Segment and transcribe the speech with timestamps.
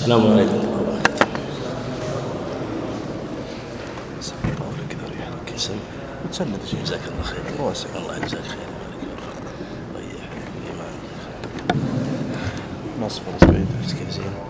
[0.00, 1.00] السلام عليكم ورحمة الله
[6.84, 7.42] جزاك الله خير.
[7.96, 8.68] الله يجزاك خير.
[9.96, 10.24] ريح
[13.00, 13.66] ما صفر بعيد
[14.10, 14.49] زين.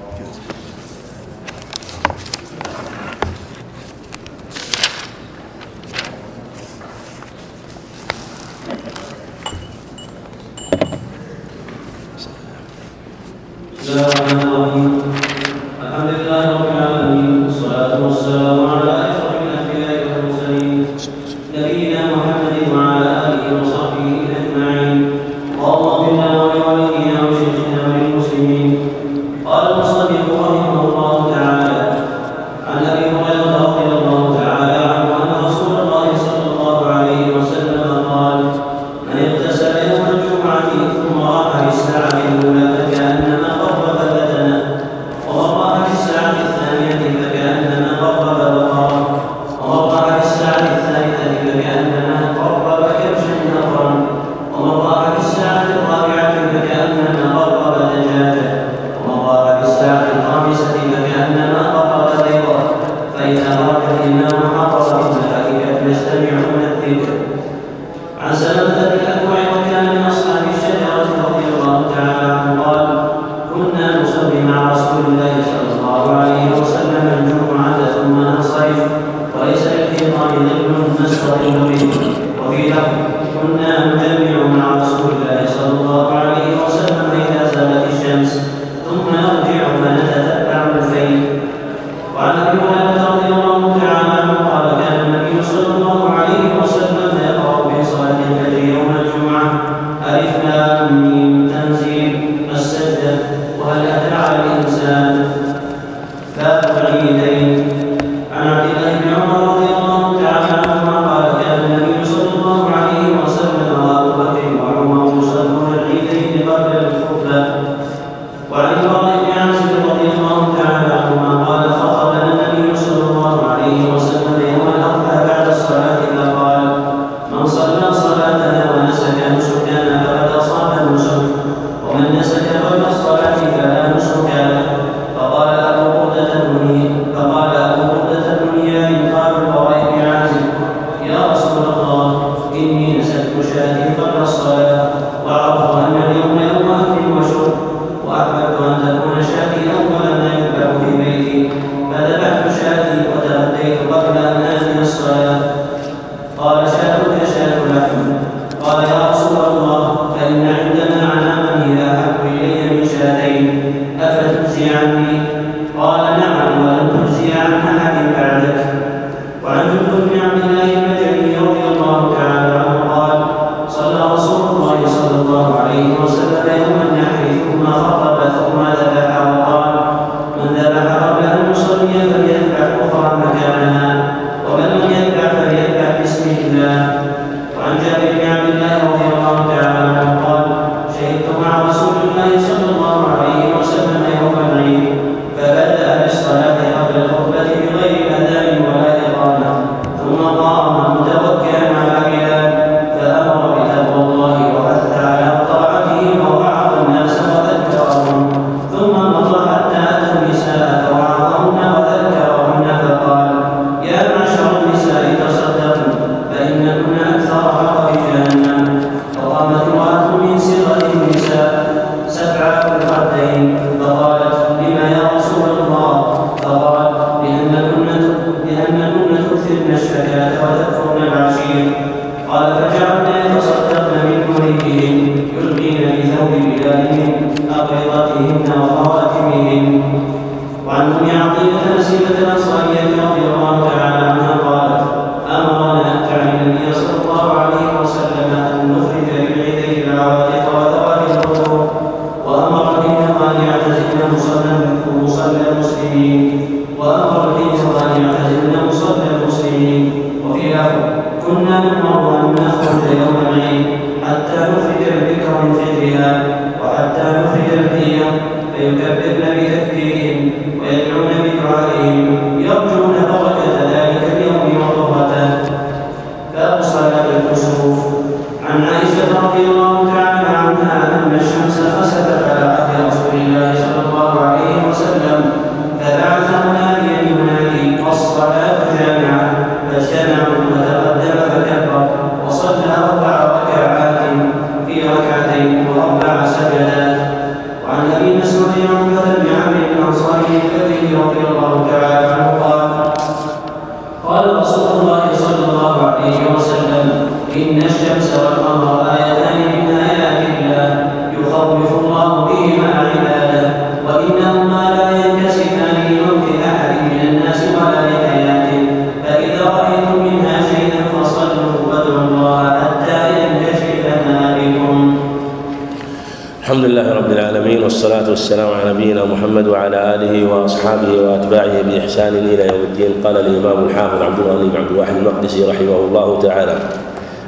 [333.21, 336.55] الإمام الحافظ عبد الغني بن عبد الواحد المقدسي رحمه الله تعالى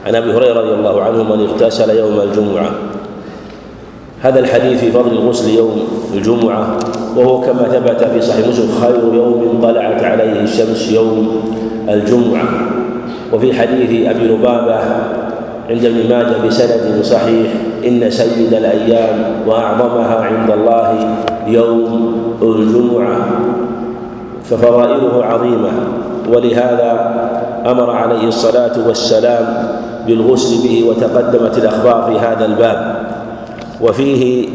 [0.06, 2.71] عن أبي هريرة رضي الله عنه من اغتسل يوم الجمعة.
[4.23, 6.79] هذا الحديث في فضل الغسل يوم الجمعة
[7.17, 11.43] وهو كما ثبت في صحيح مسلم خير يوم طلعت عليه الشمس يوم
[11.89, 12.49] الجمعة.
[13.33, 14.79] وفي حديث أبي لبابة
[15.71, 17.53] عند ابن ماجه بسند صحيح
[17.87, 21.17] إن سيد الأيام وأعظمها عند الله
[21.47, 23.27] يوم الجمعة.
[24.52, 25.70] ففضائله عظيمة
[26.28, 27.14] ولهذا
[27.66, 29.69] أمر عليه الصلاة والسلام
[30.06, 32.96] بالغسل به وتقدمت الأخبار في هذا الباب.
[33.81, 34.49] وفيه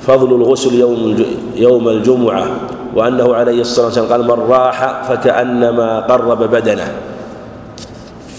[0.00, 1.24] فضل الغسل يوم
[1.56, 2.46] يوم الجمعة
[2.94, 6.88] وأنه عليه الصلاة والسلام قال من راح فكأنما قرب بدنه.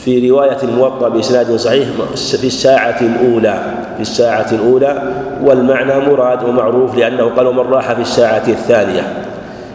[0.03, 3.59] في رواية الموطأ بإسناد صحيح في الساعة الأولى
[3.95, 5.13] في الساعة الأولى
[5.43, 9.13] والمعنى مراد ومعروف لأنه قال ومن راح في الساعة الثانية.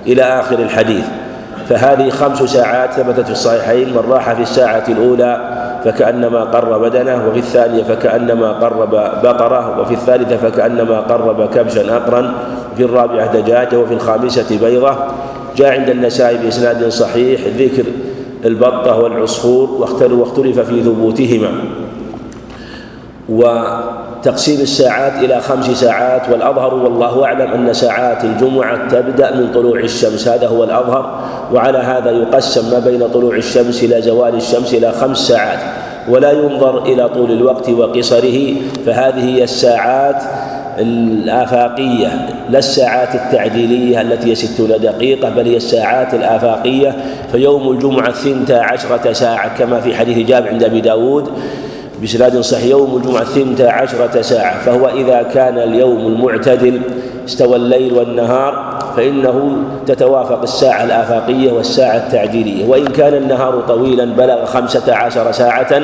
[0.06, 1.04] إلى آخر الحديث.
[1.68, 7.38] فهذه خمس ساعات ثبتت في الصحيحين من راح في الساعة الأولى فكأنما قرب بدنه وفي
[7.38, 8.90] الثانية فكأنما قرب
[9.22, 12.34] بقرة وفي الثالثة فكأنما قرب كبشا أقرا
[12.72, 14.96] وفي الرابعة دجاجة وفي الخامسة بيضة.
[15.56, 17.84] جاء عند النسائي بإسناد صحيح ذكر
[18.44, 21.50] البطة والعصفور واختلف في ثبوتهما.
[24.24, 30.28] وتقسيم الساعات إلى خمس ساعات والأظهر والله أعلم أن ساعات الجمعة تبدأ من طلوع الشمس.
[30.28, 31.20] هذا هو الأظهر
[31.52, 35.58] وعلى هذا يقسم ما بين طلوع الشمس إلى زوال الشمس إلى خمس ساعات
[36.08, 38.54] ولا ينظر إلى طول الوقت وقصره.
[38.86, 40.22] فهذه هي الساعات
[40.78, 42.08] الآفاقية
[42.50, 46.96] لا الساعات التعديلية التي هي ستون دقيقة بل هي الساعات الآفاقية.
[47.32, 51.30] فيوم الجمعة ثنتا عشرة ساعة كما في حديث جابر عند أبي داود
[52.04, 54.58] بسناد صحيح يوم الجمعة ثنتا عشرة ساعة.
[54.64, 56.80] فهو إذا كان اليوم المعتدل
[57.28, 59.56] استوى الليل والنهار فإنه
[59.86, 62.66] تتوافق الساعة الآفاقية والساعة التعديلية.
[62.66, 65.82] وإن كان النهار طويلا بلغ خمسة عشر ساعة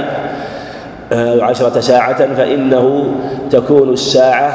[1.12, 3.14] آه، عشرة ساعة فإنه
[3.50, 4.49] تكون الساعة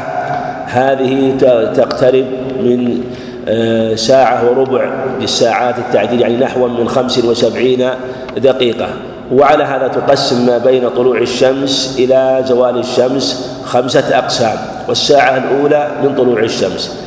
[0.66, 1.38] هذه
[1.76, 2.26] تقترب
[2.64, 3.04] من
[3.48, 4.90] آه، ساعة وربع
[5.22, 7.90] للساعات التعديل يعني نحو من خمس وسبعين
[8.38, 8.88] دقيقة.
[9.32, 14.58] وعلى هذا تقسم ما بين طلوع الشمس إلى زوال الشمس خمسة أقسام
[14.88, 16.98] والساعة الأولى من طلوع الشمس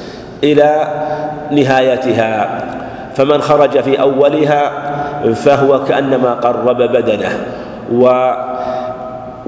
[0.44, 0.88] إلى
[1.50, 2.60] نهايتها.
[3.14, 4.72] فمن خرج في أولها
[5.34, 7.30] فهو كأنما قرب بدنه
[7.92, 8.32] و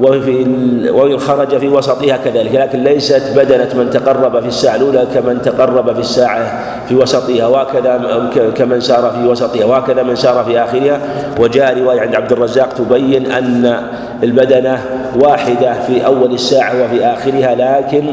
[0.02, 0.46] وفي
[0.90, 2.54] وإن خرج في وسطها كذلك.
[2.54, 7.46] لكن ليست بدنة من تقرب في الساعة الأولى كمن تقرب في الساعة في وسطها.
[7.46, 9.64] وهكذا كمن سار في وسطها.
[9.64, 11.00] وهكذا من سار في آخرها.
[11.40, 13.82] وجاء رواية عند عبد الرزاق تبين أن
[14.22, 14.78] البدنة
[15.20, 18.04] واحدة في أول الساعة وفي آخرها لكن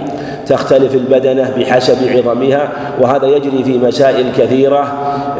[0.47, 2.69] تختلف البدنة بحسب عظمها.
[3.01, 4.97] وهذا يجري في مسائل كثيرة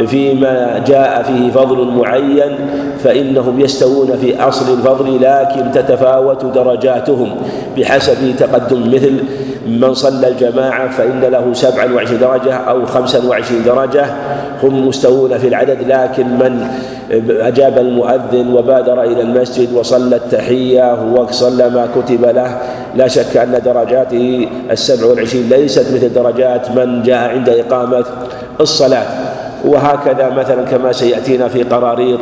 [0.08, 2.58] فيما جاء فيه فضل معين
[3.08, 7.36] فإنهم يستوون في أصل الفضل لكن تتفاوت درجاتهم
[7.78, 9.24] بحسب تقدم مثل
[9.68, 14.06] من صلى الجماعة فإن له سبعا وعشرين درجة أو خمسا وعشرين درجة.
[14.64, 16.68] هم مستوون في العدد لكن من
[17.30, 22.58] أجاب المؤذن وبادر إلى المسجد وصلى التحية وصلى ما كتب له.
[22.96, 28.06] لا شك أن درجاته السبع والعشرين ليست مثل درجات من جاء عند إقامة
[28.62, 29.06] الصلاة.
[29.66, 32.20] وهكذا مثلا كما سيأتينا في قراريط.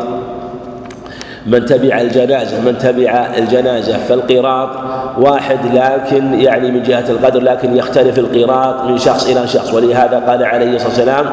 [1.45, 4.69] من تبع الجنازة من تبع الجنازة فالقراط
[5.17, 10.43] واحد لكن يعني من جهة القدر لكن يختلف القراط من شخص إلى شخص ولهذا قال
[10.43, 11.25] عليه الصلاة والسلام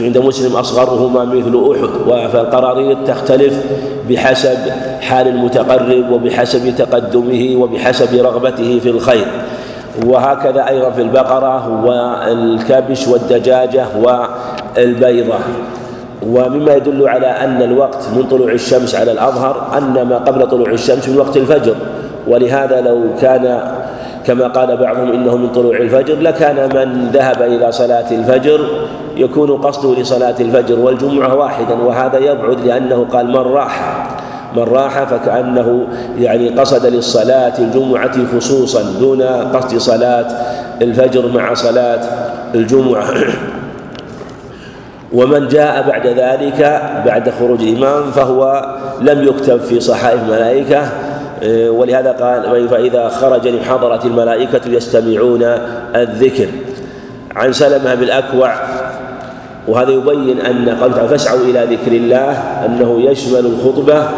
[0.00, 3.64] عند مسلم أصغرهما مثل أحد فالقراريط تختلف
[4.08, 4.58] بحسب
[5.00, 9.26] حال المتقرب وبحسب تقدمه وبحسب رغبته في الخير
[10.06, 15.38] وهكذا أيضا في البقرة والكبش والدجاجة والبيضة.
[16.22, 21.08] ومما يدل على أن الوقت من طلوع الشمس على الأظهر أن ما قبل طلوع الشمس
[21.08, 21.74] من وقت الفجر.
[22.28, 23.60] ولهذا لو كان
[24.26, 28.60] كما قال بعضهم إنه من طلوع الفجر لكان من ذهب إلى صلاة الفجر
[29.16, 34.06] يكون قصده لصلاة الفجر والجمعة واحدا وهذا يبعد لأنه قال من راح.
[34.56, 35.86] من راح فكأنه
[36.18, 40.26] يعني قصد للصلاة الجمعة خصوصا دون قصد صلاة
[40.82, 42.00] الفجر مع صلاة
[42.54, 43.04] الجمعة.
[45.12, 48.66] ومن جاء بعد ذلك بعد خروج الإمام فهو
[49.00, 50.88] لم يكتب في صحائف الملائكة
[51.42, 55.42] إيه، ولهذا قال فإذا خرج لحضرة الملائكة يستمعون
[55.94, 56.48] الذكر.
[57.36, 58.54] عن سلمة بالأكوع
[59.68, 62.30] وهذا يبين أن تعالى فاسعوا إلى ذكر الله
[62.66, 64.08] أنه يشمل الخطبة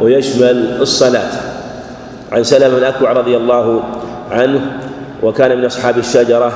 [0.00, 1.30] ويشمل الصلاة.
[2.32, 3.82] عن سلمة الأكوع رضي الله
[4.30, 4.60] عنه
[5.22, 6.52] وكان من أصحاب الشجرة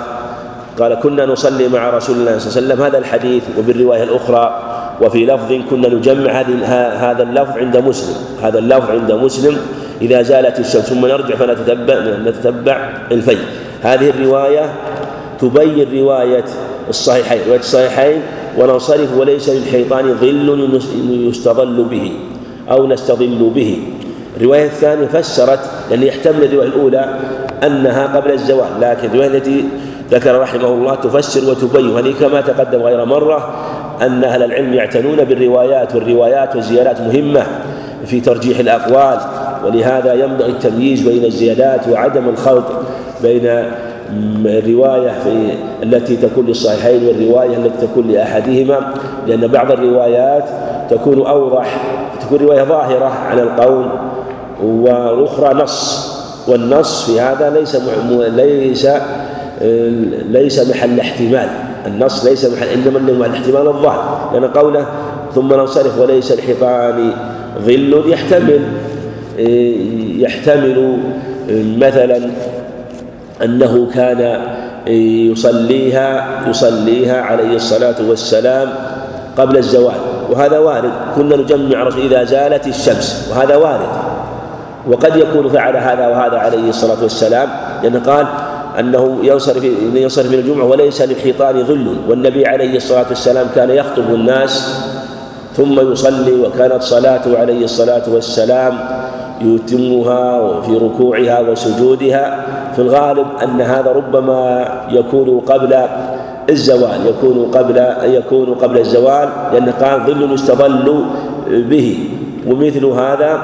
[0.79, 2.83] قال كنا نصلي مع رسول الله صلى الله عليه وسلم.
[2.83, 4.45] هذا الحديث وبالرواية الأخرى
[5.03, 6.33] وفي لفظ كنا نجمع
[6.95, 8.17] هذا اللفظ عند مسلم.
[8.43, 9.57] هذا اللفظ عند مسلم.
[10.03, 11.95] إذا زالت الشمس ثم نرجع فنتتبع
[12.27, 13.37] نتتبع الفي
[13.83, 14.73] هذه الرواية
[15.41, 16.45] تبين رواية
[16.89, 17.41] الصحيحين.
[17.47, 18.23] رواية الصحيحين
[18.59, 20.81] وننصرف وليس للحيطان ظل
[21.29, 22.13] يستظل به
[22.71, 23.79] أو نستظل به.
[24.37, 27.15] الرواية الثانية فسرت لأن يحتمل الرواية الأولى
[27.63, 29.65] أنها قبل الزوال لكن الرواية التي
[30.11, 33.55] ذكر رحمه الله تفسر وتبين وهذه كما تقدم غير مرة
[34.03, 37.47] أن أهل العلم يعتنون بالروايات والروايات والزيادات مهمة
[38.07, 39.19] في ترجيح الأقوال
[39.65, 42.65] ولهذا ينبغي التمييز بين الزيادات وعدم الخلط
[43.23, 43.65] بين
[44.47, 45.51] الرواية في
[45.83, 48.95] التي تكون للصحيحين والرواية التي تكون لأحدهما
[49.27, 50.45] لأن بعض الروايات
[50.91, 51.81] تكون أوضح
[52.21, 53.87] تكون رواية ظاهرة على القول
[54.63, 56.07] والأخرى نص
[56.49, 57.77] والنص في هذا ليس
[58.11, 58.89] ليس
[60.31, 61.49] ليس محل احتمال.
[61.87, 64.31] النص ليس محل إنما إنه محل احتمال الظاهر.
[64.33, 64.87] لأن قوله
[65.35, 67.13] ثم ننصرف وليس الحيطان
[67.65, 68.61] ظل يحتمل.
[70.19, 70.99] يحتمل
[71.79, 72.31] مثلا
[73.45, 74.41] أنه كان
[75.33, 78.69] يصليها يصليها عليه الصلاة والسلام
[79.37, 80.01] قبل الزوال.
[80.31, 80.91] وهذا وارد.
[81.17, 83.29] كنا نجمع رسول إذا زالت الشمس.
[83.31, 83.89] وهذا وارد.
[84.87, 87.49] وقد يكون فعل هذا وهذا عليه الصلاة والسلام.
[87.83, 88.27] لأنه قال
[88.81, 89.65] أنه ينصرف
[89.95, 94.83] ينصرف من الجمعة وليس للحيطان ظل والنبي عليه الصلاة والسلام كان يخطب الناس
[95.57, 98.79] ثم يصلي وكانت صلاته عليه الصلاة والسلام
[99.41, 102.47] يتمها في ركوعها وسجودها.
[102.77, 105.87] في الغالب أن هذا ربما يكون قبل
[106.51, 111.05] الزوال يكون قبل يكون قبل الزوال لأن قال ظل يستظل
[111.49, 111.99] به
[112.47, 113.41] ومثل هذا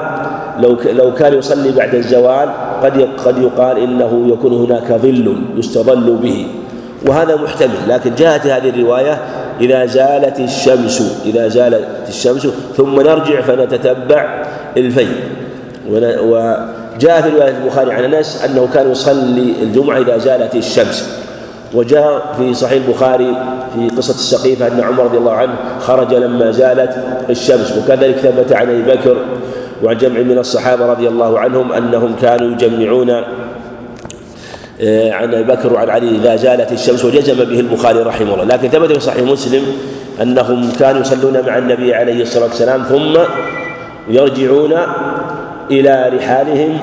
[0.59, 2.49] لو لو كان يصلي بعد الزوال
[2.83, 6.47] قد قد يقال إنه يكون هناك ظل يستظل به.
[7.07, 9.17] وهذا محتمل لكن جاءت هذه الرواية
[9.61, 14.43] إذا زالت الشمس إذا زالت الشمس ثم نرجع فنتتبع
[14.77, 15.07] الفي
[15.89, 21.23] وجاء في رواية البخاري عن أنس أنه كان يصلي الجمعة إذا زالت الشمس.
[21.73, 23.35] وجاء في صحيح البخاري
[23.75, 28.69] في قصة السقيفة أن عمر رضي الله عنه خرج لما زالت الشمس وكذلك ثبت عن
[28.69, 29.17] أبي بكر
[29.83, 33.09] وعن جمع من الصحابة رضي الله عنهم أنهم كانوا يجمعون
[34.81, 38.43] آه، عن أبي بكر وعن علي إذا زالت الشمس وجزم به البخاري رحمه الله.
[38.43, 39.63] لكن ثبت في صحيح مسلم
[40.21, 43.19] أنهم كانوا يصلون مع النبي عليه الصلاة والسلام ثم
[44.09, 44.73] يرجعون
[45.71, 46.79] إلى رحالهم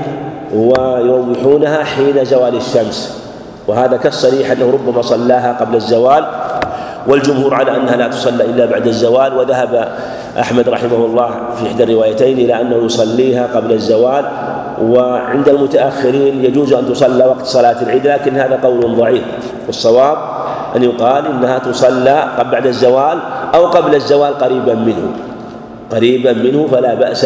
[0.54, 3.20] ويروحونها حين زوال الشمس.
[3.68, 6.26] وهذا كالصريح أنه ربما صلاها قبل الزوال
[7.06, 9.88] والجمهور على أنها لا تصلى إلا بعد الزوال وذهب
[10.38, 14.24] أحمد رحمه الله في إحدى الروايتين إلى أنه يصليها قبل الزوال
[14.82, 19.22] وعند المتأخرين يجوز أن تصلى وقت صلاة العيد لكن هذا قول ضعيف.
[19.66, 20.18] والصواب
[20.76, 23.18] أن يقال إنها تصلى بعد الزوال
[23.54, 25.12] أو قبل الزوال قريبا منه.
[25.92, 27.24] قريبا منه فلا بأس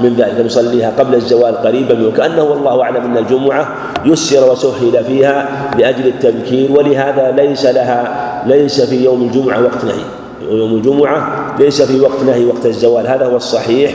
[0.00, 2.10] من ذلك نصليها قبل الزوال قريبا منه.
[2.10, 3.68] كأنه والله أعلم أن الجمعة
[4.04, 5.48] يسر وسهل فيها
[5.78, 8.02] لأجل التبكير ولهذا ليس لها
[8.46, 13.06] ليس في يوم الجمعة وقت نهي يوم الجمعة ليس في وقت نهي وقت الزوال.
[13.06, 13.92] هذا هو الصحيح.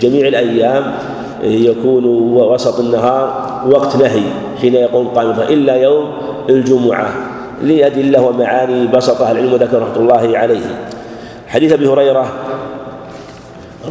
[0.00, 0.92] جميع الأيام
[1.42, 4.22] يكون وسط النهار وقت نهي
[4.60, 6.12] حين يقوم قائما إلا يوم
[6.48, 7.08] الجمعة.
[7.62, 10.60] لأدلة ومعاني بسطها العلم وذكر رحمة الله عليه.
[11.48, 12.32] حديث أبي هريرة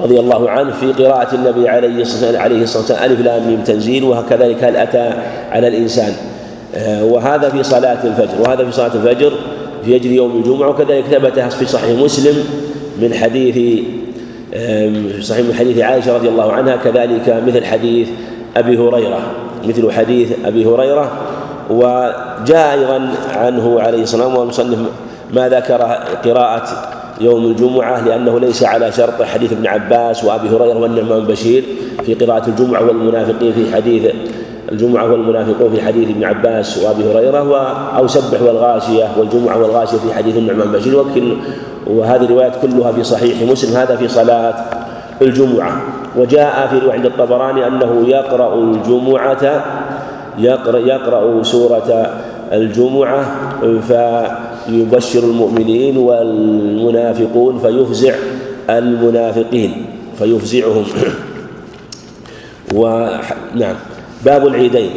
[0.03, 2.31] رضي الله عنه في قراءة النبي عليه الصلاة
[2.79, 5.13] والسلام ألف لام ميم تنزيل وكذلك هل أتى
[5.51, 6.13] على الإنسان.
[6.75, 9.34] آه، وهذا في صلاة الفجر وهذا في صلاة الفجر
[9.85, 12.35] في يجري يوم الجمعة وكذلك ثبت في صحيح مسلم
[13.01, 13.83] من حديث
[15.21, 18.07] صحيح من حديث عائشة رضي الله عنها كذلك مثل حديث
[18.57, 19.21] أبي هريرة
[19.67, 21.11] مثل حديث أبي هريرة
[21.69, 24.79] وجاء أيضا عنه عليه الصلاة والسلام والمصنف
[25.33, 25.81] ما ذكر
[26.25, 26.67] قراءة
[27.21, 31.63] يوم الجمعة لأنه ليس على شرط حديث ابن عباس وأبي هريرة والنعمان بشير
[32.05, 34.03] في قراءة الجمعة والمنافقين في حديث
[34.71, 37.55] الجمعة والمنافقون في حديث ابن عباس وأبي هريرة و
[37.97, 40.99] أو سبح والغاشية والجمعة والغاشية في حديث النعمان بشير.
[40.99, 41.35] وكل
[41.87, 43.77] وهذه الروايات كلها في صحيح مسلم.
[43.77, 44.55] هذا في صلاة
[45.21, 45.81] الجمعة.
[46.17, 49.63] وجاء في رواية عند الطبراني أنه يقرأ الجمعة
[50.37, 52.07] يقرأ, يقرأ سورة
[52.51, 53.25] الجمعة
[53.87, 58.13] فيبشر المؤمنين والمنافقون فيفزع
[58.69, 59.85] المنافقين.
[60.19, 60.85] فيفزعهم.
[62.75, 63.75] ونعم
[64.25, 64.91] باب العيدين.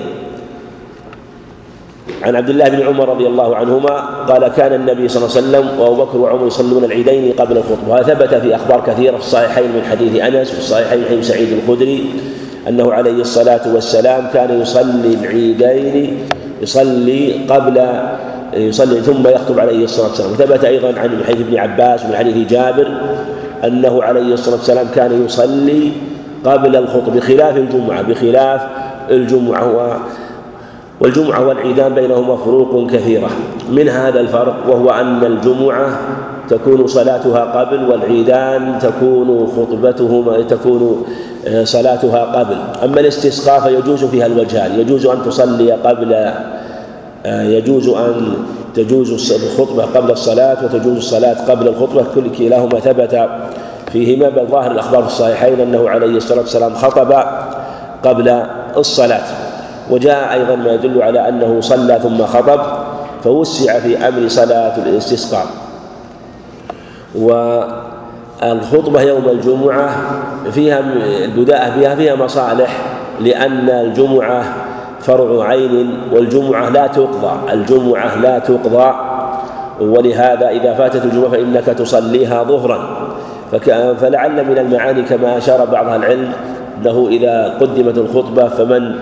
[2.23, 5.81] عن عبد الله بن عمر رضي الله عنهما قال كان النبي صلى الله عليه وسلم
[5.81, 7.89] وأبو بكر وعمر يصلون العيدين قبل الخطبة.
[7.89, 11.49] وهذا ثبت في أخبار كثيرة في الصحيحين من حديث أنس وفي الصحيحين من حديث سعيد
[11.53, 12.07] الخدري
[12.69, 16.19] أنه عليه الصلاة والسلام كان يصلي العيدين
[16.63, 17.87] يصلي قبل
[18.55, 20.33] يصلي ثم يخطب عليه الصلاة والسلام.
[20.33, 22.89] وثبت أيضا عن حديث ابن عباس ومن حديث جابر
[23.65, 25.93] أنه عليه الصلاة والسلام كان يصلي
[26.45, 28.61] قبل الخطب بخلاف الجمعة بخلاف
[29.11, 30.01] الجمعة
[31.01, 33.29] والجمعة والعيدان بينهما فروق كثيرة.
[33.71, 35.99] من هذا الفرق وهو أن الجمعة
[36.49, 41.05] تكون صلاتها قبل والعيدان تكون خطبتهما تكون
[41.47, 42.57] آه، صلاتها قبل.
[42.85, 44.81] أما الاستسقاء فيجوز فيها الوجهان.
[44.81, 46.13] يجوز أن تصلي قبل
[47.27, 48.35] آه، يجوز أن
[48.75, 52.05] تجوز الخطبة قبل الصلاة وتجوز الصلاة قبل الخطبة.
[52.15, 53.29] كل كلاهما ثبت
[53.93, 54.29] فيهما.
[54.29, 57.13] بل ظاهر الأخبار في الصحيحين أنه عليه الصلاة والسلام خطب
[58.05, 58.43] قبل
[58.77, 59.23] الصلاة.
[59.91, 62.61] وجاء أيضا ما يدل على أنه صلى ثم خطب
[63.25, 65.47] فوسع في أمر صلاة الاستسقاء.
[67.15, 69.91] والخطبة يوم الجمعة
[70.51, 70.81] فيها
[71.25, 72.77] البداءة بها فيها مصالح
[73.21, 74.45] لأن الجمعة
[75.01, 78.95] فرع عين والجمعة لا تقضى الجمعة لا تقضى.
[79.81, 83.09] ولهذا إذا فاتت الجمعة فإنك تصليها ظهرا.
[84.01, 86.33] فلعل من المعاني كما أشار بعض العلم
[86.79, 88.95] أنه إذا قدمت الخطبة فمن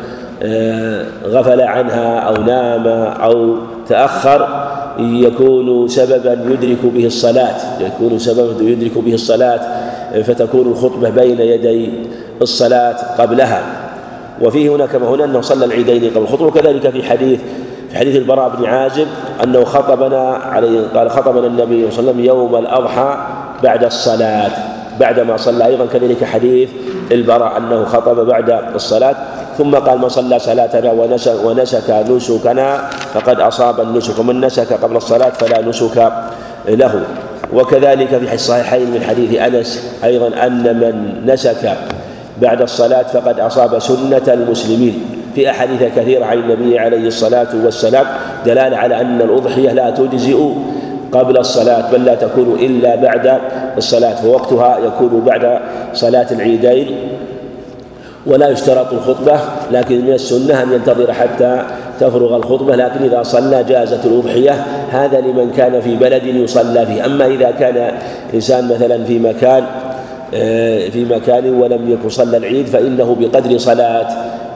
[0.42, 2.86] آه، غفل عنها أو نام
[3.22, 3.56] أو
[3.88, 4.48] تأخر
[4.98, 9.60] يكون سببا يدرك به الصلاة يكون سببا يدرك به الصلاة
[10.22, 11.90] فتكون الخطبة بين يدي
[12.42, 13.62] الصلاة قبلها.
[14.42, 17.40] وفيه هنا كما هنا أنه صلى العيدين قبل الخطبة وكذلك في حديث
[17.90, 19.06] في حديث البراء بن عازب
[19.44, 23.16] أنه خطبنا عليه قال خطبنا النبي صلى الله عليه وسلم يوم الأضحى
[23.62, 24.71] بعد الصلاة.
[25.00, 25.66] بعدما صلى.
[25.66, 26.68] أيضا كذلك حديث
[27.12, 29.16] البراء أنه خطب بعد الصلاة
[29.58, 35.30] ثم قال من صلى صلاتنا ونسك, ونسك نسكنا فقد أصاب النسك ومن نسك قبل الصلاة
[35.30, 36.12] فلا نسك
[36.68, 37.02] له.
[37.52, 41.76] وكذلك في الصحيحين من حديث أنس أيضا أن من نسك
[42.42, 45.22] بعد الصلاة فقد أصاب سنة المسلمين.
[45.34, 48.06] في أحاديث كثيرة عن النبي عليه الصلاة والسلام
[48.46, 50.38] دلالة على أن الأضحية لا تجزئ
[51.12, 53.38] قبل الصلاة بل لا تكون إلا بعد
[53.76, 55.58] الصلاة فوقتها يكون بعد
[55.94, 56.96] صلاة العيدين.
[58.26, 59.38] ولا يشترط الخطبة
[59.72, 61.62] لكن من السنة أن ينتظر حتى
[62.00, 64.52] تفرغ الخطبة لكن إذا صلى جازت الأضحية
[64.90, 67.06] هذا لمن كان في بلد يصلى فيه.
[67.06, 67.98] أما إذا كان
[68.34, 69.64] إنسان مثلا في مكان
[70.34, 74.08] آه، في مكان ولم يكن صلى العيد فإنه بقدر صلاة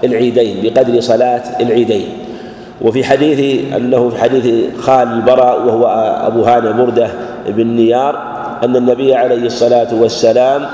[0.04, 2.06] العيدين بقدر صلاة العيدين.
[2.80, 5.86] وفي حديث أنه في حديث خال البراء وهو
[6.26, 7.08] أبو هانة بردة
[7.48, 8.22] بن نيار
[8.64, 10.66] أن النبي عليه الصلاة والسلام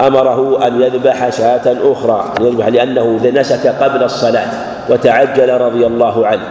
[0.00, 4.46] أمره أن يذبح شاة أخرى أن يذبح لأنه نسك قبل الصلاة
[4.90, 6.42] وتعجل رضي الله عنه.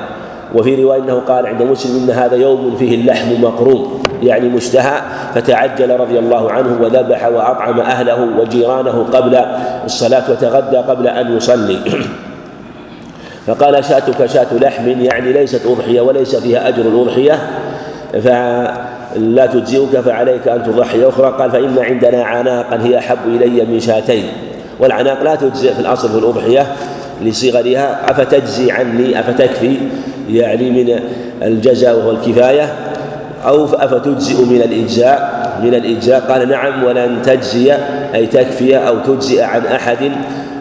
[0.56, 5.02] وفي رواية أنه قال عند مسلم إن هذا يوم فيه اللحم مقروم يعني مشتهى
[5.36, 9.36] فتعجل رضي الله عنه وذبح وأطعم أهله وجيرانه قبل
[9.86, 11.80] الصلاة وتغدى قبل أن يصلي.
[13.48, 17.40] فقال شأتك شاة لحم يعني ليست أضحية وليس فيها أجر الأضحية
[18.14, 21.36] فلا تجزئك فعليك أن تضحي أخرى.
[21.40, 24.24] قال فإن عندنا عناقا هي أحب إلي من شاتين.
[24.80, 26.68] والعناق لا تجزئ في الأصل في الأضحية
[27.22, 28.12] لصغرها.
[28.12, 29.78] أفتجزي عني؟ أفتكفي؟
[30.30, 31.00] يعني من
[31.44, 32.74] الجزاء وهو الكفاية.
[33.48, 36.20] أو أفتجزئ من الإجزاء؟ من الإجزاء.
[36.20, 37.74] قال نعم ولن تجزي
[38.16, 40.12] أي تكفي أو تجزئ عن أحد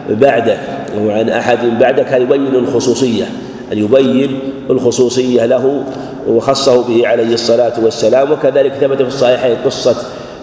[0.09, 0.57] بعدك.
[0.99, 3.25] وعن أحد بعدك يبين الخصوصية
[3.73, 5.83] أن يبين الخصوصية له
[6.27, 8.31] وخصه به عليه الصلاة والسلام.
[8.31, 9.95] وكذلك ثبت في الصحيحين قصة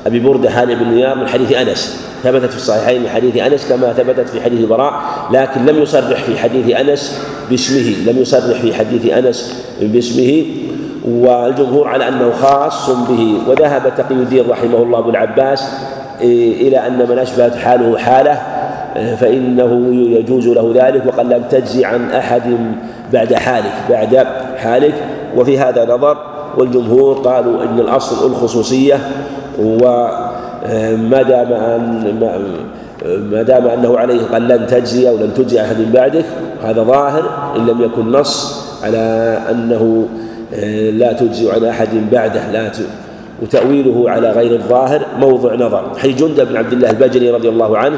[0.06, 1.98] أبي بردة حال بن نيار من حديث أنس.
[2.22, 6.38] ثبتت في الصحيحين من حديث أنس كما ثبتت في حديث البراء لكن لم يصرح في
[6.38, 10.44] حديث أنس باسمه لم يصرح في حديث أنس باسمه.
[11.08, 15.64] والجمهور على أنه خاص به وذهب تقي الدين رحمه الله أبو العباس
[16.20, 18.42] إلى أن من أشبهت حاله حالة
[18.94, 22.42] فإنه يجوز له ذلك وقد لم تجزي عن أحد
[23.12, 24.26] بعد حالك بعد
[24.56, 24.94] حالك.
[25.36, 26.16] وفي هذا نظر
[26.58, 28.98] والجمهور قالوا إن الأصل الخصوصية
[29.58, 32.18] وما دام أن
[33.30, 36.24] ما دام أنه عليه قال لن تجزي أو لن تجزي أحد بعدك
[36.64, 40.08] هذا ظاهر إن لم يكن نص على أنه
[40.92, 42.70] لا تجزي عن أحد بعده لا
[43.42, 45.84] وتأويله على غير الظاهر موضع نظر.
[45.98, 47.96] حي جندب بن عبد الله البجلي رضي الله عنه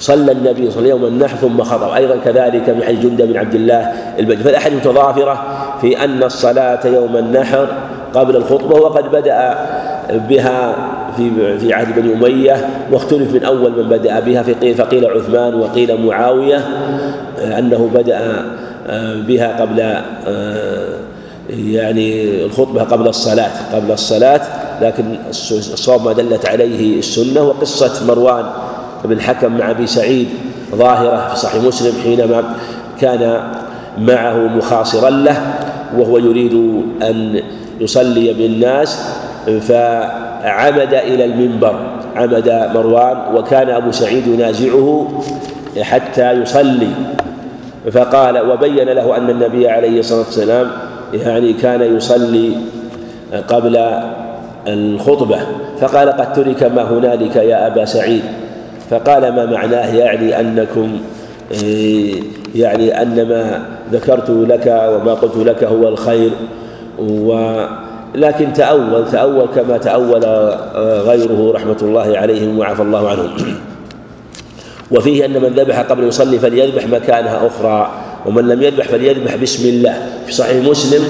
[0.00, 1.92] صلى النبي صلى الله عليه وسلم يوم النحر ثم خطب.
[1.92, 4.44] أيضا كذلك من حديث جندة بن عبد الله البجلي.
[4.44, 5.44] فالأحاديث متضافرة
[5.80, 7.68] في أن الصلاة يوم النحر
[8.14, 9.54] قبل الخطبة وقد بدأ
[10.28, 10.74] بها
[11.16, 16.06] في في عهد بني أمية واختلف من أول من بدأ بها فقيل فقيل عثمان وقيل
[16.06, 16.64] معاوية
[17.38, 18.46] أنه بدأ
[19.28, 19.94] بها قبل
[21.50, 24.40] يعني الخطبة قبل الصلاة قبل الصلاة
[24.82, 28.44] لكن الصواب ما دلت عليه السنة وقصة مروان
[29.04, 30.28] بن الحكم مع أبي سعيد
[30.74, 32.44] ظاهرة في صحيح مسلم حينما
[33.00, 33.40] كان
[33.98, 35.54] معه مخاصرا له
[35.96, 36.54] وهو يريد
[37.02, 37.40] أن
[37.80, 41.80] يصلي بالناس فعمد إلى المنبر
[42.16, 45.08] عمد مروان وكان أبو سعيد ينازعه
[45.82, 46.88] حتى يصلي.
[47.92, 50.70] فقال وبين له أن النبي عليه الصلاة والسلام
[51.14, 52.56] يعني كان يصلي
[53.48, 54.00] قبل
[54.66, 55.38] الخطبة
[55.80, 58.22] فقال قد ترك ما هنالك يا أبا سعيد.
[58.90, 60.98] فقال ما معناه يعني أنكم
[62.54, 66.30] يعني أن ما ذكرت لك وما قلت لك هو الخير.
[66.98, 67.54] و
[68.14, 70.24] لكن تأول تأول كما تأول
[71.06, 73.30] غيره رحمة الله عليهم وعفى الله عنهم.
[74.90, 77.90] وفيه أن من ذبح قبل يصلي فليذبح مكانها أخرى
[78.26, 79.94] ومن لم يذبح فليذبح بسم الله.
[80.26, 81.04] في صحيح مسلم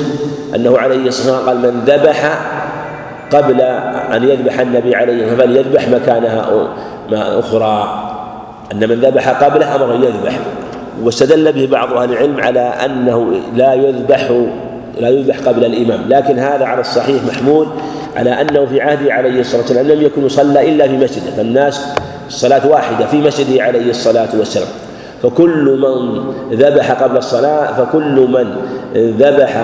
[0.55, 2.39] أنه عليه الصلاة والسلام قال من ذبح
[3.33, 3.61] قبل
[4.17, 6.41] أن يذبح النبي عليه الصلاة والسلام فليذبح مكانها
[7.13, 8.05] أخرى
[8.73, 10.39] أن من ذبح قبله أمر أن يذبح.
[11.03, 14.31] واستدل به بعض أهل العلم على أنه لا يذبح
[15.01, 16.01] لا يذبح قبل الإمام.
[16.09, 17.67] لكن هذا على الصحيح محمول
[18.17, 21.31] على أنه في عهده عليه الصلاة والسلام لم يكن يصلى إلا في مسجده.
[21.37, 21.87] فالناس
[22.29, 24.69] الصلاة واحدة في مسجده عليه الصلاة والسلام.
[25.23, 26.25] فكل من
[26.57, 28.57] ذبح قبل الصلاة فكل من
[28.95, 29.57] ذبح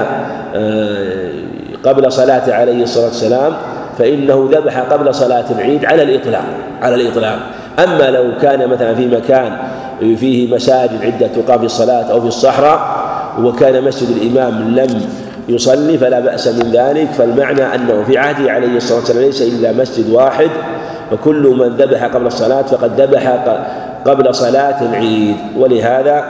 [0.55, 1.33] آه،
[1.85, 3.53] قبل صلاة عليه الصلاة والسلام
[3.99, 6.45] فإنه ذبح قبل صلاة العيد على الإطلاق
[6.83, 7.39] على الإطلاق.
[7.79, 9.57] أما لو كان مثلا في مكان
[10.01, 12.81] فيه مساجد عدة تقام في الصلاة أو في الصحراء
[13.43, 15.01] وكان مسجد الإمام لم
[15.49, 20.11] يصلي فلا بأس من ذلك فالمعنى أنه في عهده عليه الصلاة والسلام ليس إلا مسجد
[20.11, 20.51] واحد
[21.11, 23.29] فكل من ذبح قبل الصلاة فقد ذبح
[24.07, 25.37] قبل صلاة العيد.
[25.57, 26.25] ولهذا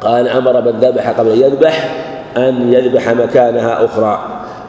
[0.00, 1.94] قال أمر من ذبح قبل أن يذبح
[2.36, 4.18] أن يذبح مكانها أخرى.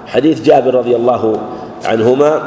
[0.08, 1.39] حديث جابر رضي الله
[1.86, 2.41] عنهما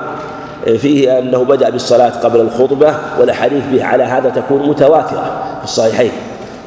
[0.79, 6.11] فيه أنه بدأ بالصلاة قبل الخطبة والأحاديث به على هذا تكون متواترة في الصحيحين.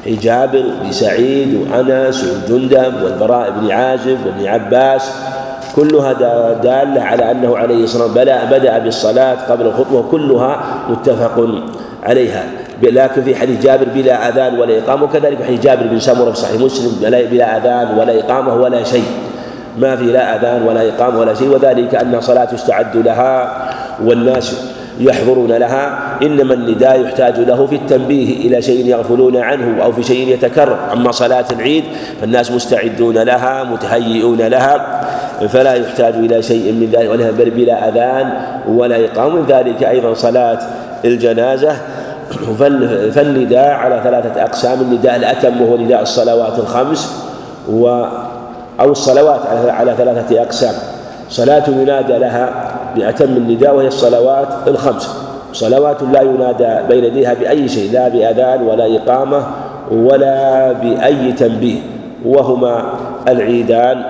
[0.04, 5.10] في جابر بن سعيد وأنس وجندب والبراء بن عازب وابن عباس.
[5.76, 6.12] كلها
[6.52, 11.48] دالة على أنه عليه الصلاة والسلام بدأ بالصلاة قبل الخطبة وكلها متفق
[12.02, 12.44] عليها.
[12.82, 16.36] لكن في حديث جابر بلا أذان ولا إقامة وكذلك في حديث جابر بن سمرة في
[16.36, 16.92] صحيح مسلم
[17.30, 19.04] بلا أذان ولا إقامة ولا شيء.
[19.78, 23.64] ما في لا أذان ولا إقامة ولا شيء وذلك أن صلاة يستعد لها
[24.04, 24.56] والناس
[25.00, 25.98] يحضرون لها.
[26.22, 30.78] إنما النداء يحتاج له في التنبيه إلى شيء يغفلون عنه أو في شيء يتكرر.
[30.92, 31.84] أما صلاة العيد
[32.20, 35.00] فالناس مستعدون لها متهيئون لها
[35.48, 38.32] فلا يحتاج إلى شيء من ذلك ولها بل بلا أذان
[38.68, 39.46] ولا إقام.
[39.48, 40.58] ذلك أيضا صلاة
[41.04, 41.76] الجنازة.
[43.14, 47.22] فالنداء على ثلاثة أقسام النداء الأتم وهو نداء الصلوات الخمس
[47.72, 48.04] و
[48.80, 50.74] أو الصلوات على ثلاثة أقسام.
[51.30, 55.08] صلاة ينادى لها بأتم النداء وهي الصلوات الخمس.
[55.52, 59.46] صلوات لا ينادى بين يديها بأي شيء لا بأذان ولا إقامة
[59.90, 61.80] ولا بأي تنبيه
[62.24, 62.84] وهما
[63.28, 64.04] العيدان.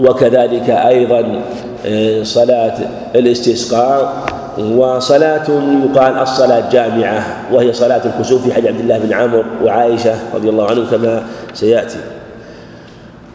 [0.00, 1.40] وكذلك أيضا
[1.86, 2.74] آه، صلاة
[3.14, 4.12] الاستسقاء.
[4.58, 5.48] وصلاة
[5.84, 10.70] يقال الصلاة جامعة وهي صلاة الكسوف في حديث عبد الله بن عمرو وعائشة رضي الله
[10.70, 11.22] عنهم كما
[11.54, 11.98] سيأتي.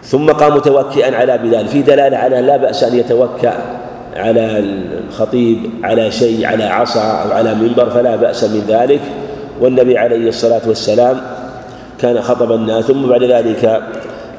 [0.06, 1.68] ثم قام متوكئا على بلال.
[1.68, 3.54] في دلالة على لا بأس أن يتوكأ
[4.16, 4.64] على
[5.10, 9.02] الخطيب على شيء على عصا أو على منبر فلا بأس من ذلك.
[9.62, 11.22] والنبي عليه الصلاة والسلام
[12.00, 13.82] كان خطب الناس ثم بعد ذلك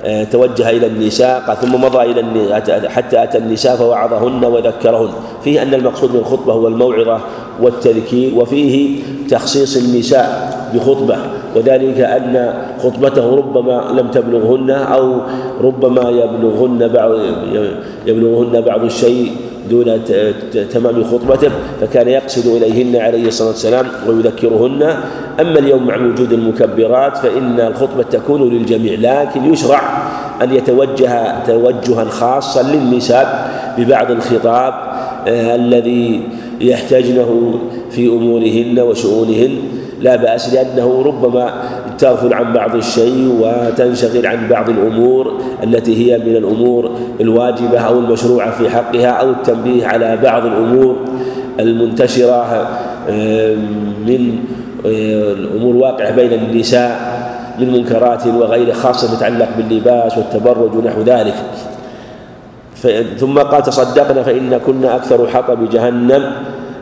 [0.05, 5.11] آه، توجه إلى النساء قال ثم مضى إلى حتى أتى النساء فوعظهن وذكرهن.
[5.45, 7.21] فيه أن المقصود من الخطبة هو الموعظة
[7.61, 9.01] والتذكير وفيه
[9.31, 10.56] تخصيص النساء.
[10.77, 11.17] بخطبة
[11.57, 15.21] وذلك أن خطبته ربما لم تبلغهن أو
[15.61, 17.11] ربما يبلغهن بعض
[18.07, 19.33] يبلغهن بعض الشيء
[19.71, 20.01] دون
[20.73, 24.83] تمام خطبته فكان يقصد إليهن عليه الصلاة والسلام ويذكرهن.
[25.41, 29.81] أما اليوم مع وجود المكبرات فإن الخطبة تكون للجميع لكن يشرع
[30.43, 34.75] أن يتوجه توجها خاصا للنساء ببعض الخطاب
[35.29, 36.23] آه، الذي
[36.61, 37.59] يحتاجنه
[37.91, 39.59] في أمورهن وشؤونهن.
[40.01, 41.55] لا بأس لأنه ربما
[41.99, 48.51] تغفل عن بعض الشيء وتنشغل عن بعض الأمور التي هي من الأمور الواجبة أو المشروعة
[48.51, 50.97] في حقها أو التنبيه على بعض الأمور
[51.61, 52.69] المنتشرة
[54.07, 54.39] من
[54.85, 57.17] الأمور الواقعة بين النساء
[57.59, 61.35] من منكرات وغير خاصة تتعلق باللباس والتبرج ونحو ذلك.
[63.17, 66.33] ثم قال تصدقنا فإن كنا أكثر حطب جهنم.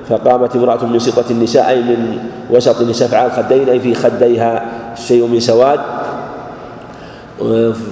[0.09, 2.19] فقامت امرأة من سطة النساء أي من
[2.51, 4.65] وسط النساء فعال خدين أي في خديها
[4.95, 5.81] شيء من سواد.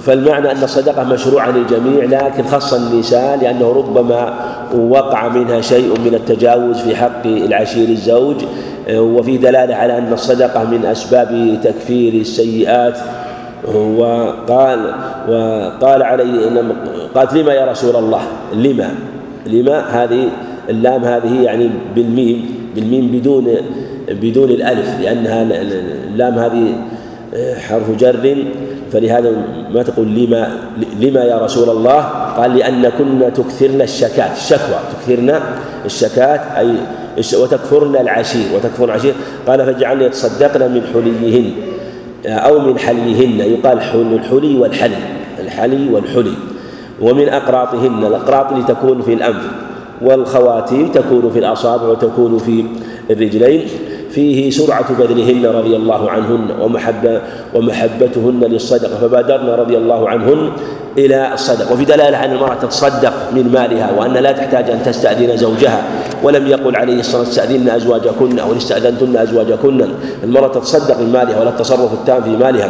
[0.05, 4.33] فالمعنى أن الصدقة مشروعة للجميع لكن خص النساء لأنه ربما
[4.75, 8.35] وقع منها شيء من التجاوز في حق العشير الزوج.
[8.91, 12.97] وفي دلالة على أن الصدقة من أسباب تكفير السيئات.
[13.73, 14.93] وقال
[15.29, 16.61] وقال علي
[17.15, 18.21] قالت لما يا رسول الله؟
[18.53, 18.89] لما؟
[19.45, 20.29] لما؟ هذه
[20.69, 22.45] اللام هذه يعني بالميم
[22.75, 23.47] بالميم بدون
[24.09, 25.41] بدون الألف لأنها
[26.13, 26.75] اللام هذه
[27.57, 28.37] حرف جر.
[28.91, 29.31] فلهذا
[29.73, 30.57] ما تقول لما
[30.99, 32.01] لما يا رسول الله؟
[32.37, 35.39] قال لأن كنا تكثرن الشكات الشكوى تكثرن
[35.85, 36.73] الشكات أي
[37.17, 39.13] وتكفرن العشير وتكفرن العشير.
[39.47, 41.51] قال فاجعلن يتصدقن من حليهن
[42.25, 43.39] أو من حليهن.
[43.39, 44.95] يقال الحلي والحلي
[45.39, 46.33] الحلي والحلي.
[47.01, 49.45] ومن أقراطهن الأقراط لتكون في الأنف.
[50.01, 52.65] والخواتيم تكون في الأصابع وتكون في
[53.09, 53.67] الرجلين.
[54.11, 57.21] فيه سرعة بذلهن رضي الله عنهن ومحبة
[57.55, 58.95] ومحبتهن للصدقة.
[59.01, 60.51] فبادرن رضي الله عنهن
[60.97, 61.73] إلى الصدقة.
[61.73, 65.81] وفي دلالة أن المرأة تتصدق من مالها وأن لا تحتاج أن تستأذن زوجها.
[66.23, 69.85] ولم يقل عليه الصلاة والسلام استأذن أزواجكن أو استأذنتن أزواجكن.
[70.23, 72.69] المرأة تتصدق من مالها ولا التصرف التام في مالها.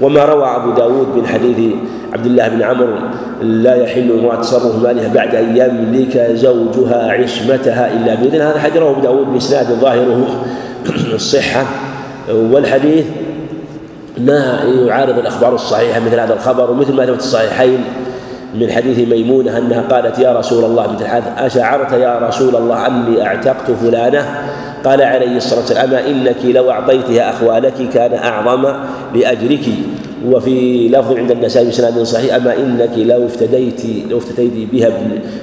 [0.00, 1.74] وما روى أبو داود من حديث
[2.12, 2.94] عبد الله بن عمرو
[3.42, 8.90] لا يحل امرأة تصرف مالها بعد أن يملك زوجها عصمتها إلا بإذن هذا حديث رواه
[8.90, 10.44] أبو داود بإسناد ظاهره
[11.14, 11.66] الصحة
[12.28, 13.04] والحديث
[14.18, 17.84] ما يعارض الأخبار الصحيحة مثل هذا الخبر ومثل ما ثبت الصحيحين
[18.54, 23.26] من حديث ميمونة أنها قالت يا رسول الله مثل هذا أشعرت يا رسول الله أني
[23.26, 24.26] أعتقت فلانة؟
[24.84, 28.72] قال عليه الصلاة والسلام أما إنك لو أعطيتها أخوالك كان أعظم
[29.14, 29.64] لأجرك.
[30.26, 34.88] وفي لفظ عند النسائي بسناد صحيح أما إنك لو افتديت لو افتديت بها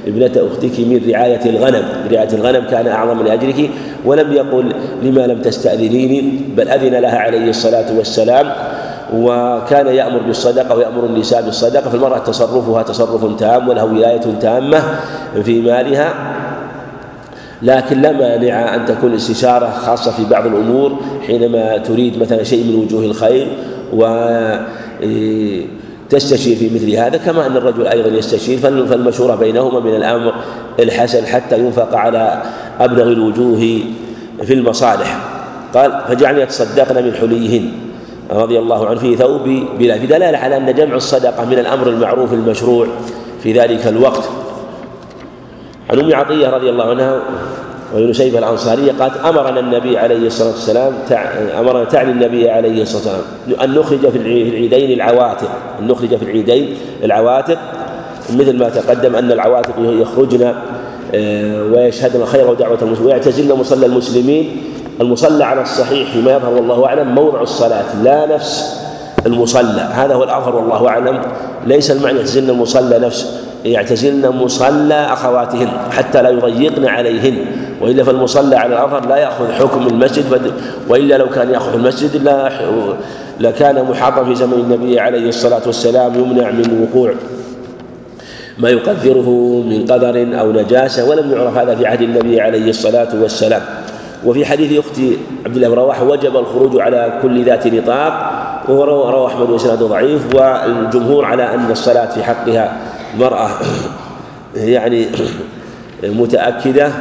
[0.08, 1.84] ابنة أختك من رعاية الغنم.
[2.12, 3.70] رعاية الغنم كان أعظم لأجرك
[4.06, 8.52] ولم يقل لما لم تستأذنيني بل أذن لها عليه الصلاة والسلام
[9.14, 14.82] وكان يأمر بالصدقة ويأمر النساء بالصدقة فالمرأة تصرفها تصرف تام ولها ولاية تامة
[15.44, 16.14] في مالها.
[17.62, 22.76] لكن لا مانع أن تكون الاستشارة خاصة في بعض الأمور حينما تريد مثلا شيء من
[22.76, 23.48] وجوه الخير
[23.94, 24.06] و
[26.10, 30.34] تستشير في مثل هذا كما أن الرجل أيضا يستشير فالمشورة بينهما من الأمر
[30.80, 32.42] الحسن حتى ينفق على
[32.80, 33.60] أبلغ الوجوه
[34.44, 35.20] في المصالح.
[35.74, 37.72] قال فجعلنا يتصدقن من حليهن.
[38.32, 39.42] رضي الله عنه في ثوب
[39.80, 42.88] بلا في دلالة على أن جمع الصدقة من الأمر المعروف المشروع
[43.44, 44.30] في ذلك الوقت.
[45.90, 47.22] عن أم عطية رضي الله عنها
[47.94, 50.94] وابن شيبة الأنصارية قالت أمرنا النبي عليه الصلاة والسلام
[51.60, 55.50] أمرنا تعني النبي عليه الصلاة والسلام أن نخرج في العيدين العواتق
[55.82, 57.58] أن نخرج في العيدين العواتق.
[58.34, 60.54] مثل ما تقدم أن العواتق يخرجن
[61.16, 64.62] آه، ويشهدن الخير ودعوة المسلمين ويعتزلن مصلى المسلمين.
[65.02, 68.82] المصلى على الصحيح فيما يظهر والله أعلم موضع الصلاة لا نفس
[69.26, 69.90] المصلى.
[69.94, 71.22] هذا هو الأظهر والله أعلم.
[71.68, 77.46] ليس المعنى يعتزلن المصلى نفس يعتزلن مصلى أخواتهن حتى لا يضيقن عليهن.
[77.82, 80.54] وإلا فالمصلى على الأظهر لا يأخذ حكم المسجد
[80.90, 82.52] وإلا لو كان يأخذ المسجد لا
[83.40, 87.14] لكان محرم في زمن النبي عليه الصلاة والسلام يمنع من وقوع
[88.58, 89.30] ما يقدره
[89.70, 93.62] من قدر أو نجاسة ولم يعرف هذا في عهد النبي عليه الصلاة والسلام.
[94.26, 95.00] وفي حديث أخت
[95.46, 98.32] عبد الله بن رواحة وجب الخروج على كل ذات نطاق
[98.70, 102.78] وهو روى أحمد وسناده ضعيف والجمهور على أن الصلاة في حقها
[103.20, 103.50] مرأة
[104.56, 105.08] يعني
[106.04, 106.92] متأكدة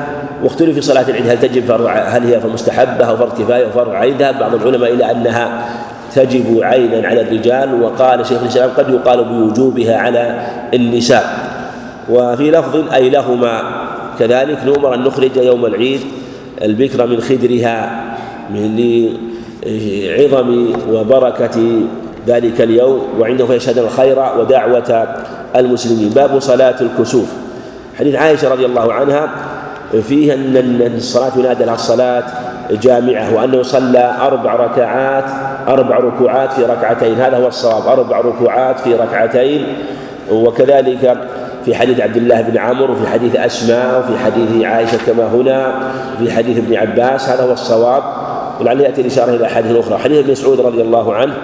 [0.42, 1.28] واختلف في صلاة العيد.
[1.28, 4.94] هل تجب فرض هل هي مستحبة أو فرض كفاية أو فرض عين؟ ذهب بعض العلماء
[4.94, 5.68] إلى أنها
[6.14, 10.40] تجب عينا على الرجال وقال شيخ الإسلام قد يقال بوجوبها على
[10.74, 11.24] النساء.
[12.10, 13.62] وفي لفظ أي لهما
[14.18, 16.00] كذلك نؤمر أن نخرج يوم العيد
[16.62, 18.04] البكر من خدرها
[18.50, 18.76] من
[19.66, 21.80] لعظم وبركة
[22.26, 25.06] ذلك اليوم وعنده فيشهد الخير ودعوة
[25.56, 26.08] المسلمين.
[26.08, 27.32] باب صلاة الكسوف.
[27.98, 29.28] حديث عائشة رضي الله عنها
[29.92, 32.24] فيه أن الصلاة ينادى لها الصلاة
[32.70, 35.24] جامعة وأنه صلى أربع ركعات
[35.68, 37.14] أربع ركوعات في ركعتين.
[37.14, 39.66] هذا هو الصواب أربع ركوعات في ركعتين.
[40.30, 41.18] وكذلك
[41.64, 45.74] في حديث عبد الله بن عمرو وفي حديث أسماء وفي حديث عائشة كما هنا
[46.18, 47.28] في حديث ابن عباس.
[47.28, 48.02] هذا هو الصواب.
[48.60, 49.98] ولعل يأتي الإشارة إلى أحاديث أخرى.
[49.98, 51.34] حديث ابن مسعود رضي الله عنه.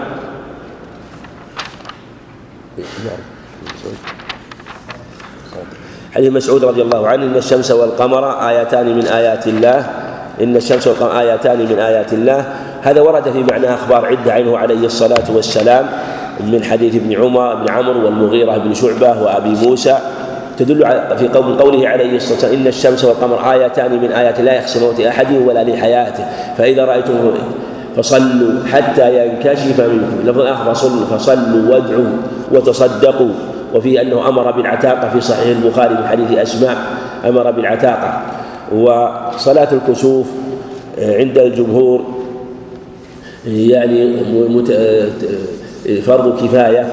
[6.14, 9.86] حديث مسعود رضي الله عنه إن الشمس والقمر آيتان من آيات الله
[10.42, 12.44] إن الشمس والقمر آيتان من آيات الله.
[12.82, 15.86] هذا ورد في معنى أخبار عدة عنه عليه الصلاة والسلام
[16.40, 19.98] من حديث ابن عمر بن عمرو والمغيرة بن شعبة وأبي موسى.
[20.58, 20.86] تدل
[21.18, 25.00] في قول قوله عليه الصلاة والسلام إن الشمس والقمر آيتان من آيات الله يخشى موت
[25.00, 26.24] أحد ولا لحياته.
[26.58, 27.14] فإذا رأيتم
[27.96, 30.30] فصلوا حتى ينكشف منكم.
[30.30, 30.74] لفظ آخر
[31.10, 32.10] فصلوا وادعوا
[32.52, 33.30] وتصدقوا.
[33.74, 36.76] وفي أنه أمر بالعتاقة في صحيح البخاري من حديث أسماء
[37.24, 38.20] أمر بالعتاقة.
[38.72, 40.26] وصلاة الكسوف
[40.98, 42.04] آه، عند الجمهور
[43.46, 44.20] يعني
[44.70, 45.08] آه،
[46.00, 46.86] فرض كفاية.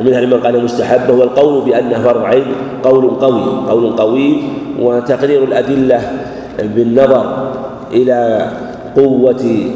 [0.00, 2.44] ومنها لمن قال مستحبة والقول بأنه فرض عين
[2.84, 4.36] قول قوي قول قوي.
[4.80, 6.12] وتقرير الأدلة
[6.58, 7.52] بالنظر
[7.92, 8.50] إلى
[8.96, 9.70] قوة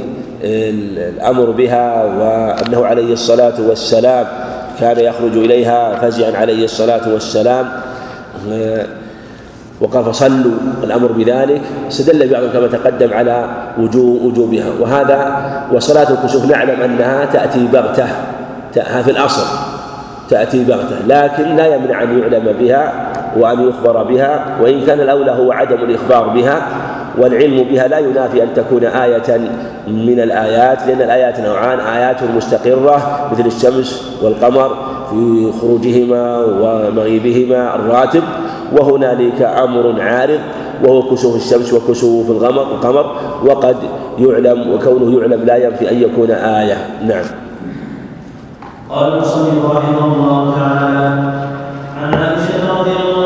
[0.45, 4.27] آه، الأمر بها وأنه عليه الصلاة والسلام
[4.81, 7.69] كان يخرج إليها فزعا عليه الصلاة والسلام.
[9.81, 10.53] وقال فصلوا
[10.85, 11.63] الأمر بذلك.
[11.89, 14.71] استدل بعض كما تقدم على وجوب وجوبها.
[14.81, 15.21] وهذا
[15.73, 18.07] وصلاة الكسوف نعلم أنها تأتي بغتة
[19.03, 19.47] في الأصل
[20.31, 22.93] تأتي بغتة لكن لا يمنع أن يعلم بها
[23.37, 26.63] وأن يخبر بها وإن كان الأولى هو عدم الإخبار بها
[27.19, 29.39] والعلم بها لا ينافي أن تكون آية
[29.89, 34.77] من الآيات لأن الآيات نوعان آيات مستقرة مثل الشمس والقمر
[35.11, 38.23] في خروجهما ومغيبهما الراتب
[38.73, 40.41] وهنالك أمر عارض
[40.85, 43.77] وهو كسوف الشمس وكسوف القمر وقد
[44.19, 46.77] يعلم وكونه يعلم لا ينفي أن يكون آية.
[47.07, 47.25] نعم.
[48.91, 51.09] قال المصنف رحمه الله تعالى
[52.03, 53.18] عن عائشة رضي الله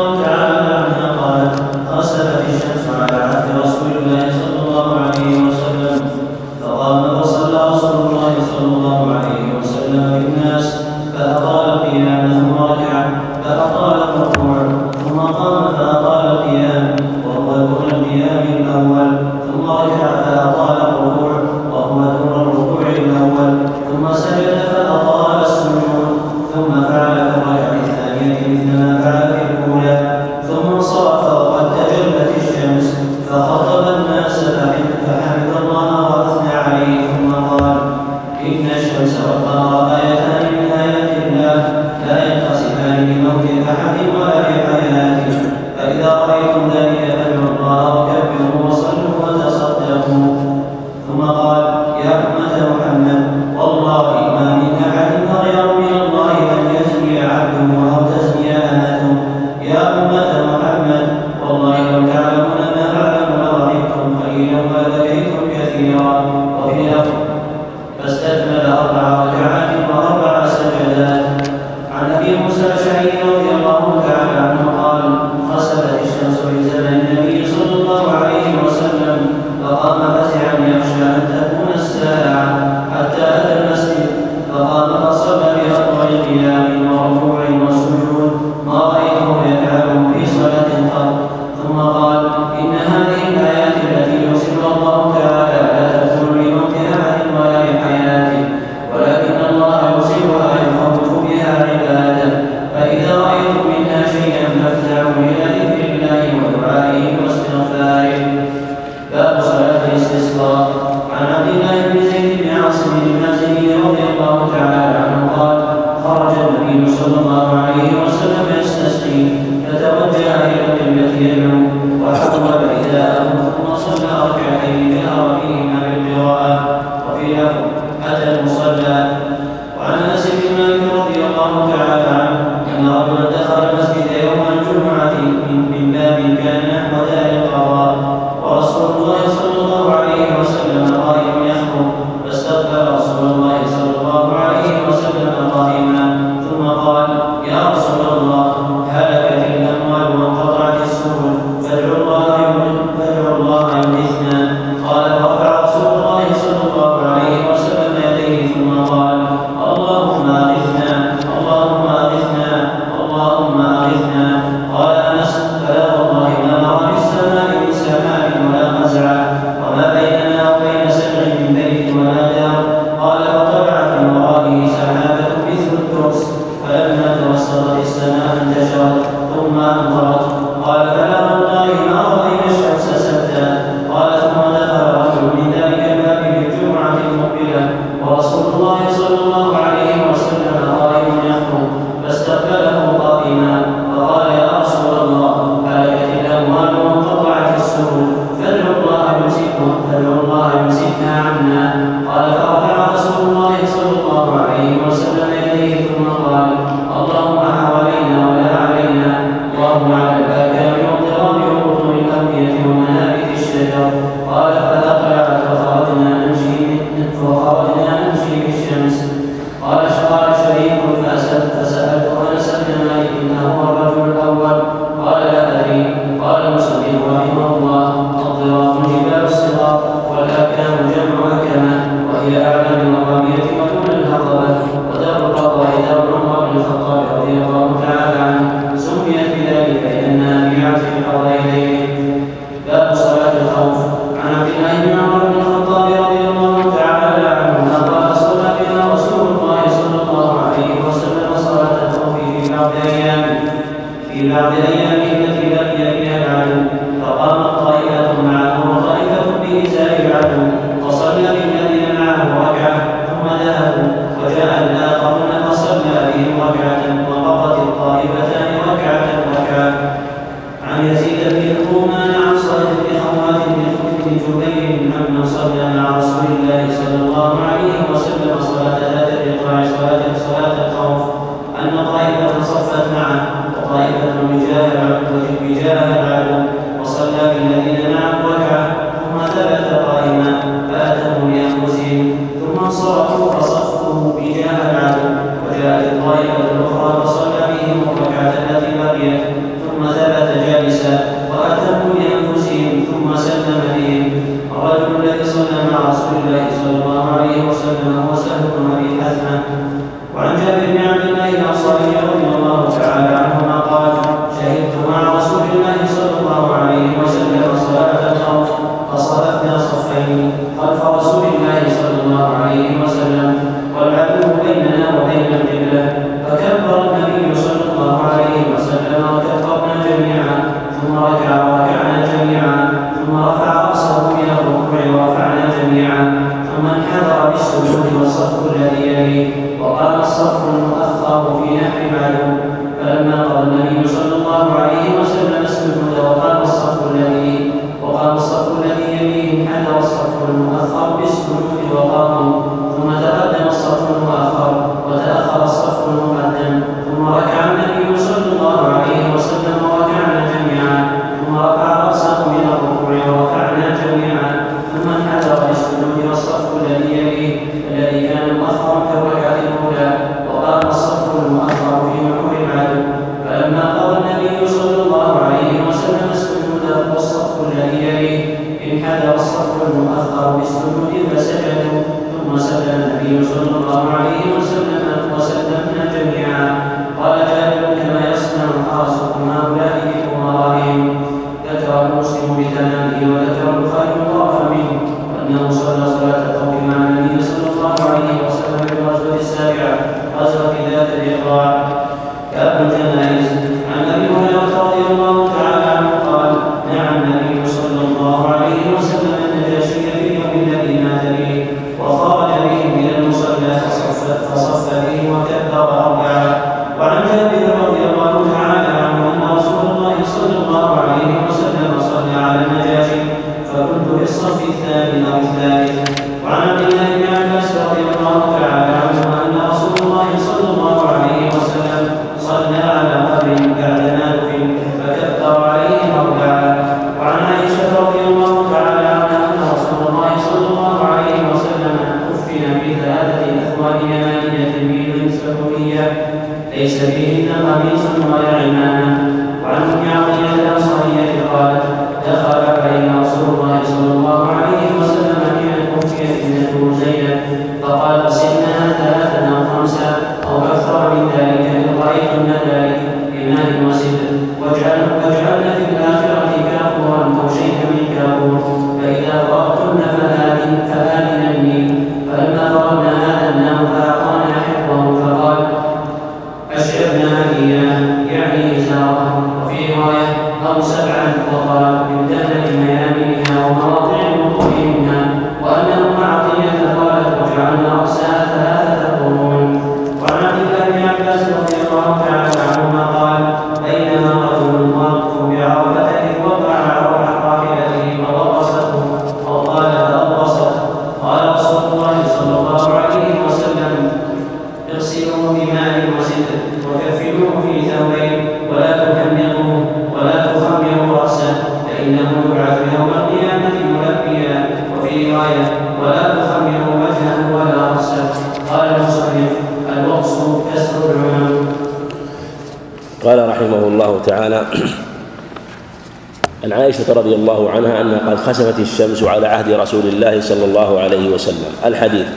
[528.25, 531.51] خسفت الشمس على عهد رسول الله صلى الله عليه وسلم.
[531.65, 532.07] الحديث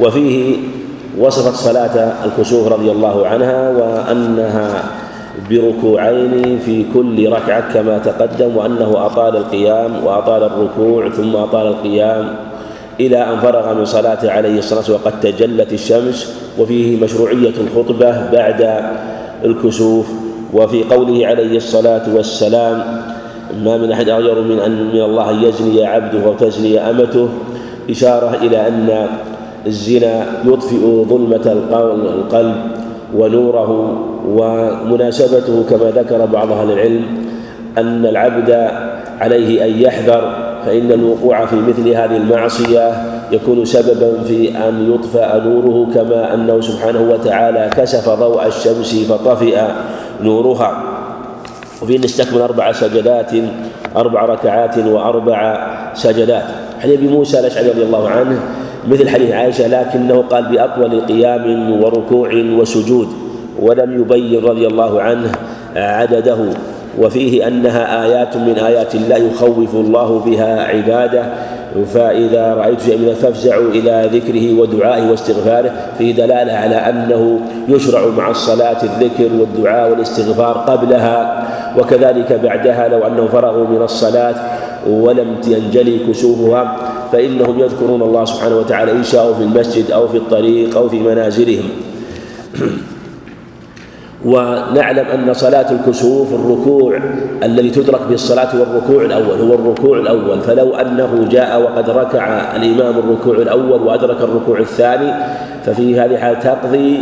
[0.00, 0.56] وفيه
[1.18, 4.84] وصفت صلاة الكسوف رضي الله عنها وأنها
[5.50, 12.34] بركوعين في كل ركعة كما تقدم وأنه أطال القيام وأطال الركوع ثم أطال القيام
[13.00, 16.18] إلى أن فرغ من صلاته عليه الصلاة والسلام وقد تجلت الشمس.
[16.58, 18.60] وفيه مشروعية الخطبة بعد
[19.44, 20.06] الكسوف.
[20.52, 23.02] وفي قوله عليه الصلاة والسلام
[23.64, 27.28] ما من أحد أغير من أن من الله أن يزني عبده وتزني أمته.
[27.90, 29.06] إشارة إلى أن
[29.66, 31.52] الزنا يطفئ ظلمة
[31.92, 32.56] القلب
[33.16, 37.04] ونوره ومناسبته كما ذكر بعض أهل العلم
[37.78, 38.70] أن العبد
[39.20, 40.32] عليه أن يحذر
[40.66, 42.92] فإن الوقوع في مثل هذه المعصية
[43.32, 49.60] يكون سببا في أن يطفأ نوره كما أنه سبحانه وتعالى كشف ضوء الشمس فطفئ
[50.22, 50.89] نورها
[51.82, 53.30] وفي أن استكمل أربع سجدات
[53.96, 56.44] أربع ركعات وأربع سجدات.
[56.80, 58.40] حديث أبي موسى الأشعري رضي الله عنه
[58.88, 63.08] مثل حديث عائشة لكنه قال بأطول قيام وركوع وسجود
[63.60, 65.32] ولم يبين رضي الله عنه
[65.76, 66.38] عدده.
[66.98, 71.24] وفيه أنها آيات من آيات الله يخوف الله بها عباده.
[71.94, 75.72] فإذا رأيت شيئا فافزعوا إلى ذكره ودعائه واستغفاره.
[75.98, 81.46] فيه دلالة على أنه يشرع مع الصلاة الذكر والدعاء والاستغفار قبلها.
[81.78, 84.34] وكذلك بعدها لو أنهم فرغوا من الصلاة
[84.88, 86.76] ولم ينجلي كسوفها
[87.12, 91.68] فإنهم يذكرون الله سبحانه وتعالى إن شاءوا في المسجد أو في الطريق أو في منازلهم.
[94.24, 97.00] ونعلم أن صلاة الكسوف الركوع
[97.42, 100.40] الذي تدرك به الصلاة هو الركوع الأول هو الركوع الأول.
[100.40, 105.12] فلو أنه جاء وقد ركع الإمام الركوع الأول وأدرك الركوع الثاني
[105.64, 107.00] ففي هذه الحالة تقضي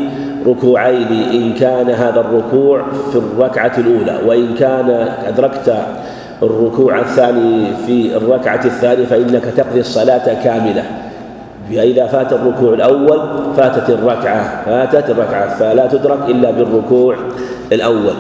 [0.51, 2.82] ركوعين إن كان هذا الركوع
[3.12, 5.86] في الركعة الأولى وإن كان أدركت
[6.42, 10.84] الركوع الثاني في الركعة الثانية فإنك تقضي الصلاة كاملة.
[11.70, 13.20] فإذا فات الركوع الأول
[13.57, 17.16] فاتت الركعة فاتت الركعة فلا تدرك إلا بالركوع
[17.72, 18.14] الأول.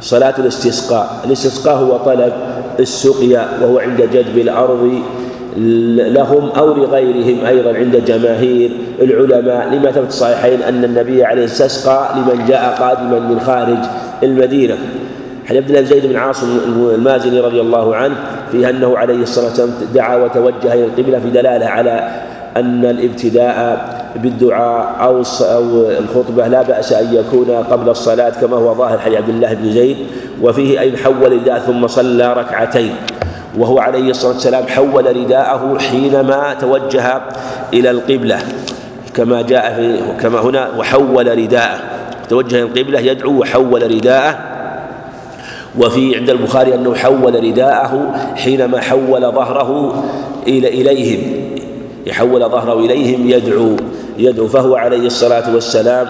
[0.00, 2.32] صلاة الاستسقاء الاستسقاء هو طلب
[2.80, 5.02] السقيا وهو عند جدب الأرض
[5.56, 8.70] لهم أو لغيرهم أيضا عند جماهير
[9.02, 9.74] العلماء.
[9.74, 13.78] لما ثبت الصحيحين أن النبي عليه استسقى لمن جاء قادما من خارج
[14.22, 14.76] المدينة.
[15.46, 16.58] حديث عبد الله زيد بن عاصم
[16.94, 18.14] المازني رضي الله عنه
[18.52, 22.22] في أنه عليه الصلاة والسلام دعا وتوجه إلى القبلة في دلالة على
[22.56, 28.98] أن الابتداء بالدعاء أو أو الخطبة لا بأس أن يكون قبل الصلاة كما هو ظاهر
[28.98, 29.96] حديث عبد الله بن زيد.
[30.42, 32.94] وفيه أن حول رداء ثم صلى ركعتين.
[33.58, 37.22] وهو عليه الصلاة والسلام حول رداءه حينما توجه
[37.72, 38.38] إلى القبلة.
[39.14, 41.80] كما جاء في كما هنا وحول رداءه.
[42.28, 44.38] توجه إلى القبلة يدعو وحول رداءه.
[45.78, 50.02] وفي عند البخاري أنه حول رداءه حينما حول ظهره
[50.46, 51.20] إلى إليهم.
[52.06, 53.76] يحول ظهره إليهم يدعو
[54.18, 54.48] يدعو.
[54.48, 56.08] فهو عليه الصلاة والسلام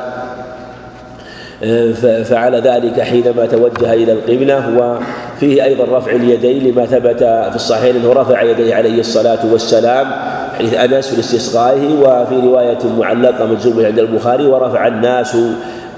[1.65, 5.01] آه، فعل ذلك حينما توجه إلى القبلة
[5.43, 7.19] وفيه أيضا رفع اليدين لما ثبت
[7.51, 10.11] في الصحيح أنه رفع يديه عليه الصلاة والسلام
[10.59, 15.37] حيث أنس في استسقائه وفي رواية معلقة مجزومة عند البخاري ورفع الناس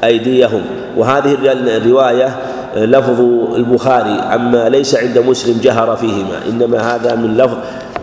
[0.04, 0.62] أيديهم.
[0.96, 1.36] وهذه
[1.76, 2.36] الرواية
[2.76, 3.20] لفظ
[3.54, 7.56] البخاري أما ليس عند مسلم جهر فيهما إنما هذا من لفظ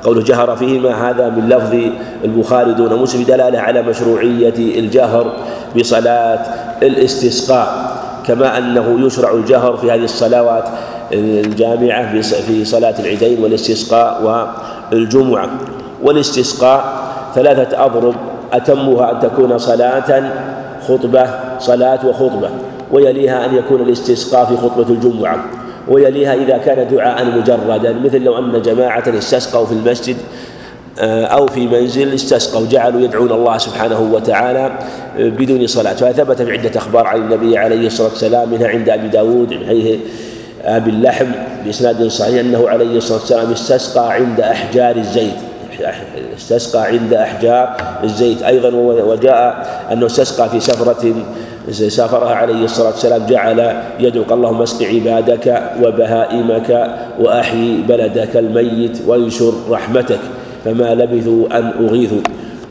[0.04, 1.76] قوله جهر فيهما هذا من لفظ
[2.24, 5.34] البخاري دون مسلم دلالة على مشروعية الجهر
[5.76, 6.40] بصلاة
[6.84, 8.02] الاستسقاء.
[8.28, 10.64] كما أنه يشرع الجهر في هذه الصلوات
[11.14, 14.24] الجامعة في صلاة العيدين والاستسقاء
[14.92, 15.50] والجمعة.
[16.04, 16.84] والاستسقاء
[17.36, 18.16] ثلاثة أضرب.
[18.54, 20.32] أتمها أن تكون صلاة
[20.88, 21.28] خطبة
[21.60, 22.50] صلاة وخطبة.
[22.92, 25.46] ويليها أن يكون الاستسقاء في خطبة الجمعة.
[25.88, 27.94] ويليها إذا كان دعاء مجردا.
[27.94, 30.16] مثل لو أن جماعة استسقوا في المسجد
[31.00, 34.72] آه، أو في منزل استسقوا جعلوا يدعون الله سبحانه وتعالى
[35.20, 35.94] آه، بدون صلاة.
[35.94, 40.00] فثبت في عدة أخبار عن النبي عليه الصلاة والسلام منها عند أبي داود من حيث
[40.66, 41.26] أبي اللحم
[41.66, 45.34] بإسناد صحيح أنه عليه الصلاة والسلام استسقى عند أحجار الزيت.
[46.38, 48.44] استسقى عند أحجار الزيت.
[48.44, 48.70] أيضا
[49.04, 51.16] وجاء أنه استسقى في سفرة
[51.72, 60.20] سافرها عليه الصلاة والسلام جعل يدعو اللهم اسق عبادك وبهائمك وأحيي بلدك الميت وانشر رحمتك
[60.66, 62.22] فما لبثوا أن أغيثوا.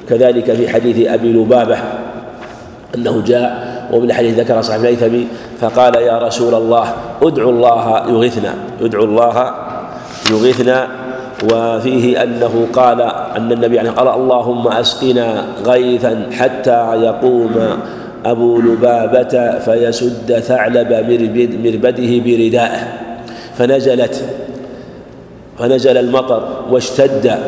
[0.08, 1.76] كذلك في حديث أبي لبابة
[2.94, 5.26] أنه جاء ومن الحديث ذكر صاحب الهيثمي
[5.60, 9.54] فقال يا رسول الله ادعو الله يغيثنا ادعو الله
[10.30, 10.88] يغيثنا
[11.52, 13.00] وفيه أنه قال
[13.36, 17.54] أن النبي يعني قال اللهم أسقنا غيثا حتى يقوم
[18.26, 22.82] أبو لبابة فيسد ثعلب مربد مربده بردائه.
[23.58, 24.24] فنزلت
[25.58, 27.38] فنزل المطر واشتد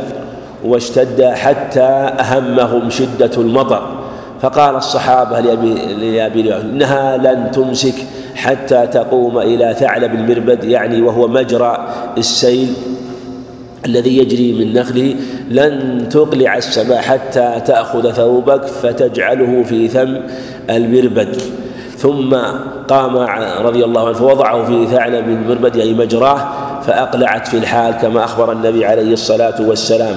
[0.64, 1.90] واشتد حتى
[2.20, 4.01] أهمهم شدة المطر.
[4.42, 7.94] فقال الصحابة لأبي, لأبي إنها لن تمسك
[8.34, 11.88] حتى تقوم إلى ثعلب المربد يعني وهو مجرى
[12.18, 12.74] السيل
[13.86, 15.14] الذي يجري من نخله.
[15.50, 20.16] لن تقلع السماء حتى تأخذ ثوبك فتجعله في ثم
[20.70, 21.36] المربد.
[21.96, 22.36] ثم
[22.88, 23.16] قام
[23.60, 26.48] رضي الله عنه فوضعه في ثعلب المربد يعني مجراه
[26.82, 30.16] فأقلعت في الحال كما أخبر النبي عليه الصلاة والسلام.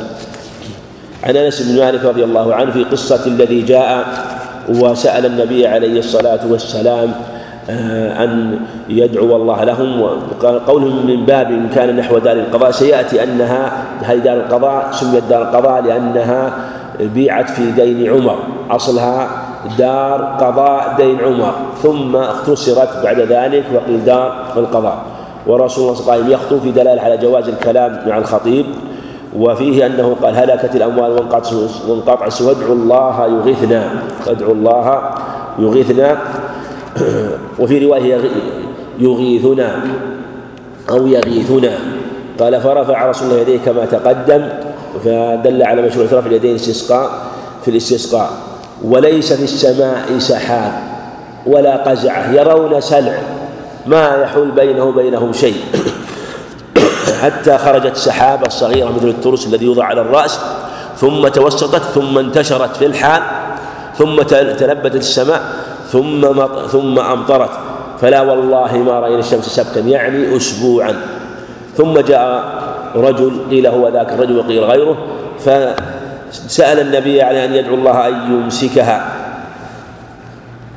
[1.25, 4.07] عن أنس بن مالك رضي الله عنه في قصة الذي جاء
[4.69, 7.11] وسأل النبي عليه الصلاة والسلام
[7.69, 8.59] آه، أن
[8.89, 14.17] يدعو الله لهم وقال قولهم من باب إن كان نحو دار القضاء سيأتي أنها هذه
[14.17, 16.53] دار القضاء سميت دار القضاء لأنها
[16.99, 18.37] بيعت في دين عمر
[18.71, 19.29] أصلها
[19.77, 21.53] دار قضاء دين عمر
[21.83, 24.97] ثم اختصرت بعد ذلك وقيل دار القضاء.
[25.47, 28.65] ورسول الله قائم يخطب في دلالة على جواز الكلام مع الخطيب
[29.39, 31.11] وفيه أنه قال هلكت الأموال
[31.87, 33.89] وانقطع وادعوا الله يغيثنا.
[34.27, 35.01] وادعوا الله
[35.59, 36.17] يغيثنا.
[37.59, 38.19] وفي رواية
[38.99, 39.81] يغيثنا
[40.89, 41.71] أو يغيثنا.
[42.39, 44.49] قال فرفع رسول الله يديه كما تقدم
[45.05, 47.09] فدل على مشروع رفع اليدين استسقاء
[47.65, 48.29] في الاستسقاء.
[48.83, 50.71] وليس في السماء سحاب
[51.45, 53.17] ولا قزعة يرون سلع.
[53.85, 55.55] ما يحول بينه وبينهم شيء.
[57.25, 60.39] حتى خرجت سحابة صغيرة مثل الترس الذي يوضع على الرأس
[60.97, 63.21] ثم توسطت ثم انتشرت في الحال
[63.97, 64.21] ثم
[64.61, 65.41] تلبدت السماء
[65.91, 66.21] ثم
[66.67, 67.49] ثم أمطرت.
[68.01, 70.95] فلا والله ما رأينا الشمس سبتا يعني أسبوعا.
[71.77, 72.43] ثم جاء
[72.95, 74.97] رجل قيل هو ذاك الرجل وقيل غيره
[75.39, 79.13] فسأل النبي عليه أن يدعو الله أن يمسكها.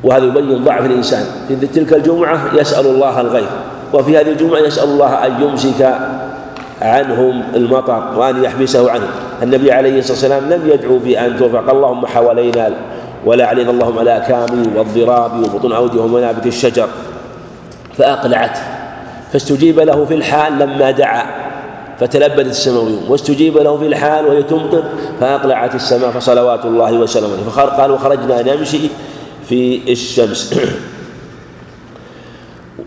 [0.04, 1.24] وهذا يبين ضعف الإنسان.
[1.48, 3.48] في تلك الجمعة يسأل الله الغيث
[3.92, 5.98] وفي هذه الجمعة يسأل الله أن يمسك
[6.82, 9.08] عنهم المطر وأن يحبسه عنهم.
[9.42, 11.70] النبي عليه الصلاة والسلام لم يدعو بأن توفق.
[11.70, 12.70] اللهم حوالينا
[13.24, 16.88] ولا علينا اللهم على كامي والضراب وبطون أودية ومنابت الشجر.
[17.98, 18.60] فأقلعته
[19.32, 21.26] فاستجيب له في الحال لما دعا.
[22.00, 24.82] فتلبدت السماء واستجيب له في الحال وهي تمطر.
[25.20, 27.36] فأقلعت السماء فصلوات الله وسلامه.
[27.50, 28.80] فقال وخرجنا نمشي
[29.48, 30.54] في الشمس.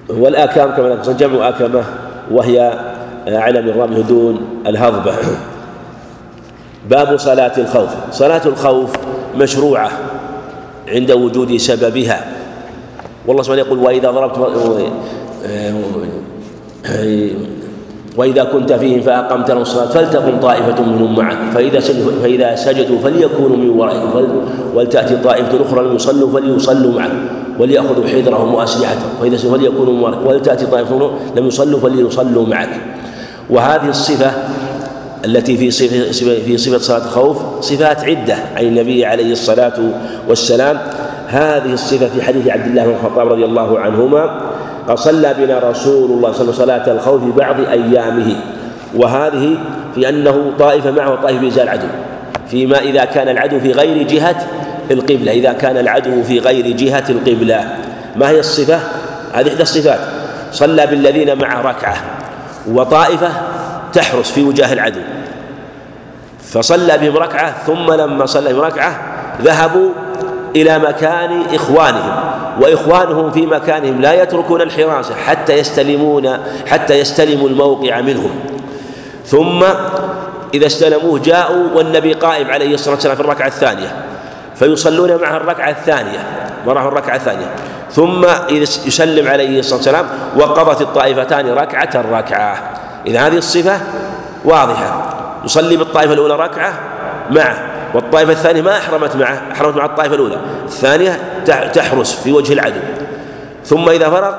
[0.09, 1.83] والآكام كما جمع آكمة
[2.31, 2.73] وهي
[3.27, 5.13] أعلى من رمي دون الهضبة.
[6.89, 7.89] باب صلاة الخوف.
[8.11, 8.89] صلاة الخوف
[9.37, 9.91] مشروعة
[10.87, 12.25] عند وجود سببها.
[13.27, 14.37] والله سبحانه يقول وإذا ضربت
[18.17, 21.37] وإذا كنت فيهم فأقمت لهم الصلاة فلتقم طائفة منهم معك.
[21.53, 24.27] فإذا سجدوا فإذا سجدوا فليكونوا من ورائهم.
[24.75, 27.11] ولتأتي طائفة أخرى لم يصلوا فليصلوا معك.
[27.59, 29.09] وليأخذوا حذرهم وأسلحتهم.
[29.21, 30.27] فإذا فليكونوا من ورائهم.
[30.27, 32.69] ولتأتي طائفة لم يصلوا فليصلوا معك.
[33.49, 34.31] وهذه الصفة
[35.25, 39.73] التي في صفة في صفة صلاة الخوف صفات عدة عن النبي عليه الصلاة
[40.27, 40.79] والسلام.
[41.27, 44.41] هذه الصفة في حديث عبد الله بن الخطاب رضي الله عنهما
[44.87, 48.35] قال صلى بنا رسول الله صلى الله عليه وسلم صلاة الخوف في بعض أيامه.
[48.95, 49.57] وهذه
[49.95, 51.87] في أنه طائفة معه وطائفة بإزاء العدو.
[52.47, 54.47] فيما إذا كان العدو في غير جهة
[54.91, 57.75] القبلة إذا كان العدو في غير جهة القبلة.
[58.15, 58.79] ما هي الصفة؟
[59.33, 59.99] هذه إحدى الصفات.
[60.51, 62.20] صلى بالذين معه ركعة.
[62.67, 63.29] وطائفة
[63.93, 65.01] تحرس في وجاه العدو.
[66.43, 69.01] فصلى بهم ركعة ثم لما صلى بهم ركعة
[69.41, 69.89] ذهبوا
[70.55, 72.13] إلى مكان إخوانهم
[72.61, 76.37] وإخوانهم في مكانهم لا يتركون الحراسة حتى يستلمون
[76.67, 78.31] حتى يستلموا الموقع منهم.
[79.25, 79.63] ثم
[80.53, 84.05] إذا استلموه جاءوا والنبي قائم عليه الصلاة والسلام في الركعة الثانية.
[84.61, 86.19] فيصلون معه الركعة الثانية
[86.65, 87.45] وراءه الركعة الثانية.
[87.91, 88.25] ثم
[88.85, 90.05] يسلم عليه الصلاة والسلام
[90.37, 92.57] وقضت الطائفتان ركعة ركعة
[93.07, 93.79] إذا هذه الصفة
[94.45, 95.13] واضحة.
[95.45, 96.73] يصلي بالطائفة الأولى ركعة
[97.31, 97.55] معه
[97.93, 100.37] والطائفة الثانية ما أحرمت معه أحرمت مع الطائفة الأولى.
[100.65, 101.19] الثانية
[101.73, 102.79] تحرس في وجه العدو.
[103.65, 104.33] ثم إذا فرغ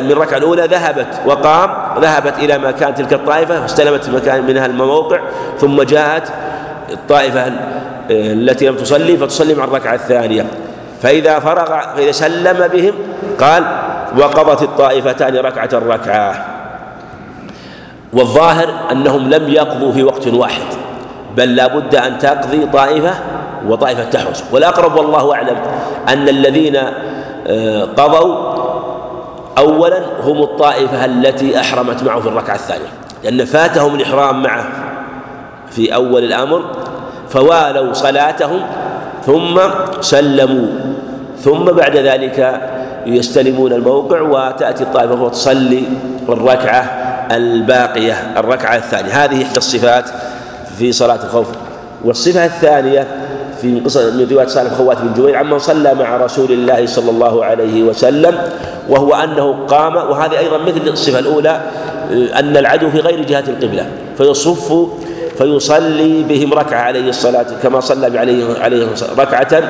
[0.00, 1.70] من الركعة الأولى ذهبت وقام
[2.00, 5.20] ذهبت إلى مكان تلك الطائفة واستلمت مكان منها الموقع
[5.58, 6.32] ثم جاءت
[6.90, 7.52] الطائفة
[8.10, 10.46] التي لم تصلي فتصلي مع الركعة الثانية.
[11.02, 12.94] فإذا فرغ فإذا سلم بهم
[13.40, 13.64] قال
[14.18, 16.44] وقضت الطائفتان ركعة ركعة
[18.12, 20.62] والظاهر أنهم لم يقضوا في وقت واحد
[21.36, 23.14] بل لا بد أن تقضي طائفة
[23.66, 24.44] وطائفة تحرس.
[24.52, 25.56] والأقرب والله أعلم
[26.08, 26.76] أن الذين
[27.46, 28.54] آه، قضوا
[29.58, 32.88] أولا هم الطائفة التي أحرمت معه في الركعة الثانية.
[33.24, 34.64] لأن فاتهم الإحرام معه
[35.70, 36.64] في أول الأمر
[37.30, 38.60] فوالوا صلاتهم
[39.26, 39.60] ثم
[40.00, 40.66] سلموا.
[41.44, 42.60] ثم بعد ذلك
[43.06, 45.82] يستلمون الموقع وتأتي الطائفة وتصلي
[46.28, 46.82] الركعة
[47.30, 49.24] الباقية الركعة الثانية.
[49.24, 50.04] هذه إحدى الصفات
[50.78, 51.46] في صلاة الخوف.
[52.04, 53.06] والصفة الثانية
[53.60, 57.82] في من رواية سالم خوات بن جبير عمن صلى مع رسول الله صلى الله عليه
[57.82, 58.38] وسلم
[58.88, 59.96] وهو أنه قام.
[59.96, 61.60] وهذه أيضا مثل الصفة الأولى
[62.10, 63.86] أن العدو في غير جهة القبلة
[64.18, 64.88] فيصف
[65.38, 69.62] فيصلي بهم ركعة عليه الصلاة كما صلى عليه عليه ركعة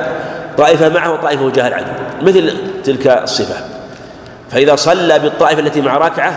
[0.57, 1.91] طائفة معه وطائفة وجاه العدو
[2.21, 2.53] مثل
[2.83, 3.55] تلك الصفة.
[4.51, 6.33] فإذا صلى بالطائفة التي مع ركعة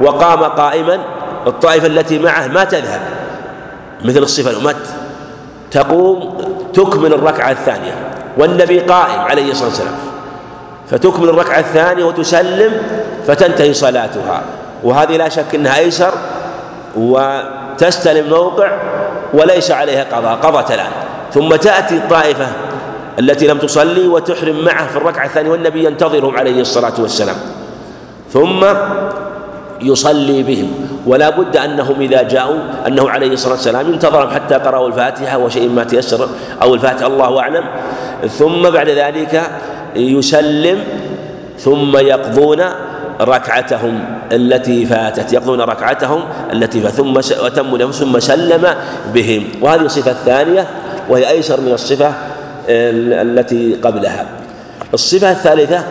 [0.00, 0.98] وقام قائما
[1.46, 3.00] الطائفة التي معه ما تذهب.
[4.04, 4.86] مثل الصفة الأمت
[5.70, 6.38] تقوم
[6.74, 7.94] تكمل الركعة الثانية
[8.38, 9.94] والنبي قائم عليه الصلاة والسلام.
[10.90, 12.72] فتكمل الركعة الثانية وتسلم
[13.26, 14.42] فتنتهي صلاتها.
[14.82, 16.12] وهذه لا شك أنها أيسر
[17.72, 18.70] وتستلم موقع
[19.34, 20.92] وليس عليها قضاء قضت الآن.
[21.34, 22.46] ثم تأتي الطائفة
[23.18, 27.36] التي لم تصلي وتحرم معه في الركعة الثانية والنبي ينتظرهم عليه الصلاة والسلام.
[28.32, 28.64] ثم
[29.80, 30.88] يصلي بهم.
[31.06, 35.84] ولا بد أنهم إذا جاءوا أنه عليه الصلاة والسلام انتظرهم حتى قرأوا الفاتحة وشيء ما
[35.84, 36.28] تيسر
[36.62, 37.64] أو الفاتحة الله أعلم.
[38.28, 39.42] ثم بعد ذلك
[39.96, 40.84] يسلم
[41.58, 42.62] ثم يقضون
[43.24, 48.74] ركعتهم التي فاتت يقضون ركعتهم التي فاتت ثم وتم لهم ثم سلم
[49.14, 49.48] بهم.
[49.60, 50.66] وهذه الصفة الثانية
[51.08, 52.14] وهي أيسر من الصفة
[52.68, 54.26] التي قبلها.
[54.94, 55.84] الصفة الثالثة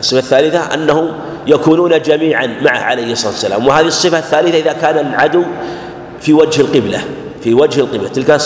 [0.00, 1.10] الصفة الثالثة أنه
[1.46, 3.66] يكونون جميعا معه عليه الصلاة والسلام.
[3.66, 5.42] وهذه الصفة الثالثة إذا كان العدو
[6.20, 7.00] في وجه القبلة
[7.42, 8.08] في وجه القبلة.
[8.08, 8.40] تلك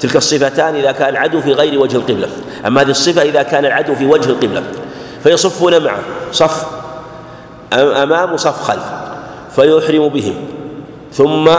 [0.00, 2.28] تلك الصفتان إذا كان العدو في غير وجه القبلة.
[2.66, 4.62] أما هذه الصفة إذا كان العدو في وجه القبلة
[5.22, 5.98] فيصفون معه.
[6.32, 6.66] صف
[7.72, 8.84] أمام وصف خلف
[9.56, 10.34] فيحرم بهم.
[11.12, 11.50] ثم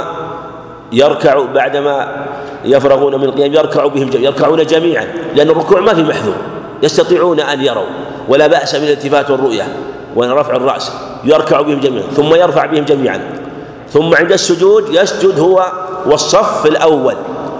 [0.91, 2.25] يركع بعدما
[2.65, 6.35] يفرغون من القيام يركع بهم جميعا يركعون جميعا لأن الركوع ما في محذور.
[6.83, 7.85] يستطيعون أن يروا
[8.29, 9.67] ولا بأس من الالتفات والرؤية
[10.15, 10.91] ورفع الرأس.
[11.23, 13.21] يركع بهم جميعا ثم يرفع بهم جميعا.
[13.93, 15.71] ثم عند السجود يسجد هو
[16.05, 17.15] والصف الأول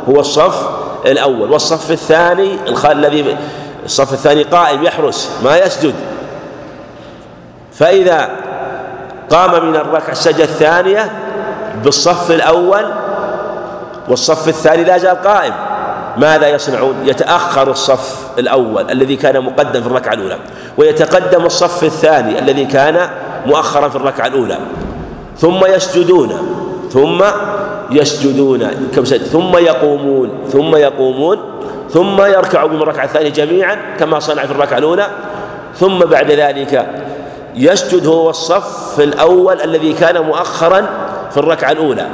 [0.09, 0.69] هو الصف
[1.05, 1.51] الأول.
[1.51, 2.57] والصف الثاني
[2.91, 3.37] الذي
[3.85, 5.93] الصف الثاني قائم يحرس ما يسجد.
[7.79, 8.29] فإذا
[9.29, 11.11] قام من الركعة السجدة الثانية
[11.83, 12.85] بالصف الأول
[14.09, 15.53] والصف الثاني لا زال قائم.
[16.17, 20.37] ماذا يصنعون؟ يتأخر الصف الأول الذي كان مقدم في الركعة الأولى
[20.77, 23.09] ويتقدم الصف الثاني الذي كان
[23.45, 24.57] مؤخرا في الركعة الأولى.
[25.37, 26.37] ثم يسجدون
[26.91, 27.23] ثم
[27.91, 28.69] يسجدون
[29.31, 31.37] ثم يقومون ثم يقومون
[31.89, 35.07] ثم يركعوا من الركعة الثانية جميعا كما صنع في الركعة الأولى.
[35.75, 36.87] ثم بعد ذلك
[37.57, 40.87] يسجد هو الصف الأول الذي كان مؤخرا
[41.31, 42.07] في الركعة الأولى.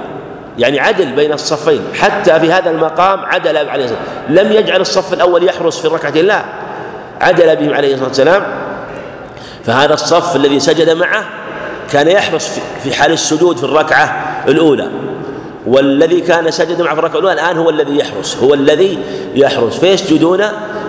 [0.58, 1.82] يعني عدل بين الصفين.
[2.02, 6.44] حتى في هذا المقام عدل عليه الصلاة لم يجعل الصف الأول يحرس في الركعتين لا
[7.22, 8.44] عدل بهم عليه الصلاة والسلام.
[9.66, 11.26] فهذا الصف الذي سجد معه
[11.92, 14.88] كان يحرس في حال السجود في الركعة الأولى.
[15.68, 18.38] والذي كان سجد معه في الركعة الأولى الآن هو الذي يحرس.
[18.44, 19.00] هو الذي
[19.36, 19.78] يحرس.
[19.78, 20.44] فيسجدون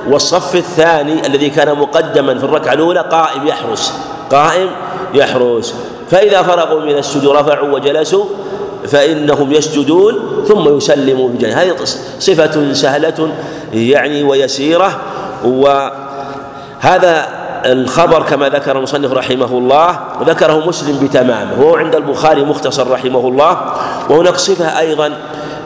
[0.08, 3.94] والصف الثاني الذي كان مقدما في الركعة الأولى قائم يحرس.
[4.30, 4.70] قائم
[5.14, 5.74] يحرس.
[6.10, 8.24] فإذا فرغوا من السجود رفعوا وجلسوا
[8.86, 11.76] فإنهم يسجدون ثم يسلموا بجنة هذه
[12.18, 13.28] صفة سهلة
[13.72, 15.00] يعني ويسيرة.
[15.44, 17.26] وهذا
[17.64, 21.60] الخبر كما ذكر المصنف رحمه الله ذكره مسلم بتمامه.
[21.60, 23.58] وهو عند البخاري مختصر رحمه الله.
[24.10, 25.12] وهناك صفة أيضا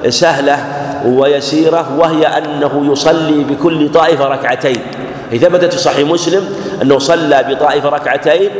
[0.08, 0.66] سهلة
[1.06, 4.82] ويسيرة وهي أنه يصلي بكل طائفة ركعتين.
[5.36, 6.44] ثبتت في صحيح مسلم
[6.82, 8.50] أنه صلى بطائفة ركعتين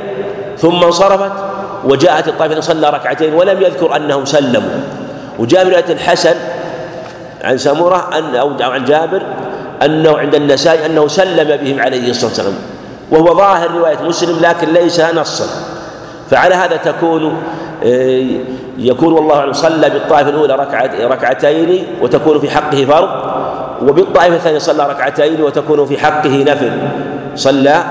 [0.58, 1.32] ثم انصرفت
[1.84, 4.80] وجاءت الطائفة صلى ركعتين ولم يذكر أنهم سلموا.
[5.38, 6.34] وجاء من رواية الحسن
[7.44, 9.22] عن سمرة أن أو عن جابر
[9.84, 12.54] أنه عند النسائي أنه سلم بهم عليه الصلاة والسلام.
[13.10, 15.46] وهو ظاهر رواية مسلم لكن ليس نصا.
[16.30, 17.42] فعلى هذا تكون
[17.84, 18.26] آه،
[18.78, 20.68] يكون والله صلى بالطائفة الأولى
[21.00, 23.08] ركعتين وتكون في حقه فرض.
[23.82, 26.70] وبالطائفة الثانية صلى ركعتين وتكون في حقه نفل.
[27.34, 27.84] صلى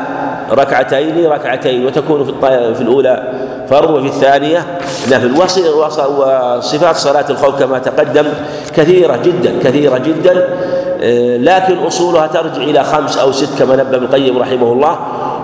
[0.51, 2.33] ركعتين ركعتين وتكون في
[2.75, 3.33] في الأولى
[3.69, 4.65] فرض وفي الثانية
[5.11, 5.31] نفل.
[5.37, 8.25] وصفات صلاة الخوف كما تقدم
[8.75, 10.47] كثيرة جدا كثيرة جدا.
[11.01, 14.97] آه، لكن أصولها ترجع إلى خمس أو ست كما نبه ابن القيم رحمه الله.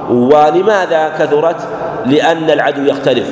[0.09, 1.55] ولماذا كثرت؟
[2.05, 3.27] لأن العدو يختلف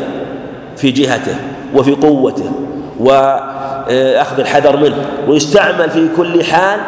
[0.78, 1.36] في جهته
[1.76, 2.52] وفي قوته
[3.00, 4.96] وأخذ الحذر منه
[5.28, 6.80] ويستعمل في كل حال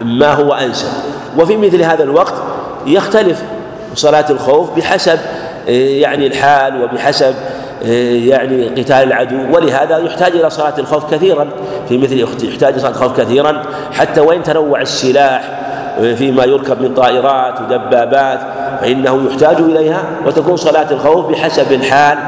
[0.00, 0.88] ما هو أنسب.
[1.38, 2.34] وفي مثل هذا الوقت
[2.86, 3.42] يختلف
[3.94, 5.18] صلاة الخوف بحسب
[5.68, 7.34] آه، يعني الحال وبحسب
[7.84, 9.56] آه، يعني قتال العدو.
[9.56, 11.48] ولهذا يحتاج إلى صلاة الخوف كثيرا.
[11.88, 15.62] في مثل يحتاج إلى صلاة الخوف كثيرا حتى وإن تنوع السلاح
[15.98, 18.40] آه، فيما يركب من طائرات ودبابات
[18.80, 20.04] فإنه يحتاج إليها.
[20.26, 22.18] وتكون صلاة الخوف بحسب الحال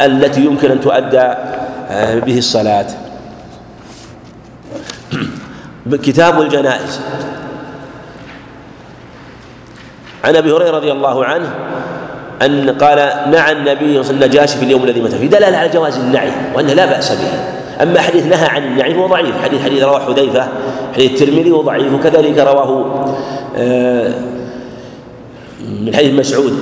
[0.00, 1.30] التي يمكن أن تؤدى
[2.26, 3.05] به الصلاة.
[5.94, 7.00] كتاب الجنائز.
[10.24, 11.54] عن أبي هريرة رضي الله عنه
[12.42, 15.26] أن قال نعى النبي صلى النجاشي في اليوم الذي مات فيه.
[15.26, 17.28] دلالة على جواز النعي وانه لا بأس به.
[17.82, 19.42] أما حديث نهى عن النعي فهو ضعيف.
[19.44, 20.48] حديث حديث رواه حذيفة
[20.94, 23.04] حديث الترمذي وضعيف وكذلك رواه
[23.56, 24.14] آه،
[25.60, 26.58] من حديث مسعود.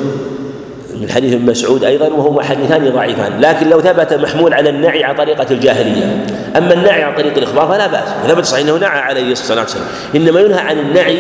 [1.01, 3.41] من حديث ابن مسعود أيضا وهما حديثان ضعيفان.
[3.41, 6.27] لكن لو ثبت محمول على النعي على طريقة الجاهلية.
[6.57, 8.09] أما النعي عن طريق الإخبار فلا بأس.
[8.29, 9.87] ثبت صحيح أنه نعى عليه الصلاة والسلام.
[10.17, 11.19] إنما ينهى عن النعي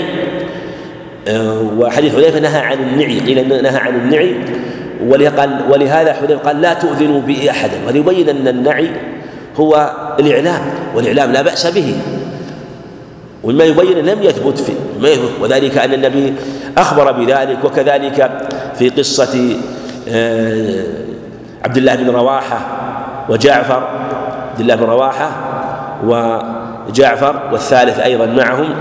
[1.29, 4.35] آه، وحديث حذيفة نهى عن النعي قيل نهى عن النعي.
[5.69, 7.75] ولهذا حذيفة قال لا تؤذنوا بي احدا.
[7.87, 8.91] وهذا يبين أن النعي
[9.57, 10.61] هو الإعلام
[10.95, 11.95] والإعلام لا بأس به.
[13.45, 14.73] وما يبين لم يثبت في
[15.41, 16.35] وذلك أن النبي
[16.79, 18.31] أخبر بذلك وكذلك
[18.79, 19.57] في قصة
[20.09, 20.85] آه،
[21.65, 22.61] عبد الله بن رواحة
[23.29, 23.89] وجعفر
[24.51, 25.31] عبد الله بن رواحة
[26.05, 28.75] وجعفر والثالث أيضا معهم.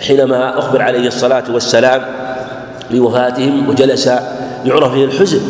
[0.00, 2.02] حينما أخبر عليه الصلاة والسلام
[2.90, 4.06] بوفاتهم وجلس
[4.64, 5.40] يعرف فيه الحزن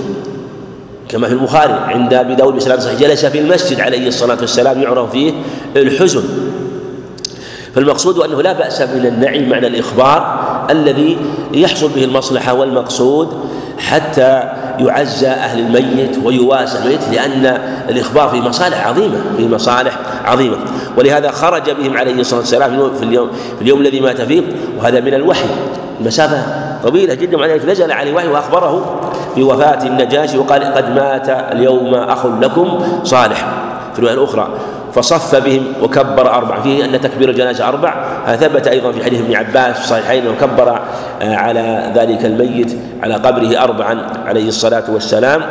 [1.09, 5.11] كما في البخاري عند أبي داود بسلام صحيح جلس في المسجد عليه الصلاة والسلام يعرف
[5.11, 5.33] فيه
[5.77, 6.25] الحزن.
[7.75, 10.38] فالمقصود أنه لا بأس من النعي معنى الإخبار
[10.71, 11.19] الذي
[11.53, 13.29] يحصل به المصلحة والمقصود
[13.79, 14.43] حتى
[14.79, 20.57] يعزى أهل الميت ويواسى الميت لأن الإخبار في مصالح عظيمة في مصالح عظيمة.
[20.97, 24.43] ولهذا خرج بهم عليه الصلاة والسلام في اليوم في اليوم الذي مات فيه
[24.79, 25.47] وهذا من الوحي.
[26.01, 26.43] المسافة
[26.83, 29.01] طويلة جدا مع ذلك نزل عليه الوحي وأخبره
[29.37, 33.47] بوفاة النجاشي وقال قد مات اليوم أخ لكم صالح.
[33.93, 34.49] في الروايه الاخرى
[35.03, 36.61] فصف بهم وكبر أربع.
[36.61, 37.94] فيه أن تكبير الجنازة أربع.
[38.26, 40.80] هذا ثبت أيضا في حديث ابن عباس في الصحيحين أنه كبر
[41.22, 45.42] آه، على ذلك الميت على قبره أربعا عليه الصلاة والسلام.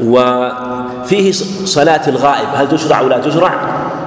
[0.00, 1.32] وفيه
[1.64, 2.48] صلاة الغائب.
[2.54, 3.52] هل تشرع أو لا تشرع؟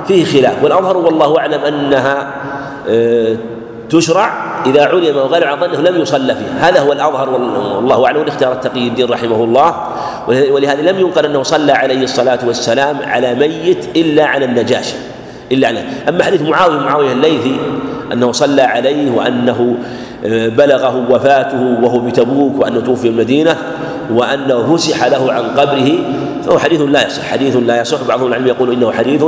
[0.08, 0.64] فيه خلاف.
[0.64, 2.28] والأظهر والله أعلم أنها
[2.90, 3.38] آه،
[3.90, 8.20] تشرع إذا علم وغلب على ظنه لم يصلى فيه هذا هو الأظهر والله أعلم.
[8.20, 9.76] والاختيار التقي الدين رحمه الله.
[10.28, 14.96] ولهذا لم ينقل أنه صلى عليه الصلاة والسلام على ميت إلا على النجاشي
[15.52, 17.56] إلا على أما حديث معاوية معاوية الليثي
[18.14, 19.76] أنه صلى عليه وأنه
[20.26, 23.58] آه، بلغه وفاته وهو بتبوك وأنه توفي المدينة
[24.12, 25.92] وأنه فسح له عن قبره
[26.46, 27.24] فهو حديث لا يصح.
[27.24, 28.04] حديث لا يصح.
[28.08, 29.24] بعضهم العلم يقول إنه حديث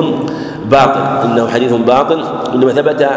[0.66, 1.01] باطل.
[1.26, 2.24] إنه حديث باطل.
[2.53, 3.09] إنما ثبت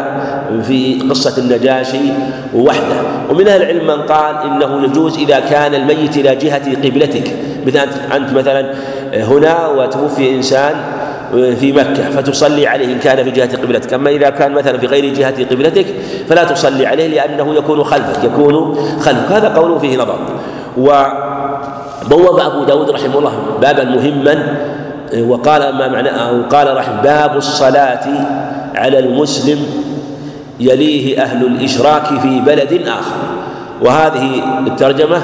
[0.67, 2.11] في قصة النجاشي
[2.55, 3.01] وحده.
[3.29, 7.35] ومن أهل العلم من قال إنه يجوز إذا كان الميت إلى جهة قبلتك.
[7.67, 8.73] مثلا أنت مثلا
[9.13, 10.75] هنا وتوفي إنسان
[11.31, 13.93] في مكة فتصلي عليه إن كان في جهة قبلتك.
[13.93, 15.85] أما إذا كان مثلا في غير جهة قبلتك
[16.29, 19.31] فلا تصلي عليه لأنه يكون خلفك يكون خلفك.
[19.31, 20.19] هذا قول فيه نظر.
[22.11, 24.57] وبوب أبو داود رحمه الله بابا مهما
[25.19, 28.07] وقال ما معنى أو قال رحمه باب الصلاة
[28.75, 29.65] على المسلم
[30.59, 33.15] يليه أهل الإشراك في بلد آخر.
[33.81, 35.21] وهذه الترجمة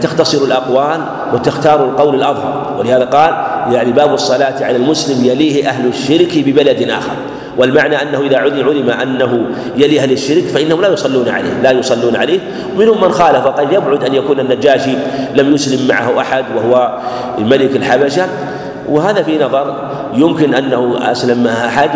[0.00, 1.00] تختصر الأقوال
[1.34, 2.76] وتختار القول الأظهر.
[2.78, 3.34] ولهذا قال
[3.74, 7.16] يعني باب الصلاة على المسلم يليه أهل الشرك ببلد آخر.
[7.56, 9.46] والمعنى أنه إذا علم أنه
[9.76, 12.40] يلي أهل الشرك فإنهم لا يصلون عليه لا يصلون عليه.
[12.76, 14.94] ومنهم من خالف وقد يبعد أن يكون النجاشي
[15.34, 16.98] لم يسلم معه أحد وهو
[17.38, 18.26] ملك الحبشة.
[18.88, 21.90] وهذا في نظر يمكن أنه أسلم معه أحد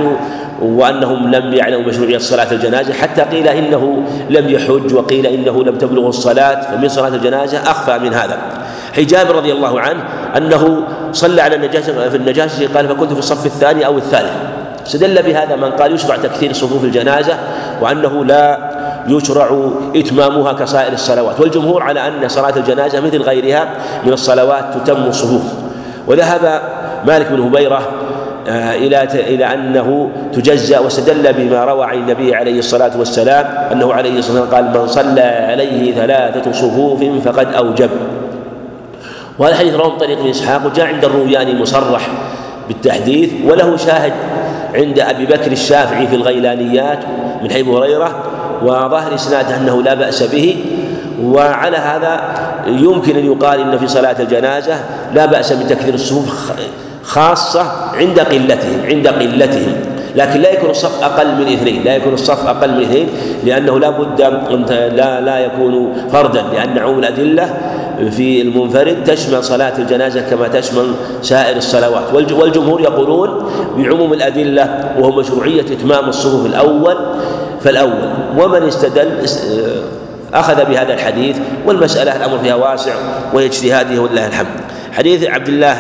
[0.63, 2.93] وأنهم لم يعلموا مشروعية صلاة الجنازة.
[2.95, 8.15] حتى قيل إنه لم يحج وقيل إنه لم تبلغه الصلاة فمن صلاة الجنازة أخفى من
[8.15, 8.39] هذا.
[8.97, 10.05] حجاب رضي الله عنه
[10.37, 10.83] أنه
[11.13, 14.33] صلى على النجاشي في النجاشي قال فكنت في الصف الثاني أو الثالث.
[14.87, 17.39] استدل بهذا من قال يشرع تكثير صفوف الجنازة
[17.81, 18.59] وأنه لا
[19.09, 23.69] يشرع إتمامها كسائر الصلوات والجمهور على أن صلاة الجنازة مثل غيرها
[24.07, 25.43] من الصلوات تتم الصفوف.
[26.07, 26.61] وذهب
[27.07, 27.89] مالك بن هبيرة
[28.49, 34.19] آه، إلى إلى أنه تجزأ واستدل بما روى عن النبي عليه الصلاة والسلام أنه عليه
[34.19, 35.21] الصلاة والسلام قال من صلى
[35.51, 37.91] عليه ثلاثة صفوف فقد أوجب.
[39.39, 42.09] وهذا الحديث رواه طريق ابن إسحاق وجاء عند الروياني مصرح
[42.69, 44.13] بالتحديث وله شاهد
[44.77, 46.99] عند أبي بكر الشافعي في الغيلانيات
[47.43, 48.23] من حيث هريرة
[48.63, 50.65] وظاهر إسناده أنه لا بأس به.
[51.23, 52.21] وعلى هذا
[52.67, 54.75] يمكن أن يقال إن في صلاة الجنازة
[55.15, 56.53] لا بأس من تكثير الصفوف
[57.05, 59.73] خاصة عند قلتهم عند قلتهم.
[60.17, 63.09] لكن لا يكون الصف أقل من اثنين لا يكون الصف أقل من اثنين
[63.45, 64.21] لأنه لا بد
[64.97, 67.55] لا لا يكون فردا لأن عموم الأدلة
[68.11, 70.93] في المنفرد تشمل صلاة الجنازة كما تشمل
[71.23, 72.15] سائر الصلوات.
[72.15, 76.97] والجمهور يقولون بعموم الأدلة وهو مشروعية إتمام الصفوف الأول
[77.61, 79.09] فالأول ومن استدل
[80.35, 81.37] أخذ بهذا الحديث
[81.67, 82.93] والمسألة الأمر فيها واسع
[83.33, 84.47] واجتهاده ولله الحمد.
[84.93, 85.75] حديث عبد الله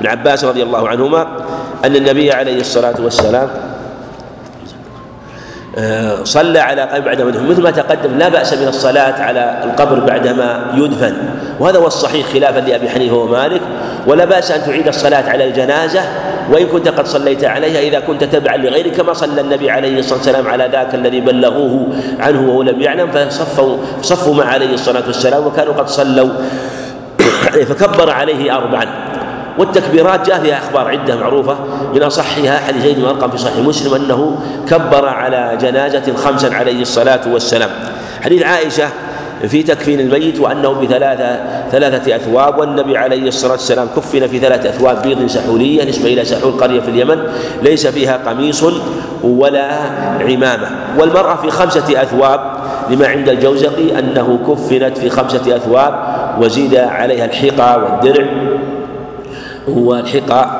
[0.00, 1.26] بن عباس رضي الله عنهما
[1.84, 3.48] أن النبي عليه الصلاة والسلام
[5.78, 10.00] آه، صلى على قبر بعد مدفن مثل ما تقدم لا بأس من الصلاة على القبر
[10.00, 11.16] بعدما يدفن.
[11.60, 13.60] وهذا هو الصحيح خلافا لأبي حنيفة ومالك
[14.06, 16.00] ولا بأس أن تعيد الصلاة على الجنازة
[16.50, 20.48] وإن كنت قد صليت عليها إذا كنت تبعا لغيرك كما صلى النبي عليه الصلاة والسلام
[20.48, 21.88] على ذاك الذي بلغوه
[22.20, 26.28] عنه وهو لم يعلم فصفوا صفوا مع عليه الصلاة والسلام وكانوا قد صلوا
[27.68, 28.86] فكبر عليه أربعا.
[29.58, 31.56] والتكبيرات جاء فيها أخبار عدة معروفة
[31.94, 34.38] من أصحها حديث زيد بن في صحيح مسلم أنه
[34.68, 37.70] كبر على جنازة خمسا عليه الصلاة والسلام.
[38.22, 38.88] حديث عائشة
[39.48, 41.38] في تكفين الميت وانه بثلاثة
[41.70, 42.58] ثلاثة أثواب.
[42.58, 46.88] والنبي عليه الصلاة والسلام كفن في ثلاثة أثواب بيض سحولية نسبه إلى سحول قرية في
[46.88, 47.22] اليمن
[47.62, 48.64] ليس فيها قميص
[49.22, 49.68] ولا
[50.20, 50.70] عمامة.
[50.98, 52.40] والمرأة في خمسة أثواب
[52.90, 55.94] لما عند الجوزقي أنه كفنت في خمسة أثواب
[56.40, 58.26] وزيد عليها الحقى والدرع.
[59.68, 60.50] والحقى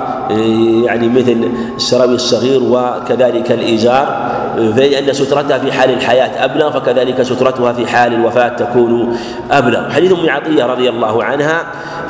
[0.84, 4.30] يعني مثل السراوي الصغير وكذلك الإزار.
[4.56, 9.16] فإن سترتها في حال الحياة أبلغ فكذلك سترتها في حال الوفاة تكون
[9.50, 9.90] أبلغ.
[9.90, 11.64] حديث أم عطية رضي الله عنها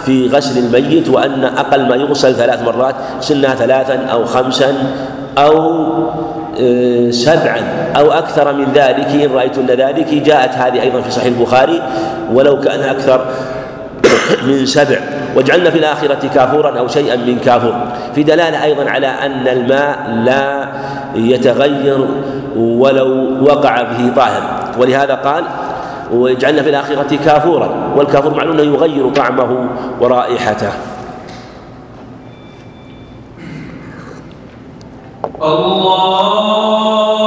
[0.05, 4.75] في غسل الميت وأن أقل ما يغسل ثلاث مرات سنها ثلاثا أو خمسا
[5.39, 5.81] أو
[6.61, 9.07] آه، سبعا أو أكثر من ذلك.
[9.07, 11.83] إن رأيتن ذلك جاءت هذه أيضا في صحيح البخاري
[12.33, 13.27] ولو كان أكثر
[14.47, 15.20] من سبع.
[15.37, 17.75] واجعلنا في الآخرة كافورا أو شيئا من كافور.
[18.15, 20.69] في دلالة أيضا على أن الماء لا
[21.15, 22.09] يتغير
[22.57, 24.43] ولو وقع به طاهر.
[24.79, 25.45] ولهذا قال
[26.13, 27.71] واجعلنا في الآخرة كافورا.
[27.97, 29.69] والكافور معلوم أنه يغير طعمه
[30.01, 30.73] ورائحته.
[35.43, 37.20] الله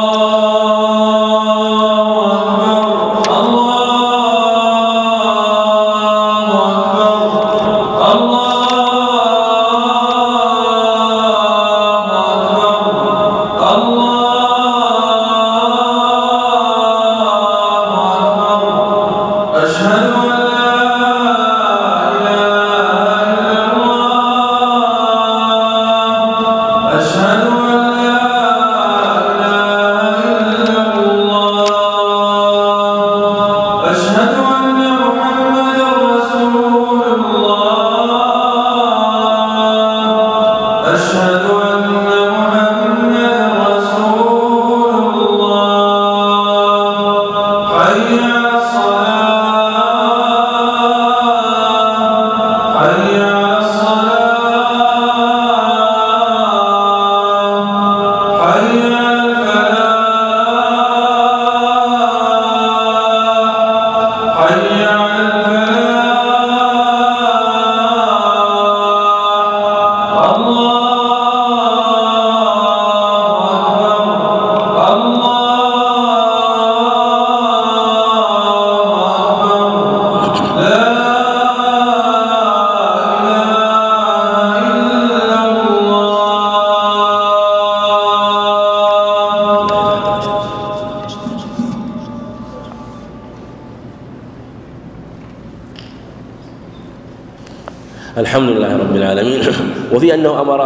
[98.34, 99.42] الحمد لله رب العالمين.
[99.94, 100.62] وفي أنه أمر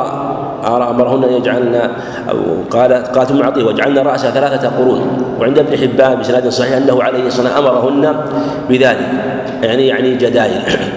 [0.89, 1.89] أمرهن أن يجعلن
[2.71, 5.01] قالت قالت أم عطية واجعلن راسها ثلاثة قرون
[5.39, 8.15] وعند ابن حبان بسناد صحيح أنه عليه الصلاة والسلام أمرهن
[8.69, 9.09] بذلك
[9.63, 10.61] يعني يعني جدائل.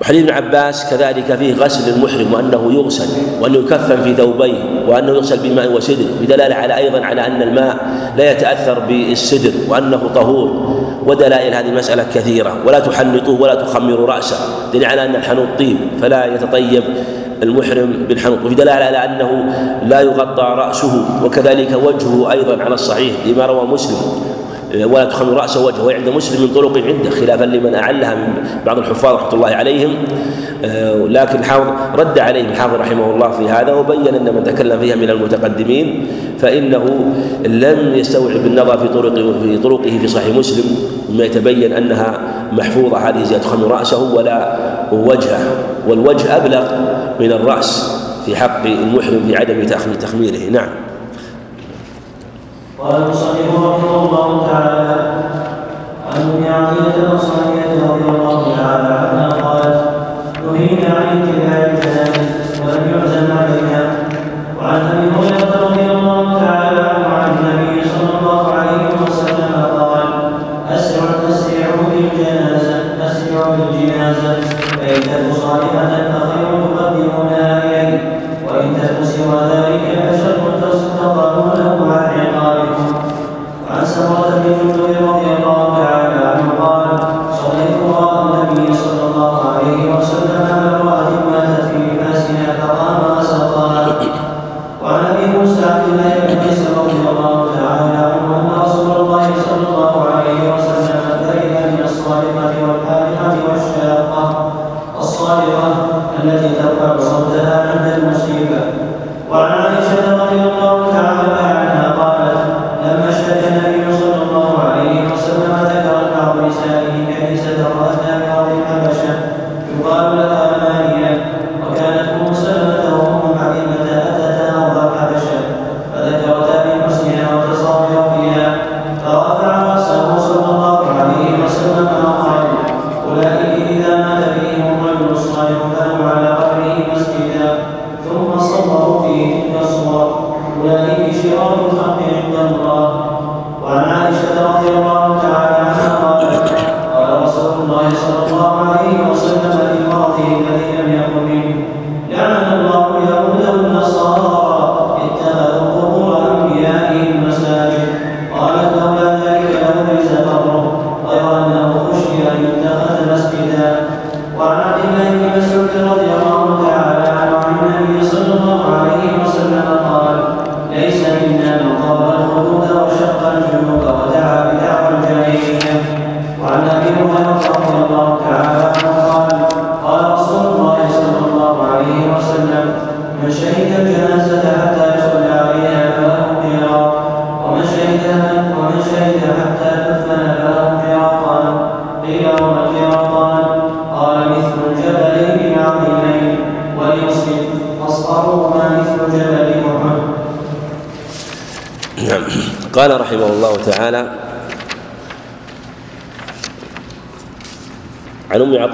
[0.00, 3.08] وحديث ابن عباس كذلك فيه غسل المحرم وأنه يغسل
[3.40, 7.76] وانه يكفن في ثوبيه وأنه يغسل بماء وسدر بدلالة على أيضا على أن الماء
[8.16, 10.79] لا يتأثر بالسدر وأنه طهور.
[11.10, 14.36] ودلائل هذه المسألة كثيرة ولا تحنطوه ولا تخمروا رأسه
[14.72, 16.82] دليل على أن الحنوط طيب فلا يتطيب
[17.42, 18.38] المحرم بالحنوط.
[18.44, 19.44] وفي دلالة على أنه
[19.86, 23.96] لا يغطى رأسه وكذلك وجهه أيضا على الصحيح لما روى مسلم.
[24.74, 28.34] ولا تخمر راسه وجهه وهي عند مسلم من طرق عدة خلافا لمن أعلها من
[28.66, 29.94] بعض الحفاظ رحمة الله عليهم.
[30.64, 34.96] آه، لكن الحافظ رد عليه الحافظ رحمه الله في هذا وبين أن من تكلم فيها
[34.96, 36.06] من المتقدمين
[36.38, 36.84] فإنه
[37.46, 40.64] لم يستوعب النظر في طرق في طرقه في صحيح مسلم.
[41.10, 42.18] مما يتبين أنها
[42.52, 42.98] محفوظة.
[42.98, 44.56] هذه زيادة تخمر رأسه ولا
[44.92, 45.40] وجهه
[45.86, 46.62] والوجه أبلغ
[47.20, 49.64] من الرأس في حق المحرم في عدم
[50.00, 50.50] تخميره.
[50.50, 50.68] نعم.
[52.78, 55.20] قال المصنف رحمه الله تعالى
[56.14, 57.12] عن ام عقيله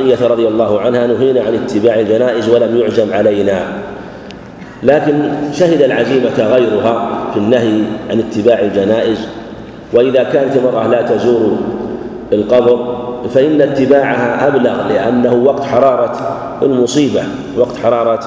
[0.07, 3.67] عطيه رضي الله عنها نهينا عن اتباع الجنائز ولم يعزم علينا.
[4.83, 7.81] لكن شهد العزيمة غيرها في النهي
[8.11, 9.19] عن اتباع الجنائز.
[9.93, 11.59] وإذا كانت المرأة لا تزور
[12.33, 12.97] القبر
[13.35, 17.23] فإن اتباعها أبلغ لأنه وقت حرارة المصيبة
[17.57, 18.21] وقت حرارة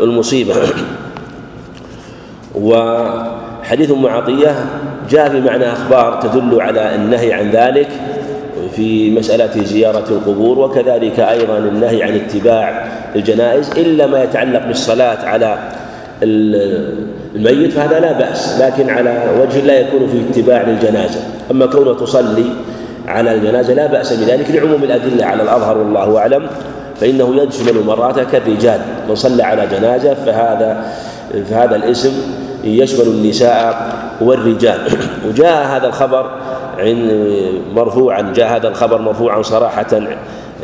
[0.00, 0.54] المصيبة.
[2.54, 4.54] وحديث أم عطية
[5.10, 7.88] جاء في معنى أخبار تدل على النهي عن ذلك.
[8.76, 15.58] في مسألة زيارة القبور وكذلك أيضا النهي عن اتباع الجنائز إلا ما يتعلق بالصلاة على
[16.22, 21.20] الميت فهذا لا بأس لكن على وجه لا يكون فيه اتباع للجنازة.
[21.50, 22.44] أما كونه تصلي
[23.08, 26.46] على الجنازة لا بأس بذلك لعموم الأدلة على الأظهر والله أعلم
[27.00, 28.80] فإنه يشمل مرات كالرجال.
[29.08, 30.84] من صلى على جنازة فهذا
[31.50, 32.12] فهذا الاسم
[32.64, 34.78] يشمل النساء والرجال.
[35.28, 36.33] وجاء هذا الخبر
[37.74, 39.86] مرفوعا جاء هذا الخبر مرفوعا صراحة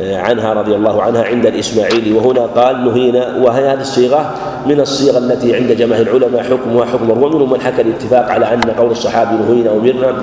[0.01, 4.33] عنها رضي الله عنها عند الإسماعيلي وهنا قال نهينا وهي هذه الصيغة
[4.65, 8.61] من الصيغ التي عند جماهير العلماء حكمها حكم مرفوع ومنهم من حكى الاتفاق على أن
[8.61, 10.15] قول الصحابي نهينا أمرنا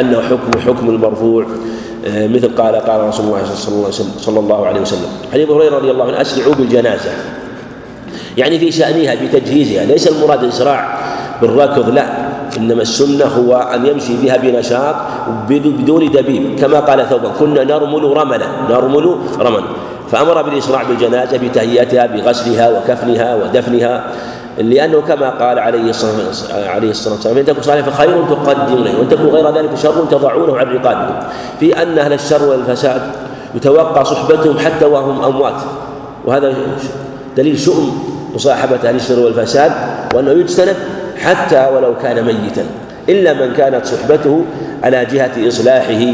[0.00, 1.46] أنه حكم حكم المرفوع
[2.06, 3.44] مثل قال قال رسول الله
[4.18, 7.10] صلى الله عليه وسلم حديث هريرة رضي الله عنه أسرعوا بالجنازة.
[8.36, 9.84] يعني في شأنها بتجهيزها.
[9.84, 10.98] ليس المراد الإسراع
[11.42, 12.23] بالركض لا.
[12.58, 14.94] إنما السنة هو أن يمشي بها بنشاط
[15.48, 19.64] بدون دبيب كما قال ثوبان كنا نرمل رملا نرمل رملا.
[20.12, 24.04] فأمر بالإسراع بالجنازة بتهيئتها بغسلها وكفنها ودفنها
[24.58, 26.14] لأنه كما قال عليه الصلاة
[26.68, 30.66] عليه الصلاة والسلام إن تكن صالحا فخير تقدمونه وإن تكن غير ذلك شر تضعونه عن
[30.66, 31.14] رقابكم
[31.60, 33.02] في أن أهل الشر والفساد
[33.54, 35.54] يتوقع صحبتهم حتى وهم أموات.
[36.24, 36.54] وهذا
[37.36, 39.72] دليل شؤم مصاحبة أهل الشر والفساد
[40.14, 40.76] وأنه يجتنب
[41.18, 42.64] حتى ولو كان ميتا
[43.08, 44.44] إلا من كانت صحبته
[44.84, 46.04] على جهة إصلاحه.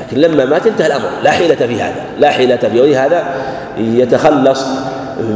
[0.00, 3.24] لكن لما مات انتهى الأمر لا حيلة في هذا لا حيلة في ولهذا
[3.78, 4.66] يتخلص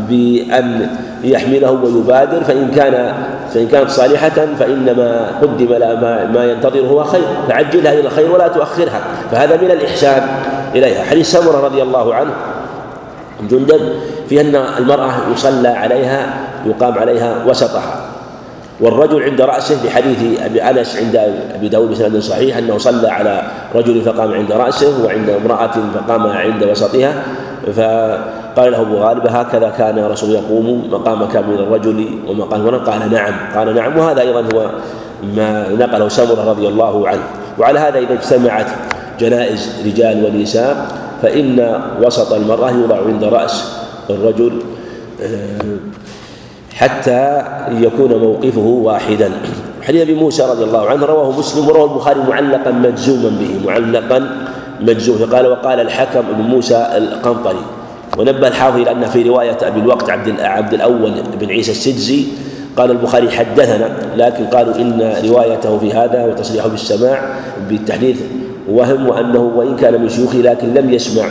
[0.09, 0.87] بأن
[1.25, 3.13] يحمله ويبادر فإن كان
[3.55, 7.23] فإن كانت صالحة فإنما قدم لها ما, ما ينتظره هو خير.
[7.49, 9.01] فعجلها إلى الخير ولا تؤخرها.
[9.31, 10.23] فهذا من الإحسان
[10.75, 11.05] إليها.
[11.05, 12.31] حديث سمرة رضي الله عنه
[13.51, 13.81] جندب
[14.29, 16.27] في أن المرأة يصلى عليها
[16.67, 18.14] يقام عليها وسطها.
[18.81, 21.17] والرجل عند رأسه بحديث أبي أنس عند
[21.55, 23.43] أبي داود بسند صحيح أنه صلى على
[23.75, 27.23] رجل فقام عند رأسه وعند امرأة فقام عند وسطها
[27.73, 33.35] فقال له أبو غالب هكذا كان رسول يقوم مقامك من الرجل ومقام المرأة قال نعم
[33.55, 33.99] قال نعم.
[33.99, 34.71] وهذا أيضا هو
[35.37, 37.23] ما نقله سمرة رضي الله عنه.
[37.59, 38.67] وعلى هذا إذا اجتمعت
[39.21, 40.87] جنائز رجال ونساء
[41.23, 43.73] فإن وسط المرأة يوضع عند رأس
[44.11, 44.63] الرجل
[46.75, 49.31] حتى يكون موقفه واحدا.
[49.83, 54.47] حديث أبي موسى رضي الله عنه رواه مسلم ورواه البخاري معلقا مجزوما به معلقا
[54.81, 57.65] مجزوما قال وقال الحكم ابن موسى القنطري.
[58.19, 62.25] ونبه الحافظ إلى أن في رواية أبي الوقت عبد عبد الأول بن عيسى السجزي
[62.77, 67.23] قال البخاري حدثنا لكن قالوا إن روايته في هذا وتصريحه بالسماع
[67.69, 68.21] بالتحديث
[68.69, 71.25] وهم وأنه وإن كان من شيوخه لكن لم يسمع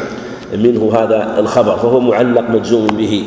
[0.57, 3.24] منه هذا الخبر فهو معلق مجزوم به.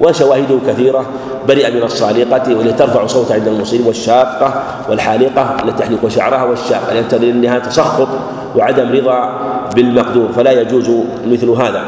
[0.00, 1.06] وشواهده كثيرة
[1.48, 7.30] برئ من الصالقة والتي ترفع صوتها عند المصيب والشاقة والحالقة التي تحلق شعرها والشاقة يقتضي
[7.30, 8.08] أنها تسخط
[8.56, 9.38] وعدم رضا
[9.74, 10.90] بالمقدور فلا يجوز
[11.26, 11.84] مثل هذا.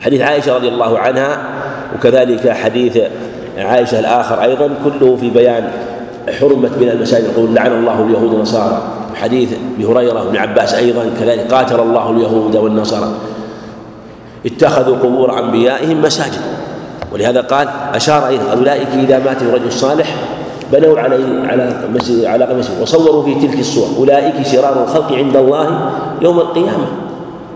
[0.00, 1.38] حديث عائشة رضي الله عنها
[1.94, 2.98] وكذلك حديث
[3.58, 5.70] عائشة الآخر أيضا كله في بيان
[6.40, 8.82] حرمة من المساجد يقول لعن الله اليهود والنصارى.
[9.14, 13.12] حديث ابي هريره بن عباس أيضا كذلك قاتل الله اليهود والنصارى.
[14.46, 16.40] اتخذوا قبور أنبيائهم مساجد.
[17.12, 20.14] ولهذا قال أشار إلى أولئك إذا مات رجل صالح
[20.72, 23.88] بنوا عليه على مسجد على مسجد وصوروا في تلك الصور.
[23.98, 25.90] أولئك شرار الخلق عند الله
[26.22, 26.86] يوم القيامة.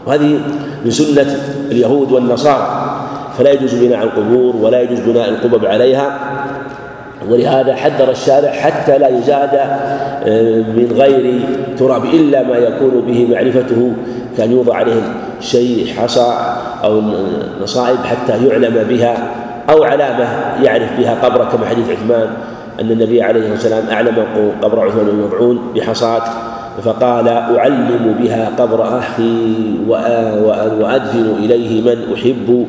[0.06, 0.40] وهذه
[0.84, 1.36] من سنة
[1.70, 2.98] اليهود والنصارى.
[3.38, 6.18] فلا يجوز بناء القبور ولا يجوز بناء القبب عليها.
[7.30, 11.40] ولهذا حذر الشارع حتى لا يزاد آه، من غير
[11.78, 13.92] تراب إلا ما يكون به معرفته
[14.38, 15.02] كان يوضع عليه
[15.42, 16.54] شيء حصى
[16.84, 17.02] أو
[17.62, 19.30] نصائب حتى يعلم بها
[19.70, 20.28] أو علامة
[20.62, 22.28] يعرف بها قبره كما حديث عثمان
[22.80, 24.26] أن النبي عليه الصلاة والسلام أعلم
[24.62, 26.22] قبر عثمان بن مضعون بحصاة
[26.84, 29.54] فقال أعلم بها قبر أخي
[30.80, 32.66] وأدفن إليه من أحب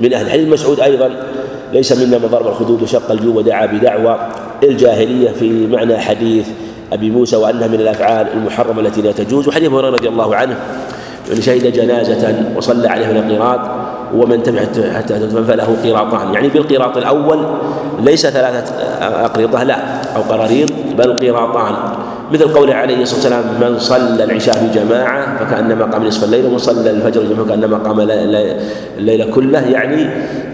[0.00, 0.30] من أهل.
[0.30, 1.10] حديث مسعود أيضا
[1.72, 4.18] ليس منا من ضرب الخدود وشق الجوب ودعا بدعوى
[4.62, 6.48] الجاهلية في معنى حديث
[6.92, 9.48] أبي موسى وأنها من الأفعال المحرمة التي لا تجوز.
[9.48, 10.56] وحديث هريرة رضي الله عنه
[11.30, 13.60] من شهد جنازة وصلى عليها القراط
[14.14, 14.60] ومن تبع
[14.94, 16.34] حتى تدفن فله قراطان.
[16.34, 17.38] يعني بالقراط الأول
[18.02, 19.76] ليس ثلاثة أقرطة لا
[20.16, 21.74] أو قراريط بل قراطان.
[22.32, 26.58] مثل قوله عليه الصلاة والسلام من صلى العشاء في جماعة فكأنما قام نصف الليل ومن
[26.58, 29.60] صلى الفجر جماعة فكأنما قام الليل كله.
[29.68, 30.06] يعني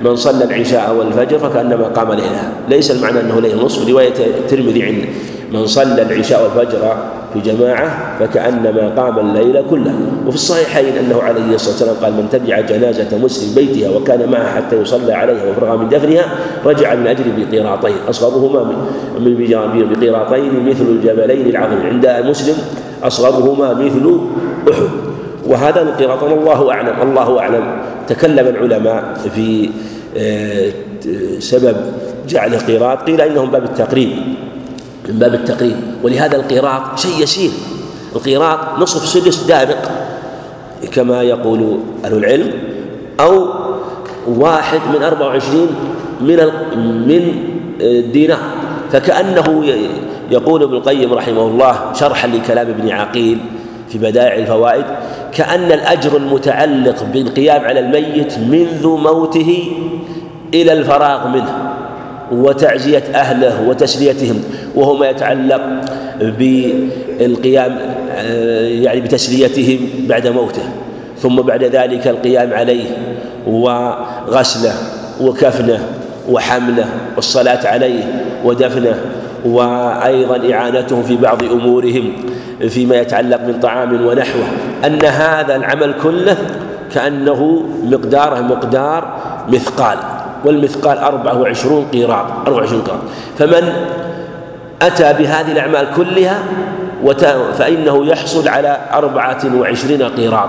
[0.02, 2.50] من صلى العشاء والفجر فكأنما قام ليلها.
[2.68, 5.04] ليس المعنى أنه ليل نصف رواية الترمذي عند
[5.52, 6.96] من صلى العشاء والفجر
[7.36, 9.94] في جماعة فكأنما قام الليل كله.
[10.26, 14.76] وفي الصحيحين أنه عليه الصلاة والسلام قال من تبع جنازة مسلم بيتها وكان معها حتى
[14.76, 16.24] يصلى عليها وفرغ من دفنها
[16.64, 17.96] رجع من أجل بقيراطين.
[18.10, 18.64] أصغرهما
[19.20, 19.34] من
[19.94, 21.80] بقيراطين مثل الجبلين العظيم.
[21.86, 22.54] عند مسلم
[23.02, 24.20] أصغرهما مثل
[24.72, 24.82] أحد.
[25.46, 27.02] وهذا القراط الله أعلم.
[27.02, 27.64] الله أعلم.
[28.08, 29.70] تكلم العلماء في
[30.18, 30.70] آه،
[31.38, 31.76] سبب
[32.28, 34.10] جعل القراط قيل إنه من باب التقريب.
[35.08, 35.76] من باب التقريب.
[36.02, 37.50] ولهذا القراط شيء يسير.
[38.16, 39.88] القراط نصف سدس دابق
[40.92, 42.52] كما يقول أهل العلم
[43.20, 43.48] أو
[44.28, 45.68] واحد من أربعة وعشرين
[46.20, 46.36] من
[47.08, 47.34] من
[47.80, 48.38] الدينار
[48.92, 49.64] فكأنه
[50.30, 53.38] يقول ابن القيم رحمه الله شرحا لكلام ابن عقيل
[53.88, 54.84] في بدائع الفوائد
[55.32, 59.72] كأن الأجر المتعلق بالقيام على الميت منذ موته
[60.54, 61.65] إلى الفراغ منه.
[62.32, 64.42] وتعزية أهله وتسليتهم
[64.74, 65.60] وهو ما يتعلق
[66.20, 67.78] بالقيام
[68.82, 69.78] يعني بتسليتهم
[70.08, 70.62] بعد موته
[71.18, 72.84] ثم بعد ذلك القيام عليه
[73.46, 74.72] وغسله
[75.20, 75.78] وكفنه
[76.30, 76.86] وحمله
[77.16, 79.00] والصلاة عليه ودفنه
[79.44, 82.12] وأيضا إعانتهم في بعض أمورهم
[82.68, 84.44] فيما يتعلق من طعام ونحوه.
[84.84, 86.36] أن هذا العمل كله
[86.94, 89.16] كأنه مقداره مقدار
[89.48, 89.98] مثقال.
[90.44, 93.00] والمثقال أربعة وعشرون قيراط أربعة وعشرون قيراط.
[93.38, 93.72] فمن
[94.82, 96.38] أتى بهذه الأعمال كلها
[97.58, 100.48] فإنه يحصل على أربعة وعشرين قيراط.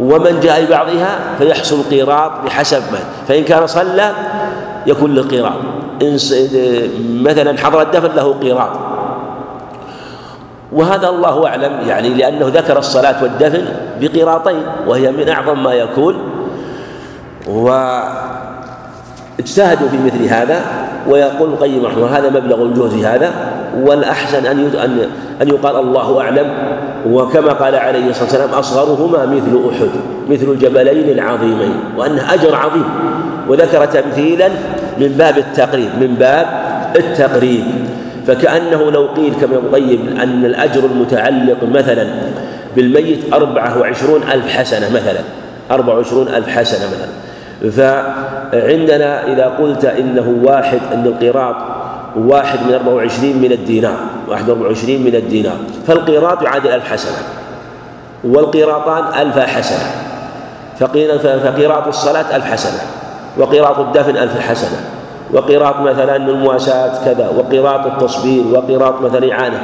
[0.00, 4.12] ومن جاء ببعضها فيحصل قيراط بحسب ما فإن كان صلى
[4.86, 5.60] يكون له قيراط.
[7.10, 8.70] مثلا حضر الدفن له قيراط.
[10.72, 13.64] وهذا الله أعلم يعني لأنه ذكر الصلاة والدفن
[14.00, 16.14] بقيراطين وهي من أعظم ما يكون.
[17.48, 17.70] و
[19.40, 20.60] اجتهدوا في مثل هذا
[21.08, 23.30] ويقول القيم رحمه الله هذا مبلغ الجهد في هذا
[23.82, 25.08] والأحسن أن أن
[25.42, 26.46] أن يقال الله أعلم.
[27.10, 29.90] وكما قال عليه الصلاة والسلام أصغرهما مثل أحد
[30.28, 32.84] مثل الجبلين العظيمين وأنه أجر عظيم.
[33.48, 34.48] وذكر تمثيلا
[34.98, 36.46] من باب التقريب من باب
[36.96, 37.64] التقريب.
[38.26, 42.06] فكأنه لو قيل كما القيم أن الأجر المتعلق مثلا
[42.76, 45.20] بالميت أربعة وعشرون ألف حسنة مثلا
[45.70, 47.29] أربعة وعشرون ألف حسنة مثلا.
[47.60, 51.56] فعندنا إذا قلت إنه واحد أن القيراط
[52.16, 53.96] واحد من أربعة وعشرين من الدينار
[54.28, 55.56] واحد وأربعة وعشرين من الدينار.
[55.86, 57.16] فالقيراط يعادل ألف حسنة
[58.24, 59.90] والقيراطان ألف حسنة.
[61.44, 62.80] فقيراط الصلاة ألف حسنة
[63.38, 64.80] وقيراط الدفن ألف حسنة
[65.32, 69.60] وقيراط مثلا المواساة كذا وقيراط التصبير وقيراط مثلا إعانة.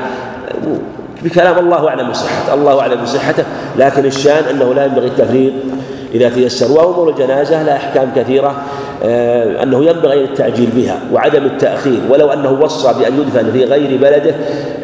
[1.23, 3.44] بكلام الله أعلم بصحته الله أعلم بصحته
[3.78, 5.52] لكن الشان أنه لا ينبغي التفريط
[6.17, 8.63] إذا تيسر وأمور الجنازة لها أحكام كثيرة
[9.05, 14.35] آه، أنه ينبغي التعجيل بها وعدم التأخير ولو أنه وصى بأن يدفن في غير بلده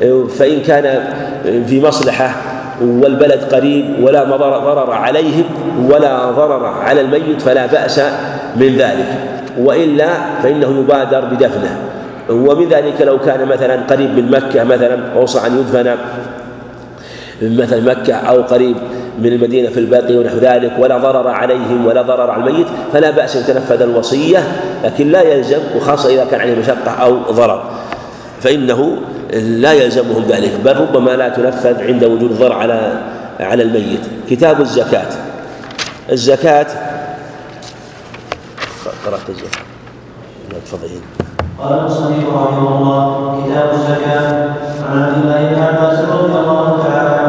[0.02, 1.04] آه، فإن كان
[1.66, 2.34] في مصلحة
[2.80, 5.44] والبلد قريب ولا ضرر عليهم
[5.90, 8.00] ولا ضرر على الميت فلا بأس
[8.56, 9.18] من ذلك.
[9.58, 10.08] وإلا
[10.42, 11.76] فإنه يبادر بدفنه.
[12.30, 15.96] ومن ذلك لو كان مثلا قريب من مكة مثلا أوصى أن يدفن
[17.42, 18.76] مثل مكة أو قريب
[19.18, 23.36] من المدينة في الباقي ونحو ذلك ولا ضرر عليهم ولا ضرر على الميت فلا بأس
[23.36, 24.38] أن تنفذ الوصية
[24.84, 27.62] لكن لا يلزم وخاصة إذا كان عليه مشقة أو ضرر.
[28.40, 28.96] فإنه
[29.32, 32.92] لا يلزمهم ذلك بل ربما لا تنفذ عند وجود ضرر على
[33.40, 34.00] على الميت.
[34.30, 35.08] كتاب الزكاة.
[36.12, 36.66] الزكاة.
[39.06, 39.62] قرأت الزكاة.
[40.66, 41.00] تفضلين
[41.58, 44.54] قال المصنف رحمه الله كتاب الزكاة
[44.90, 47.21] عن عبد الله بن عباس رضي الله تعالى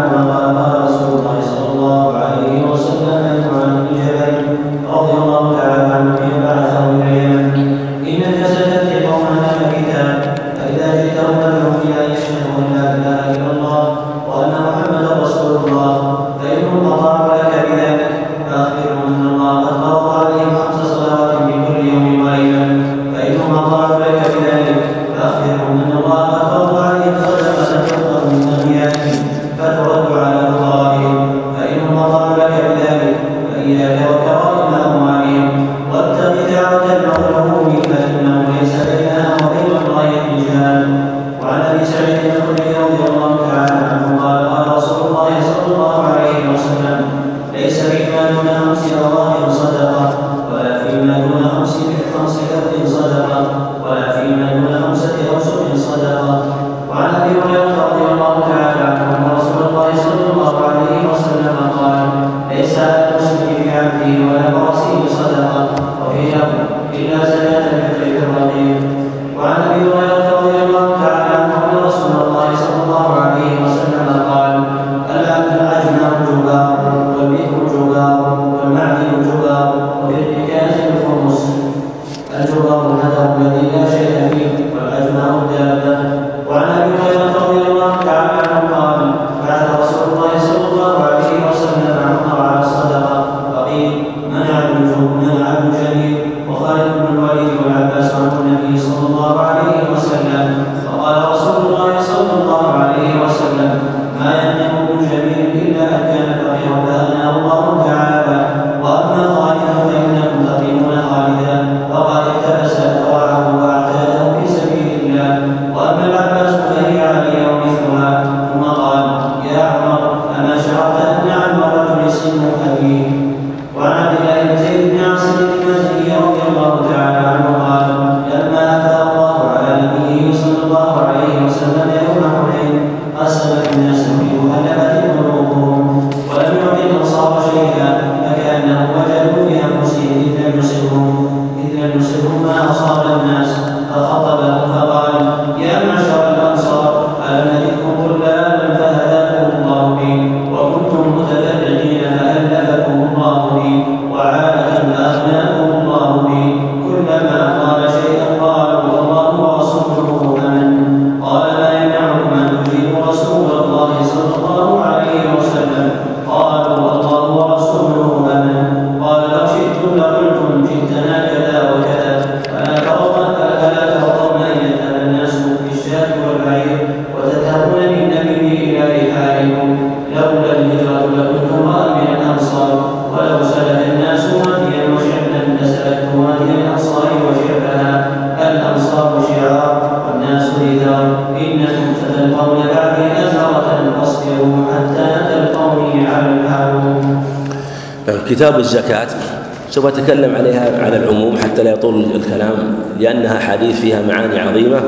[199.73, 204.81] سوف أتكلم عليها على العموم حتى لا يطول الكلام لأنها حديث فيها معاني عظيمة.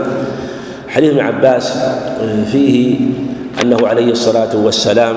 [0.88, 1.78] حديث ابن عباس
[2.52, 2.99] فيه
[3.62, 5.16] أنه عليه الصلاة والسلام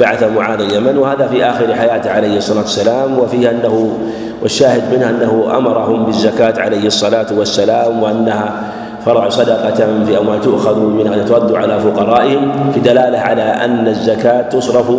[0.00, 3.98] بعث معاذ اليمن وهذا في آخر حياته عليه الصلاة والسلام وفيه أنه
[4.42, 8.72] والشاهد منها أنه أمرهم بالزكاة عليه الصلاة والسلام وأنها
[9.06, 14.90] فرع صدقة في أموال تؤخذ منها ترد على فقرائهم في دلالة على أن الزكاة تصرف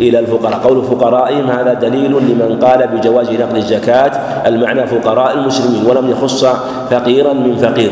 [0.00, 0.60] إلى الفقراء.
[0.64, 4.10] قول فقرائهم هذا دليل لمن قال بجواز نقل الزكاة.
[4.46, 6.44] المعنى فقراء المسلمين ولم يخص
[6.90, 7.90] فقيرا من فقير.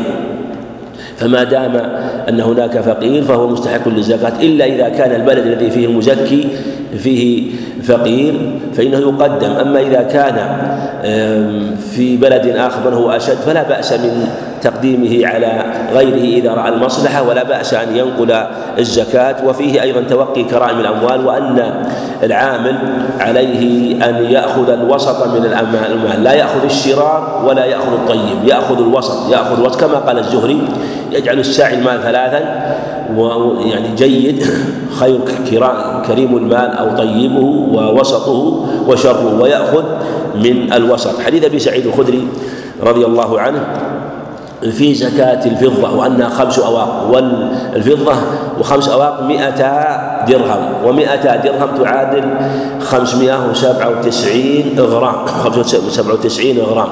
[1.17, 1.75] فما دام
[2.29, 6.47] أن هناك فقير فهو مستحق للزكاة إلا إذا كان البلد الذي فيه المزكي
[6.97, 7.51] فيه
[7.83, 8.33] فقير
[8.73, 9.51] فإنه يقدم.
[9.51, 10.35] أما إذا كان
[11.91, 14.27] في بلد آخر من هو أشد فلا بأس من
[14.65, 18.45] تقديمه على غيره إذا رأى المصلحة ولا بأس أن ينقل
[18.79, 19.35] الزكاة.
[19.45, 21.83] وفيه أيضا توقي كرائم الأموال وأن
[22.23, 22.77] العامل
[23.19, 29.59] عليه أن يأخذ الوسط من المال لا يأخذ الشرار ولا يأخذ الطيب يأخذ الوسط يأخذ
[29.59, 29.81] الوسط.
[29.81, 30.61] كما قال الزهري
[31.11, 32.75] يجعل الساعي المال ثلاثا
[33.17, 34.45] ويعني جيد
[34.99, 35.19] خير
[36.07, 39.83] كريم المال أو طيبه ووسطه وشره ويأخذ
[40.35, 41.21] من الوسط.
[41.21, 42.27] حديث أبي سعيد الخدري
[42.83, 43.59] رضي الله عنه
[44.71, 48.13] في زكاة الفضة وأنها خمس أواق والفضة
[48.59, 49.59] وخمس أواق مئة
[50.27, 52.23] درهم ومئة درهم تعادل
[52.81, 56.89] خمسمائة وسبعة وتسعين غرام خمسمائة وسبعة وتسعين غرام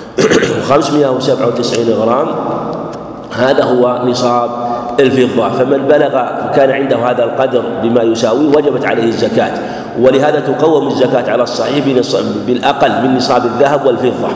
[0.68, 2.28] خمسمائة وسبعة وتسعين غرام
[3.36, 4.50] هذا هو نصاب
[5.00, 5.48] الفضة.
[5.48, 9.52] فمن بلغ كان عنده هذا القدر بما يساوي وجبت عليه الزكاة.
[10.00, 11.84] ولهذا تقوم الزكاة على الصحيح
[12.46, 14.28] بالأقل من نصاب الذهب والفضة.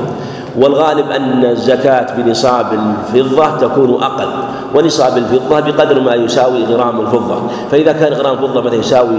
[0.56, 2.66] والغالب أن الزكاة بنصاب
[3.14, 4.28] الفضة تكون أقل
[4.74, 7.42] ونصاب الفضة بقدر ما يساوي غرام الفضة.
[7.70, 9.18] فإذا كان غرام الفضة مثلا يساوي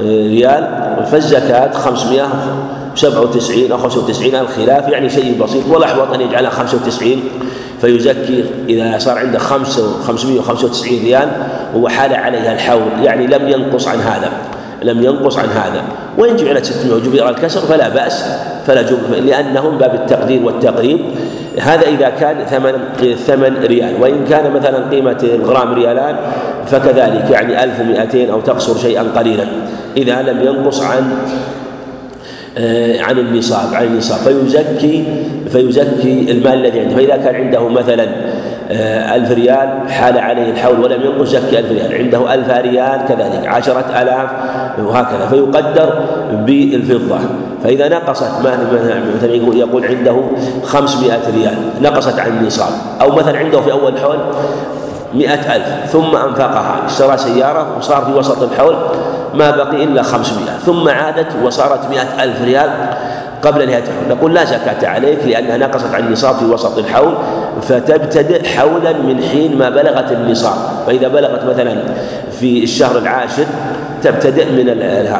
[0.00, 0.68] آه، ريال
[1.10, 5.68] فالزكاة 597 أو 95 الخلاف يعني شيء بسيط.
[5.68, 7.22] والأحوط أن يجعلها 95
[7.80, 11.28] فيزكي إذا صار عنده 595 ريال
[11.74, 14.30] وهو حال عليها الحول يعني لم ينقص عن هذا.
[14.84, 15.82] لم ينقص عن هذا.
[16.18, 18.24] وإن جعلت 600 وجبر الكسر فلا بأس
[18.66, 21.00] فلا جبر لأنهم باب التقدير والتقريب.
[21.60, 22.72] هذا إذا كان ثمن
[23.26, 23.94] ثمن ريال.
[24.00, 26.16] وإن كان مثلا قيمة الغرام ريالان
[26.66, 29.44] فكذلك يعني 1200 أو تقصر شيئا قليلا.
[29.96, 31.12] إذا لم ينقص عن
[32.58, 34.18] آه، عن النصاب عن النصاب.
[34.18, 35.04] فيزكي
[35.52, 36.94] فيزكي المال الذي عنده.
[36.96, 38.06] فإذا كان عنده مثلا
[39.14, 41.94] ألف ريال حال عليه الحول ولم ينقص زكي ألف ريال.
[41.94, 43.46] عنده ألف ريال كذلك.
[43.46, 44.30] عشرة آلاف
[44.78, 45.26] وهكذا.
[45.30, 46.00] فيقدر
[46.32, 47.18] بالفضة.
[47.64, 50.16] فإذا نقصت مثلا يقول عنده
[50.64, 51.54] خمسمائة ريال.
[51.82, 52.72] نقصت عن النصاب.
[53.00, 54.18] أو مثلا عنده في أول الحول
[55.14, 55.90] مئة ألف.
[55.92, 56.76] ثم أنفقها.
[56.86, 58.76] اشترى سيارة وصار في وسط الحول
[59.34, 60.58] ما بقي إلا خمسمائة.
[60.66, 62.70] ثم عادت وصارت مئة ألف ريال.
[63.42, 67.14] قبل نهاية الحول نقول لا زكاة عليك لأنها نقصت عن النصاب في وسط الحول
[67.62, 70.56] فتبتدئ حولا من حين ما بلغت النصاب.
[70.86, 71.82] فإذا بلغت مثلا
[72.40, 73.44] في الشهر العاشر
[74.02, 74.68] تبتدئ من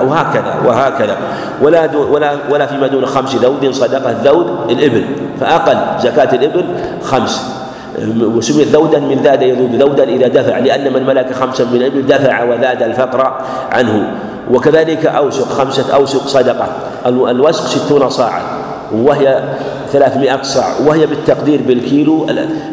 [0.08, 1.16] وهكذا وهكذا.
[1.62, 5.04] ولا ولا ولا فيما دون خمس ذود صدقة ذود الإبل.
[5.40, 6.64] فأقل زكاة الإبل
[7.02, 7.42] خمس.
[8.20, 12.44] وسميت ذودا من ذاد يذود ذودا إذا دفع لأن من ملك خمسا من الإبل دفع
[12.44, 13.40] وذاد الفقر
[13.72, 14.10] عنه.
[14.50, 16.68] وكذلك أوسق خمسة أوسق صدقة.
[17.06, 18.42] الوسق ستون صاعا
[18.92, 19.42] وهي
[19.92, 22.26] ثلاثمائة صاع وهي بالتقدير بالكيلو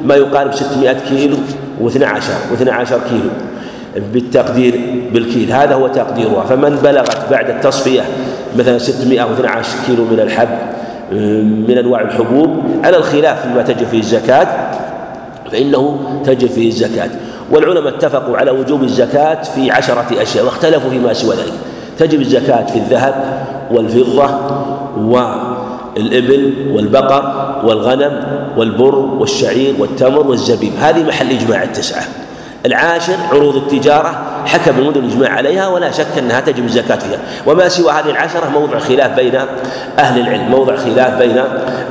[0.03, 1.37] ما يقارب ستمائة كيلو
[1.81, 3.29] واثنى عشر واثنى عشر كيلو
[4.13, 4.81] بالتقدير
[5.13, 5.51] بالكيل.
[5.51, 6.43] هذا هو تقديرها.
[6.43, 8.01] فمن بلغت بعد التصفية
[8.57, 10.49] مثلا 612 كيلو من الحب
[11.67, 14.47] من أنواع الحبوب على الخلاف فيما تجب فيه الزكاة
[15.51, 17.09] فإنه تجب فيه الزكاة.
[17.51, 21.53] والعلماء اتفقوا على وجوب الزكاة في عشرة أشياء واختلفوا فيما سوى ذلك.
[21.97, 24.29] تجب الزكاة في الذهب والفضة
[24.97, 28.23] والإبل والبقر والغنم
[28.57, 30.73] والبر والشعير والتمر والزبيب.
[30.79, 32.03] هذه محل إجماع التسعة.
[32.65, 37.19] العاشر عروض التجارة حكم المدن الإجماع عليها ولا شك أنها تجب الزكاة فيها.
[37.47, 39.35] وما سوى هذه العشرة موضع خلاف بين
[39.99, 41.37] أهل العلم موضع خلاف بين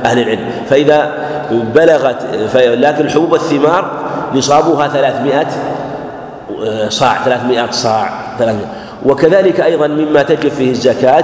[0.05, 0.49] أهل العلم.
[0.69, 1.13] فإذا
[1.51, 2.15] بلغت
[2.55, 3.98] لكن الحبوب الثمار
[4.33, 5.47] نصابها ثلاثمائة
[6.89, 8.67] صاع ثلاثمائة صاع ثلاثمائة.
[9.05, 11.23] وكذلك أيضا مما تجب فيه الزكاة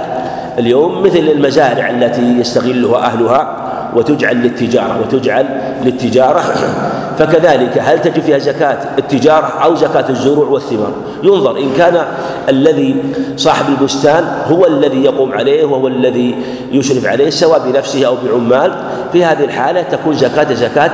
[0.58, 3.56] اليوم مثل المزارع التي يستغلها أهلها
[3.94, 5.46] وتجعل للتجارة وتجعل
[5.84, 6.42] للتجارة.
[7.18, 10.92] فكذلك هل تجب فيها زكاة التجارة أو زكاة الزروع والثمار؟
[11.22, 12.04] ينظر إن كان
[12.48, 12.96] الذي
[13.36, 16.34] صاحب البستان هو الذي يقوم عليه وهو الذي
[16.72, 18.72] يشرف عليه سواء بنفسه أو بعمال
[19.12, 20.92] في هذه الحالة تكون زكاة زكاة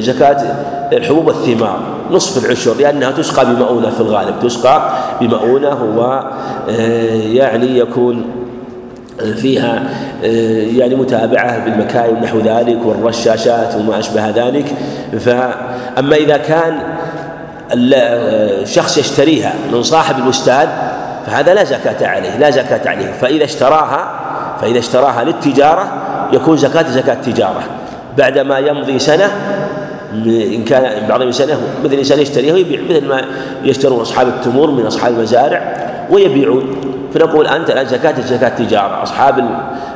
[0.00, 0.36] زكاة
[0.92, 1.78] الحبوب والثمار
[2.10, 8.24] نصف العشر لأنها تسقى بمؤونة في الغالب تسقى بمؤونة ويعني يكون
[9.36, 9.82] فيها
[10.24, 14.64] آه، يعني متابعة بالمكاين نحو ذلك والرشاشات وما أشبه ذلك.
[15.20, 16.78] فأما إذا كان
[17.72, 20.68] الشخص يشتريها من صاحب البستان
[21.26, 23.12] فهذا لا زكاة عليه لا زكاة عليه.
[23.12, 24.20] فإذا اشتراها
[24.60, 25.92] فإذا اشتراها للتجارة
[26.32, 27.62] يكون زكاة زكاة تجارة.
[28.18, 29.30] بعدما يمضي سنة
[30.26, 33.24] إن كان بعض سنة مثل الإنسان يشتريها ويبيع مثل ما
[33.64, 35.76] يشترون أصحاب التمور من أصحاب المزارع
[36.10, 36.76] ويبيعون.
[37.14, 39.44] فنقول أنت الآن زكاة زكاة تجارة أصحاب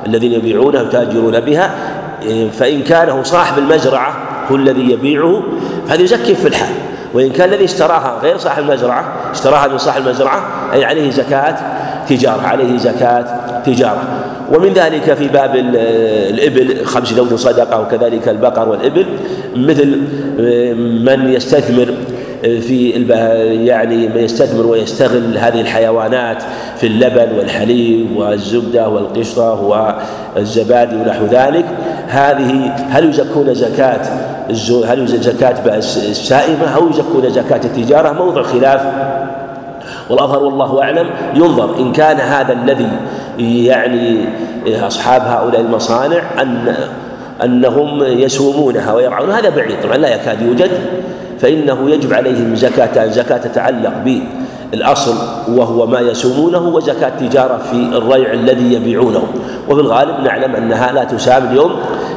[0.06, 1.70] الذين يبيعونها ويتاجرون بها
[2.52, 4.16] فإن كان هو صاحب المزرعة
[4.50, 5.42] هو الذي يبيعه
[5.88, 6.74] فهذا يزكي في الحال.
[7.18, 10.42] وإن كان الذي اشتراها غير صاحب المزرعة اشتراها من صاحب المزرعة
[10.72, 11.56] أي عليه زكاة
[12.08, 13.24] تجارة عليه زكاة
[13.66, 14.02] تجارة.
[14.54, 15.56] ومن ذلك في باب
[16.30, 19.06] الإبل خمس ذود صدقة وكذلك البقر والإبل.
[19.56, 19.98] مثل
[21.04, 21.94] من يستثمر
[22.42, 22.90] في
[23.64, 26.42] يعني من يستثمر ويستغل هذه الحيوانات
[26.76, 29.60] في اللبن والحليب والزبدة والقشطة
[30.36, 31.64] والزبادي ونحو ذلك.
[32.08, 34.00] هذه هل يزكون زكاة
[34.86, 38.80] هل زكاة السائمة أو يزكون زكاة التجارة؟ موضع خلاف.
[40.10, 42.88] والأظهر والله أعلم ينظر إن كان هذا الذي
[43.38, 44.24] يعني
[44.66, 46.74] أصحاب هؤلاء المصانع أن
[47.44, 49.30] أنهم يسومونها ويرعون.
[49.30, 50.70] هذا بعيد طبعا لا يكاد يوجد
[51.40, 53.92] فإنه يجب عليهم زكاة زكاة تتعلق
[54.70, 55.14] بالأصل
[55.48, 59.22] وهو ما يسومونه وزكاة تجارة في الريع الذي يبيعونه.
[59.68, 61.70] وفي الغالب نعلم أنها لا تسام اليوم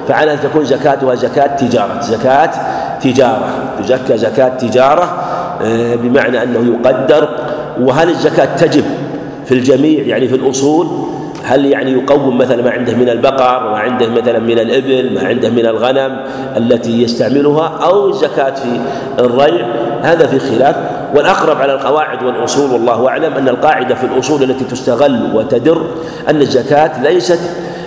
[0.08, 2.02] فعلى أن تكون زكاتها زكاة تجارة.
[2.02, 2.52] زكاة
[3.02, 3.50] تجارة.
[3.80, 5.24] تزكى زكاة تجارة
[5.62, 7.30] آه، بمعنى أنه يقدر.
[7.82, 8.84] وهل الزكاة تجب
[9.46, 11.11] في الجميع يعني في الأصول؟
[11.44, 15.50] هل يعني يقوم مثلا ما عنده من البقر ما عنده مثلا من الإبل ما عنده
[15.50, 16.18] من الغنم
[16.58, 18.80] التي يستعملها أو الزكاة في
[19.20, 19.66] الريع؟
[20.02, 20.76] هذا في خلاف.
[21.16, 25.86] والأقرب على القواعد والأصول والله أعلم أن القاعدة في الأصول التي تستغل وتدر
[26.30, 27.40] أن الزكاة ليست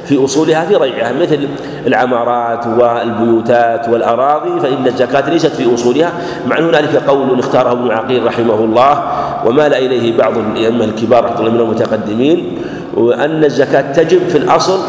[0.05, 1.49] في أصولها في ريعها مثل
[1.87, 6.13] العمارات والبيوتات والأراضي فإن الزكاة ليست في أصولها.
[6.47, 9.03] مع هنالك قول اختاره ابن عقيل رحمه الله
[9.47, 12.59] ومال إليه بعض الأئمة الكبار رحمه الله من المتقدمين.
[12.97, 14.81] وأن الزكاة تجب في الأصل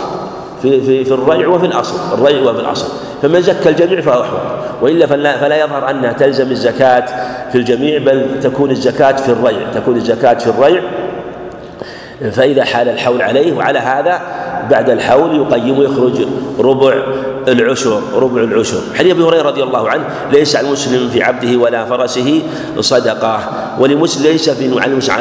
[0.62, 2.88] في في في الريع وفي الأصل الريع وفي الأصل.
[3.22, 4.40] فمن زكى الجميع فهو أحوط.
[4.82, 7.06] وإلا فلا, فلا يظهر أنها تلزم الزكاة
[7.52, 10.82] في الجميع بل تكون الزكاة في الريع تكون الزكاة في الريع.
[12.32, 14.22] فإذا حال الحول عليه وعلى هذا
[14.70, 16.28] بعد الحول يقيم ويخرج
[16.60, 16.94] ربع
[17.48, 18.82] العشر ربع العشر.
[18.96, 22.42] حديث أبي هريرة رضي الله عنه ليس على المسلم في عبده ولا فرسه
[22.80, 23.40] صدقة.
[23.80, 24.70] ولمسلم ليس في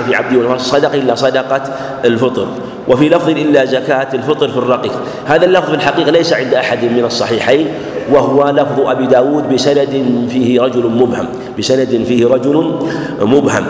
[0.06, 1.62] في عبده ولا فرسه صدقة إلا صدقة
[2.04, 2.46] الفطر.
[2.88, 4.92] وفي لفظ إلا زكاة الفطر في الرقيق.
[5.26, 7.66] هذا اللفظ في الحقيقة ليس عند أحد من الصحيحين
[8.12, 11.26] وهو لفظ أبي داود بسند فيه رجل مبهم
[11.58, 12.80] بسند فيه رجل
[13.20, 13.64] مبهم.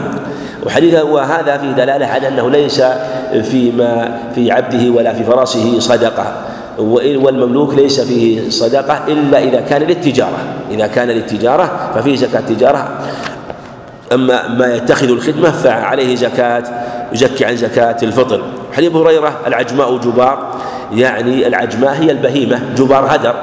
[0.67, 2.83] وحديث وهذا فيه دلالة على أنه ليس
[3.43, 6.33] فيما في عبده ولا في فرسه صدقة.
[6.79, 10.39] والمملوك ليس فيه صدقة إلا إذا كان للتجارة.
[10.71, 12.89] إذا كان للتجارة ففيه زكاة تجارة
[14.13, 16.65] أما ما يتخذ الخدمة فعليه زكاة
[17.13, 18.43] يزكي عن زكاة الفطر.
[18.77, 20.55] حديث أبو هريرة العجماء جبار
[20.93, 23.35] يعني العجماء هي البهيمة جبار هدر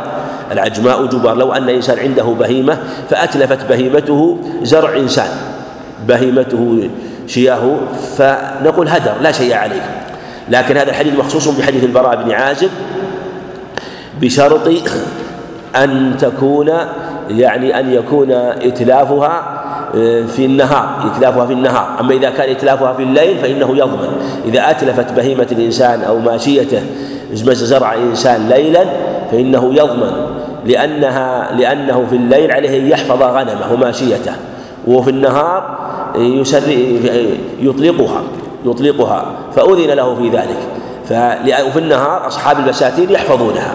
[0.51, 2.77] العجماء جبار لو أن إنسان عنده بهيمة
[3.09, 5.29] فأتلفت بهيمته زرع إنسان
[6.07, 6.89] بهيمته
[7.27, 7.77] شياه
[8.17, 10.01] فنقول هدر لا شيء عليه
[10.49, 12.69] لكن هذا الحديث مخصوص بحديث البراء بن عازب
[14.21, 14.69] بشرط
[15.75, 16.71] أن تكون
[17.29, 19.60] يعني أن يكون إتلافها
[20.27, 21.97] في النهار إتلافها في النهار.
[21.99, 24.09] أما إذا كان إتلافها في الليل فإنه يضمن
[24.45, 26.81] إذا أتلفت بهيمة الإنسان أو ماشيته
[27.33, 28.85] زرع إنسان ليلا
[29.31, 30.11] فإنه يضمن
[30.65, 34.33] لأنها لأنه في الليل عليه أن يحفظ غنمه وماشيته.
[34.87, 35.77] وفي النهار
[36.15, 36.69] يسر
[37.59, 38.21] يطلقها
[38.65, 39.25] يطلقها.
[39.55, 40.57] فأذن له في ذلك.
[41.67, 43.73] وفي النهار أصحاب البساتين يحفظونها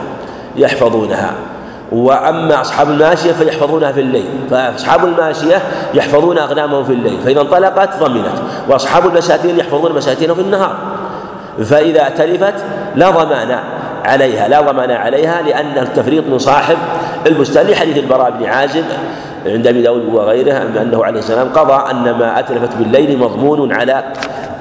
[0.57, 1.35] يحفظونها.
[1.93, 5.63] وأما أصحاب الماشية فيحفظونها في الليل فأصحاب الماشية
[5.95, 8.27] يحفظون اغنامهم في الليل فإذا انطلقت ضمنت
[8.69, 10.77] وأصحاب البساتين يحفظون بساتينهم في النهار
[11.65, 12.55] فإذا تلفت
[12.95, 13.59] لا ضمان
[14.05, 16.77] عليها لا ضمان عليها لأن التفريط من صاحب
[17.27, 18.85] البستان لحديث البراء بن عازب
[19.47, 20.53] عند أبي داود وغيره
[20.83, 24.05] أنه عليه السلام قضى أن ما اتلفت بالليل مضمون على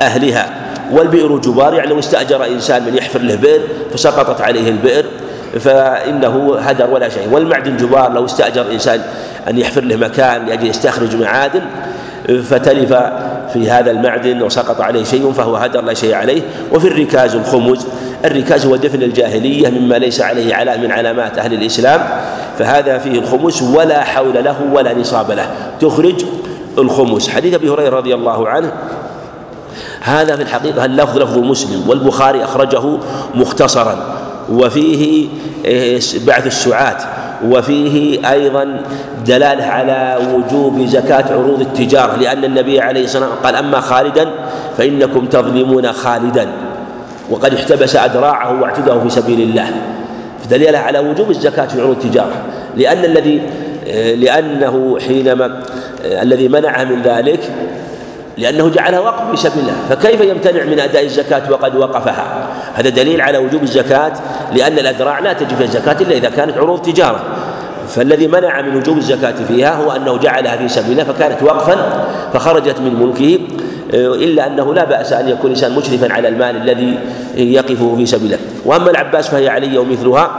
[0.02, 0.49] أهلها
[0.91, 3.61] والبئر جبار يعني لو استأجر إنسان من يحفر له بئر
[3.93, 5.06] فسقطت عليه البئر
[5.60, 7.30] فإنه هدر ولا شيء.
[7.32, 9.02] والمعدن جبار لو استأجر إنسان
[9.49, 11.61] أن يحفر له مكان لأجل يستخرج معادن
[12.44, 12.94] فتلف
[13.53, 16.41] في هذا المعدن وسقط عليه شيء فهو هدر لا شيء عليه.
[16.73, 17.88] وفي الركاز الخمس
[18.26, 22.02] الركاز هو دفن الجاهلية مما ليس عليه على من علامات أهل الإسلام
[22.60, 25.48] فهذا فيه الخمس ولا حول له ولا نصاب له.
[25.82, 26.26] تخرج
[26.77, 27.30] الخمس.
[27.30, 28.72] حديث أبي هريرة رضي الله عنه
[30.02, 32.98] هذا في الحقيقة اللفظ لفظ مسلم والبخاري أخرجه
[33.36, 34.24] مختصرا.
[34.49, 35.27] وفيه
[35.65, 36.97] إيه، بعث السعاة
[37.45, 38.81] وفيه أيضا
[39.26, 44.30] دلالة على وجوب زكاة عروض التجارة لأن النبي عليه الصلاة والسلام قال أما خالدا
[44.77, 46.47] فإنكم تظلمون خالدا.
[47.30, 49.67] وقد احتبس أدراعه واعتده في سبيل الله.
[50.49, 52.35] دليل على وجوب الزكاة في عروض التجارة.
[52.77, 53.41] لأن الذي
[53.85, 55.61] إيه، لأنه حينما
[56.05, 57.39] إيه، الذي منعه من ذلك
[58.38, 59.76] لأنه جعلها وقف في سبيل الله.
[59.90, 64.14] فكيف يمتنع من أداء الزكاة وقد وقفها؟ هذا دليل على وجوب الزكاة
[64.53, 67.20] لأن الأدراع لا تجب الزكاة إلا إذا كانت عروض تجارة.
[67.90, 72.80] فالذي منع من وجوب الزكاة فيها هو أنه جعلها في سبيل الله فكانت وقفا فخرجت
[72.80, 73.40] من ملكه
[73.94, 76.99] إلا أنه لا بأس أن يكون إنسان مشرفا على المال الذي
[77.36, 78.40] يقفه في سبيل الله.
[78.66, 80.32] وأما العباس فهي علي ومثلها.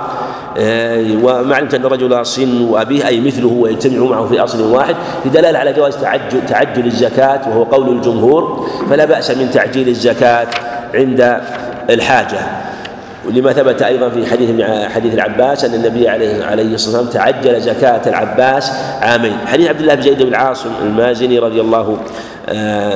[0.58, 5.58] آه، ومعلمة أن الرجل صن وأبيه أي مثله ويجتمع معه في أصل واحد في دلالة
[5.58, 10.46] على جواز تعجل, تعجل الزكاة وهو قول الجمهور فلا بأس من تعجيل الزكاة
[10.94, 11.40] عند
[11.90, 12.38] الحاجة.
[13.26, 14.62] ولما ثبت أيضا في حديث
[14.94, 19.36] حديث العباس أن النبي عليه عليه الصلاة والسلام تعجل زكاة العباس عامين.
[19.46, 21.98] حديث عبد الله بن زيد بن عاصم المازني رضي الله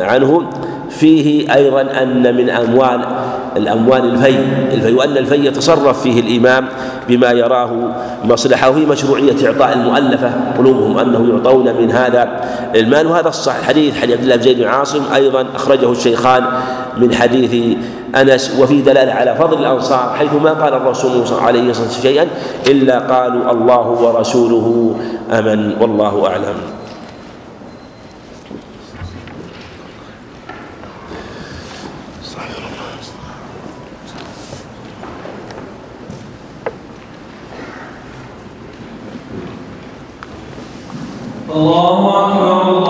[0.01, 0.51] عنه.
[0.91, 3.01] فيه أيضا أن من أموال
[3.57, 4.39] الأموال الفيء
[4.73, 6.67] الفيء وأن الفيء يتصرف فيه الإمام
[7.09, 7.71] بما يراه
[8.25, 12.29] مصلحة وفي مشروعية إعطاء المؤلفة قلوبهم أنه يعطون من هذا
[12.75, 13.07] المال.
[13.07, 16.45] وهذا الصح الحديث حديث عبد الله بن زيد بن عاصم أيضا أخرجه الشيخان
[16.97, 17.77] من حديث
[18.17, 22.27] أنس وفي دلالة على فضل الأنصار حيث ما قال الرسول صلى الله عليه وسلم شيئا
[22.67, 24.95] إلا قالوا الله ورسوله
[25.33, 26.80] أمن والله أعلم.
[41.61, 42.62] الله أكبر.
[42.69, 42.90] الله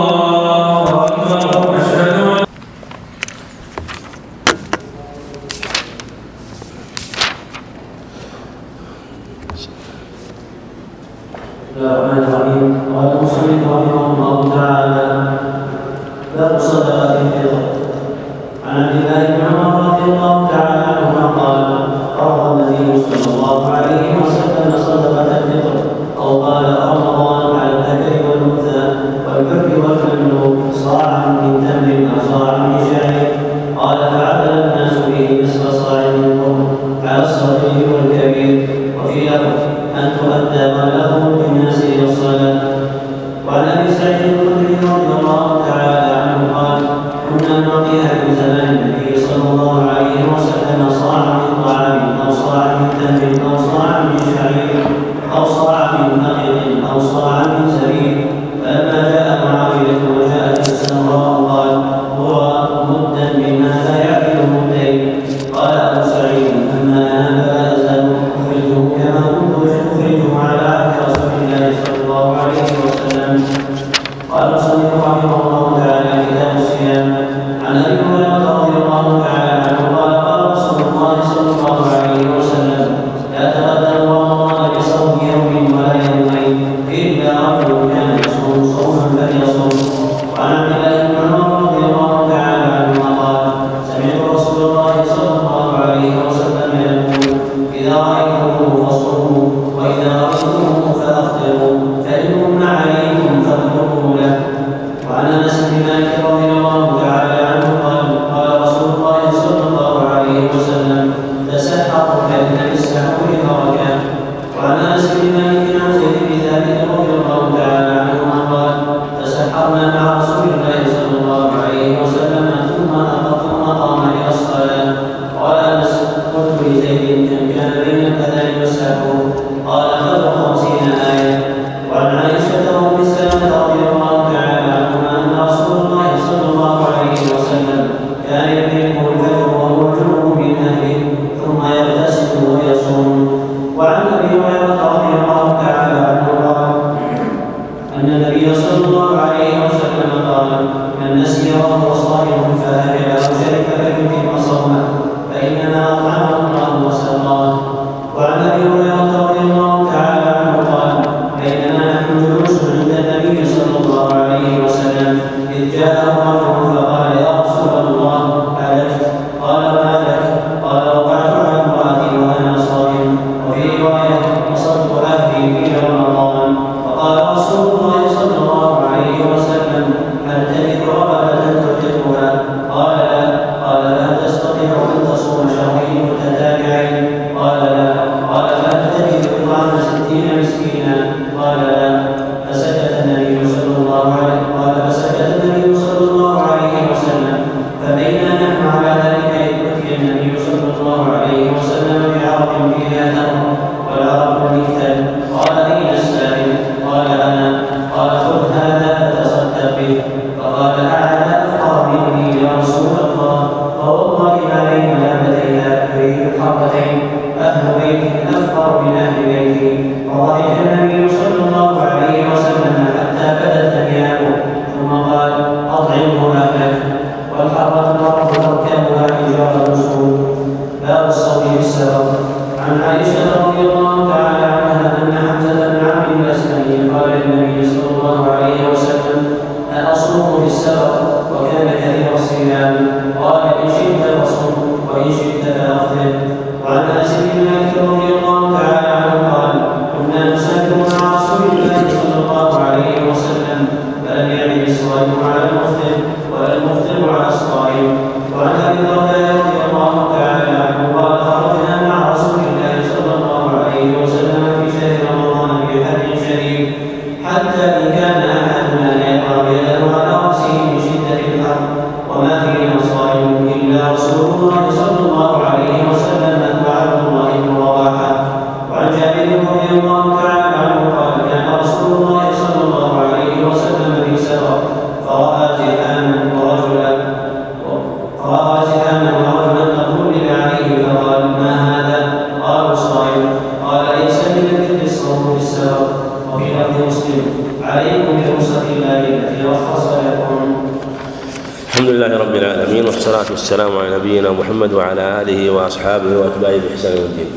[304.60, 307.32] محمد وعلى آله وأصحابه وأتباعه بإحسان الدين.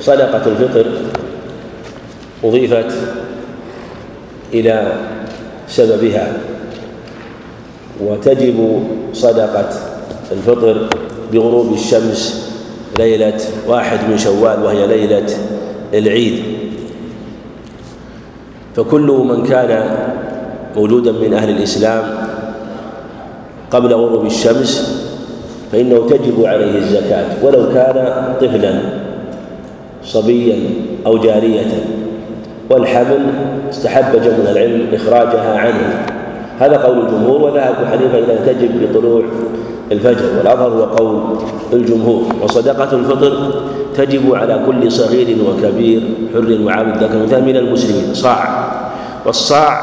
[0.00, 0.86] صدقة الفطر
[2.44, 2.92] أضيفت
[4.54, 4.92] إلى
[5.68, 6.32] سببها
[8.00, 8.58] وتجب
[9.12, 9.70] صدقة
[10.32, 10.88] الفطر
[11.32, 12.50] بغروب الشمس
[12.98, 15.26] ليلة واحد من شوال وهي ليلة
[15.94, 16.42] العيد.
[18.76, 19.98] فكل من كان
[20.76, 22.04] موجودا من أهل الإسلام
[23.70, 24.91] قبل غروب الشمس
[25.72, 28.80] فإنه تجب عليه الزكاة ولو كان طفلا
[30.04, 30.56] صبيا
[31.06, 31.66] أو جارية.
[32.70, 33.26] والحمل
[33.70, 36.06] استحب جمع العلم إخراجها عنه.
[36.58, 39.22] هذا قول الجمهور وذهب حنيفة إلى تجب بطلوع
[39.92, 40.24] الفجر.
[40.38, 41.20] والأظهر هو قول
[41.72, 42.22] الجمهور.
[42.42, 43.54] وصدقة الفطر
[43.94, 46.02] تجب على كل صغير وكبير
[46.34, 47.02] حر وعابد.
[47.04, 48.68] ذكر مثال من المسلمين صاع.
[49.26, 49.80] والصاع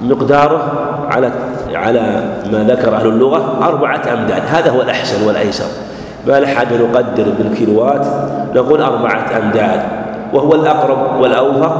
[0.00, 0.72] مقداره
[1.10, 1.32] على
[1.76, 4.42] على ما ذكر أهل اللغة أربعة أمداد.
[4.48, 5.66] هذا هو الأحسن والأيسر.
[6.26, 8.06] ما لحاجة نقدر بالكيلوات
[8.54, 9.80] نقول أربعة أمداد.
[10.32, 11.76] وهو الأقرب والأوفق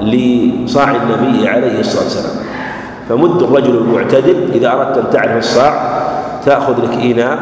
[0.00, 2.36] لصاع النبي عليه الصلاة والسلام.
[3.08, 6.02] فمد الرجل المعتدل إذا أردت أن تعرف الصاع
[6.44, 7.38] تأخذ لك إناء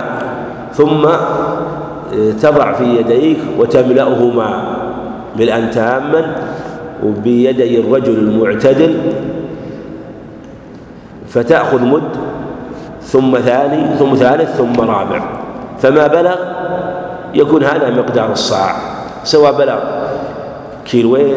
[0.74, 1.08] ثم
[2.42, 4.62] تضع في يديك وتملأهما
[5.38, 6.36] ملءا تاما.
[7.04, 8.94] وبيدي الرجل المعتدل
[11.30, 12.02] فتأخذ مد
[13.02, 15.22] ثم ثاني ثم ثالث ثم رابع.
[15.82, 16.36] فما بلغ
[17.34, 18.76] يكون هذا مقدار الصاع.
[19.24, 19.78] سواء بلغ
[20.84, 21.34] كيلوين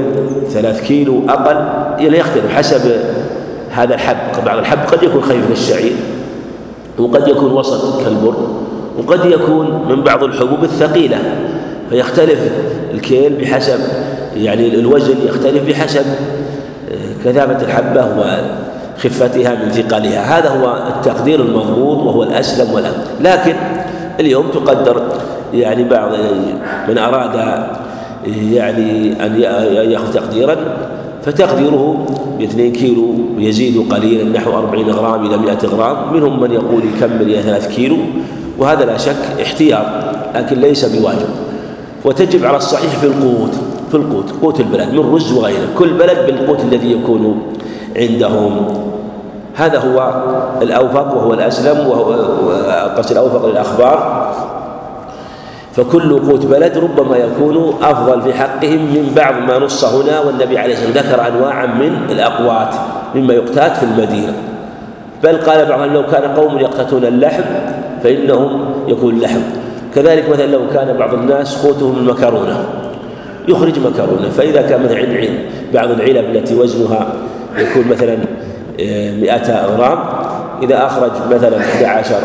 [0.49, 1.55] ثلاث كيلو أقل
[2.03, 2.91] يعني يختلف حسب
[3.71, 5.95] هذا الحب بعض الحب قد يكون خفيف كالشعير
[6.99, 8.35] وقد يكون وسط كالبر
[8.97, 11.17] وقد يكون من بعض الحبوب الثقيلة.
[11.89, 12.39] فيختلف
[12.93, 13.79] الكيل بحسب
[14.35, 16.05] يعني الوزن يختلف بحسب
[17.25, 18.01] كثافة الحبة
[19.05, 20.39] وخفتها من ثقلها.
[20.39, 23.03] هذا هو التقدير المضبوط وهو الأسلم والأمن.
[23.21, 23.55] لكن
[24.19, 25.01] اليوم تقدر
[25.53, 26.11] يعني بعض
[26.89, 27.65] من أراد
[28.51, 29.41] يعني أن
[29.91, 30.55] يأخذ تقديرا
[31.25, 32.05] فتقديره
[32.39, 33.07] باثنين كيلو
[33.37, 36.13] يزيد قليلا نحو أربعين غرام إلى مئة غرام.
[36.13, 37.97] منهم من يقول يكمل إلى ثلاث كيلو
[38.57, 39.85] وهذا لا شك احتياط
[40.35, 41.29] لكن ليس بواجب.
[42.05, 43.55] وتجب على الصحيح في القوت
[43.91, 45.67] في القوت قوت البلد من رز وغيره.
[45.77, 47.41] كل بلد بالقوت الذي يكون
[47.97, 48.67] عندهم.
[49.55, 50.23] هذا هو
[50.61, 52.13] الأوفق وهو الأسلم وهو
[52.97, 54.29] قصد الأوفق للأخبار.
[55.73, 60.73] فكل قوت بلد ربما يكون أفضل في حقهم من بعض ما نص هنا والنبي عليه
[60.73, 62.75] الصلاة والسلام ذكر أنواعا من الأقوات
[63.15, 64.33] مما يقتات في المدينة.
[65.23, 67.43] بل قال بعضهم لو كان قوم يقتاتون اللحم
[68.03, 69.41] فإنهم يكون لحم.
[69.95, 72.65] كذلك مثلا لو كان بعض الناس قوتهم المكرونة
[73.47, 75.29] يخرج مكرونة فإذا كان مثلا
[75.73, 77.07] بعض العلب التي وزنها
[77.57, 78.17] يكون مثلا
[78.79, 79.99] 100 غرام
[80.63, 82.15] إذا أخرج مثلا 11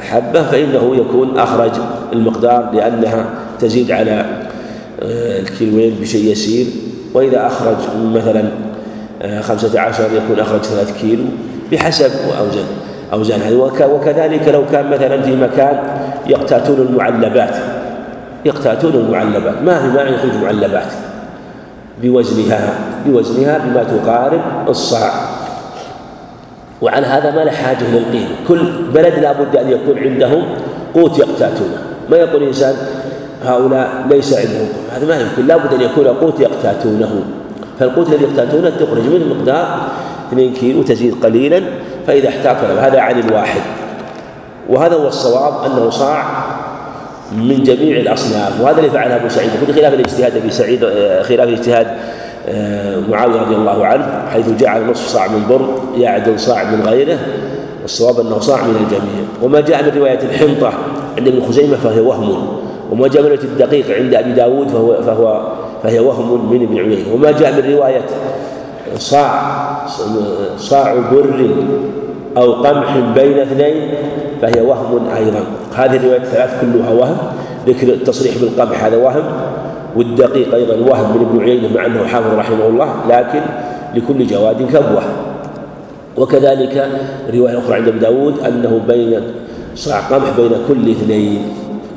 [0.00, 1.70] حبة فإنه يكون أخرج
[2.12, 3.24] المقدار لأنها
[3.58, 4.24] تزيد على
[5.02, 6.66] الكيلوين بشيء يسير.
[7.14, 7.76] وإذا أخرج
[8.14, 8.44] مثلا
[9.40, 11.24] خمسة عشر يكون أخرج ثلاث كيلو
[11.72, 12.10] بحسب
[12.40, 12.64] أوزان
[13.12, 13.54] أوزان هذه.
[13.84, 15.78] وكذلك لو كان مثلا في مكان
[16.26, 17.56] يقتاتون المعلبات
[18.44, 19.62] يقتاتون المعلبات.
[19.62, 20.86] ما في ما يخرج معلبات؟
[22.02, 22.74] بوزنها
[23.06, 25.12] بوزنها بما تقارب الصاع.
[26.82, 30.42] وعلى هذا ما له حاجة للقيمة كل بلد لابد أن يكون عندهم
[30.94, 31.78] قوت يقتاتونه
[32.10, 32.74] ما يقول الإنسان
[33.44, 35.46] هؤلاء ليس عندهم هذا ما يمكن.
[35.46, 37.24] لابد أن يكون قوت يقتاتونه.
[37.78, 39.80] فالقوت الذي يقتاتونه تخرج منه مقدار
[40.32, 41.62] 2 كيلو تزيد قليلا
[42.06, 43.60] فإذا احتاط هذا عن الواحد.
[44.68, 46.24] وهذا هو الصواب أنه صاع
[47.32, 48.60] من جميع الأصناف.
[48.60, 49.50] وهذا اللي فعله أبو سعيد.
[49.66, 50.80] في خلاف الاجتهاد أبي سعيد
[51.22, 51.86] خلاف الاجتهاد
[52.48, 55.68] آه، معاوية رضي الله عنه حيث جعل نصف صاع من بر
[56.00, 57.18] يعدل صاع من غيره
[57.84, 59.26] الصواب أنه صاع من الجميع.
[59.42, 60.72] وما جاء من رواية الحنطة
[61.18, 62.48] عند ابن خزيمة فهي وهم
[62.92, 67.14] وما جاء من رواية الدقيق عند أبي داود فهو, فهو فهي وهم من ابن عيينة
[67.14, 68.02] وما جاء من رواية
[68.98, 69.42] صاع
[70.58, 71.50] صاع بر
[72.36, 73.94] أو قمح بين اثنين
[74.42, 75.40] فهي وهم أيضا.
[75.74, 77.16] هذه الروايات الثلاث كلها وهم
[77.66, 79.24] ذكر التصريح بالقمح هذا وهم
[79.96, 83.40] والدقيق أيضا وهم من ابن عيينة مع أنه حافظ رحمه الله لكن
[83.94, 85.02] لكل جواد كبوة.
[86.16, 86.88] وكذلك
[87.34, 89.20] رواية أخرى عند أبي داود أنه بين
[89.74, 91.42] صاع قمح بين كل اثنين.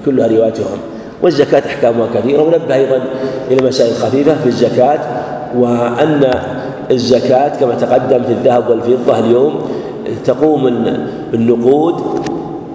[0.06, 0.80] كلها روايات وهم.
[1.22, 3.02] والزكاة أحكامها كثيرة ونبه أيضا
[3.52, 5.00] إلى مسائل خفيفة في الزكاة
[5.58, 6.32] وأن
[6.92, 9.62] الزكاة كما تقدم في الذهب والفضة اليوم
[10.26, 10.68] تقوم
[11.34, 11.96] النقود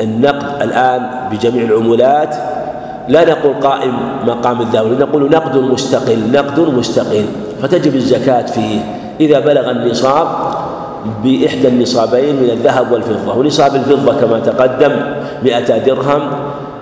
[0.00, 2.36] النقد الآن بجميع العمولات.
[3.08, 3.92] لا نقول قائم
[4.26, 7.24] مقام الذهب نقول نقد مستقل نقد مستقل.
[7.62, 8.80] فتجب الزكاة فيه.
[9.20, 10.26] إذا بلغ النصاب
[11.24, 14.92] بإحدى النصابين من الذهب والفضة ونصاب الفضة كما تقدم
[15.42, 16.20] مئة درهم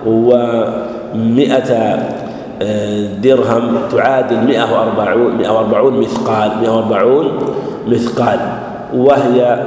[0.05, 1.73] ومئة
[2.61, 7.39] آه، درهم تعادل مئة وأربعون مئة وأربعون مثقال مئة وأربعون
[7.87, 8.39] مثقال.
[8.95, 9.59] وهي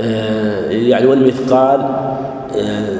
[0.00, 1.80] يعني والمثقال
[2.56, 2.98] آه،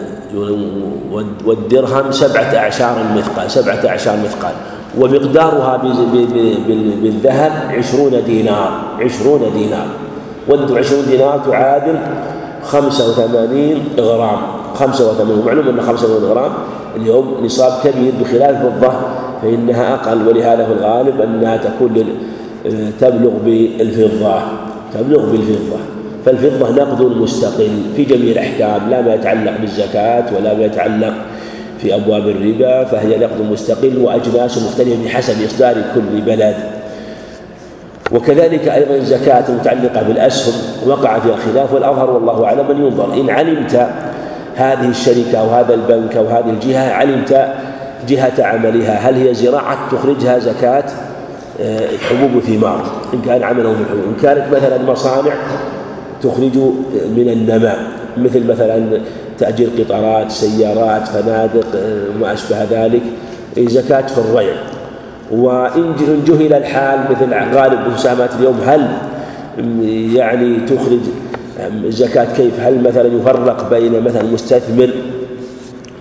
[1.44, 4.52] والدرهم سبعة أعشار المثقال سبعة أعشار مثقال.
[4.98, 5.76] ومقدارها
[7.02, 9.86] بالذهب عشرون دينار عشرون دينار.
[10.48, 11.98] وعشرون دينار تعادل
[12.62, 14.38] خمسة وثمانين غرام.
[14.74, 16.52] خمسة وثمانين معلوم أن خمسة وثمانين غرام.
[16.96, 18.92] اليوم نصاب كبير بخلاف الفضة
[19.42, 20.28] فإنها أقل.
[20.28, 22.04] ولهذا في الغالب أنها تكون
[23.00, 24.40] تبلغ بالفضة
[24.94, 25.93] تبلغ بالفضة.
[26.24, 31.14] فالفضة نقد مستقل في جميع الأحكام لا ما يتعلق بالزكاة ولا ما يتعلق
[31.78, 36.56] في أبواب الربا فهي نقد مستقل وأجناس مختلفة بحسب إصدار كل بلد.
[38.12, 40.54] وكذلك أيضا الزكاة المتعلقة بالأسهم
[40.86, 43.14] وقع فيها خلاف والأظهر والله أعلم أن ينظر.
[43.20, 43.88] إن علمت
[44.56, 47.48] هذه الشركة أو هذا البنك أو هذه الجهة علمت
[48.08, 50.84] جهة عملها هل هي زراعة تخرجها زكاة؟
[51.60, 52.82] آه، حبوب ثمار
[53.14, 55.32] إن كان عمله في الحبوب إن كانت مثلا مصانع
[56.22, 56.56] تخرج
[57.16, 57.78] من النماء
[58.16, 59.00] مثل مثلا
[59.38, 61.66] تأجير قطارات سيارات فنادق
[62.16, 63.02] وما أشبه ذلك
[63.58, 64.54] زكاة في الريع
[65.32, 65.94] وإن
[66.26, 68.88] جهل الحال مثل غالب مساهمات اليوم هل
[70.16, 71.00] يعني تخرج
[71.84, 74.90] الزكاة كيف؟ هل مثلا يفرق بين مثلا المستثمر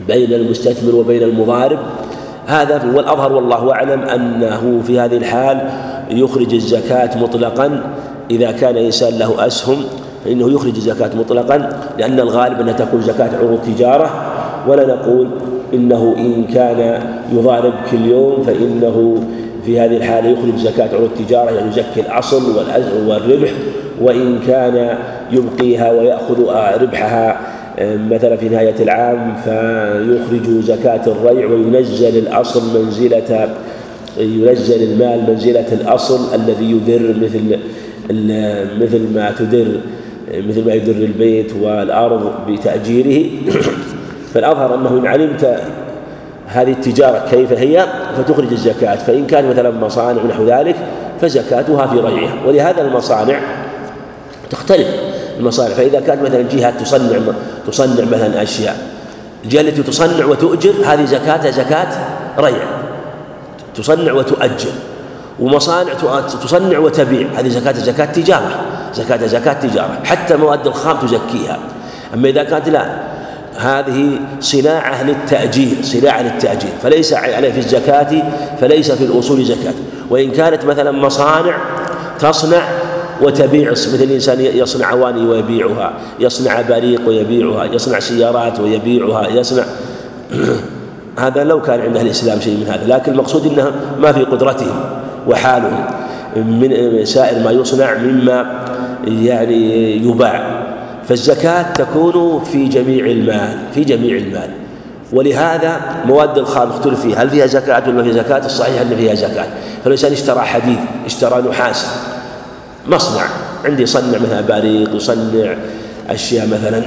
[0.08, 1.80] بين المستثمر وبين المضارب؟
[2.46, 5.70] هذا والأظهر والله أعلم أنه في هذه الحال
[6.12, 7.84] يخرج الزكاة مطلقا
[8.32, 9.84] إذا كان إنسان له أسهم
[10.26, 14.10] فإنه يخرج الزكاة مطلقا لأن الغالب أنها تكون زكاة عروض تجارة.
[14.68, 15.28] ولا نقول
[15.74, 17.00] إنه إن كان
[17.34, 19.24] يضارب كل يوم فإنه
[19.66, 22.42] في هذه الحالة يخرج زكاة عروض التجارة يعني يزكي الأصل
[23.08, 23.50] والربح.
[24.02, 24.98] وإن كان
[25.32, 26.40] يبقيها ويأخذ
[26.82, 27.40] ربحها
[27.82, 33.50] مثلا في نهاية العام فيخرج زكاة الريع وينزل الأصل منزلة
[34.18, 37.60] ينزل المال منزلة الأصل الذي يدر مثل
[38.82, 39.68] مثل ما تدر.
[40.38, 43.30] مثل ما يدر البيت والأرض بتأجيره.
[44.34, 45.60] فالأظهر أنه إن علمت
[46.48, 47.88] هذه التجارة كيف هي
[48.18, 48.96] فتخرج الزكاة.
[48.96, 50.76] فإن كان مثلا مصانع ونحو ذلك
[51.22, 52.34] فزكاتها في ريعها.
[52.48, 53.40] ولهذا المصانع
[54.50, 54.88] تختلف.
[55.40, 57.20] المصانع فإذا كانت مثلا جهة تصنع
[57.68, 58.78] تصنع مثلا أشياء
[59.44, 61.88] الجهة التي تصنع وتؤجر هذه زكاتها زكاة
[62.40, 62.64] ريع.
[63.76, 64.72] تصنع وتؤجر.
[65.40, 65.94] ومصانع
[66.44, 67.28] تصنع وتبيع.
[67.36, 68.62] هذه زكاة زكاة تجارة.
[68.94, 70.00] زكاة زكاة تجارة.
[70.04, 71.60] حتى المواد الخام تزكيها.
[72.14, 72.86] أما إذا كانت لا
[73.58, 76.72] هذه صناعة للتأجير صناعة للتأجير.
[76.84, 78.24] فليس عليه في الزكاة
[78.62, 79.74] فليس في الأصول زكاة.
[80.10, 81.58] وإن كانت مثلا مصانع
[82.20, 82.68] تصنع
[83.22, 89.64] وتبيع مثل الإنسان يصنع أواني ويبيعها يصنع بريق ويبيعها يصنع سيارات ويبيعها يصنع
[91.20, 92.88] هذا لو كان عند الإسلام شيء من هذا.
[92.88, 95.03] لكن المقصود أنها ما في قدرتهم.
[95.28, 95.86] وحالهم
[96.36, 98.66] من سائر ما يصنع مما
[99.08, 100.64] يعني يباع.
[101.08, 104.50] فالزكاة تكون في جميع المال في جميع المال.
[105.14, 109.48] ولهذا مواد الخام اختلف فيها هل فيها زكاة ولا فيها زكاة؟ الصحيح أن فيها زكاة.
[109.84, 111.88] فالإنسان اشترى حديد اشترى نحاس
[112.88, 113.26] مصنع.
[113.66, 115.56] عندي يصنع مثلا باريق يصنع
[116.10, 116.84] أشياء مثلا.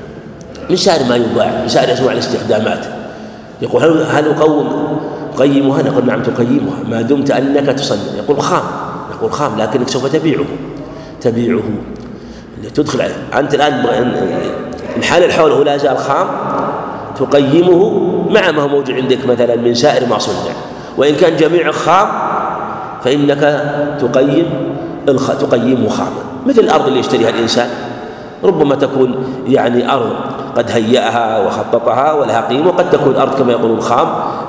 [0.70, 2.86] من سائر ما يباع من سائر أنواع الاستخدامات.
[3.62, 4.91] يقول هل هل أقوم
[5.36, 6.76] تقيمها؟ نقول نعم تقيمها.
[6.90, 8.62] ما دمت أنك تصنع يقول خام.
[9.16, 10.44] نقول خام لكنك سوف تبيعه.
[11.20, 11.62] تبيعه.
[12.74, 13.00] تدخل
[13.38, 13.72] أنت الآن
[14.96, 16.26] الحال الحول لا زال خام.
[17.16, 17.90] تقيمه
[18.30, 20.52] مع ما هو موجود عندك مثلا من سائر ما صنع.
[20.98, 22.08] وإن كان جميع خام
[23.04, 23.40] فإنك
[24.00, 24.46] تقيم
[25.40, 26.22] تقيمه خاما.
[26.46, 27.68] مثل الأرض اللي يشتريها الإنسان.
[28.44, 29.14] ربما تكون
[29.46, 30.12] يعني أرض
[30.56, 34.08] قد هيأها وخططها ولها قيمة وقد تكون أرض كما يقولون خام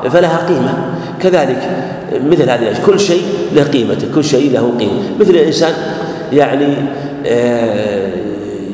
[0.09, 0.95] فلها قيمة.
[1.21, 1.69] كذلك
[2.13, 3.23] مثل هذه الأشياء كل شيء
[3.53, 5.19] له قيمته كل شيء له قيمة.
[5.19, 5.73] مثل الإنسان
[6.33, 6.67] يعني
[7.25, 8.09] آه،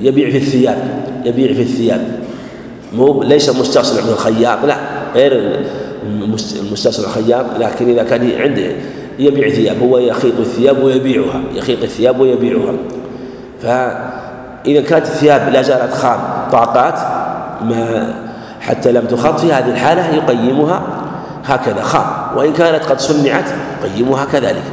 [0.01, 0.77] يبيع في الثياب
[1.25, 2.19] يبيع في الثياب.
[2.93, 4.77] مو ليس مستصنع من الخياط لا
[5.15, 5.59] غير
[6.61, 8.71] المستصنع الخياط لكن إذا كان عنده
[9.19, 12.73] يبيع ثياب هو يخيط الثياب ويبيعها يخيط الثياب ويبيعها.
[14.65, 16.19] فإذا كانت الثياب لا زالت خام
[16.51, 16.99] طاقات
[17.61, 18.13] ما
[18.61, 20.81] حتى لم تخط في هذه الحالة يقيمها
[21.45, 22.05] هكذا خام
[22.35, 23.45] وإن كانت قد صنعت
[23.83, 24.63] يقيمها كذلك.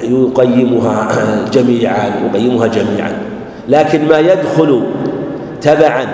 [0.00, 1.08] فيقيمها
[1.52, 3.12] جميعا يقيمها جميعا.
[3.68, 4.86] لكن ما يدخل
[5.60, 6.06] تبعا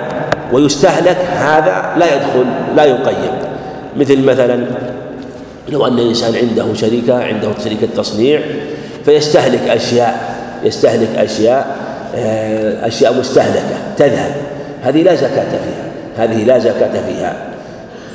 [0.52, 2.44] ويستهلك هذا لا يدخل
[2.76, 3.32] لا يقيم.
[3.96, 4.64] مثل مثلا
[5.68, 8.40] لو أن الإنسان عنده شركة عنده شركة تصنيع
[9.04, 11.76] فيستهلك أشياء يستهلك أشياء
[12.14, 14.32] آه، أشياء مستهلكة تذهب.
[14.82, 15.86] هذه لا زكاة فيها.
[16.16, 17.36] هذه لا زكاة فيها.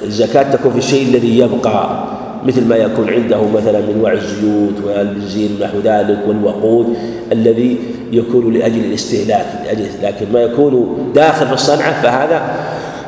[0.03, 2.03] الزكاة تكون في الشيء الذي يبقى
[2.45, 6.95] مثل ما يكون عنده مثلا من وعي الزيوت والبنزين ونحو ذلك والوقود
[7.31, 7.77] الذي
[8.11, 12.41] يكون لأجل الاستهلاك لأجل لكن ما يكون داخل في الصنعة فهذا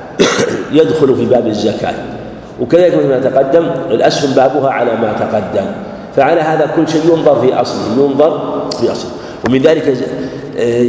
[0.81, 1.93] يدخل في باب الزكاة.
[2.61, 5.65] وكذلك مثل ما تقدم الأسهم بابها على ما تقدم.
[6.15, 9.11] فعلى هذا كل شيء ينظر في أصله ينظر في أصله.
[9.47, 9.97] ومن ذلك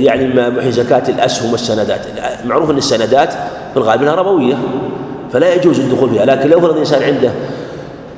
[0.02, 2.00] يعني ما زكاة الأسهم والسندات.
[2.44, 3.32] معروف أن السندات
[3.72, 4.54] في الغالب أنها ربوية
[5.32, 7.30] فلا يجوز الدخول فيها لكن لو فرض الإنسان عنده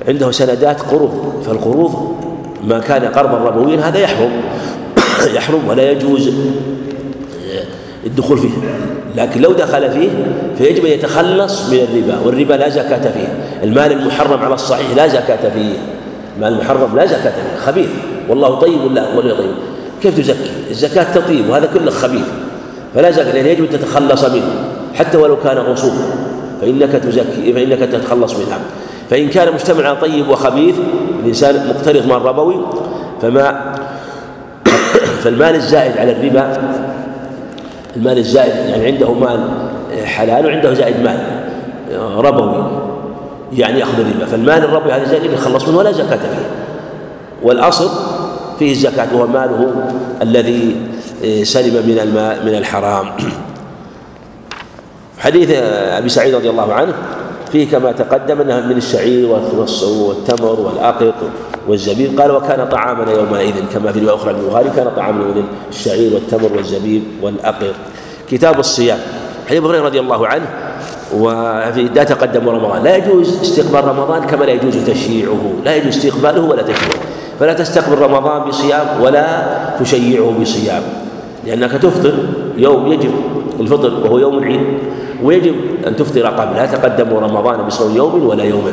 [0.08, 2.16] عنده سندات قروض فالقروض
[2.64, 4.30] ما كان قرضا ربويا هذا يحرم
[5.36, 6.30] يحرم ولا يجوز
[8.06, 8.50] الدخول فيه.
[9.16, 10.08] لكن لو دخل فيه
[10.58, 13.28] فيجب أن يتخلص من الربا والربا لا زكاة فيه.
[13.62, 15.72] المال المحرم على الصحيح لا زكاة فيه.
[16.36, 17.88] المال المحرم لا زكاة فيه خبيث.
[18.28, 19.54] والله طيب ولا ولا طيب.
[20.02, 22.26] كيف تزكي؟ الزكاة تطيب وهذا كله خبيث.
[22.94, 24.50] فلا زكاة لأن يجب أن تتخلص منه
[24.94, 25.92] حتى ولو كان غصوب
[26.60, 28.58] فإنك تزكي فإنك تتخلص منها
[29.10, 30.74] فإن كان مجتمعا طيب وخبيث
[31.20, 32.60] الإنسان مقترض مال ربوي
[33.22, 33.74] فما
[35.22, 36.58] فالمال الزائد على الربا
[37.96, 39.40] المال الزائد يعني عنده مال
[40.04, 41.18] حلال وعنده زائد مال
[42.16, 42.66] ربوي
[43.52, 44.26] يعني يأخذ الربا.
[44.26, 46.50] فالمال الربوي هذا زائد يخلص منه ولا زكاة فيه.
[47.42, 47.90] والأصل
[48.58, 49.90] فيه الزكاة وهو ماله
[50.22, 50.76] الذي
[51.42, 53.12] سلم من الماء من الحرام.
[55.18, 55.50] حديث
[55.98, 56.92] أبي سعيد رضي الله عنه
[57.52, 59.28] فيه كما تقدم أنها من الشعير
[59.82, 61.14] والتمر والأقط
[61.68, 62.20] والزبيب.
[62.20, 67.02] قال وكان طعامنا يومئذ كما في رواية أخرى البخاري كان طعامنا يومئذ الشعير والتمر والزبيب
[67.22, 67.74] والأقط.
[68.30, 68.98] كتاب الصيام.
[69.46, 70.46] حديث ابو هريرة رضي الله عنه
[71.14, 72.82] وفي لا تقدم رمضان.
[72.82, 75.52] لا يجوز استقبال رمضان كما لا يجوز تشييعه.
[75.64, 77.05] لا يجوز استقباله ولا تشييعه.
[77.40, 79.26] فلا تستقبل رمضان بصيام ولا
[79.80, 80.82] تشيعه بصيام
[81.46, 82.14] لأنك تفطر
[82.56, 83.10] يوم يجب
[83.60, 84.60] الفطر وهو يوم العيد
[85.22, 85.54] ويجب
[85.86, 88.72] أن تفطر قبل لا تقدم رمضان بصوم يوم ولا يوم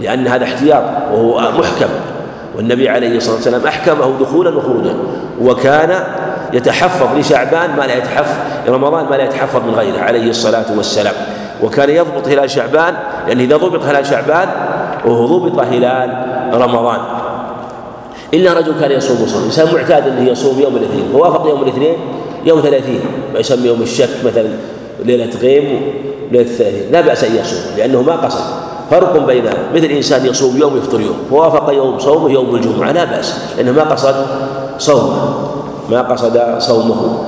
[0.00, 0.82] لأن هذا احتياط
[1.12, 1.88] وهو محكم
[2.56, 4.94] والنبي عليه الصلاة والسلام أحكمه دخولا وخروجا
[5.40, 6.04] وكان
[6.52, 8.36] يتحفظ لشعبان ما لا يتحفظ
[8.68, 11.14] رمضان ما لا يتحفظ من غيره عليه الصلاة والسلام
[11.62, 12.94] وكان يضبط هلال شعبان
[13.26, 14.48] لأن إذا ضبط هلال شعبان
[15.04, 16.24] وهو ضبط هلال
[16.54, 17.00] رمضان.
[18.34, 19.42] إلا رجل كان يصوم صوم.
[19.44, 21.04] إنسان معتاد أنه يصوم يوم الاثنين.
[21.12, 21.94] فوافق يوم الاثنين؟
[22.44, 23.00] يوم ثلاثين.
[23.34, 24.48] ما يسمى يوم الشك مثلا
[25.04, 25.80] ليلة غيم
[26.30, 26.92] وليلة الثلاثين.
[26.92, 28.44] لا بأس أن يصوم لأنه ما قصد.
[28.90, 29.44] فرق بين
[29.74, 33.34] مثل إنسان يصوم يوم يفطر يوم فوافق يوم صومه يوم الجمعة لا بأس.
[33.56, 34.14] لأنه ما قصد
[34.78, 35.34] صومه
[35.90, 37.24] ما قصد صومه.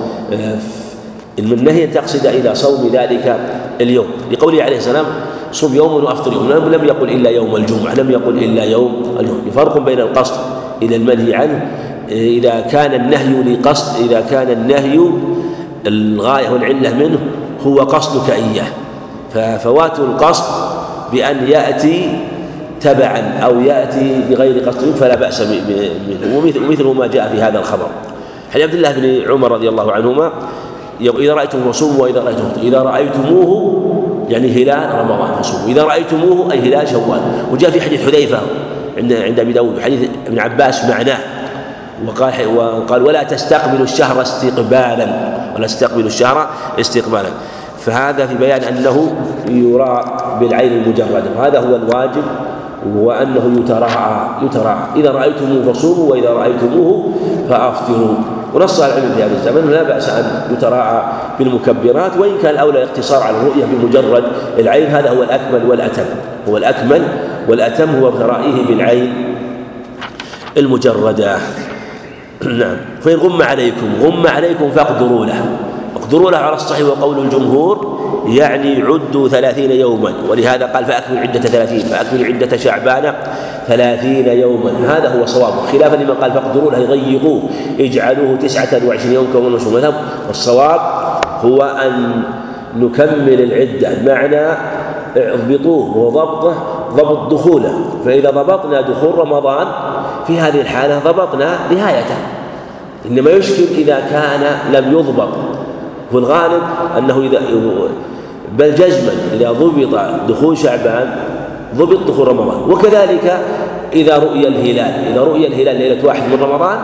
[1.39, 3.37] النهي أن تقصد إلى صوم ذلك
[3.81, 4.07] اليوم.
[4.33, 5.05] لقوله عليه السلام
[5.53, 6.53] صوم يوم وأفطر يوم.
[6.53, 9.51] لم يقل إلا يوم الجمعة لم يقل إلا يوم الجمعة.
[9.55, 10.35] فرق بين القصد
[10.83, 11.67] إلى المنهي عنه
[12.09, 15.01] إذا كان النهي لقصد إذا كان النهي
[15.87, 17.19] الغاية والعلة منه
[17.67, 18.67] هو قصدك إياه.
[19.35, 20.45] ففوات القصد
[21.13, 22.19] بأن يأتي
[22.81, 26.37] تبعا أو يأتي بغير قصد فلا بأس منه.
[26.37, 27.87] ومثله ما جاء في هذا الخبر.
[28.51, 30.33] حديث عبد الله بن عمر رضي الله عنهما
[31.01, 33.81] إذا رأيتم فصوموا وإذا رأيتم إذا رأيتموه
[34.29, 37.21] يعني هلال رمضان فصوموا إذا رأيتموه أي هلال شوال.
[37.53, 38.39] وجاء في حديث حذيفة
[38.97, 41.19] عند عند أبي داود وحديث ابن عباس معناه.
[42.07, 45.07] وقال وقال ولا تستقبلوا الشهر استقبالا
[45.57, 46.49] ولا تستقبلوا الشهر
[46.81, 47.29] استقبالا.
[47.79, 49.15] فهذا في بيان أنه
[49.49, 50.05] يرى
[50.41, 51.25] بالعين المجردة.
[51.39, 52.23] وهذا هو الواجب
[52.97, 57.13] وأنه يتراعى يتراعى إذا رأيتموه فصوموا وإذا رأيتموه
[57.49, 58.15] فأفطروا.
[58.55, 61.03] ونص العلم في هذا الزمن لا بأس أن يتراعى
[61.39, 64.25] بالمكبرات وإن كان الأولى الاقتصار على الرؤية بمجرد
[64.59, 66.05] العين هذا هو الأكمل والأتم.
[66.49, 67.03] هو الأكمل
[67.49, 69.35] والأتم هو ترائيه بالعين
[70.57, 71.37] المجردة.
[72.61, 72.77] نعم.
[73.01, 75.57] فإن غم عليكم غم عليكم فاقدروا له.
[75.97, 77.95] اقدروا له على الصحيح وقول الجمهور
[78.29, 80.13] يعني عدوا ثلاثين يوما.
[80.29, 83.15] ولهذا قال فأكملوا عدة ثلاثين فأكملوا عدة شعبان
[83.69, 84.71] ثلاثين يوما.
[84.89, 85.53] هذا هو صواب.
[85.73, 87.43] خلافا لمن قال فاقدروا له يغيقوه
[87.81, 89.95] اجعلوه تسعة وعشرين يوم كما نشوف مذهب
[90.27, 90.81] والصواب
[91.41, 92.23] هو أن
[92.77, 94.03] نكمل العدة.
[94.07, 94.57] معنى
[95.17, 99.67] اضبطوه وضبطه ضبط دخوله فإذا ضبطنا دخول رمضان
[100.27, 102.17] في هذه الحالة ضبطنا نهايته.
[103.11, 105.29] إنما يشكل إذا كان لم يضبط.
[106.11, 106.63] في الغالب
[106.99, 107.41] أنه إذا
[108.59, 111.17] بل جزما إذا ضبط دخول شعبان
[111.77, 112.71] ضبط دخول رمضان.
[112.71, 113.41] وكذلك
[113.93, 116.79] إذا رؤي الهلال إذا رؤي الهلال ليلة واحد من رمضان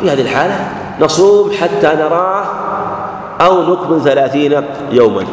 [0.00, 0.54] في هذه الحالة
[1.00, 2.44] نصوم حتى نراه
[3.40, 4.62] أو نكمل ثلاثين
[4.92, 5.24] يوما.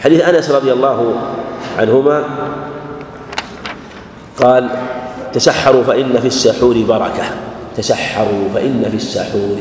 [0.00, 1.12] حديث أنس رضي الله
[1.78, 2.22] عنهما
[4.36, 4.68] قال
[5.32, 7.24] تسحروا فإن في السحور بركة.
[7.76, 9.58] تسحروا فإن في السحور.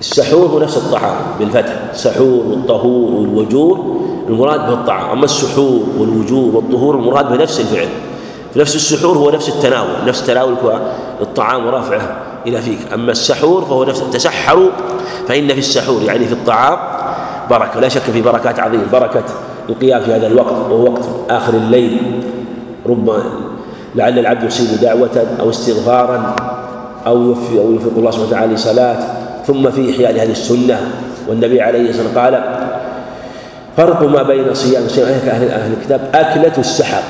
[0.00, 1.72] السحور هو نفس الطعام بالفتح.
[1.92, 5.10] سحور والطهور والوجور المراد به الطعام.
[5.10, 7.88] أما السحور والوجور والطهور المراد بنفس الفعل.
[8.56, 10.06] نفس السحور هو نفس التناول.
[10.06, 10.54] نفس تناول
[11.20, 12.16] الطعام ورفعه
[12.46, 12.78] إلى فيك.
[12.94, 14.70] أما السحور فهو نفس تسحروا
[15.28, 16.78] فإن في السحور يعني في الطعام
[17.50, 17.80] بركة.
[17.80, 18.84] لا شك في بركات عظيمة.
[18.92, 19.24] بركة
[19.68, 22.22] القيام في هذا الوقت وهو وقت آخر الليل.
[22.86, 23.22] ربما
[23.98, 26.36] لعل العبد يصيب دعوة أو استغفارا
[27.06, 28.96] أو يوفق الله سبحانه وتعالى صلاة
[29.46, 30.78] ثم في إحياء هذه السنة.
[31.28, 32.42] والنبي عليه الصلاة والسلام قال
[33.76, 37.02] فرق ما بين صيام أهل أهل الكتاب أكلة السحر.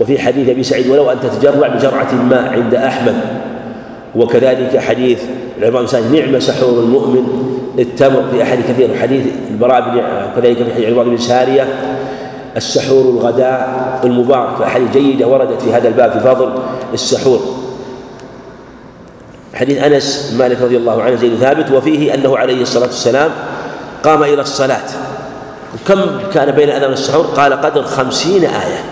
[0.00, 3.14] وفي حديث أبي سعيد ولو أن تتجرع بجرعة ماء عند أحمد.
[4.16, 5.22] وكذلك حديث
[5.58, 7.24] العمام بن نعم سحور المؤمن.
[7.78, 10.02] التمر في أحد كثير حديث البراء بن
[10.36, 11.68] كذلك في حديث عمار بن سارية.
[12.56, 16.52] السحور الغداء المبارك في أحاديث جيدة وردت في هذا الباب في فضل
[16.94, 17.40] السحور.
[19.54, 23.30] حديث أنس مالك رضي الله عنه زيد ثابت وفيه أنه عليه الصلاة والسلام
[24.04, 24.88] قام إلى الصلاة.
[25.74, 26.00] وكم
[26.34, 28.84] كان بين أذان السحور؟ قال قدر خمسين آية.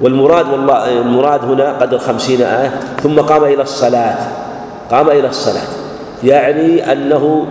[0.00, 4.16] والمراد والله المراد هنا قدر خمسين آية ثم قام إلى الصلاة.
[4.90, 5.68] قام إلى الصلاة.
[6.24, 7.46] يعني أنه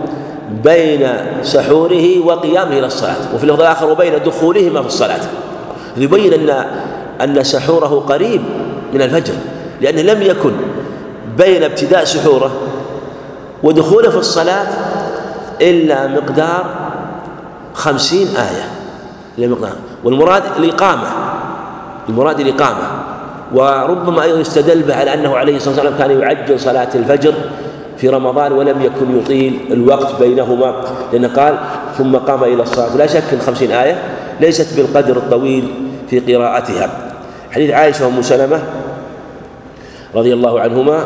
[0.50, 1.08] بين
[1.42, 3.34] سحوره وقيامه إلى الصلاة.
[3.34, 5.20] وفي اللفظ الآخر وبين دخولهما في الصلاة.
[5.96, 6.66] يبين أن
[7.20, 8.42] أن سحوره قريب
[8.94, 9.34] من الفجر
[9.80, 10.52] لأنه لم يكن
[11.38, 12.50] بين ابتداء سحوره
[13.62, 14.66] ودخوله في الصلاة
[15.60, 16.64] إلا مقدار
[17.74, 18.64] خمسين آية.
[19.38, 19.76] إلا مقدار.
[20.04, 21.08] والمراد الإقامة
[22.08, 22.88] المراد الإقامة.
[23.54, 27.34] وربما أيضا استدل به على أنه عليه الصلاة والسلام كان يعجل صلاة الفجر
[27.98, 30.74] في رمضان ولم يكن يطيل الوقت بينهما
[31.12, 31.58] لأنه قال
[31.98, 32.96] ثم قام إلى الصلاة.
[32.96, 34.02] لا شك أن خمسين آية
[34.40, 35.68] ليست بالقدر الطويل
[36.10, 36.90] في قراءتها.
[37.50, 38.62] حديث عائشة وأم سلمة
[40.14, 41.04] رضي الله عنهما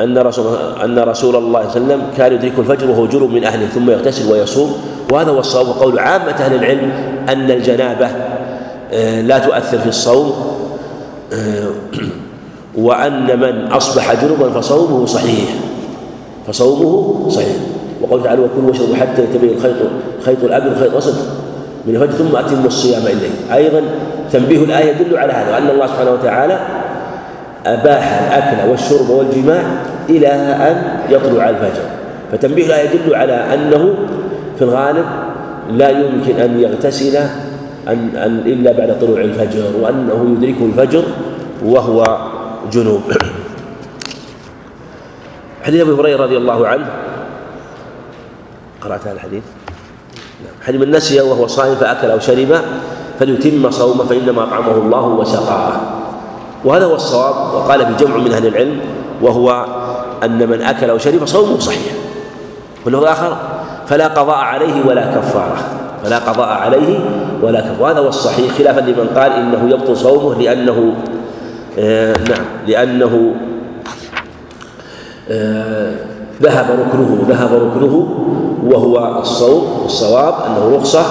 [0.00, 3.44] أن رسول أن رسول الله صلى الله عليه وسلم كان يدرك الفجر وهو جنب من
[3.44, 4.76] أهله ثم يغتسل ويصوم
[5.12, 6.92] وهذا هو الصواب وقول عامة أهل العلم
[7.28, 8.08] أن الجنابة
[8.92, 10.32] آه، لا تؤثر في الصوم
[11.32, 11.66] آه،
[12.84, 15.48] وأن من أصبح جنبا فصومه صحيح.
[16.46, 17.56] فصومه صحيح.
[18.02, 19.76] وقال تعالى وكلوا واشربوا حتى يتبين الخيط
[20.18, 21.14] الخيط الابيض والخيط الاسود
[21.86, 23.54] من الفجر ثم أتموا الصيام إليه.
[23.54, 23.82] أيضا
[24.32, 26.58] تنبيه الآية يدل على هذا وأن الله سبحانه وتعالى
[27.66, 29.62] أباح الأكل والشرب والجماع
[30.08, 31.82] إلى أن يطلع الفجر.
[32.32, 33.94] فتنبيه الآية يدل على أنه
[34.58, 35.04] في الغالب
[35.70, 37.16] لا يمكن أن يغتسل
[37.88, 41.04] أن أن إلا بعد طلوع الفجر وأنه يدركه الفجر
[41.64, 42.18] وهو
[42.72, 43.00] جنوب.
[45.64, 46.86] حديث أبي هريرة رضي الله عنه.
[48.80, 49.42] قرأت هذا الحديث؟
[50.44, 50.54] نعم.
[50.66, 52.60] حديث من نسي وهو صائم فأكل أو شرب
[53.20, 55.72] فليتم صومه فإنما اطعمه الله وسقاه
[56.64, 58.80] وهذا هو الصواب وقال في جمع من أهل العلم
[59.22, 59.66] وهو
[60.24, 61.92] أن من أكل أو شرب صومه صحيح.
[62.84, 63.36] واللفظ الآخر
[63.86, 65.56] فلا قضاء عليه ولا كفارة.
[66.04, 66.98] فلا قضاء عليه
[67.42, 67.82] ولا كفارة.
[67.82, 70.94] وهذا هو الصحيح خلافا لمن قال إنه يبطل صومه لأنه
[71.78, 73.53] آه نعم لأنه آه،
[76.42, 78.08] ذهب ركنه ذهب ركنه
[78.66, 81.04] وهو الصوم الصواب أنه رخصة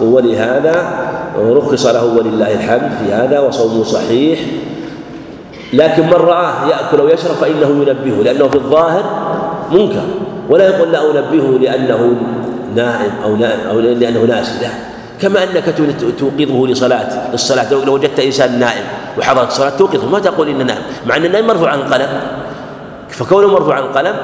[0.00, 0.92] ولهذا
[1.38, 4.40] رخص له ولله الحمد في هذا وصومه صحيح.
[5.72, 9.04] لكن من رآه يأكل ويشرب فإنه ينبهه لأنه في الظاهر
[9.72, 10.02] منكر.
[10.48, 12.12] ولا يقول لا أنبهه لأنه
[12.74, 14.68] نائم أو نائم أو لأنه ناسي لا.
[15.20, 15.74] كما أنك
[16.18, 17.74] توقظه لصلاة للصلاة.
[17.84, 18.84] لو وجدت إنسان نائم
[19.18, 22.08] وحضرت الصلاة توقظه ما تقول إنه نائم مع أن النائم مرفوع عن القلم
[23.10, 24.16] فكونه مرفوع عن القلم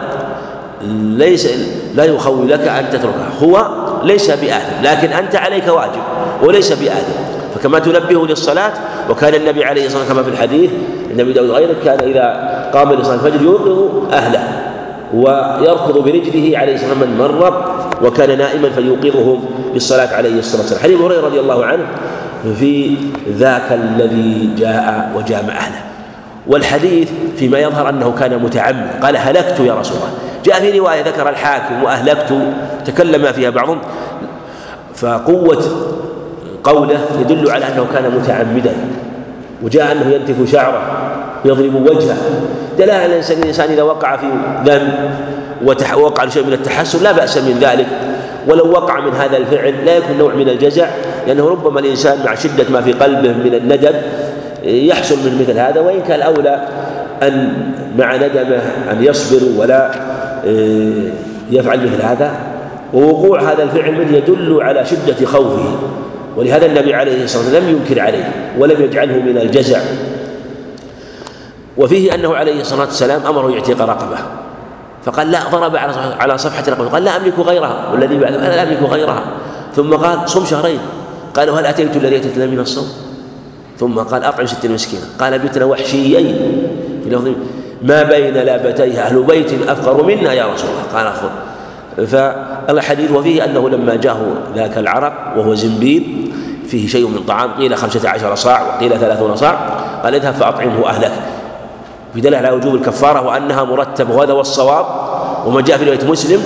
[1.19, 1.49] ليس
[1.95, 3.29] لا يخوي لك أن تتركه.
[3.43, 3.67] هو
[4.03, 6.03] ليس بآثم لكن أنت عليك واجب
[6.43, 7.13] وليس بآثم.
[7.55, 8.73] فكما تنبه للصلاة
[9.11, 10.71] وكان النبي عليه الصلاة والسلام كما في الحديث
[11.11, 14.43] النبي داود غيره كان إذا قام لصلاة الفجر يوقظ أهله
[15.15, 17.65] ويركض برجله عليه الصلاة والسلام من مر
[18.03, 19.45] وكان نائما فيوقظهم
[19.75, 20.83] للصلاة عليه الصلاة والسلام.
[20.83, 21.87] حديث هريرة رضي الله عنه
[22.59, 22.97] في
[23.29, 25.81] ذاك الذي جاء وجامع أهله.
[26.49, 28.87] والحديث فيما يظهر أنه كان متعمد.
[29.03, 30.11] قال هلكت يا رسول الله.
[30.45, 32.33] جاء في رواية ذكر الحاكم وأهلكت.
[32.85, 33.79] تكلم فيها بعضهم.
[34.95, 35.65] فقوة
[36.65, 38.73] قوله يدل على أنه كان متعمدا.
[39.63, 40.83] وجاء أنه ينتف شعره
[41.45, 42.17] يضرب وجهه.
[42.79, 44.27] دلالة على الإنسان إذا وقع في
[44.65, 44.93] ذنب
[45.97, 47.87] ووقع شيء من التحسن لا بأس من ذلك.
[48.49, 50.87] ولو وقع من هذا الفعل لا يكون نوع من الجزع.
[51.27, 53.93] لأنه ربما الإنسان مع شدة ما في قلبه من الندم
[54.67, 56.69] يحصل من مثل هذا وإن كان الأولى
[57.23, 57.53] أن
[57.99, 59.91] مع ندمه أن يصبر ولا
[60.47, 61.11] آه،
[61.51, 62.31] يفعل مثل هذا.
[62.95, 65.79] ووقوع هذا الفعل منه يدل على شدة خوفه.
[66.37, 69.81] ولهذا النبي عليه الصلاة والسلام لم ينكر عليه ولم يجعله من الجزع.
[71.77, 74.17] وفيه أنه عليه الصلاة والسلام أمره يعتق رقبة.
[75.05, 75.77] فقال لا ضرب
[76.21, 76.89] على صفحة رقبة.
[76.89, 77.91] قال لا أملك غيرها.
[77.93, 79.25] والذي بعده أنا لا أملك غيرها.
[79.77, 80.79] ثم قال صم شهرين.
[81.35, 83.06] قالوا هل أتيت الذي أتيتنا من الصوم؟
[83.79, 85.03] ثم قال أطعم ستين مسكينا.
[85.21, 86.27] قال بتنا وحشيين.
[87.05, 87.29] في لفظ
[87.83, 90.83] ما بين لابتيه أهل بيت أفقر منا يا رسول الله.
[90.95, 91.29] قال أخذ
[92.07, 94.27] فالحديث وفيه أنه لما جاءه
[94.57, 96.33] ذاك العرق وهو زنبيل
[96.69, 99.53] فيه شيء من طعام قيل خمسة عشر صاع وقيل ثلاثون صاع.
[100.05, 101.13] قال اذهب فأطعمه أهلك.
[102.15, 104.87] في دلالة على وجوب الكفارة وأنها مرتبة وهذا هو الصواب.
[105.47, 106.43] وما جاء في رواية مسلم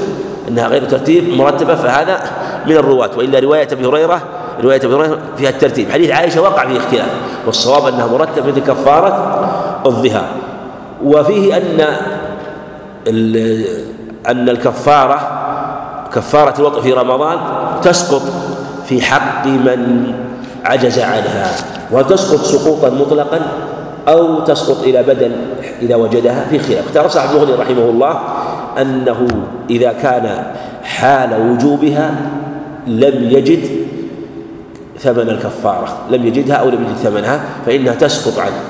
[0.49, 2.21] أنها غير ترتيب مرتبة فهذا
[2.67, 3.11] من الرواة.
[3.17, 4.23] وإلا رواية أبي هريرة
[4.63, 5.91] رواية أبي هريرة فيها الترتيب.
[5.91, 7.09] حديث عائشة وقع فيه اختلاف
[7.47, 9.41] والصواب أنها مرتبة مثل كفارة
[9.87, 10.27] الظهار.
[11.05, 11.81] وفيه أن
[14.27, 15.21] أن الكفارة
[16.15, 17.39] كفارة الوطء في رمضان
[17.83, 18.23] تسقط
[18.87, 20.13] في حق من
[20.65, 21.51] عجز عنها
[21.93, 23.41] وتسقط سقوطا مطلقا
[24.09, 25.33] أو تسقط إلى بدل
[25.83, 26.87] إذا وجدها في خلاف.
[26.87, 28.21] اختار صاحب المغني رحمه الله
[28.81, 29.29] أنه
[29.71, 30.45] إذا كان
[30.83, 32.15] حال وجوبها
[32.87, 33.80] لم يجد
[35.03, 35.99] ثمن الكفارة.
[36.11, 38.61] لم يجدها أو لم يجد ثمنها فإنها تسقط عنه.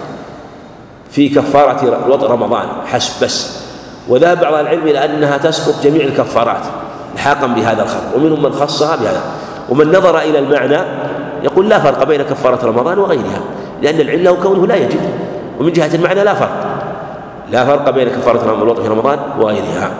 [1.11, 3.61] في كفارة رمضان حسب بس.
[4.09, 6.63] وذهب بعض العلم إلى أنها تسقط جميع الكفارات.
[7.15, 9.21] الحاقا بهذا الخبر ومنهم من خصها بهذا.
[9.69, 10.79] ومن نظر إلى المعنى
[11.43, 13.41] يقول لا فرق بين كفارة رمضان وغيرها
[13.83, 15.01] لأن العلة كونه لا يجد.
[15.61, 16.67] ومن جهة المعنى لا فرق.
[17.51, 18.51] لا فرق بين كفارة
[18.89, 19.91] رمضان وغيرها.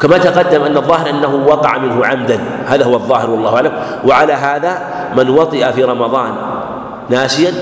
[0.00, 2.40] كما تقدم أن الظاهر أنه وقع منه عمدا.
[2.66, 3.72] هذا هو الظاهر والله أعلم.
[4.04, 4.78] وعلى هذا
[5.16, 6.32] من وطئ في رمضان
[7.10, 7.52] ناسيا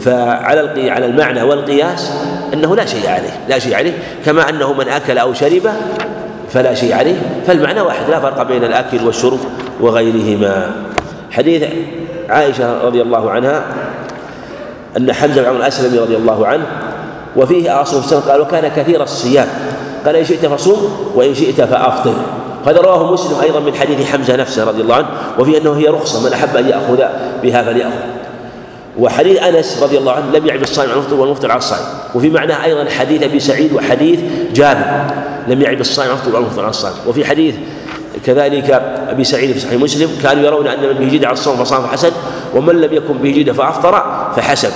[0.00, 2.12] فعلى على المعنى والقياس
[2.54, 3.92] أنه لا شيء عليه لا شيء عليه.
[4.24, 5.70] كما أنه من أكل أو شرب
[6.50, 7.16] فلا شيء عليه.
[7.46, 9.40] فالمعنى واحد لا فرق بين الأكل والشرب
[9.80, 10.70] وغيرهما.
[11.30, 11.64] حديث
[12.28, 13.62] عائشة رضي الله عنها
[14.96, 16.66] أن حمزة بن الأسلمي رضي الله عنه
[17.36, 19.48] وفيه أصل السنة قال وكان كثير الصيام.
[20.06, 22.14] قال إن شئت فصوم وإن شئت فأفطر.
[22.66, 25.06] هذا رواه مسلم أيضا من حديث حمزة نفسه رضي الله عنه
[25.38, 27.02] وفي أنه هي رخصة من أحب أن يأخذ
[27.42, 27.96] بها فليأخذ.
[28.98, 31.84] وحديث أنس رضي الله عنه لم يعب الصائم على المفطر والمفطر على الصائم.
[32.14, 34.20] وفي معناه أيضا حديث أبي سعيد وحديث
[34.54, 35.04] جابر
[35.48, 36.94] لم يعب الصائم على المفطر والمفطر على الصائم.
[37.06, 37.54] وفي حديث
[38.26, 38.70] كذلك
[39.08, 42.10] أبي سعيد في صحيح مسلم كانوا يرون أن من به جيد على الصوم فصام فحسن
[42.54, 44.04] ومن لم يكن به جيد فأفطر
[44.36, 44.70] فحسن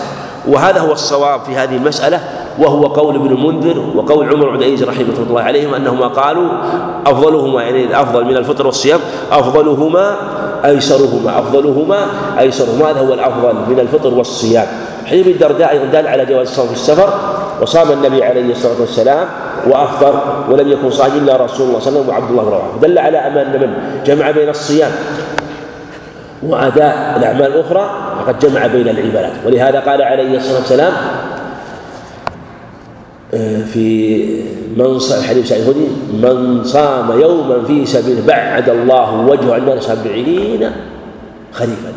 [0.48, 2.20] وهذا هو الصواب في هذه المسألة
[2.58, 6.48] وهو قول ابن المنذر وقول عمر عيسى رحمه الله عليهم أنهما قالوا
[7.06, 9.00] أفضلهما يعني الافضل من الفطر والصيام
[9.32, 10.16] أفضلهما
[10.64, 12.06] أيسرهما أفضلهما
[12.38, 14.66] أيسرهما هذا هو الأفضل من الفطر والصيام.
[15.06, 17.08] حديث الدرداء أيضا دل على جواز الصوم في السفر
[17.62, 19.28] وصام النبي عليه الصلاة والسلام
[19.66, 20.14] وأفطر
[20.50, 23.18] ولم يكن صائم إلا رسول الله صلى الله عليه وسلم وعبد الله بن دل على
[23.18, 24.90] ان من؟ جمع بين الصيام
[26.42, 27.90] وأداء الأعمال الأخرى
[28.20, 29.32] فقد جمع بين العبادات.
[29.46, 30.92] ولهذا قال عليه الصلاة والسلام
[33.72, 34.26] في
[34.76, 34.98] من
[35.28, 35.88] حديث سعيد الخدري
[36.22, 40.70] من صام يوما في سبيل بعد الله وجهه عن النار سبعين
[41.52, 41.92] خريفا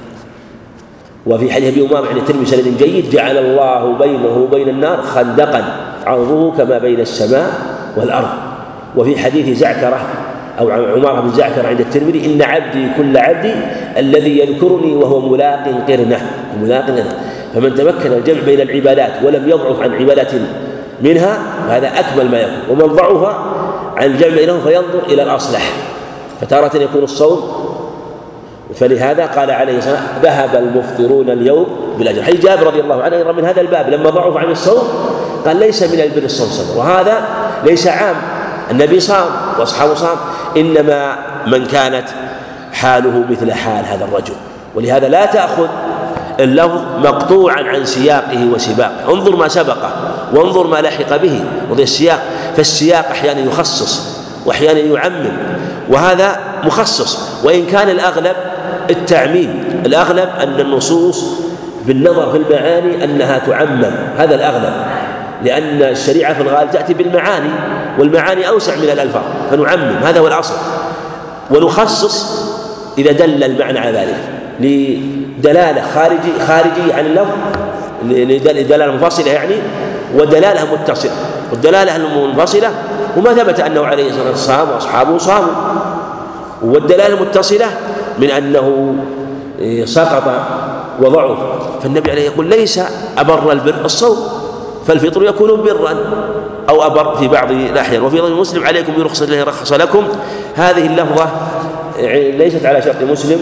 [1.26, 5.64] وفي حديث أبي أمامة عند الترمذي سند جيد جعل الله بينه وبين النار خندقا
[6.06, 7.52] عرضه كما بين السماء
[7.98, 8.30] والأرض.
[8.98, 10.00] وفي حديث زعكرة
[10.60, 13.54] أو عمارة بن زعكر عند الترمذي إن عبدي كل عبدي
[13.98, 16.20] الذي يذكرني وهو ملاق قرنة.
[16.62, 17.18] ملاق قرنة.
[17.56, 20.32] فمن تمكن الجمع بين العبادات ولم يضعف عن عبادة
[21.04, 23.36] منها فهذا أكمل ما يكون ومن ضعف
[23.98, 25.72] عن الجمع بينهم فينظر إلى الأصلح
[26.42, 27.64] فتارة يكون الصوم.
[28.76, 31.68] فلهذا قال عليه الصلاة ذهب المفطرون اليوم
[31.98, 32.24] بالأجر.
[32.24, 34.88] حديث جابر رضي الله عنه من هذا الباب لما ضعف عن الصوم
[35.46, 37.26] قال ليس من البر الصوم صبر وهذا
[37.66, 38.16] ليس عام.
[38.72, 39.26] النبي صام
[39.60, 40.18] وأصحابه صام
[40.58, 41.16] إنما
[41.48, 42.06] من كانت
[42.74, 44.34] حاله مثل حال هذا الرجل
[44.76, 45.68] ولهذا لا تأخذ
[46.40, 49.14] اللفظ مقطوعا عن سياقه وسباقه.
[49.14, 49.92] انظر ما سبقه.
[50.34, 51.44] وانظر ما لحق به.
[51.72, 52.24] وضي السياق
[52.58, 54.02] فالسياق أحيانا يخصص
[54.46, 55.38] وأحيانا يعمم
[55.90, 57.20] وهذا مخصص.
[57.44, 58.36] وإن كان الأغلب
[58.90, 61.26] التعميم الأغلب أن النصوص
[61.88, 64.74] بالنظر في المعاني أنها تعمم هذا الأغلب.
[65.44, 67.50] لأن الشريعة في الغالب تأتي بالمعاني
[68.00, 70.56] والمعاني أوسع من الألفاظ فنعمم هذا هو الأصل.
[71.52, 72.44] ونخصص
[72.98, 74.16] إذا دل المعنى على ذلك
[74.60, 77.38] لدلالة خارجي خارجي عن اللفظ
[78.60, 79.56] لدلالة منفصلة يعني
[80.16, 81.12] ودلالة متصلة.
[81.52, 82.72] والدلالة المنفصلة
[83.18, 85.54] وما ثبت أنه عليه الصلاة والسلام وأصحابه صاموا.
[86.62, 87.66] والدلالة المتصلة
[88.20, 88.96] من أنه
[89.60, 90.24] إيه، سقط
[91.02, 91.38] وضعف
[91.84, 92.80] فالنبي عليه يقول ليس
[93.18, 94.18] أبر البر الصوم
[94.88, 95.96] فالفطر يكون برا
[96.70, 98.02] أو أبر في بعض الأحيان.
[98.02, 100.04] وفي مسلم عليكم برخص الله رخص لكم.
[100.56, 101.30] هذه اللفظة
[102.00, 103.40] إيه، ليست على شرط مسلم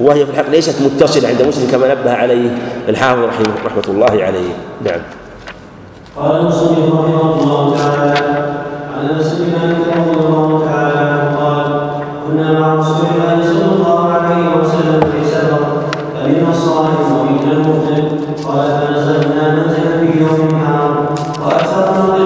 [0.00, 2.50] وهي في الحق ليست متصلة عند مسلم كما نبه عليه
[2.88, 4.54] الحافظ رحمه رحمة الله عليه.
[4.84, 5.00] نعم.
[6.16, 8.20] قال انس بن مالك رضي الله تعالى.
[12.26, 15.62] كنا مع رسول الله صلى الله عليه وسلم في سفر
[16.14, 18.02] فمنا الصائم ومنا المفطر
[18.48, 21.06] قال فنزلنا منزلا في يوم نهار
[21.44, 22.20] وأكثر نقل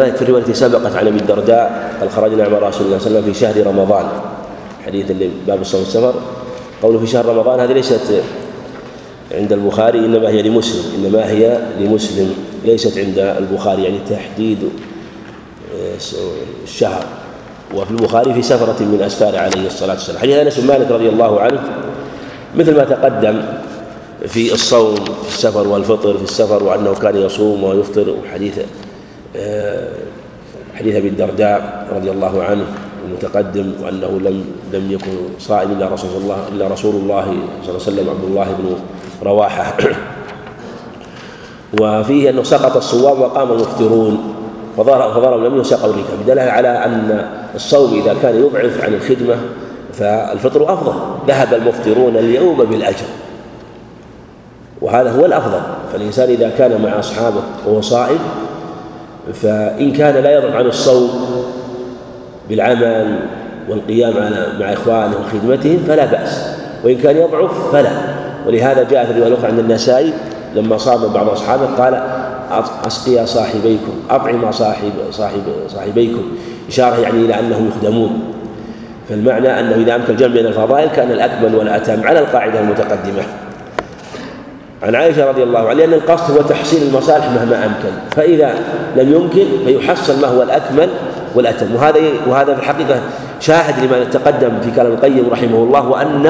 [0.00, 3.06] قبل ذلك في الرواية التي سبقت عن أبي الدرداء قال خرجنا مع رسول الله صلى
[3.06, 4.08] الله عليه وسلم في شهر رمضان.
[4.86, 6.14] حديث اللي باب الصوم والسفر
[6.82, 8.22] قوله في شهر رمضان هذه ليست
[9.32, 14.58] عند البخاري إنما هي لمسلم إنما هي لمسلم ليست عند البخاري يعني تحديد
[15.74, 15.94] آه،
[16.64, 17.04] الشهر.
[17.74, 20.18] وفي البخاري في سفرة من أسفار عليه الصلاة والسلام.
[20.18, 21.60] حديث أنس بن مالك رضي الله عنه
[22.56, 23.42] مثل ما تقدم
[24.26, 28.58] في الصوم في السفر والفطر في السفر وأنه كان يصوم ويفطر وحديث
[30.80, 32.64] حديث أبي الدرداء رضي الله عنه
[33.08, 37.76] المتقدم وأنه لم لم يكن صائم إلا رسول الله إلا رسول الله صلى الله عليه
[37.76, 38.76] وسلم عبد الله بن
[39.22, 39.76] رواحة.
[41.80, 44.34] وفيه أنه سقط الصوام وقام المفطرون
[44.76, 49.36] فضرب لم يسقوا الركاب دلالة على أن الصوم إذا كان يضعف عن الخدمة
[49.92, 50.94] فالفطر أفضل.
[51.28, 53.06] ذهب المفطرون اليوم بالأجر.
[54.82, 55.60] وهذا هو الأفضل.
[55.92, 58.18] فالإنسان إذا كان مع أصحابه وهو صائم
[59.34, 61.10] فإن كان لا يضعف عن الصوم
[62.48, 63.18] بالعمل
[63.68, 66.46] والقيام على مع إخوانه وخدمتهم فلا بأس.
[66.84, 67.90] وإن كان يضعف فلا.
[68.46, 70.12] ولهذا جاء في الرواية الأخرى عند النسائي
[70.54, 72.02] لما صام بعض أصحابه قال
[72.86, 76.22] أسقيا صاحبيكم أطعم صاحب صاحب صاحبيكم.
[76.68, 78.20] إشارة يعني إلى أنهم يخدمون.
[79.08, 83.22] فالمعنى أنه إذا أمكن الجمع بين الفضائل كان الأكمل والأتم على القاعدة المتقدمة.
[84.82, 87.96] عن عائشة رضي الله عنها لأن القصد هو تحصيل المصالح مهما أمكن.
[88.16, 88.54] فإذا
[88.96, 90.88] لم يمكن فيحصل ما هو الأكمل
[91.34, 91.74] والأتم.
[91.74, 93.00] وهذا وهذا في الحقيقة
[93.40, 96.22] شاهد لما تقدم في كلام القيم رحمه الله وأن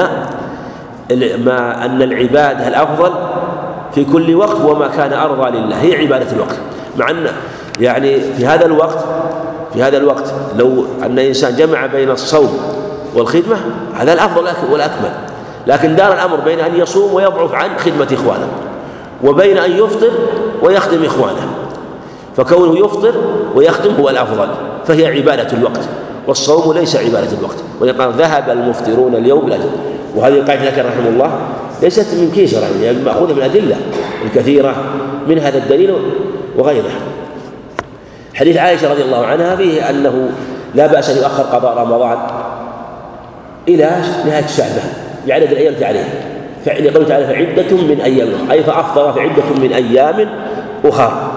[1.45, 3.11] ما أن العبادة الأفضل
[3.95, 5.81] في كل وقت وما كان أرضى لله.
[5.81, 6.55] هي عبادة الوقت.
[6.97, 7.27] مع أن
[7.79, 9.05] يعني في هذا الوقت
[9.73, 12.59] في هذا الوقت لو أن إنسان جمع بين الصوم
[13.15, 13.57] والخدمة
[13.95, 15.11] هذا الأفضل والأكمل.
[15.67, 18.47] لكن دار الأمر بين أن يصوم ويضعف عن خدمة إخوانه
[19.23, 20.11] وبين أن يفطر
[20.61, 21.47] ويخدم إخوانه.
[22.37, 23.13] فكونه يفطر
[23.55, 24.47] ويخدم هو الأفضل
[24.85, 25.89] فهي عبادة الوقت
[26.27, 27.57] والصوم ليس عبادة الوقت.
[27.81, 29.57] ولقد ذهب المفطرون اليوم لا
[30.15, 31.31] وهذه القاعدة ذكر رحمه الله
[31.81, 33.75] ليست من كيسر يعني مأخوذة من الأدلة
[34.25, 34.75] الكثيرة
[35.27, 35.95] من هذا الدليل
[36.57, 36.91] وغيره
[38.33, 40.29] حديث عائشة رضي الله عنها فيه أنه
[40.75, 42.17] لا بأس أن يؤخر قضاء رمضان
[43.67, 43.91] إلى
[44.25, 46.05] نهاية شعبان بعدد الأيام عليه.
[46.65, 48.51] لقوله تعالى فعدة من أيام.
[48.51, 50.29] أي فأفطر فعدة من أيام
[50.85, 51.31] أخرى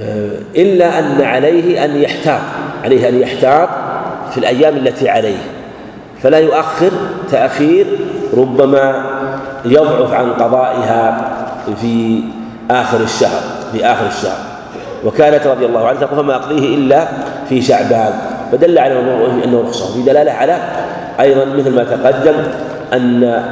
[0.00, 2.40] آه، إلا أن عليه أن يحتاط.
[2.84, 3.68] عليه أن يحتاط
[4.30, 5.38] في الأيام التي عليه.
[6.22, 6.90] فلا يؤخر
[7.30, 7.86] تأخير
[8.36, 9.04] ربما
[9.64, 11.30] يضعف عن قضائها
[11.80, 12.20] في
[12.70, 13.40] آخر الشهر
[13.72, 14.38] في آخر الشهر.
[15.04, 17.08] وكانت رضي الله عنها تقول فما أقضيه إلا
[17.48, 18.12] في شعبان.
[18.52, 18.98] فدل على
[19.44, 20.58] أنه رخصة في دلالة على
[21.22, 22.34] أيضا مثل ما تقدم
[22.92, 23.42] أن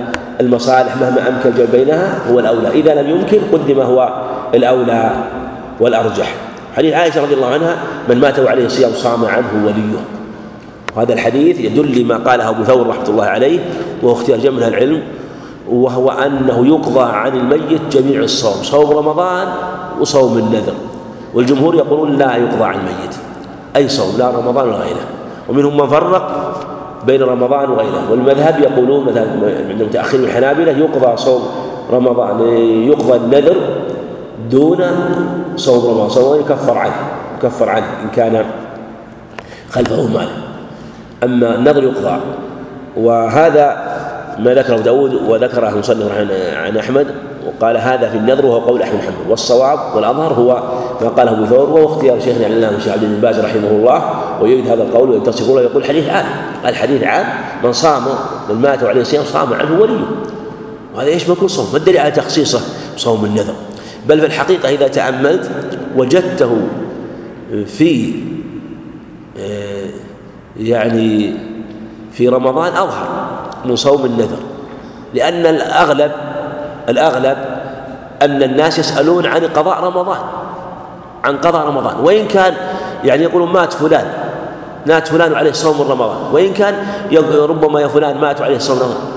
[0.40, 2.68] المصالح مهما أمكن الجمع بينها هو الأولى.
[2.68, 4.22] إذا لم يمكن قدم هو
[4.54, 5.10] الأولى
[5.80, 6.34] والأرجح.
[6.76, 7.76] حديث عائشة رضي الله عنها
[8.08, 9.98] من مات وعليه صيام صام عنه وليه.
[10.96, 13.60] وهذا الحديث يدل لما قاله أبو ثور رحمة الله عليه
[14.02, 15.02] وهو اختيار جمع العلم
[15.68, 19.48] وهو أنه يقضى عن الميت جميع الصوم صوم رمضان
[20.00, 20.74] وصوم النذر.
[21.34, 23.14] والجمهور يقولون لا يقضى عن الميت.
[23.76, 25.04] أي صوم؟ لا رمضان ولا غيره.
[25.48, 26.52] ومنهم من فرق
[27.06, 28.10] بين رمضان وغيره.
[28.10, 29.26] والمذهب يقولون مثلا
[29.70, 31.42] عند متأخرين الحنابلة يقضى صوم
[31.90, 32.40] رمضان
[32.88, 33.56] يقضى النذر
[34.50, 34.84] دون
[35.56, 36.08] صوم رمضان.
[36.08, 36.96] صوم يكفر عنه
[37.38, 38.44] يكفر عنه إن كان
[39.70, 40.28] خلفه مال.
[41.24, 42.20] أما النذر يقضى.
[42.96, 43.66] وهذا
[44.38, 46.12] ما ذكره داود وذكره المصنف
[46.56, 47.06] عن أحمد.
[47.46, 49.30] وقال هذا في النذر وهو قول أحمد محمد.
[49.30, 50.62] والصواب والأظهر هو
[51.00, 54.68] ما قاله أبو ثور وهو اختيار شيخنا العلامة الشيخ عبد بن باز رحمه الله ويريد
[54.68, 56.26] هذا القول وينتصر له يقول حديث عام.
[56.66, 57.26] الحديث عام
[57.64, 58.02] من صام
[58.48, 60.04] من مات وعليه صيام صام عنه وليه
[60.94, 61.66] وهذا يشمل كل صوم.
[61.72, 62.60] ما الدليل على تخصيصه؟
[62.96, 63.54] صوم النذر.
[64.08, 65.50] بل في الحقيقة إذا تأملت
[65.96, 66.56] وجدته
[67.66, 68.14] في
[69.38, 69.86] آه،
[70.56, 71.34] يعني
[72.12, 73.08] في رمضان أظهر
[73.64, 74.38] من صوم النذر.
[75.14, 76.12] لأن الأغلب
[76.90, 77.36] الأغلب
[78.22, 80.18] أن الناس يسألون عن قضاء رمضان
[81.24, 81.94] عن قضاء رمضان.
[82.00, 82.54] وإن كان
[83.04, 84.06] يعني يقولون مات فلان
[84.86, 86.16] مات فلان عليه صوم رمضان.
[86.32, 86.74] وإن كان
[87.32, 89.10] ربما يا فلان مات عليه صوم رمضان.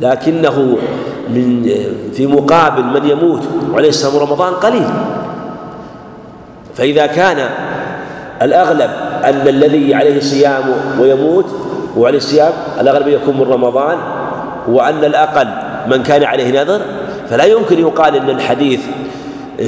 [0.00, 0.76] لكنه
[1.28, 1.70] من
[2.12, 3.42] في مقابل من يموت
[3.72, 4.88] وعليه صوم رمضان قليل.
[6.74, 7.48] فإذا كان
[8.42, 8.90] الأغلب
[9.24, 10.64] أن الذي عليه صيام
[11.00, 11.46] ويموت
[11.96, 13.98] وعليه الصيام الأغلب يكون من رمضان
[14.68, 15.48] وأن الأقل
[15.88, 16.80] من كان عليه نذر
[17.30, 18.80] فلا يمكن يقال أن الحديث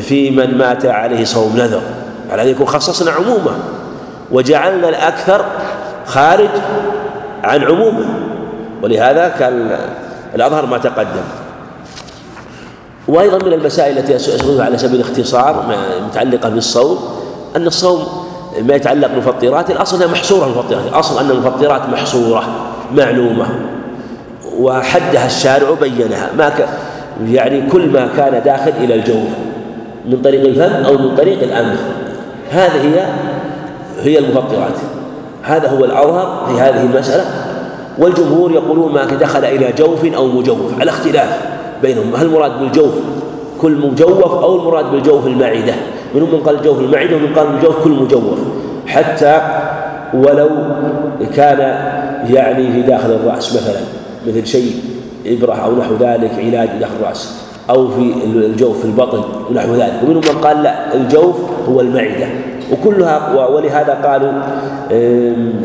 [0.01, 1.83] في من مات عليه صوم نذر
[2.31, 3.53] على أن يكون خصصنا عمومه
[4.31, 5.45] وجعلنا الأكثر
[6.07, 6.49] خارج
[7.45, 8.07] عن عمومه
[8.83, 9.79] ولهذا كان
[10.35, 11.25] الأظهر ما تقدم.
[13.09, 15.65] وأيضا من المسائل التي أسردها على سبيل الاختصار
[16.07, 16.99] متعلقة بالصوم
[17.57, 18.29] أن الصوم
[18.63, 22.45] ما يتعلق بالمفطرات الأصل أنها محصورة المفطرات الأصل أن المفطرات محصورة
[22.95, 23.78] معلومة.
[24.59, 26.69] وحدها الشارع وبينها ما ك...
[27.27, 29.29] يعني كل ما كان داخل إلى الجوف
[30.07, 31.81] من طريق الفم أو من طريق الأنف.
[32.51, 33.07] هذه هي
[34.03, 34.75] هي المفطرات.
[35.43, 37.25] هذا هو الأظهر في هذه المسألة.
[37.99, 40.81] والجمهور يقولون ما دخل إلى جوف أو مجوف.
[40.81, 41.41] على اختلاف
[41.83, 42.15] بينهم.
[42.15, 42.95] هل المراد بالجوف
[43.61, 45.75] كل مجوف أو المراد بالجوف المعدة؟
[46.15, 48.39] منهم من قال جوف المعدة ومن قال بالجوف كل مجوف.
[48.87, 49.41] حتى
[50.15, 50.49] ولو
[51.37, 51.59] كان
[52.31, 53.98] يعني في داخل الرأس مثلا.
[54.29, 54.73] مثل شيء
[55.27, 60.01] إبرة أو نحو ذلك علاج داخل الرأس أو في الجوف في البطن ونحو ذلك.
[60.03, 61.37] ومنهم من قال لا الجوف
[61.69, 62.27] هو المعدة.
[62.73, 64.33] وكلها ولهذا قالوا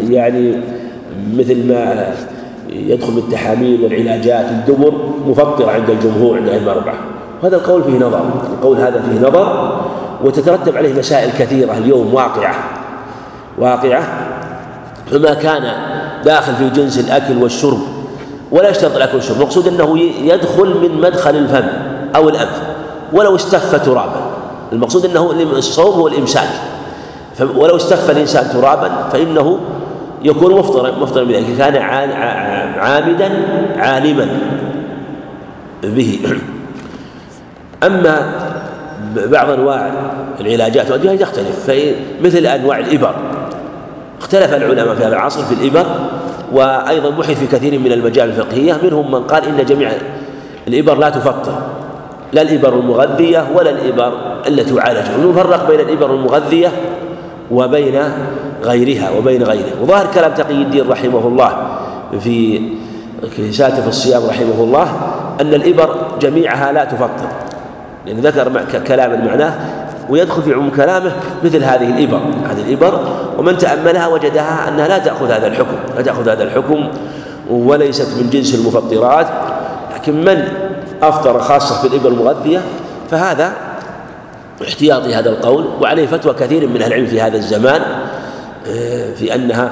[0.10, 0.62] يعني
[1.38, 2.08] مثل ما
[2.70, 4.94] يدخل بالتحاميل والعلاجات الدبر
[5.28, 6.96] مفطرة عند الجمهور عند الأئمة الأربعة
[7.44, 8.22] هذا القول فيه نظر.
[8.54, 9.80] القول هذا فيه نظر
[10.24, 11.78] وتترتب عليه مسائل كثيرة.
[11.78, 12.56] اليوم واقعة.
[13.58, 14.04] واقعة.
[15.12, 15.64] فما كان
[16.26, 17.80] داخل في جنس الأكل والشرب
[18.54, 21.68] ولا يشترط الأكل والشرب المقصود أنه يدخل من مدخل الفم
[22.16, 22.62] أو الأنف
[23.14, 24.22] ولو استف ترابا.
[24.74, 26.50] المقصود أنه الصوم هو الإمساك.
[27.56, 29.60] ولو استف الإنسان ترابا فإنه
[30.24, 31.76] يكون مفطرا مفطرا بذلك كان
[32.78, 33.32] عامدا
[33.78, 34.28] عالما
[35.84, 36.20] به.
[37.88, 38.34] أما
[39.16, 39.92] بعض أنواع
[40.40, 41.72] العلاجات وأدوية تختلف
[42.22, 43.16] مثل أنواع الإبر.
[44.20, 45.86] اختلف العلماء في هذا العصر في الإبر.
[46.54, 49.92] وأيضا بحث في كثير من المجال الفقهية منهم من قال إن جميع
[50.68, 51.62] الإبر لا تفطر
[52.34, 54.14] لا الإبر المغذية ولا الإبر
[54.48, 56.72] التي تعالج ونفرق بين الإبر المغذية
[57.52, 58.02] وبين
[58.64, 59.82] غيرها وبين غيره.
[59.82, 61.68] وظاهر كلام تقي الدين رحمه الله
[62.20, 62.62] في
[63.22, 64.88] في الصيام رحمه الله
[65.42, 67.28] أن الإبر جميعها لا تفطر.
[68.06, 69.54] لأن ذكر كلام معناه
[70.10, 71.12] ويدخل في عموم كلامه
[71.44, 72.20] مثل هذه الإبر.
[72.50, 73.00] هذه الإبر
[73.38, 76.88] ومن تأملها وجدها أنها لا تأخذ هذا الحكم لا تأخذ هذا الحكم
[77.50, 79.28] وليست من جنس المفطرات.
[79.96, 80.48] لكن من
[81.04, 82.62] أفطر خاصة في الإبر المغذية
[83.12, 83.54] فهذا
[84.64, 87.82] احتياطي هذا القول وعليه فتوى كثير من أهل العلم في هذا الزمان
[88.68, 89.72] آه، في أنها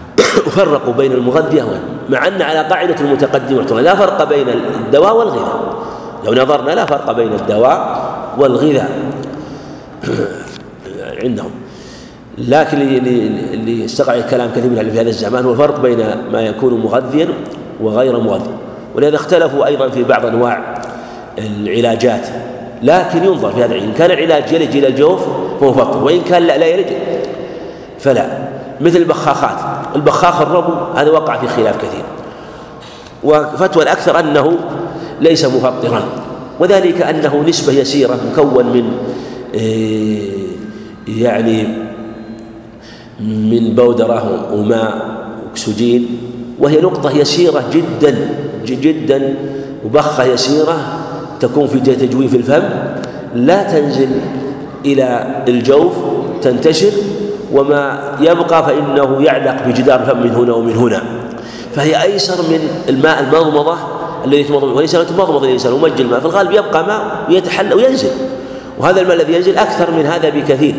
[0.56, 1.62] فرقوا بين المغذية
[2.08, 5.76] مع أن على قاعدة المتقدمة لا فرق بين الدواء والغذاء.
[6.24, 8.06] لو نظرنا لا فرق بين الدواء
[8.38, 8.90] والغذاء.
[11.22, 11.50] عندهم.
[12.38, 15.98] لكن اللي استقع كلام كثير من في هذا الزمان هو الفرق بين
[16.32, 17.28] ما يكون مغذيا
[17.80, 18.50] وغير مغذي
[18.94, 20.82] ولهذا اختلفوا أيضا في بعض أنواع
[21.38, 22.26] العلاجات.
[22.82, 25.20] لكن ينظر في هذا إن كان العلاج يلج إلى الجوف
[25.60, 26.86] فهو فطر وإن كان لا لا يلج
[27.98, 28.26] فلا.
[28.80, 29.58] مثل البخاخات.
[29.96, 32.04] البخاخ الربو هذا وقع في خلاف كثير.
[33.24, 34.58] وفتوى الأكثر أنه
[35.20, 36.02] ليس مفطرا.
[36.60, 38.92] وذلك أنه نسبة يسيرة مكون من
[41.08, 41.68] يعني
[43.20, 45.16] من بودرة وماء
[45.50, 46.18] أكسجين
[46.58, 48.28] وهي نقطة يسيرة جدا
[48.66, 49.34] جدا
[49.84, 50.78] وبخة يسيرة
[51.40, 52.62] تكون في تجويف الفم
[53.34, 54.08] لا تنزل
[54.84, 55.92] إلى الجوف
[56.42, 56.90] تنتشر
[57.52, 61.02] وما يبقى فإنه يعلق بجدار الفم من هنا ومن هنا.
[61.74, 62.58] فهي أيسر من
[62.88, 63.76] الماء المضمضة
[64.24, 66.20] الذي يتمضمض وليس يتمضمض الإنسان ومج الماء.
[66.20, 68.10] في الغالب يبقى ماء ويتحلى وينزل.
[68.78, 70.74] وهذا الماء الذي ينزل أكثر من هذا بكثير.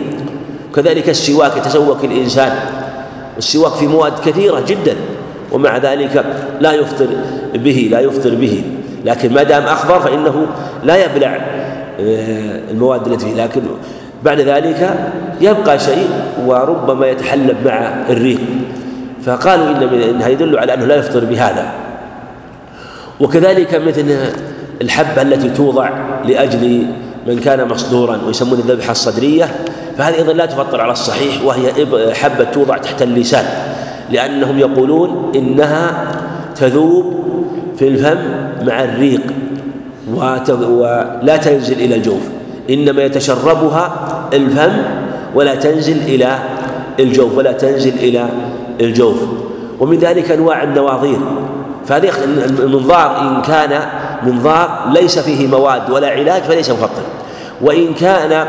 [0.75, 2.51] كذلك السواك يتسوك الإنسان.
[3.37, 4.95] السواك في مواد كثيرة جدا
[5.51, 6.25] ومع ذلك
[6.61, 7.07] لا يفطر
[7.53, 8.63] به لا يفطر به.
[9.05, 10.45] لكن ما دام أخضر فإنه
[10.83, 11.35] لا يبلع
[11.99, 13.61] آه، المواد التي فيه لكن
[14.23, 14.97] بعد ذلك
[15.41, 16.07] يبقى شيء
[16.45, 18.39] وربما يتحلب مع الريق.
[19.25, 21.71] فقالوا إن إنها يدل على أنه لا يفطر بهذا.
[23.19, 24.15] وكذلك مثل
[24.81, 25.89] الحبة التي توضع
[26.25, 26.85] لأجل
[27.27, 29.55] من كان مصدورا ويسمون الذبحة الصدرية
[29.97, 33.45] فهذه أيضا لا تفطر على الصحيح وهي حبة توضع تحت اللسان
[34.11, 36.11] لأنهم يقولون إنها
[36.55, 37.13] تذوب
[37.77, 38.17] في الفم
[38.65, 39.21] مع الريق
[40.13, 42.21] ولا تنزل إلى الجوف
[42.69, 43.91] إنما يتشربها
[44.33, 44.71] الفم
[45.35, 46.39] ولا تنزل إلى
[46.99, 48.25] الجوف ولا تنزل إلى
[48.81, 49.23] الجوف.
[49.79, 51.19] ومن ذلك أنواع النواظير.
[51.85, 52.11] فهذه
[52.59, 53.81] المنظار إن كان
[54.23, 57.01] منظار ليس فيه مواد ولا علاج فليس مفطر.
[57.61, 58.45] وإن كان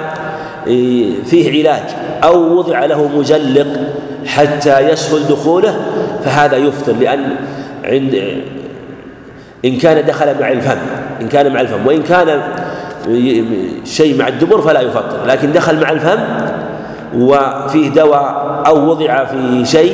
[1.25, 1.83] فيه علاج
[2.25, 3.67] أو وضع له مزلق
[4.27, 5.81] حتى يسهل دخوله
[6.25, 7.31] فهذا يفطر لأن
[7.85, 8.43] عند
[9.65, 10.79] إن كان دخل مع الفم
[11.21, 12.41] إن كان مع الفم وإن كان
[13.85, 16.19] شيء مع الدبر فلا يفطر لكن دخل مع الفم
[17.15, 19.93] وفيه دواء أو وضع في شيء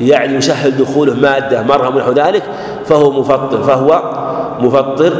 [0.00, 2.42] يعني يسهل دخوله مادة مرهم ونحو ذلك
[2.86, 4.02] فهو مفطر فهو
[4.60, 5.12] مفطر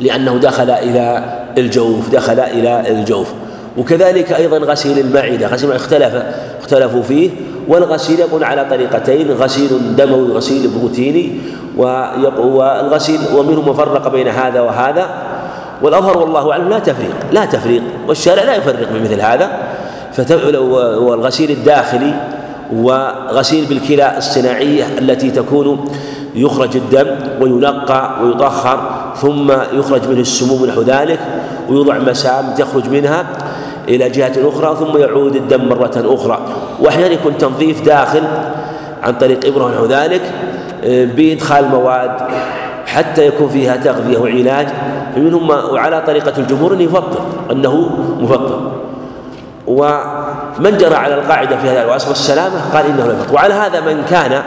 [0.00, 1.24] لأنه دخل إلى
[1.58, 3.32] الجوف دخل إلى الجوف.
[3.78, 6.22] وكذلك أيضا غسيل المعدة غسيل اختلف
[6.60, 7.30] اختلفوا فيه.
[7.68, 11.40] والغسيل يكون على طريقتين غسيل دموي وغسيل بروتيني
[11.76, 15.06] والغسيل ومنهم مفرق بين هذا وهذا.
[15.82, 17.82] والأظهر والله أعلم لا تفريق لا تفريق.
[18.08, 19.50] والشارع لا يفرق بمثل هذا.
[20.98, 22.14] والغسيل الداخلي
[22.72, 25.84] وغسيل بالكلى الصناعية التي تكون
[26.34, 27.06] يخرج الدم
[27.40, 31.20] وينقى ويطهر ثم يخرج منه السموم نحو ذلك
[31.68, 33.26] ويوضع مسام تخرج منها
[33.88, 36.46] إلى جهة أخرى ثم يعود الدم مرة أخرى.
[36.80, 38.22] وأحيانا يكون تنظيف داخل
[39.02, 40.22] عن طريق إبرة ونحو ذلك
[40.84, 42.10] آه، بإدخال مواد
[42.86, 44.66] حتى يكون فيها تغذية وعلاج.
[45.14, 47.20] فمنهم وعلى طريقة الجمهور أنه يفطر
[47.52, 48.72] أنه مفطر.
[49.66, 53.34] ومن جرى على القاعدة في هذا وأسر السلامة قال إنه لا يفطر.
[53.34, 54.42] وعلى هذا من كان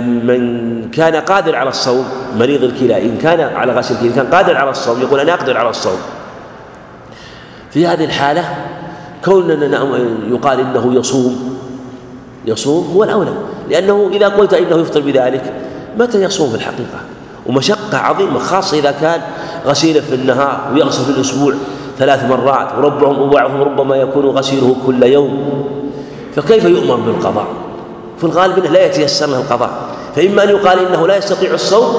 [0.00, 2.04] من كان قادر على الصوم
[2.38, 5.70] مريض الكلى إن كان على غسل الكلى كان قادر على الصوم يقول أنا أقدر على
[5.70, 5.98] الصوم.
[7.70, 8.44] في هذه الحالة
[9.24, 9.78] كوننا
[10.28, 11.58] يقال إنه يصوم
[12.46, 13.34] يصوم هو الأولى.
[13.70, 15.52] لأنه إذا قلت إنه يفطر بذلك
[15.98, 17.00] متى يصوم في الحقيقة؟
[17.46, 19.20] ومشقة عظيمة خاصة إذا كان
[19.66, 21.54] غسيله في النهار ويغسل في الأسبوع
[21.98, 25.64] ثلاث مرات وربهم وبعضهم ربما يكون غسيله كل يوم.
[26.36, 27.46] فكيف يؤمر بالقضاء؟
[28.24, 29.70] في الغالب إنه لا يتيسر له القضاء.
[30.16, 31.94] فإما أن يقال إنه لا يستطيع الصوم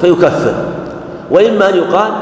[0.00, 0.54] فيكفر.
[1.30, 2.12] وإما أن يقال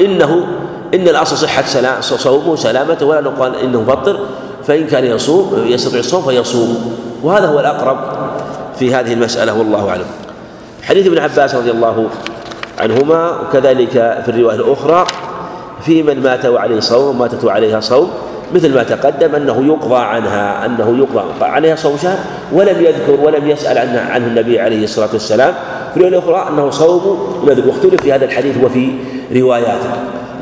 [0.00, 0.46] إنه
[0.94, 4.20] إن الاصل صحة صومه وسلامته ولا نقال إنه مفطر
[4.64, 6.98] فإن كان يصوم يستطيع الصوم فيصوم.
[7.22, 7.98] وهذا هو الأقرب
[8.78, 10.06] في هذه المسألة والله أعلم.
[10.82, 12.06] حديث ابن عباس رضي الله
[12.78, 13.92] عنهما وكذلك
[14.24, 15.06] في الرواية الأخرى
[15.84, 18.10] في من مات وعليه صوم ماتت وعليها صوم
[18.54, 22.18] مثل ما تقدم أنه يقضى عنها أنه يقضى عليها صوم شهر
[22.52, 25.54] ولم يذكر ولم يسأل عنه, عنه النبي عليه الصلاة والسلام.
[25.94, 28.92] في الرواية الأخرى أنه صوم نذر واختلف في هذا الحديث وفي
[29.36, 29.90] رواياته.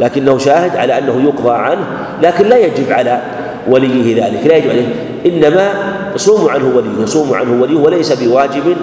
[0.00, 1.86] لكنه شاهد على أنه يقضى عنه
[2.22, 3.20] لكن لا يجب على
[3.68, 4.46] وليه ذلك.
[4.46, 4.88] لا يجب عليه.
[5.26, 5.68] إنما
[6.14, 8.76] يصوم عنه وليه يصوم عنه وليه وليس بواجب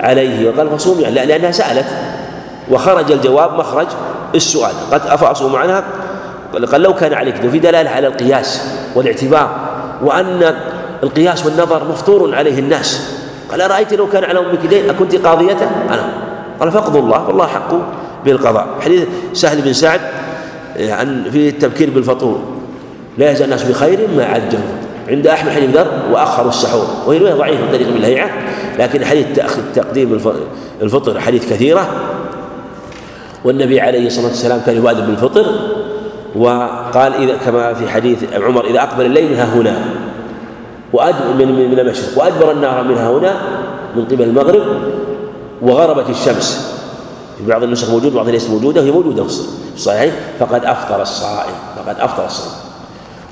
[0.00, 0.50] عليه.
[0.50, 1.86] وقال فصوم يعني لأنها سألت.
[2.70, 3.86] وخرج الجواب مخرج
[4.34, 4.72] السؤال.
[4.92, 5.84] قد أفأصوم عنها؟
[6.72, 8.62] قال لو كان عليك في دلالة على القياس
[8.94, 9.70] والاعتبار
[10.02, 10.54] وأن
[11.02, 13.16] القياس والنظر مفطور عليه الناس.
[13.50, 16.08] قال أرأيت لو كان على أمك دين أكنت قاضيته أنا.
[16.60, 17.74] قال فاقضوا الله والله حق
[18.24, 18.66] بالقضاء.
[18.80, 20.00] حديث سهل بن سعد
[20.80, 22.40] عن في التبكير بالفطور.
[23.18, 24.62] لا يزال الناس بخير ما عجلوا
[25.08, 26.86] عند أحمد حديث ذر واخروا السحور.
[27.06, 28.30] وهي رواية ضعيفة من طريق الهيعة
[28.78, 29.26] لكن حديث
[29.74, 30.20] تقديم
[30.82, 31.88] الفطر حديث كثيرة.
[33.44, 35.46] والنبي عليه الصلاة والسلام كان يبادر بالفطر.
[36.36, 39.78] وقال إذا كما في حديث عمر إذا أقبل الليل منها هنا.
[40.92, 42.18] وأدبر من من المشرق.
[42.18, 43.34] وأدبر النار منها هنا
[43.96, 44.62] من قبل المغرب
[45.62, 46.76] وغربت الشمس.
[47.38, 49.40] في بعض النسخ موجود بعض ليس موجودة وهي موجودة في
[49.74, 50.12] الصحيحين.
[50.38, 52.60] فقد أفطر الصائم فقد أفطر الصائم.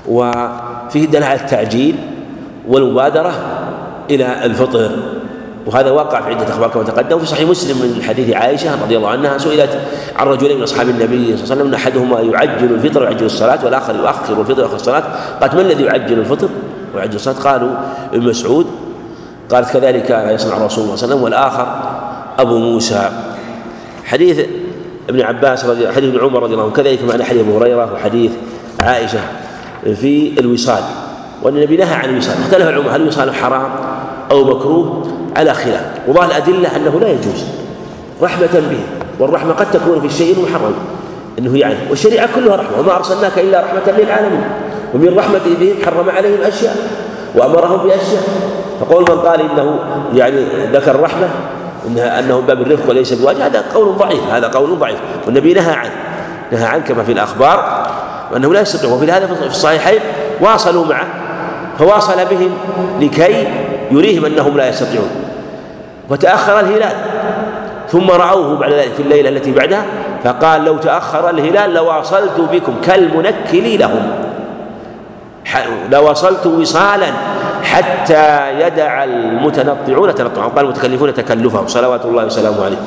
[0.07, 1.95] وفيه دلالة التعجيل
[2.67, 3.33] والمبادرة
[4.09, 4.91] إلى الفطر.
[5.65, 7.19] وهذا واقع في عدة أخبار كما تقدم.
[7.19, 9.79] في صحيح مسلم من حديث عائشة رضي الله عنها سئلت
[10.15, 13.95] عن رجلين من أصحاب النبي صلى الله عليه وسلم أحدهما يعجل الفطر ويعجل الصلاة والآخر
[13.95, 15.03] يؤخر الفطر ويؤخر الصلاة.
[15.41, 16.47] قالت من الذي يعجل الفطر
[16.95, 17.71] ويعجل الصلاة؟ قالوا
[18.13, 18.65] ابن مسعود.
[19.51, 21.23] قالت كذلك يصنع رسول الله صلى الله عليه وسلم.
[21.23, 21.67] والآخر
[22.39, 23.09] أبو موسى.
[24.05, 24.45] حديث
[25.09, 26.73] ابن عباس رضي حديث ابن عمر رضي الله عنه.
[26.73, 28.31] كذلك معنى حديث أبو هريرة وحديث
[28.79, 29.19] عائشة
[29.95, 30.83] في الوصال.
[31.43, 32.35] وأن النبي نهى عن الوصال.
[32.41, 33.69] اختلف العلماء هل الوصال حرام
[34.31, 35.85] أو مكروه؟ على خلاف.
[36.07, 37.45] وظاهر الأدلة أنه لا يجوز.
[38.21, 38.79] رحمة به.
[39.19, 40.73] والرحمة قد تكون في الشيء المحرم.
[41.39, 42.79] أنه يعني والشريعة كلها رحمة.
[42.79, 44.43] وما أرسلناك إلا رحمة للعالمين.
[44.93, 46.75] ومن رحمته بهم حرم عليهم أشياء.
[47.35, 48.23] وأمرهم بأشياء.
[48.79, 49.79] فقول من قال إنه
[50.13, 51.27] يعني ذكر الرحمة
[51.87, 54.21] إنها أنه باب الرفق وليس بواجب هذا قول ضعيف.
[54.31, 54.97] هذا قول ضعيف.
[55.25, 55.91] والنبي نهى عنه.
[56.51, 57.87] نهى عنه كما في الأخبار
[58.33, 58.89] وأنه لا يستطيع.
[58.89, 59.99] وفي هذا في الصحيحين
[60.41, 61.07] واصلوا معه.
[61.79, 62.51] فواصل بهم
[62.99, 63.47] لكي
[63.91, 65.09] يريهم أنهم لا يستطيعون.
[66.09, 66.95] وتأخر الهلال.
[67.89, 69.85] ثم رأوه بعد ذلك في الليلة التي بعدها
[70.23, 74.11] فقال لو تأخر الهلال لواصلت بكم كالمنكل لهم.
[75.91, 77.07] لوصلت وصالا
[77.63, 81.67] حتى يدع المتنطعون تنطعهم قال المتكلفون تكلفهم.
[81.67, 82.77] صلوات الله وسلامه عليه.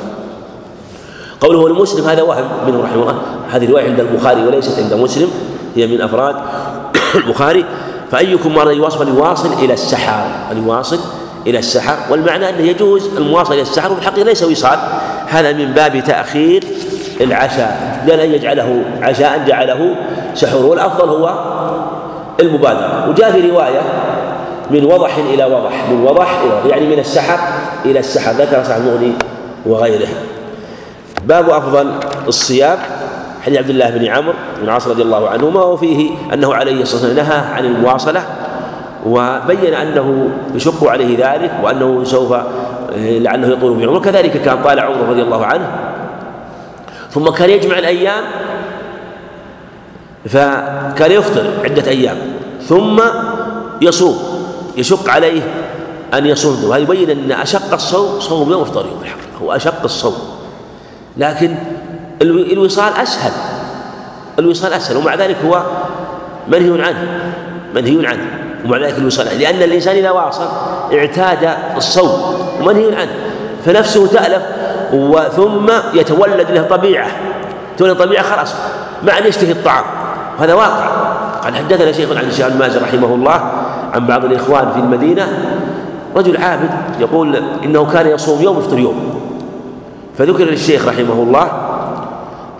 [1.41, 3.15] قوله المسلم هذا وهم منه رحمه الله.
[3.51, 5.27] هذه رواية عند البخاري وليست عند مسلم.
[5.75, 6.35] هي من أفراد
[7.15, 7.65] البخاري.
[8.13, 10.99] فأيكم مرة يواصل يواصل إلى السحر أن يواصل
[11.47, 14.79] إلى السحر والمعنى أنه يجوز المواصلة إلى السحر وفي الحقيقة ليس وصال.
[15.27, 16.63] هذا من باب تأخير
[17.21, 19.95] العشاء لأن أن يجعله عشاء جعله
[20.35, 21.33] سحور والأفضل هو
[22.39, 23.09] المبادرة.
[23.09, 23.81] وجاء في رواية
[24.71, 27.39] من وضح إلى وضح من وضح إلى يعني من السحر
[27.85, 29.13] إلى السحر ذكر سعد المغني
[29.65, 30.07] وغيره.
[31.25, 31.91] باب أفضل
[32.27, 32.77] الصيام.
[33.45, 37.27] حديث عبد الله بن عمرو بن عاص رضي الله عنهما وفيه أنه عليه الصلاة والسلام
[37.27, 38.23] نهى عن المواصلة
[39.05, 42.33] وبين أنه يشق عليه ذلك وأنه سوف
[42.95, 45.71] لعله يطول بعمره كذلك كان طال عمره رضي الله عنه.
[47.11, 48.23] ثم كان يجمع الأيام
[50.25, 52.17] فكان يفطر عدة أيام
[52.61, 53.01] ثم
[53.81, 54.19] يصوم
[54.77, 55.41] يشق عليه
[56.13, 56.63] أن يصوم.
[56.63, 60.15] وهذا يبين أن أشق الصوم صوم يوم وافطر يوم الحق هو أشق الصوم.
[61.17, 61.55] لكن
[62.23, 63.31] الوصال أسهل.
[64.39, 65.63] الوصال أسهل ومع ذلك هو
[66.47, 67.31] منهي عنه
[67.75, 68.27] منهي عنه
[68.65, 70.47] ومع ذلك الوصال لأن الإنسان إذا واصل
[70.93, 73.11] اعتاد الصوم ومنهي عنه.
[73.65, 74.43] فنفسه تألف
[75.35, 77.07] ثم يتولد له طبيعة.
[77.77, 78.53] تولد طبيعة خلاص
[79.03, 79.83] مع أن يشتهي الطعام.
[80.39, 80.85] وهذا واقع.
[81.43, 83.51] قد حدثنا شيخ عن الشيخ المازن رحمه الله
[83.93, 85.27] عن بعض الإخوان في المدينة.
[86.15, 86.69] رجل عابد
[86.99, 89.19] يقول إنه كان يصوم يوم يفطر يوم.
[90.17, 91.62] فذكر للشيخ رحمه الله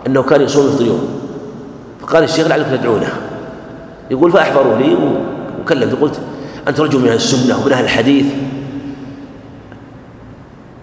[0.07, 1.19] أنه كان يصوم يفطر يوم
[2.01, 3.14] فقال الشيخ لعلكم تدعونه.
[4.11, 4.98] يقول فأحضروا لي
[5.61, 6.19] وكلمت قلت
[6.67, 8.25] أنت رجل من السنة ومن أهل الحديث.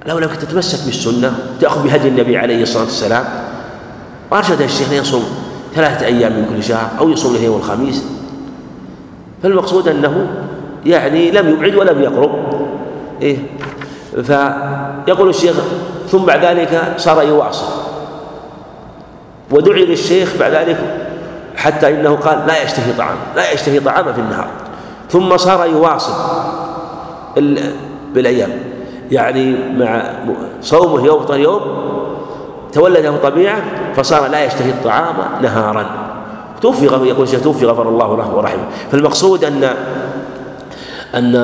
[0.07, 3.25] لو لم تتمسك بالسنة تأخذ بهدي النبي عليه الصلاة والسلام.
[4.31, 5.25] وأرشد الشيخ يصوم
[5.75, 8.05] ثلاثة أيام من كل شهر أو يصوم الاثنين والخميس
[9.43, 10.27] فالمقصود أنه
[10.87, 12.31] يعني لم يبعد ولم يقرب.
[13.23, 13.37] إيه؟
[14.23, 15.55] فيقول الشيخ
[16.09, 17.90] ثم بعد ذلك صار يواصل
[19.51, 20.79] ودعي للشيخ بعد ذلك
[21.57, 24.47] حتى إنه قال لا يشتهي طعام لا يشتهي طعاما في النهار.
[25.11, 26.13] ثم صار يواصل
[28.15, 28.51] بالأيام.
[29.11, 30.03] يعني مع
[30.63, 31.61] صومه يوم يوم
[32.73, 33.63] تولده طبيعة
[33.97, 35.87] فصار لا يشتهي الطعام نهارا.
[36.63, 38.65] توفي يقول الشيخ توفي غفر الله له ورحمه.
[38.93, 39.75] فالمقصود أن
[41.15, 41.35] أن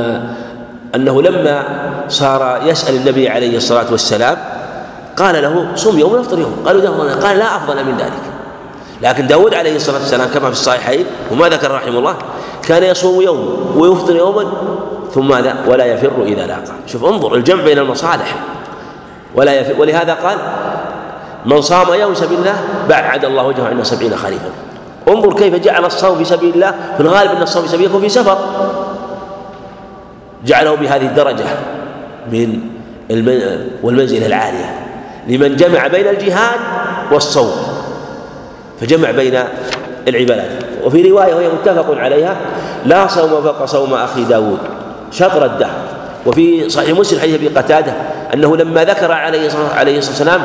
[0.94, 1.62] أنه لما
[2.08, 4.36] صار يسأل النبي عليه الصلاة والسلام
[5.16, 6.56] قال له صم يوم وافطر يوم.
[6.66, 8.22] قالوا ده قال لا أفضل من ذلك.
[9.02, 12.16] لكن داود عليه الصلاة والسلام كما في الصحيحين وما ذكر رحمه الله
[12.62, 14.44] كان يصوم يوما ويفطر يوما
[15.14, 16.72] ثم ماذا ولا يفر إذا لاقى.
[16.86, 18.36] شوف انظر الجمع بين المصالح.
[19.34, 20.38] ولا يفر ولهذا قال
[21.46, 22.56] من صام يوم سبيل الله
[22.88, 24.50] بعد الله وجهه عند سبعين خريفا
[25.08, 28.08] انظر كيف جعل الصوم في سبيل الله في الغالب أن الصوم في سبيل يكون في
[28.08, 28.38] سفر.
[30.44, 31.44] جعله بهذه الدرجة
[32.32, 32.60] من
[33.82, 34.85] والمنزلة العالية.
[35.28, 36.60] لمن جمع بين الجهاد
[37.12, 37.52] والصوم
[38.80, 39.38] فجمع بين
[40.08, 40.50] العبادات.
[40.84, 42.36] وفي رواية وهي متفق عليها
[42.86, 44.58] لا صوم فوق صوم أخي داود
[45.10, 45.78] شطر الدهر.
[46.26, 47.92] وفي صحيح مسلم حديث أبي قتادة
[48.34, 50.42] أنه لما ذكر عليه عليه الصلاة والسلام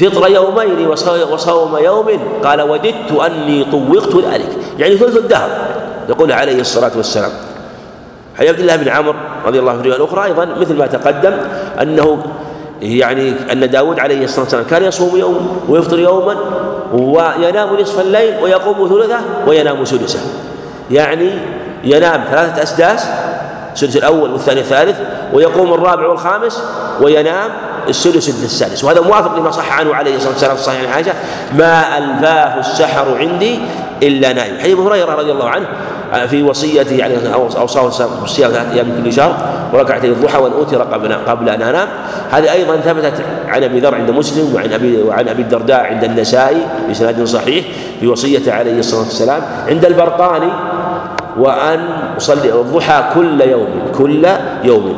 [0.00, 0.86] فطر يومين
[1.32, 2.08] وصوم يوم
[2.44, 4.48] قال وددت أني طوقت ذلك.
[4.78, 5.48] يعني ثلث الدهر
[6.08, 7.30] يقول عليه الصلاة والسلام.
[8.38, 9.14] حديث عبد الله بن عمرو
[9.46, 11.32] رضي الله عنه الأخرى أيضا مثل ما تقدم
[11.82, 12.22] أنه
[12.82, 16.36] يعني أن داود عليه الصلاة والسلام كان يصوم يوم ويفطر يوما
[16.92, 20.20] وينام نصف الليل ويقوم ثلثه وينام سدسه.
[20.90, 21.30] يعني
[21.84, 23.06] ينام ثلاثة أسداس
[23.72, 24.96] السدس الأول والثاني الثالث
[25.32, 26.62] ويقوم الرابع والخامس
[27.00, 27.50] وينام
[27.88, 28.84] السدس السادس.
[28.84, 31.12] وهذا موافق لما صح عنه عليه الصلاة والسلام في صحيح عائشة
[31.52, 33.60] ما ألفاه السحر عندي
[34.02, 34.58] إلا نائم.
[34.58, 35.66] حديث هريرة رضي الله عنه
[36.28, 39.36] في وصيته يعني أوصاه بالصيام ثلاثة أيام من كل شهر
[39.72, 41.88] وركعتي الضحى وأن أوتر قبل قبل أن أنام.
[42.30, 46.66] هذه أيضا ثبتت عن أبي ذر عند مسلم وعن أبي وعن أبي الدرداء عند النسائي
[46.88, 47.64] بإسناد صحيح
[48.02, 49.42] بوصية عليه الصلاة والسلام.
[49.68, 50.52] عند البرقاني
[51.38, 51.80] وأن
[52.16, 54.26] أصلي الضحى كل يوم كل
[54.64, 54.96] يوم.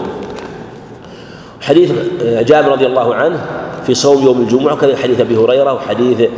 [1.60, 1.92] حديث
[2.22, 3.38] جابر رضي الله عنه
[3.86, 6.28] في صوم يوم الجمعة وكذا حديث أبي هريرة وحديث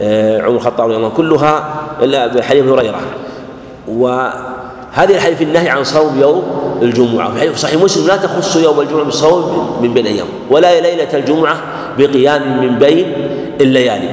[0.00, 1.64] آه، عمر الخطاب رضي الله عنه كلها
[2.02, 3.00] إلا حديث أبي هريرة.
[3.96, 6.42] وهذه الحديث في النهي عن صوم يوم
[6.82, 7.34] الجمعة.
[7.34, 11.56] في صحيح مسلم لا تخص يوم الجمعة بصوم من بين أيام ولا ليلة الجمعة
[11.98, 13.12] بقيام من بين
[13.60, 14.08] الليالي.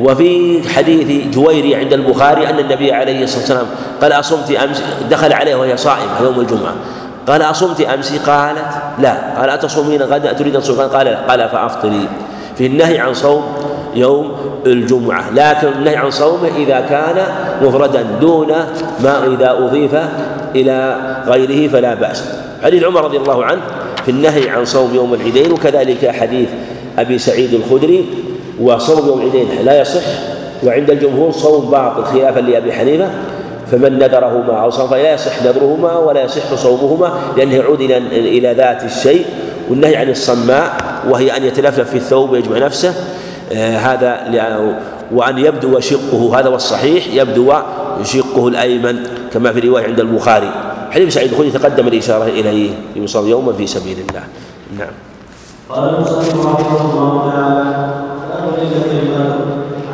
[0.00, 3.66] وفي حديث جويري عند البخاري أن النبي عليه الصلاة والسلام
[4.02, 6.74] قال أصمت أمس دخل عليه وهي صائمة يوم الجمعة.
[7.28, 8.58] قال أصمت أمس قالت
[8.98, 9.40] لا.
[9.40, 11.18] قال أتصومين غدا؟ تريد أن تصوم قال لا.
[11.28, 12.08] قال فأفطري.
[12.56, 13.42] في النهي عن صوم
[13.94, 14.32] يوم
[14.66, 17.26] الجمعة لكن النهي عن صومه إذا كان
[17.62, 18.48] مفردا دون
[19.04, 19.94] ما إذا أضيف
[20.54, 20.96] إلى
[21.26, 22.24] غيره فلا بأس.
[22.62, 23.60] حديث عمر رضي الله عنه
[24.04, 26.48] في النهي عن صوم يوم العيدين وكذلك حديث
[26.98, 28.06] أبي سعيد الخدري
[28.60, 30.02] وصوم يوم العيدين لا يصح
[30.64, 33.10] وعند الجمهور صوم باطل خلافا لأبي حنيفة
[33.70, 38.84] فمن نذرهما أو صوم فلا يصح نذرهما ولا يصح صومهما لأنه يعود إلى إلى ذات
[38.84, 39.24] الشيء
[39.70, 40.72] والنهي عن الصماء
[41.08, 42.94] وهي أن يتلفلف في الثوب ويجمع نفسه
[43.56, 44.10] هذا
[45.12, 47.52] وأن يبدو شقه هذا هو الصحيح يبدو
[48.02, 48.96] شقه الأيمن
[49.32, 50.50] كما في رواية عند البخاري.
[50.90, 54.22] حديث سعيد الخدري تقدم الإشارة إليه يصلي يوما في سبيل الله.
[54.78, 54.94] نعم.
[55.68, 57.64] قال المصنف رحمه الله تعالى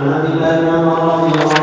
[0.01, 1.56] عن عبد الله بن عمر رضي الله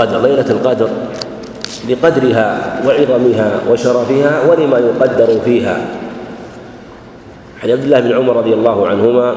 [0.00, 0.88] القدر ليلة القدر
[1.88, 5.76] لقدرها وعظمها وشرفها ولما يقدر فيها.
[7.64, 9.34] عن عبد الله بن عمر رضي الله عنهما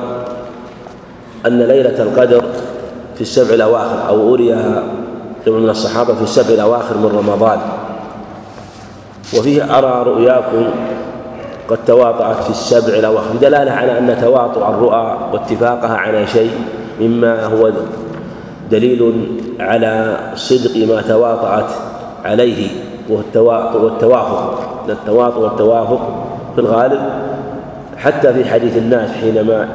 [1.46, 2.44] أن ليلة القدر
[3.16, 4.84] في السبع الأواخر أو أريها
[5.46, 7.60] جمع من الصحابة في السبع الأواخر من رمضان.
[9.38, 10.66] وفيه أرى رؤياكم
[11.68, 16.52] قد تواطأت في السبع الأواخر دلالة على أن تواطؤ الرؤى واتفاقها على شيء
[17.02, 17.72] مما هو
[18.74, 19.28] دليل
[19.60, 21.72] على صدق ما تواطأت
[22.26, 22.68] عليه
[23.10, 23.20] وهو
[23.88, 27.00] التوافق التواطؤ والتوافق في الغالب
[27.98, 29.68] حتى في حديث الناس حينما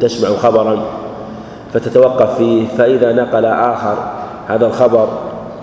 [0.00, 0.78] تسمع خبرا
[1.74, 3.96] فتتوقف فيه فإذا نقل آخر
[4.48, 5.08] هذا الخبر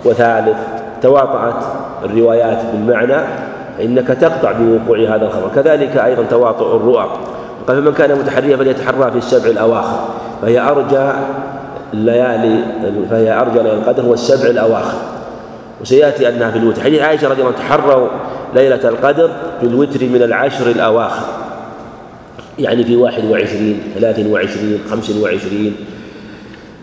[0.04, 0.56] وثالث
[1.02, 1.64] تواطأت
[2.04, 3.18] الروايات بالمعنى
[3.78, 5.48] فإنك تقطع بوقوع هذا الخبر.
[5.54, 7.06] كذلك أيضا تواطؤ الرؤى.
[7.68, 9.98] قال فمن كان متحريا فليتحرى في السبع الأواخر.
[10.42, 11.10] فهي أرجى
[11.94, 12.64] الليالي
[13.10, 14.98] فهي أرجى ليالي القدر هو السبع الأواخر.
[15.80, 16.82] وسيأتي أنها في الوتر.
[16.82, 18.08] حديث عائشة رضي الله عنها تحروا
[18.54, 21.26] ليلة القدر في الوتر من العشر الأواخر.
[22.58, 25.76] يعني في واحد وعشرين ثلاث وعشرين خمس وعشرين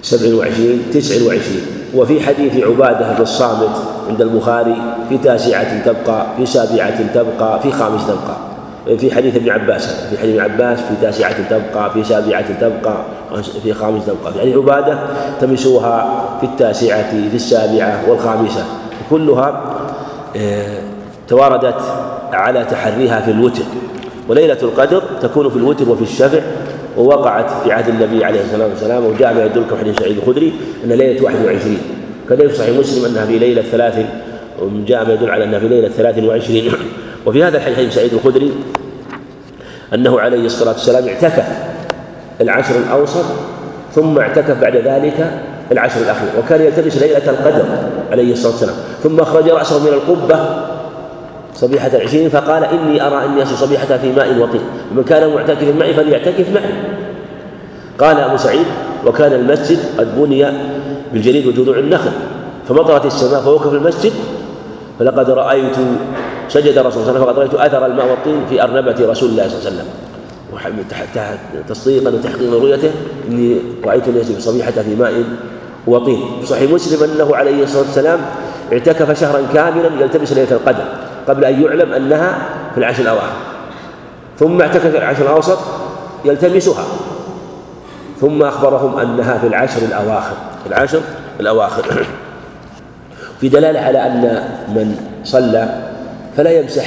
[0.01, 1.66] سبع وعشرين تسع وعشرين.
[1.95, 3.75] وفي حديث عبادة بن الصامت
[4.09, 4.75] عند البخاري
[5.09, 8.44] في تاسعة تبقى في سابعة تبقى في خامس تبقى.
[8.97, 12.97] في حديث ابن عباس في حديث ابن عباس في تاسعة تبقى في سابعة تبقى
[13.64, 14.33] في خامس تبقى.
[14.33, 14.99] في حديث عبادة
[15.41, 18.65] تمسوها في التاسعة في السابعة والخامسة.
[19.09, 19.61] كلها
[20.38, 20.80] آه،
[21.27, 21.81] تواردت
[22.33, 23.64] على تحريها في الوتر.
[24.30, 26.39] وليلة القدر تكون في الوتر وفي الشفع
[26.97, 30.53] ووقعت في عهد النبي عليه الصلاة والسلام وجاء ما يدلكم حديث سعيد الخدري
[30.85, 31.77] أن ليلة 21
[32.30, 34.05] كذلك صحيح مسلم أنها في ليلة ثلاث
[34.88, 36.61] جاء ما يدل على أنها في ليلة 23
[37.26, 38.52] وفي هذا الحديث سعيد الخدري
[39.94, 41.48] أنه عليه الصلاة والسلام اعتكف
[42.42, 43.26] العشر الأوسط
[43.95, 45.32] ثم اعتكف بعد ذلك
[45.72, 47.66] العشر الأخير وكان يلتمس ليلة القدر
[48.12, 50.40] عليه الصلاة والسلام ثم أخرج رأسه من القبة
[51.54, 55.94] صبيحة العشرين فقال إني أرى أني أصل صبيحة في ماء وطين ومن كان معتكفا معي
[55.94, 56.74] فليعتكف معي.
[58.00, 58.66] قال أبو سعيد
[59.06, 60.45] وكان المسجد قد بني
[61.14, 62.12] بالجليد وجذوع النخل
[62.70, 64.12] فمطرت السماء فوقف المسجد
[65.00, 65.76] فلقد رأيت
[66.49, 69.48] سجد الرسول صلى الله عليه وسلم فقد رأيت أثر الماء والطين في أرنبة رسول الله
[69.48, 69.88] صلى الله عليه وسلم.
[71.69, 72.91] تصديقا وتحقيقا رؤيته.
[73.27, 75.24] إني رأيت الناس صبيحة في ماء
[75.88, 76.19] وطين.
[76.45, 78.19] صحيح مسلم أنه عليه الصلاة والسلام
[78.74, 80.85] اعتكف شهرا كاملا يلتمس ليلة القدر
[81.27, 83.38] قبل أن يعلم أنها في العشر الأواخر.
[84.40, 85.59] ثم اعتكف العشر الأوسط
[86.25, 86.85] يلتمسها.
[88.22, 90.35] ثم أخبرهم أنها في العشر الأواخر.
[90.64, 91.01] في العشر
[91.40, 91.83] الأواخر.
[93.41, 94.22] في دلالة على أن
[94.67, 95.84] من صلى
[96.38, 96.85] فلا يمسح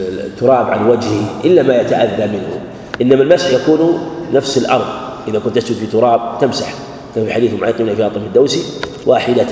[0.00, 2.60] التراب عن وجهه إلا ما يتأذى منه.
[3.02, 3.98] إنما المسح يكون
[4.32, 4.86] نفس الأرض.
[5.28, 6.74] إذا كنت تسجد في تراب تمسح.
[7.14, 8.62] كما في حديث معيط بن فاطمة الدوسي
[9.06, 9.46] واحدة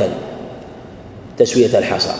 [1.39, 2.13] تسوية الحصى.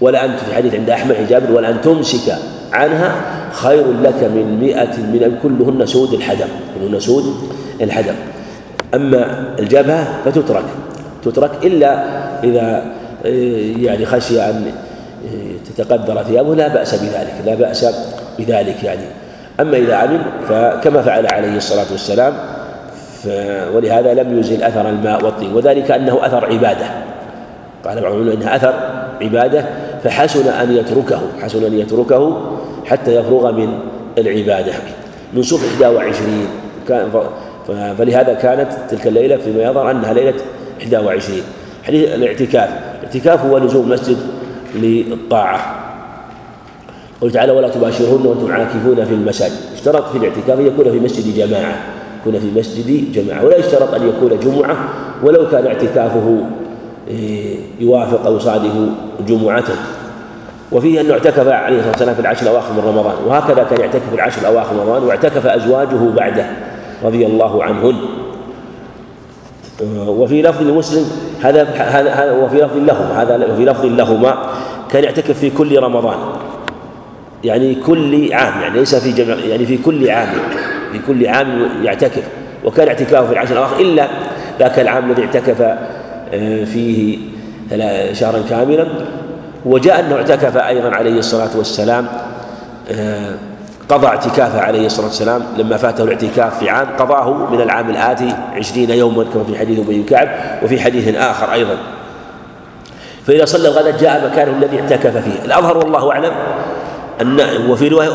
[0.00, 2.38] ولا أنت في حديث عند أحمد جابر ولا أن تمسك
[2.72, 6.48] عنها خير لك من مئة من كلهن سود الحدم.
[6.74, 7.34] كلهن سود
[7.80, 8.14] الحدم.
[8.94, 10.64] أما الجبهة فتترك.
[11.24, 12.04] تترك إلا
[12.44, 12.92] إذا
[13.84, 14.72] يعني خشي أن
[15.76, 17.86] تتقدر ثيابه لا بأس بذلك لا بأس
[18.38, 19.04] بذلك يعني.
[19.60, 22.34] أما إذا علم فكما فعل عليه الصلاة والسلام
[23.74, 26.86] ولهذا لم يزل أثر الماء والطين وذلك أنه أثر عبادة.
[27.84, 28.74] قال بعضهم إنها أثر
[29.22, 29.64] عبادة
[30.04, 32.36] فحسن أن يتركه حسن أن يتركه
[32.84, 33.78] حتى يفرغ من
[34.18, 34.72] العبادة.
[35.34, 36.46] من صبح 21
[36.88, 37.10] كان
[37.98, 40.34] فلهذا كانت تلك الليلة فيما يظهر أنها ليلة
[40.92, 41.42] 21
[41.84, 42.68] حديث الاعتكاف
[43.00, 44.16] الاعتكاف هو لزوم مسجد
[44.74, 45.84] للطاعة.
[47.20, 49.52] قل تعالى ولا تباشرون وأنتم عاكفون في المساجد.
[49.74, 51.76] اشترط في الاعتكاف أن يكون في مسجد جماعة.
[52.20, 53.44] يكون في مسجد جماعة.
[53.44, 54.76] ولا يشترط أن يكون جمعة.
[55.22, 56.40] ولو كان اعتكافه
[57.08, 58.72] إيه، يوافق أو يصادف
[59.26, 59.64] جمعة.
[60.72, 63.14] وفيه انه اعتكف عليه الصلاة والسلام في العشر الأواخر من رمضان.
[63.26, 66.46] وهكذا كان يعتكف في العشر الأواخر من رمضان واعتكف أزواجه بعده
[67.04, 67.94] رضي الله عنهن.
[69.96, 71.10] وفي لفظ مسلم
[71.42, 74.38] هذا هذا وفي لفظ لهما هذا وفي لفظ لهما
[74.90, 76.16] كان يعتكف في كل رمضان.
[77.44, 80.28] يعني كل عام يعني ليس في جمع يعني في كل عام
[80.92, 82.28] في كل عام يعتكف.
[82.64, 84.08] وكان اعتكافه في العشر الأواخر إلا
[84.58, 85.60] ذاك العام الذي اعتكف
[86.32, 87.18] آه، فيه
[88.12, 88.86] شهرا كاملا.
[89.66, 92.06] وجاء أنه اعتكف أيضا عليه الصلاة والسلام
[92.90, 93.34] آه،
[93.88, 98.90] قضى اعتكافه عليه الصلاة والسلام لما فاته الاعتكاف في عام قضاه من العام الآتي عشرين
[98.90, 100.28] يوما كما في حديث أبي كعب
[100.62, 101.76] وفي حديث آخر أيضا.
[103.26, 105.44] فإذا صلى الغداء جاء مكانه الذي اعتكف فيه.
[105.44, 106.32] الأظهر والله أعلم
[107.20, 108.08] أن وفي رواية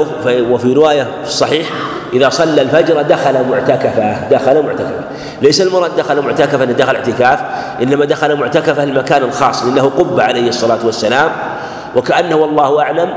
[0.51, 1.67] وفي رواية في الصحيح
[2.13, 5.03] إذا صلى الفجر دخل معتكفا دخل معتكفا
[5.41, 7.39] ليس المراد دخل معتكفا دخل اعتكاف
[7.81, 11.29] إنما دخل معتكفا المكان الخاص لأنه قب عليه الصلاة والسلام
[11.95, 13.09] وكأنه والله أعلم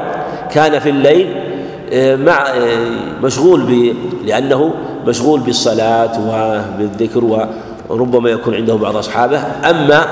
[0.51, 1.46] كان في الليل
[1.95, 3.95] مع آه، مشغول ب
[4.27, 4.75] لأنه
[5.07, 7.47] مشغول بالصلاة وبالذكر
[7.89, 9.41] وربما يكون عنده بعض أصحابه.
[9.71, 10.07] أما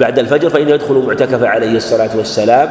[0.00, 2.70] بعد الفجر فإنه يدخل معتكف عليه الصلاة والسلام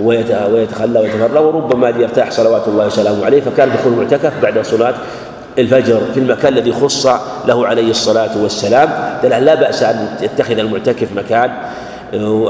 [0.00, 4.94] ويتخلى ويتفرغ وربما ليرتاح صلوات الله وسلامه عليه فكان دخول المعتكف بعد صلاة
[5.58, 7.06] الفجر في المكان الذي خص
[7.46, 8.88] له عليه الصلاة والسلام.
[9.22, 11.50] لا بأس أن يتخذ المعتكف مكان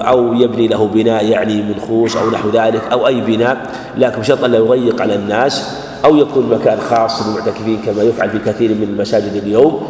[0.09, 3.57] أو يبني له بناء يعني من خوص أو نحو ذلك أو أي بناء
[3.99, 8.71] لكن بشرط لا يضيق على الناس أو يكون مكان خاص للمعتكفين كما يفعل في كثير
[8.71, 9.89] من المساجد اليوم.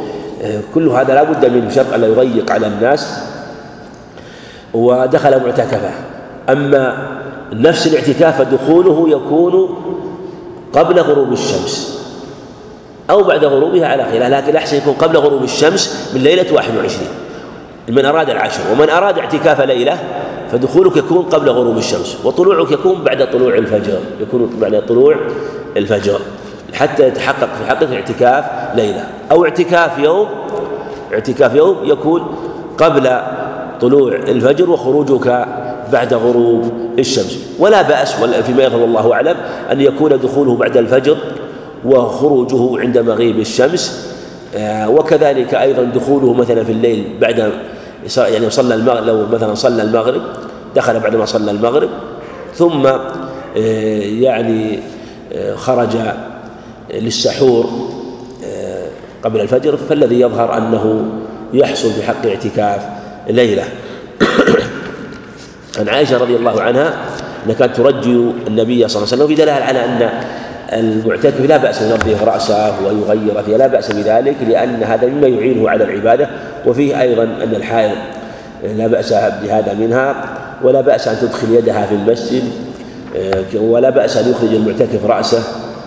[0.74, 3.18] كل هذا لا بد من شرط ألا يضيق على الناس.
[4.74, 5.90] ودخل معتكفة.
[6.50, 7.08] أما
[7.52, 9.76] نفس الاعتكاف فدخوله يكون
[10.72, 12.00] قبل غروب الشمس
[13.10, 17.06] أو بعد غروبها على خلاف لكن الأحسن يكون قبل غروب الشمس من ليلة 21
[17.88, 19.98] من أراد العشر ومن أراد اعتكاف ليلة
[20.52, 25.16] فدخولك يكون قبل غروب الشمس وطلوعك يكون بعد طلوع الفجر يكون بعد طلوع
[25.76, 26.20] الفجر
[26.74, 29.04] حتى يتحقق في حقك اعتكاف ليلة.
[29.30, 30.28] أو اعتكاف يوم
[31.12, 32.36] اعتكاف يوم يكون
[32.78, 33.20] قبل
[33.80, 35.46] طلوع الفجر وخروجك
[35.92, 37.38] بعد غروب الشمس.
[37.58, 39.36] ولا بأس فيما يظهر الله أعلم
[39.72, 41.16] أن يكون دخوله بعد الفجر
[41.84, 44.13] وخروجه عند مغيب الشمس
[44.88, 47.52] وكذلك أيضا دخوله مثلا في الليل بعد
[48.16, 50.22] يعني صلى المغرب لو مثلا صلى المغرب
[50.76, 51.88] دخل بعدما صلى المغرب
[52.54, 54.78] ثم آه، يعني
[55.32, 55.96] آه، خرج
[56.94, 57.70] للسحور
[59.24, 61.04] قبل الفجر فالذي يظهر أنه
[61.52, 62.86] يحصل في حق اعتكاف
[63.28, 63.64] ليلة.
[65.78, 66.94] عن عائشة رضي الله عنها
[67.46, 70.10] أنها كانت ترجي النبي صلى الله عليه وسلم في دلالة على أن
[70.72, 73.58] المعتكف لا بأس أن ينظف رأسه ويغير فيها.
[73.58, 76.28] لا بأس بذلك لأن هذا مما يعينه على العبادة
[76.66, 77.96] وفيه أيضا أن الحائض
[78.76, 80.14] لا بأس بهذا منها
[80.62, 82.42] ولا بأس أن تدخل يدها في المسجد
[83.54, 85.42] ولا بأس أن يخرج المعتكف رأسه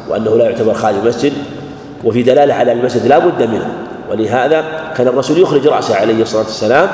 [0.09, 1.33] وأنه لا يعتبر خارج المسجد.
[2.03, 3.67] وفي دلالة على المسجد لا بد منه.
[4.11, 4.63] ولهذا
[4.97, 6.89] كان الرسول يخرج رأسه عليه الصلاة والسلام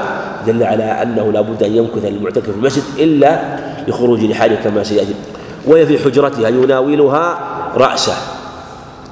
[0.48, 3.40] دل على أنه لا بد أن يمكث المعتكف في المسجد إلا
[3.88, 5.14] لخروج لحاجة كما سيأتي.
[5.68, 7.40] وهي في حجرتها يناولها
[7.76, 8.16] رأسه.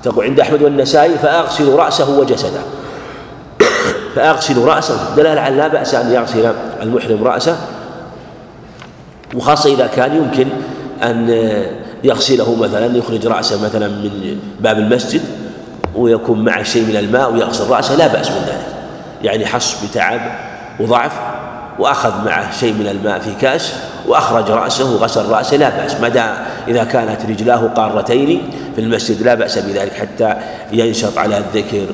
[0.03, 2.61] تقول عند أحمد والنسائي فأغسل رأسه وجسده.
[4.15, 5.15] فأغسل رأسه.
[5.15, 7.57] دلالة على لا بأس أن يغسل المحرم رأسه.
[9.35, 10.47] وخاصة إذا كان يمكن
[11.03, 11.29] أن
[12.03, 15.21] يغسله مثلا يخرج رأسه مثلا من باب المسجد
[15.95, 17.95] ويكون معه شيء من الماء ويغسل رأسه.
[17.95, 18.67] لا بأس من ذلك.
[19.23, 20.21] يعني حس بتعب
[20.79, 21.30] وضعف.
[21.81, 23.73] وأخذ معه شيء من الماء في كأس
[24.07, 26.01] وأخرج رأسه وغسل رأسه لا بأس.
[26.01, 26.23] مدى
[26.67, 28.41] إذا كانت رجلاه قارتين
[28.75, 30.35] في المسجد لا بأس بذلك حتى
[30.71, 31.85] ينشط على الذكر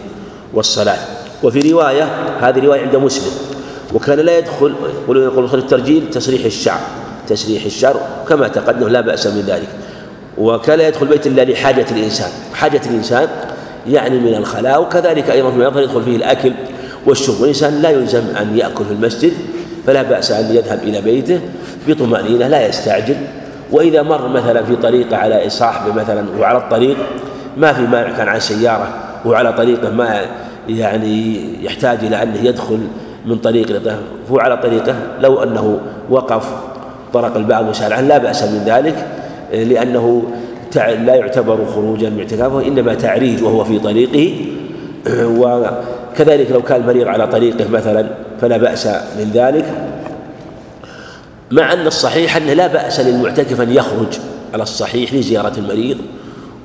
[0.53, 0.97] والصلاة.
[1.43, 2.07] وفي رواية
[2.41, 3.31] هذه رواية عند مسلم
[3.93, 6.79] وكان لا يدخل يقولون يقول الترجيل تسريح الشعر
[7.27, 7.99] تسريح الشعر
[8.29, 9.67] كما تقدم لا بأس من ذلك.
[10.37, 12.29] وكان لا يدخل بيت إلا لحاجة الإنسان.
[12.53, 13.27] حاجة الإنسان
[13.89, 16.53] يعني من الخلاء وكذلك أيضا فيما يظهر يدخل فيه الأكل
[17.05, 17.39] والشرب.
[17.39, 19.33] والإنسان لا يلزم أن يأكل في المسجد
[19.87, 21.39] فلا بأس أن يذهب إلى بيته
[21.87, 23.15] بطمأنينة لا يستعجل.
[23.71, 26.97] وإذا مر مثلا في طريقه على صاحبه مثلا وعلى الطريق
[27.57, 28.87] ما في مانع كان عن سيارة
[29.25, 30.21] وعلى طريقه ما
[30.69, 32.79] يعني يحتاج إلى أنه يدخل
[33.25, 33.81] من طريق
[34.31, 36.47] هو على طريقه لو أنه وقف
[37.13, 39.05] طرق الباب وسأل عنه لا بأس من ذلك
[39.53, 40.23] لأنه
[40.75, 44.45] لا يعتبر خروجا من اعتكافه إنما تعريج وهو في طريقه.
[45.39, 48.07] وكذلك لو كان المريض على طريقه مثلا
[48.41, 49.65] فلا بأس من ذلك
[51.51, 54.19] مع أن الصحيح أنه لا بأس للمعتكف أن يخرج
[54.53, 55.97] على الصحيح لزيارة المريض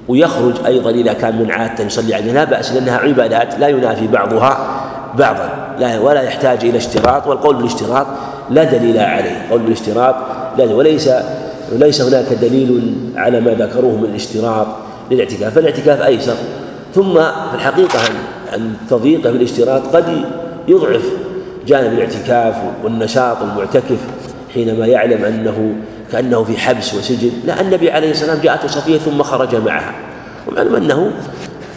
[0.09, 4.83] ويخرج أيضا إذا كان من عادة يصلي عليه لا بأس لأنها عبادات لا ينافي بعضها
[5.18, 8.07] بعضا لا ولا يحتاج إلى اشتراط والقول بالاشتراط
[8.51, 10.15] لا دليل عليه قول بالاشتراط
[10.59, 11.10] لا وليس
[11.73, 14.67] وليس هناك دليل على ما ذكروه من الاشتراط
[15.10, 16.34] للاعتكاف فالاعتكاف أيسر
[16.94, 18.01] ثم في الحقيقة
[18.55, 20.25] أن تضييقه في الاشتراط قد
[20.68, 21.05] يضعف
[21.66, 23.99] جانب الاعتكاف والنشاط المعتكف
[24.55, 25.74] حينما يعلم أنه
[26.12, 29.94] كأنه في حبس وسجن لا النبي عليه السلام جاءته صفية ثم خرج معها.
[30.49, 31.12] ومعلوم أنه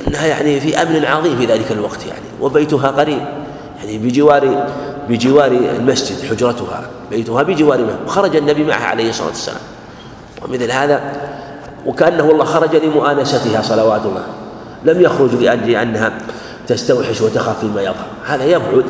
[0.07, 3.21] أنها يعني في أمن عظيم في ذلك الوقت يعني وبيتها قريب
[3.77, 4.67] يعني بجوار
[5.09, 9.61] بجوار المسجد حجرتها بيتها بجوار وخرج النبي معها عليه الصلاة والسلام.
[10.41, 11.01] ومثل هذا
[11.85, 14.23] وكأنه والله خرج لمؤانستها صلوات الله.
[14.85, 16.13] لم يخرج لأجل أنها
[16.67, 18.05] تستوحش وتخاف فيما يظهر.
[18.25, 18.85] هذا يبعد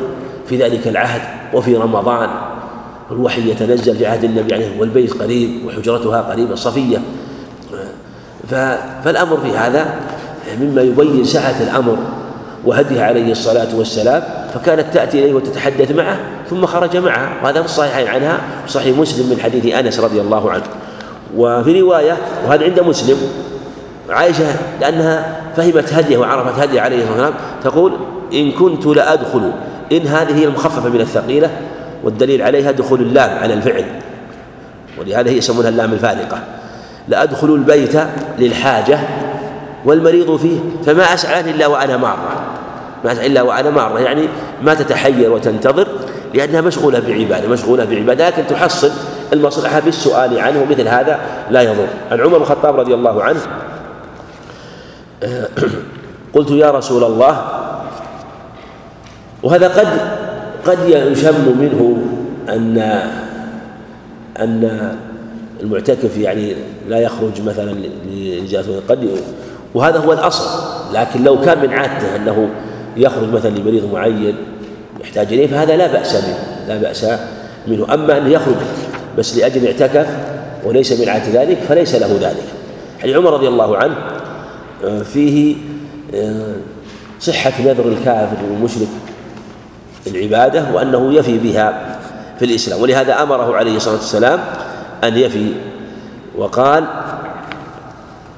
[0.48, 1.22] في ذلك العهد
[1.54, 2.28] وفي رمضان.
[3.10, 6.98] الوحي يتنزل في عهد النبي عليه والبيت قريب وحجرتها قريبة صفية.
[9.04, 9.94] فالأمر في هذا
[10.60, 11.98] مما يبين سعة الأمر
[12.64, 14.22] وهديه عليه الصلاة والسلام
[14.54, 16.16] فكانت تأتي إليه وتتحدث معه
[16.50, 20.64] ثم خرج معها وهذا في الصحيحين عنها صحيح مسلم من حديث أنس رضي الله عنه.
[21.36, 22.16] وفي رواية
[22.46, 23.16] وهذا عند مسلم
[24.10, 24.46] عائشة
[24.80, 27.34] لأنها فهمت هديه وعرفت هديه عليه الصلاة والسلام
[27.64, 27.92] تقول
[28.32, 29.52] إن كنت لأدخل
[29.92, 31.50] إن هذه هي المخففة من الثقيلة
[32.04, 33.84] والدليل عليها دخول اللام على الفعل.
[34.98, 36.38] ولهذا هي يسمونها اللام الفارقة.
[37.08, 37.96] لأدخل البيت
[38.38, 38.98] للحاجة
[39.84, 42.42] والمريض فيه فما أسعى إلا وأنا مارة.
[43.04, 44.28] ما أسعى إلا وأنا مارة يعني
[44.62, 45.88] ما تتحير وتنتظر
[46.34, 48.90] لأنها مشغولة بعبادة مشغولة بعبادة لكن تحصل
[49.32, 51.86] المصلحة بالسؤال عنه مثل هذا لا يضر.
[52.10, 53.40] عن عمر بن الخطاب رضي الله عنه
[56.34, 57.65] قلت يا رسول الله
[59.46, 59.86] وهذا قد
[60.66, 61.96] قد يشم منه
[62.48, 62.78] أن
[64.38, 64.96] أن
[65.62, 66.54] المعتكف يعني
[66.88, 67.74] لا يخرج مثلا
[68.10, 69.08] لإجازة قد
[69.74, 70.44] وهذا هو الأصل.
[70.94, 72.48] لكن لو كان من عادته أنه
[72.96, 74.34] يخرج مثلا لمريض معين
[75.00, 77.06] يحتاج إليه فهذا لا بأس منه لا بأس
[77.66, 77.94] منه.
[77.94, 78.56] أما أن يخرج
[79.18, 80.06] بس لأجل اعتكف
[80.64, 82.44] وليس من عادة ذلك فليس له ذلك.
[82.98, 83.94] حديث عمر رضي الله عنه
[84.84, 85.56] آه، فيه
[86.14, 86.54] آه،
[87.20, 88.88] صحة نذر الكافر والمشرك.
[90.10, 91.98] العبادة وأنه يفي بها
[92.38, 92.82] في الإسلام.
[92.82, 94.40] ولهذا أمره عليه الصلاة والسلام
[95.04, 95.52] أن يفي
[96.36, 96.84] وقال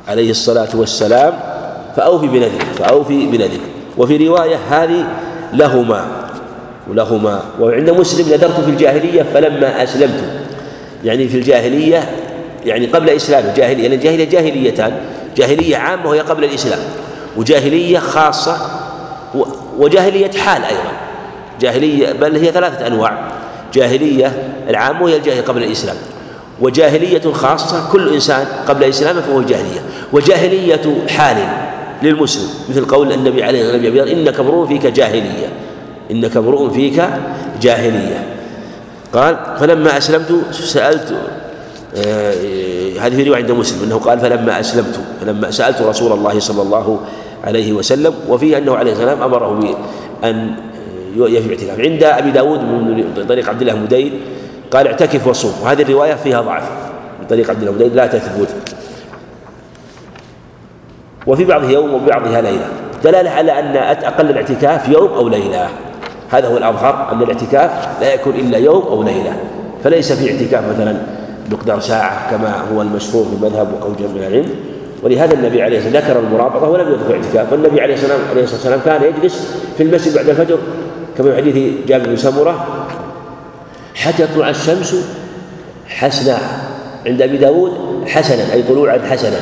[0.08, 1.32] عليه الصلاة والسلام
[1.97, 3.60] فأوفي بنذرك فأوفي بنذرك
[3.98, 5.06] وفي رواية هذه
[5.52, 6.06] لهما
[6.88, 10.24] ولهما وعند مسلم نذرت في الجاهلية فلما أسلمت.
[11.05, 12.10] يعني في الجاهلية
[12.64, 14.92] يعني قبل إسلام الجاهلية لأن الجاهلية جاهليتان.
[15.36, 16.78] جاهلية عامة وهي قبل الإسلام.
[17.36, 18.56] وجاهلية خاصة
[19.78, 21.07] وجاهلية حال أيضا.
[21.60, 23.32] جاهلية بل هي ثلاثة أنواع.
[23.74, 25.96] جاهلية العامة وهي الجاهلية قبل الإسلام.
[26.60, 29.80] وجاهلية خاصة كل إنسان قبل إسلامه فهو جاهلية.
[30.12, 31.36] وجاهلية حال
[32.02, 35.48] للمسلم مثل قول النبي عليه الصلاة والسلام إنك امرؤ فيك جاهلية.
[36.10, 37.02] إنك امرؤ فيك
[37.62, 38.26] جاهلية.
[39.12, 41.14] قال فلما أسلمت سألت
[41.96, 42.34] آه
[43.00, 47.00] هذه رواية عند مسلم أنه قال فلما أسلمت فلما سألت رسول الله صلى الله
[47.44, 49.76] عليه وسلم وفيه أنه عليه السلام أمره
[50.22, 50.54] بأن
[51.16, 54.20] يفي اعتكاف عند أبي داود من طريق عبد الله مدين
[54.70, 55.52] قال اعتكف وصوم.
[55.62, 56.62] وهذه الرواية فيها ضعف.
[57.20, 58.48] من طريق عبد الله مدين لا تثبت.
[61.26, 62.68] وفي بعضه يوم وبعضها ليلة.
[63.04, 65.68] دلالة على أن أقل الاعتكاف يوم أو ليلة.
[66.30, 69.36] هذا هو الأظهر أن الاعتكاف لا يكون إلا يوم أو ليلة.
[69.84, 70.96] فليس في اعتكاف مثلا
[71.52, 74.50] مقدار ساعة كما هو المشهور في المذهب وقول جمع العلم.
[75.02, 79.02] ولهذا النبي عليه الصلاة والسلام ذكر المرابطة ولم يذكر الاعتكاف والنبي عليه الصلاة والسلام كان
[79.02, 80.58] يجلس في المسجد بعد الفجر
[81.18, 82.66] كما في حديث جابر بن سمرة
[83.94, 84.94] حتى تطلع الشمس
[85.88, 86.38] حسنا
[87.06, 87.72] عند أبي داود
[88.06, 89.40] حسنا أي طلوعا حسنا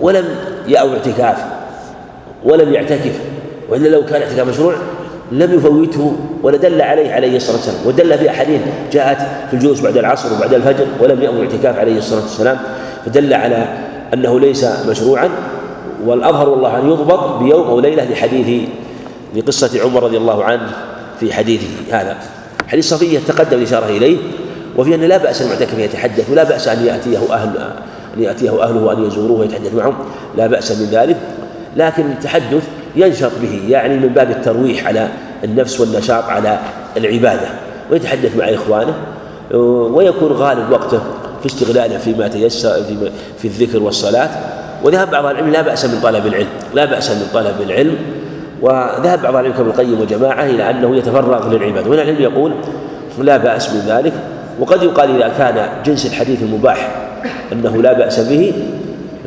[0.00, 0.24] ولم
[0.68, 1.44] يأو اعتكاف
[2.44, 3.20] ولم يعتكف
[3.68, 4.74] وإلا لو كان اعتكاف مشروع
[5.32, 8.60] لم يفوته ولا دل عليه عليه الصلاة والسلام ودل في أحاديث
[8.92, 12.58] جاءت في الجلوس بعد العصر وبعد الفجر ولم يأمر اعتكاف عليه الصلاة والسلام
[13.06, 13.68] فدل على
[14.14, 15.30] أنه ليس مشروعا
[16.04, 18.68] والأظهر والله أن يضبط بيوم أو ليلة لحديث
[19.36, 20.70] لقصة عمر رضي الله عنه
[21.20, 22.16] في حديثه هذا.
[22.68, 24.16] حديث صفية تقدم الإشارة إليه
[24.76, 27.50] وفي أن لا بأس المعتكف يتحدث ولا بأس أن يأتيه أهل
[28.16, 29.94] أن يأتيه أهله وأن يزوروه ويتحدث معهم
[30.36, 31.16] لا بأس من ذلك.
[31.76, 32.62] لكن التحدث
[32.96, 35.08] ينشط به يعني من باب الترويح على
[35.44, 36.58] النفس والنشاط على
[36.96, 37.48] العبادة
[37.90, 38.94] ويتحدث مع إخوانه
[39.94, 41.00] ويكون غالب وقته
[41.40, 44.30] في استغلاله فيما تيسر في, في الذكر والصلاة.
[44.84, 47.96] وذهب بعض العلم لا بأس من طلب العلم لا بأس من طلب العلم
[48.62, 51.90] وذهب بعض العلم كابن القيم وجماعة إلى أنه يتفرغ للعبادة.
[51.90, 52.52] وهنا العلم يقول
[53.18, 54.12] لا بأس من ذلك
[54.60, 56.88] وقد يقال إذا كان جنس الحديث المباح
[57.52, 58.52] أنه لا بأس به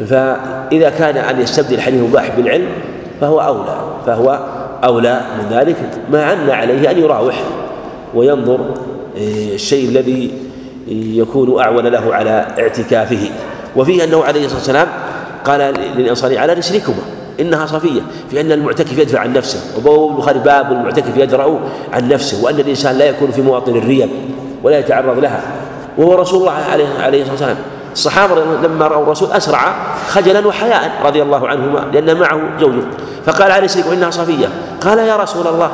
[0.10, 2.68] فإذا كان أن يستبدل الحديث المباح بالعلم
[3.22, 4.40] فهو أولى فهو
[4.84, 5.76] أولى من ذلك.
[6.12, 7.44] ما أن عليه أن يراوح
[8.16, 8.60] وينظر
[9.18, 10.32] إيه، الشيء الذي
[10.88, 13.30] يكون أعون له على اعتكافه.
[13.76, 14.88] وفيه أنه عليه الصلاة والسلام
[15.46, 17.19] قال للأنصاري على رسلكما.
[17.40, 19.60] إنها صفية في أن المعتكف يدفع عن نفسه.
[19.78, 21.60] وباب البخاري باب المعتكف يدرأ
[21.94, 24.10] عن نفسه وأن الإنسان لا يكون في مواطن الريب
[24.64, 25.42] ولا يتعرض لها.
[25.98, 27.58] وهو رسول الله عليه عليه الصلاة والسلام.
[27.94, 29.76] الصحابة لما رأوا الرسول أسرع
[30.08, 32.84] خجلا وحياء رضي الله عنهما لأن معه زوجه.
[33.26, 34.48] فقال عليه السلام إنها صفية.
[34.82, 35.72] قال يا رسول الله.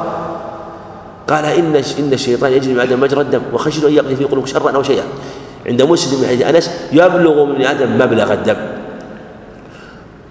[1.27, 4.71] قال إن إن الشيطان يجري من آدم مجرى الدم وخشيت أن يقضي في قلوب شرا
[4.71, 5.03] أو شيئا.
[5.65, 8.55] عند مسلم من حديث أنس يبلغ من آدم مبلغ الدم.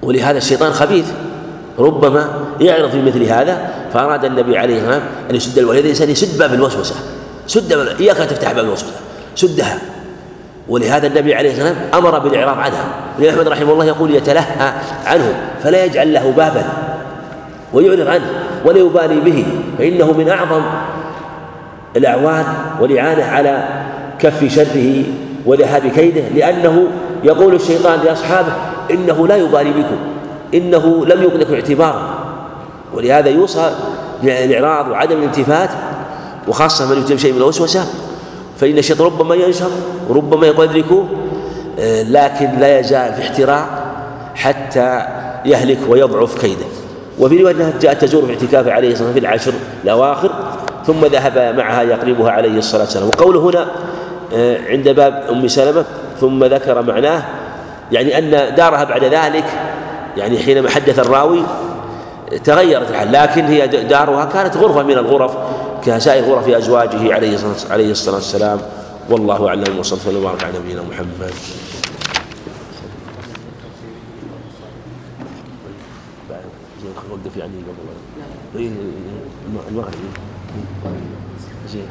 [0.05, 1.07] ولهذا الشيطان خبيث.
[1.79, 2.29] ربما
[2.61, 6.55] يعرض في مثل هذا فأراد النبي عليه الصلاة والسلام أن يسد الولد الإنسان يسد باب
[6.55, 6.95] الوسوسة.
[7.47, 8.93] سد إياك أن تفتح باب الوسوسة.
[9.37, 9.79] سدها
[10.69, 12.85] ولهذا النبي عليه الصلاة والسلام أمر بالإعراض عنها.
[13.31, 14.73] أحمد رحمه الله يقول يتلهى
[15.07, 16.65] عنه فلا يجعل له بابا
[17.73, 18.25] ويعرض عنه
[18.65, 19.47] ولا يبالي به
[19.79, 20.63] فإنه من أعظم
[21.97, 22.45] الأعوان
[22.81, 23.69] والإعانة على
[24.19, 25.05] كف شره
[25.47, 26.87] وذهاب كيده لأنه
[27.25, 28.53] يقول الشيطان لأصحابه
[28.91, 29.97] إنه لا يبالي بكم
[30.55, 32.15] إنه لم يكن لكم اعتبارا.
[32.95, 33.71] ولهذا يوصى
[34.23, 35.71] بالإعراض وعدم الالتفات
[36.49, 37.87] وخاصة من يتم شيء من الوسوسة
[38.61, 39.71] فإن الشيطان ربما ينشر
[40.09, 41.09] وربما يدركه
[42.09, 43.67] لكن لا يزال في احتراق
[44.35, 45.03] حتى
[45.45, 46.65] يهلك ويضعف كيده.
[47.19, 49.53] وفي رواية أنها جاءت تزور في اعتكافه عليه الصلاة والسلام في العشر
[49.85, 50.31] الأواخر
[50.87, 53.09] ثم ذهب معها يقربها عليه الصلاة والسلام.
[53.09, 53.67] وقوله هنا
[54.35, 55.85] آه، عند باب أم سلمة
[56.21, 57.23] ثم ذكر معناه
[57.93, 59.45] يعني أن دارها بعد ذلك
[60.17, 61.43] يعني حينما حدث الراوي
[62.45, 65.33] تغيرت الحال لكن هي دارها كانت غرفة من الغرف
[65.85, 67.15] كسائر غرف أزواجه
[67.71, 68.59] عليه الصلاة والسلام.
[69.11, 71.33] والله أعلم وصلى الله وبارك على نبينا محمد.
[77.11, 77.53] وقف يعني
[78.55, 78.71] قبل
[79.69, 79.95] المغرب
[81.69, 81.89] زين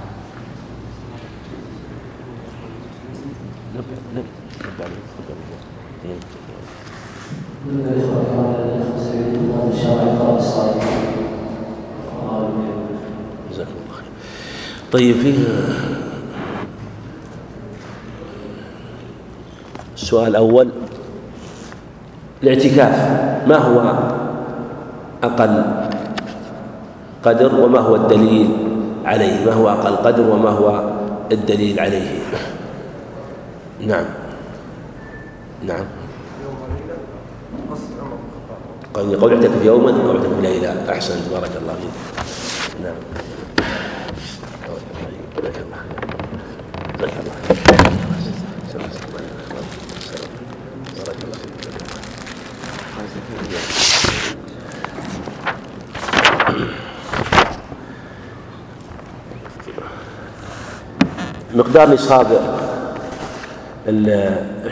[13.52, 14.06] جزاكم الله خير
[14.92, 15.38] طيب فيه
[19.96, 20.70] السؤال الأول
[22.44, 22.96] الاعتكاف
[23.48, 23.94] ما هو
[25.24, 25.64] أقل
[27.24, 28.50] قدر وما هو الدليل
[29.06, 30.92] عليه؟ ما هو أقل قدر وما هو
[31.32, 32.20] الدليل عليه؟
[33.88, 34.23] نعم.
[35.68, 35.86] نعم.
[38.94, 42.24] قول قول اعتكف يوما أو اعتكف ليله أحسن بارك الله فيك.
[42.84, 42.96] نعم.
[61.56, 62.28] مقدار نصاب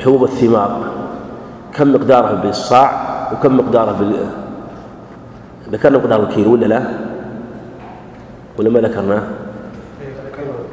[0.02, 0.82] الحبوب الثمار
[1.74, 2.90] كم مقدارها بالصاع
[3.34, 4.26] وكم مقداره بال...
[5.72, 6.84] ذكرنا مقدار الكيلو ولا لا؟
[8.58, 9.24] ولا ما ذكرناه؟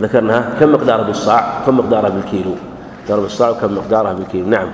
[0.01, 2.55] ذكرناها كم مقداره بالصاع كم مقداره بالكيلو
[3.03, 4.69] مقداره بالصاع وكم مقداره بالكيلو نعم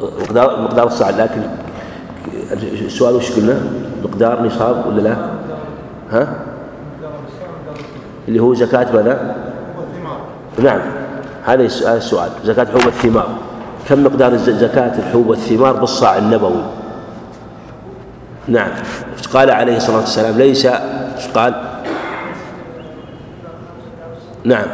[0.00, 1.42] مقدار مقدار الصاع لكن
[2.62, 3.60] السؤال وش قلنا؟
[4.04, 5.16] مقدار نصاب ولا لا؟
[6.10, 6.28] ها؟
[8.28, 9.46] اللي هو زكاة ماذا؟
[10.58, 10.80] نعم.
[11.44, 13.28] هذا السؤال زكاة حبوب الثمار.
[13.88, 16.62] كم مقدار زكاة الحبوب والثمار بالصاع النبوي؟
[18.48, 18.70] نعم.
[19.34, 20.66] قال عليه الصلاة والسلام ليس
[21.34, 21.54] قال
[24.44, 24.66] نعم.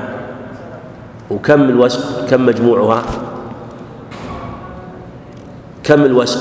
[1.31, 3.03] وكم الوسق؟ كم مجموعها؟
[5.85, 6.41] كم الوسق؟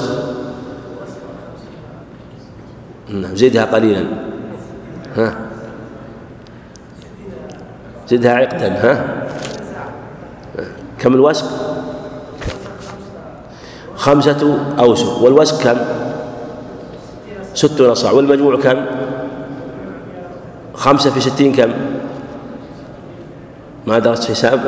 [3.10, 4.06] نعم زدها قليلا.
[5.18, 5.51] ها؟
[8.12, 9.06] زدها عقدا ها؟
[11.00, 11.46] كم الوسق؟
[13.96, 15.78] خمسة أوسق والوسك كم؟
[17.54, 18.86] ستون صاع والمجموع كم؟
[20.74, 21.72] خمسة في ستين كم؟
[23.88, 24.60] ما درست حساب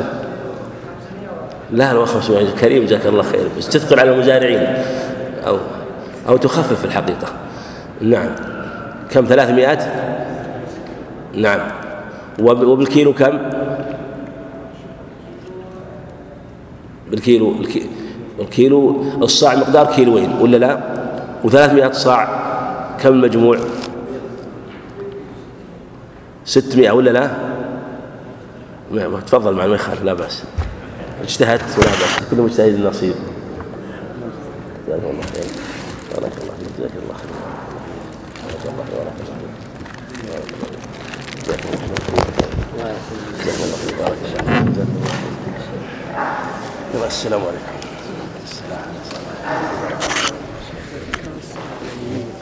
[1.70, 3.48] لا لا خمسمائة كريم جزاك الله خير.
[3.58, 4.84] بس تثقل على المزارعين.
[5.46, 5.58] أو
[6.28, 7.26] أو تخفف الحقيقة.
[8.00, 8.30] نعم.
[9.10, 9.78] كم؟ ثلاثمائة؟
[11.34, 11.83] نعم.
[12.40, 13.38] وبالكيلو كم؟
[17.10, 17.54] بالكيلو
[18.40, 20.80] الكيلو الصاع مقدار كيلوين ولا لا؟
[21.44, 22.28] وثلاثمائة صاع
[23.00, 23.58] كم المجموع
[26.44, 27.30] ستمائة ولا لا؟
[28.90, 30.42] ما تفضل مع ما يخالف لا بأس.
[31.22, 33.14] اجتهدت ولا بأس كل مجتهد نصيب.
[34.88, 35.44] جزاك الله خير.
[36.14, 37.30] بارك الله فيك جزاك الله خير
[38.48, 39.04] جزاك الله خير
[43.44, 44.18] جزاك الله خير بارك
[47.04, 47.62] الله السلام عليكم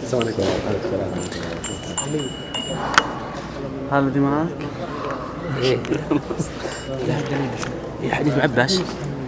[0.03, 0.43] السلام عليكم
[3.91, 4.47] هذا الذي معك؟
[5.63, 5.79] إيه
[7.09, 8.83] لا حديث ابن عباس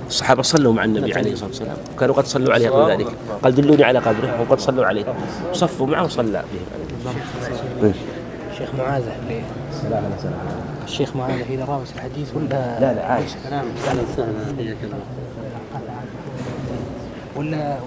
[0.07, 3.09] الصحابة صلوا مع النبي عليه الصلاة والسلام كانوا قد صلوا عليه قبل ذلك
[3.43, 5.15] قال دلوني على قبره وقد صلوا عليه
[5.53, 6.45] صفوا معه وصلى
[7.83, 7.95] بهم
[8.53, 9.03] الشيخ معاذ
[10.85, 13.65] الشيخ معاذ إذا راوس الحديث ولا لا لا عايش كلام
[17.37, 17.79] ولا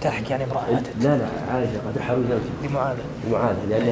[0.00, 2.70] تحكي يعني امرأة لا لا عائشة قد حروا زوجها.
[2.70, 2.96] لمعاذ.
[3.28, 3.86] لمعاذ لأن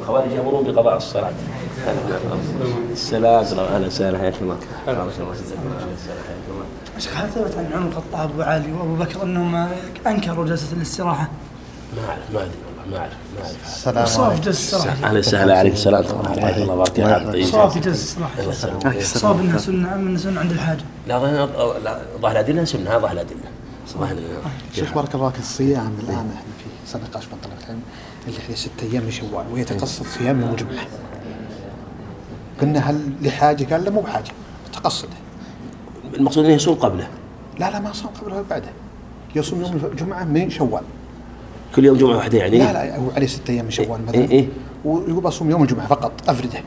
[0.00, 1.32] الخوارج يأمرون بقضاء الصلاة.
[2.92, 4.56] السلام أهلا وسهلا حياك الله.
[6.98, 9.68] شيخ هل ثبت عن عمر الخطاب وعلي وأبو بكر أنهم
[10.06, 11.28] أنكروا جلسة الاستراحة؟
[11.96, 14.04] ما أعرف ما أدري والله ما أعرف ما أعرف.
[14.04, 15.08] السلام جلسة الاستراحة.
[15.08, 16.04] أهلا وسهلا عليك السلام
[16.40, 19.00] حياك الله بارك صوف جلسة الاستراحة.
[19.00, 21.18] صوف إنها سنة أم إنها سنة عند الحاجة؟ لا
[22.22, 23.40] ظاهر الأدلة سنة ظاهر الأدلة.
[24.74, 27.80] شيخ بارك الله فيك الصيام الآن إحنا في سنه نقاش من طلبه العلم
[28.28, 30.86] اللي هي ستة أيام من شوال ويتقصد صيام يوم الجمعه.
[32.60, 34.32] قلنا هل لحاجة؟ قال لا مو بحاجة
[34.72, 35.16] تقصده.
[36.14, 37.08] المقصود إنه يصوم قبله.
[37.58, 38.68] لا لا ما صام قبله ولا بعده.
[39.36, 40.82] يصوم يوم الجمعه من شوال.
[41.76, 44.14] كل يوم جمعة واحدة يعني؟ لا لا هو عليه ستة أيام من شوال مثلا.
[44.14, 44.48] إيه إيه؟
[44.84, 46.62] ويقول بصوم يوم الجمعة فقط أفرده.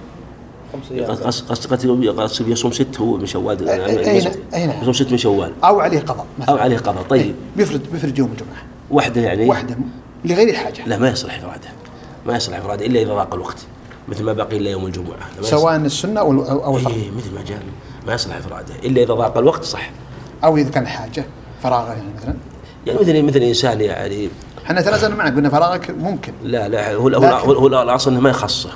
[1.26, 3.70] قصد قصد يصوم ست هو من شوال.
[3.70, 5.52] اي نعم يصوم ست من شوال.
[5.64, 6.56] أو عليه قضاء مثلا.
[6.56, 7.04] أو عليه قضاء.
[7.04, 7.36] طيب.
[7.56, 8.64] بيفرد بيفرد يوم الجمعة.
[8.92, 9.76] وحده يعني؟ وحده
[10.26, 11.70] لغير حاجة لا ما يصلح افراده
[12.26, 13.58] ما يصلح افراده إلا إذا ضاق الوقت.
[14.08, 15.30] مثل ما بقي إلا يوم الجمعة.
[15.42, 16.94] سواء السنة أو أو الفرض.
[16.94, 17.60] إيه مثل ما جاء.
[18.08, 19.92] ما يصلح افراده إلا إذا ضاق الوقت صح.
[20.44, 21.26] أو إذا كان حاجة
[21.64, 22.36] فراغ يعني مثلا.
[22.88, 24.30] يعني مثل مثل إنسان يعني
[24.66, 26.34] إحنا تنازلنا معك قلنا فراغك ممكن.
[26.44, 28.70] لا لا هو هو, هو الأصل إنه ما يخصه.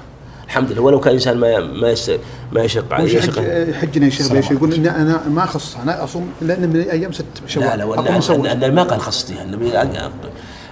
[0.47, 0.81] الحمد لله.
[0.81, 2.11] ولو كان انسان ما ما يس
[2.51, 6.03] ما يشق عليه يشق يحج يحجنا يا شيخ ليش يقول اني أنا ما أخص أنا
[6.03, 7.65] أصوم لأن من أيام ست شوال.
[7.65, 8.51] لا لا ولا.
[8.51, 9.71] أن ما قال خصتها النبي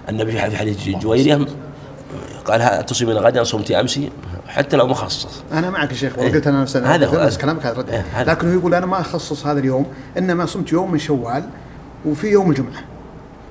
[0.09, 1.45] النبي في حديث جويرية
[2.45, 4.09] قال تصومين غدا صمت أمسي
[4.47, 6.33] حتى لو مخصص أنا معك يا شيخ إيه.
[6.33, 7.25] قلت أنا نفس هذا هو.
[7.25, 8.03] نفس كلامك هذا رد.
[8.29, 9.85] لكن هو يقول أنا ما أخصص هذا اليوم
[10.17, 11.43] إنما صمت يوم من شوال
[12.05, 12.83] وفي يوم الجمعة.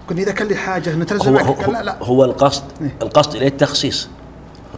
[0.08, 1.96] قلت إذا كان لي حاجة نتنازل هو هو, لا لا.
[2.02, 2.94] هو القصد إيه.
[3.02, 4.08] القصد إليه التخصيص.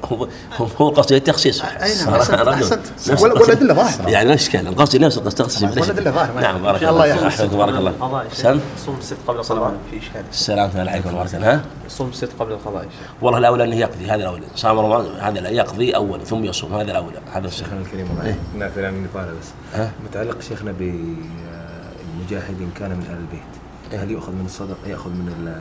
[0.05, 1.62] هو هو- هو القصد التخصيص.
[1.62, 3.23] أي نعم، القصد.
[3.23, 4.10] والأدلة ظاهرة.
[4.10, 6.41] يعني نفس الكلام القصد نفس القصد تخصيص والأدلة ظاهرة.
[6.41, 7.55] نعم بارك الله الله يحفظك.
[7.55, 8.25] بارك الله.
[8.33, 9.75] سم صوم الست قبل القضاء.
[9.91, 11.55] في اشكال السلام عليكم ورحمة الله.
[11.55, 13.10] ها؟ صوم الست قبل القضاء يا شيخ.
[13.23, 14.42] والله الأولى أنه يقضي هذا الأولى.
[14.57, 17.18] صام رمضان هذا لا يقضي اولا ثم يصوم هذا الأولى.
[17.33, 17.65] هذا الشيخ.
[17.65, 18.39] شيخنا الكريم إيه.
[18.58, 19.49] نافع عن الإطالة بس.
[19.75, 24.02] ها؟ متعلق شيخنا بالمجاهد إن كان من أهل البيت.
[24.02, 25.52] هل يؤخذ من الصدق يأخذ من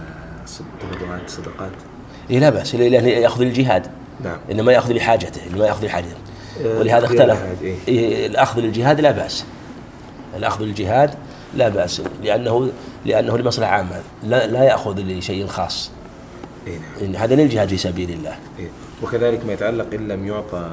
[0.84, 1.72] التبرعات الصدقات؟
[2.30, 2.74] إيه لا بأس.
[2.74, 3.88] يأخذ الجهاد
[4.24, 4.38] نعم.
[4.52, 6.16] انما يأخذ لحاجته انما يأخذ لحاجته.
[6.66, 7.40] آه، ولهذا اختلف.
[7.62, 7.76] إيه.
[7.88, 9.46] إيه، الأخذ للجهاد لا بأس.
[10.38, 11.14] الأخذ للجهاد
[11.56, 12.02] لا بأس.
[12.24, 12.72] لأنه
[13.06, 14.02] لأنه لمصلحة عامة.
[14.24, 15.92] لا, لا يأخذ لشيء خاص.
[16.68, 17.16] إيه نعم.
[17.16, 18.36] هذا للجهاد في سبيل الله.
[18.60, 18.70] إيه.
[19.04, 20.72] وكذلك ما يتعلق إن لم يعطى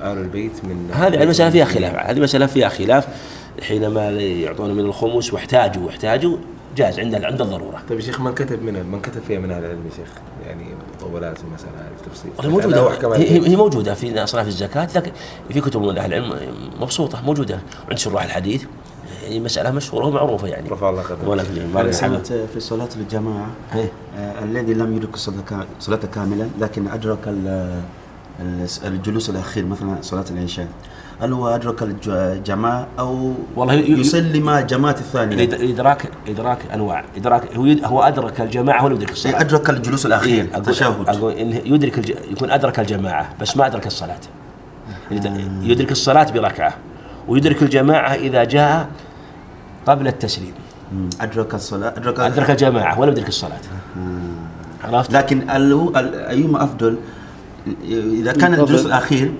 [0.00, 1.94] آل البيت من هذه المسألة فيها خلاف.
[1.94, 3.08] هذه مسألة فيها خلاف.
[3.62, 6.36] حينما يعطون من الخمس واحتاجوا واحتاجوا
[6.76, 7.82] جاز عند عند الضرورة.
[7.88, 10.08] طيب يا شيخ من كتب من من كتب فيها من أهل العلم يا شيخ؟
[10.46, 10.64] يعني
[11.12, 12.30] مطولات المسألة هذه التفصيل
[12.70, 13.48] له أحكام هي.
[13.48, 15.12] هي موجودة في أصناف الزكاة لكن
[15.52, 16.34] في كتب من أهل العلم
[16.80, 17.60] مبسوطة موجودة.
[17.88, 18.64] عند شراح الحديث
[19.26, 20.68] هي مسألة مشهورة ومعروفة يعني.
[20.68, 21.02] رفع الله
[21.76, 23.92] هذا سمعت في صلاة الجماعة إيه.
[24.18, 25.16] آه الذي لم يدرك
[25.80, 27.80] صلاة كاملة لكن أدرك ال-
[28.40, 30.68] ال- الجلوس الأخير مثلا صلاة العشاء.
[31.20, 36.10] هل هو أدرك الج- الجماعة أو والله ي- ي- يصلي مع الجماعة الثانية؟ الإد- الإدراك
[36.28, 37.04] إدراك أنواع.
[37.16, 39.32] إدراك هو هو أدرك الجماعة ولا يدرك الصلاة.
[39.32, 41.08] يعني أدرك الجلوس الأخير إيه، أقول, التشهد.
[41.08, 42.10] أقول إنه يدرك الج...
[42.30, 44.18] يكون أدرك الجماعة بس ما أدرك الصلاة.
[45.10, 46.74] يد- يدرك الصلاة بركعة
[47.28, 48.88] ويدرك الجماعة إذا جاء
[49.86, 50.52] قبل التسليم.
[50.92, 51.10] مم.
[51.20, 53.60] أدرك الصلاة أدرك, أدرك الجماعة ولا يدرك الصلاة.
[54.84, 55.92] عرفت؟ لكن هو-
[56.28, 56.96] أيهما أفضل؟
[57.88, 59.32] إذا كان الجلوس الأخير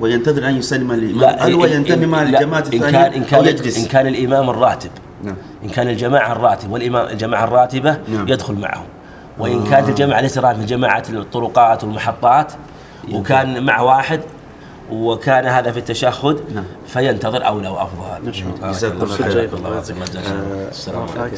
[0.00, 3.28] وينتظر أن يسلم الإمام هل هو ينتمي مع لا، الجماعة إن الثانية كان إن أو
[3.28, 4.90] كان يجلس؟ إن كان الإمام الراتب.
[5.22, 5.36] نعم.
[5.64, 8.28] إن كان الجماعة الراتب والإمام الجماعة الراتبة نعم.
[8.28, 8.86] يدخل معهم.
[9.38, 12.52] وإن كانت الجماعة ليست راتبة جماعة الطرقات والمحطات
[13.12, 14.20] وكان مع واحد
[14.90, 16.64] وكان هذا في التشهد نعم.
[16.86, 19.32] فينتظر أولى وأفضل جزاك الله خير.
[19.32, 19.48] خير.
[19.54, 20.68] الله يعطيك العافية.
[20.70, 21.36] السلام عليكم.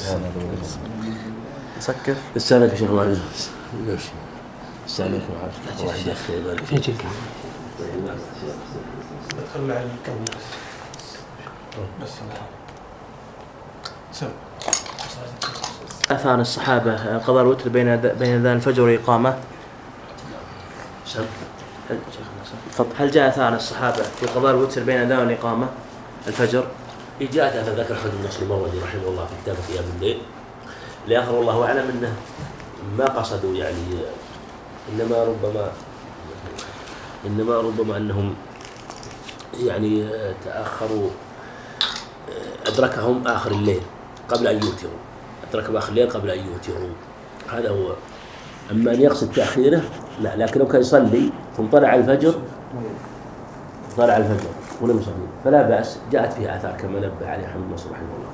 [1.80, 2.90] سكر السلام عليكم شيخ.
[2.90, 3.18] معاذ
[4.86, 5.26] السلام عليكم.
[5.80, 6.94] الله يدخل يبارك فيك.
[16.10, 19.38] أثان الصحابة قضاء الوتر بين بين أذان الفجر والإقامة
[21.06, 21.24] سم.
[21.90, 21.98] هل
[22.98, 25.68] هل جاء أثان الصحابة في قضاء الوتر بين أذان والإقامة؟
[26.26, 26.66] الفجر؟
[27.20, 30.18] جاءت هذا ذكر أحمد بن نصر المروزي رحمه الله في كتابه قيام الليل.
[31.08, 32.14] لآخر والله أعلم أنه
[32.98, 33.84] ما قصدوا يعني
[34.92, 35.72] إنما ربما
[37.26, 38.34] إنما ربما أنهم
[39.58, 40.08] يعني
[40.44, 41.10] تأخروا
[42.66, 43.80] أدركهم آخر الليل
[44.28, 44.98] قبل أن يوتروا.
[45.50, 46.90] أدركهم آخر الليل قبل أن يوتروا.
[47.52, 47.92] هذا هو.
[48.70, 49.82] أما أن يقصد تأخيره
[50.20, 52.34] لا لكنه كان يصلي ثم طلع الفجر.
[53.96, 55.14] طلع الفجر ولم يصلي.
[55.44, 58.30] فلا بأس جاءت فيها آثار كما نبه عليه حمد نصر رحمه الله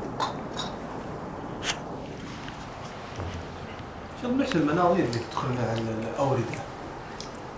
[4.23, 6.43] شوف نفس المناظير اللي تدخلنا على الأوردة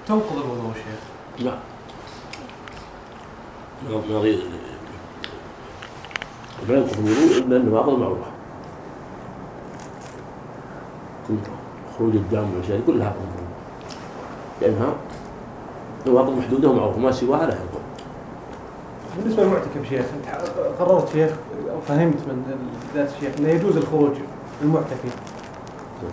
[0.08, 1.58] تنقض الوضوء شيخ؟ لا.
[4.10, 4.38] نظير
[6.68, 8.22] لا ينقض الوضوء لأنه بعض المعروفة
[11.98, 13.14] خروج الدم والأشياء كلها
[14.62, 14.92] لأنها
[16.06, 17.80] نواقض محدودة ومعروفة ما سواها لا ينقض
[19.18, 21.30] بالنسبة للمعتكف شيخ أنت ح- قررت شيخ
[21.70, 22.42] أو فهمت من
[22.94, 24.12] ذات الشيخ أنه يجوز الخروج
[24.62, 25.02] للمعتكف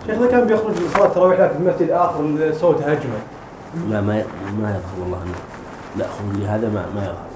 [0.06, 3.18] شيخ إذا كان بيخرج لصلاة التراويح لكن المسجد آخر صوت هجمة.
[3.90, 4.24] ما ما
[4.62, 5.34] ما يظهر والله أنه
[5.96, 7.26] لا خروج لهذا ما ما يظهر.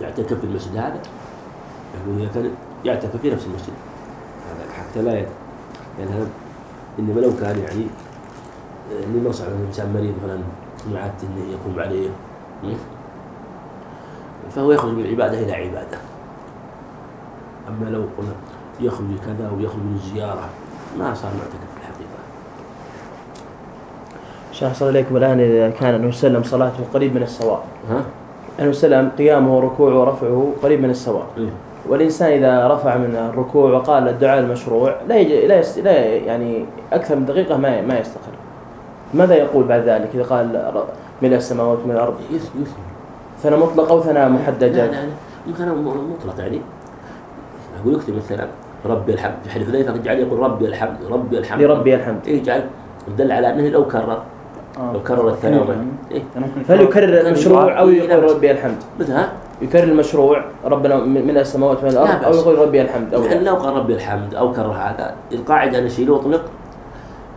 [0.00, 1.00] يعتكف في المسجد هذا؟
[1.94, 2.50] يقول اذا كان
[2.84, 3.72] يعتكف في نفس المسجد.
[4.46, 5.28] هذا حتى لا يد
[5.98, 6.28] يعني هذا
[6.98, 7.86] إنما لو كان يعني
[9.14, 10.40] لنص على انسان مريض مثلا
[10.92, 12.08] ما عادة إنه يقوم عليه?
[14.50, 15.98] فهو يخرج من عباده إلى عبادة.
[17.68, 18.32] أما لو قلنا
[18.80, 20.48] يخرج كذا ويخرج للزياره
[20.98, 22.18] ما صار معتكف في الحقيقة.
[24.52, 28.04] شيخ صلى الله عليكم الآن إذا كان أنه سلم صلاته قريب من السواء ها؟
[28.60, 31.26] أنه سلم قيامه وركوعه ورفعه قريب من السواء.
[31.38, 31.48] إيه.
[31.88, 35.78] والإنسان إذا رفع من الركوع وقال الدعاء المشروع لا يجي لا, يست...
[35.78, 38.32] لا يعني أكثر من دقيقة ما ما يستقر.
[39.14, 40.72] ماذا يقول بعد ذلك إذا قال
[41.22, 42.14] ملء السماوات من الأرض؟
[43.42, 44.92] ثناء مطلقة أو ثناء لا محددة لا.
[44.92, 44.98] لا
[45.52, 46.60] مثلا م- مطلق يعني.
[47.82, 48.46] أقول يكتب مثلا
[48.86, 49.34] ربي الحمد.
[49.44, 51.62] في حديث يجعل يقول ربي الحمد ربي الحمد.
[51.62, 52.20] لربي الحمد.
[52.26, 52.64] إيه يجعل
[53.18, 54.22] دل على أنه لو كرر.
[54.94, 56.22] لو كرر الثناء وما- إيه.
[56.68, 59.32] فهل يكرر كان المشروع أو يقال- يقول ربي الحمد؟ مثل ها
[59.62, 62.40] يكرر المشروع ربنا من من السماوات من لا الأرض أو بأس.
[62.40, 66.42] يقول ربي الحمد أو يعني لو قال ربي الحمد أو كرر هذا القاعدة نشيله واطلق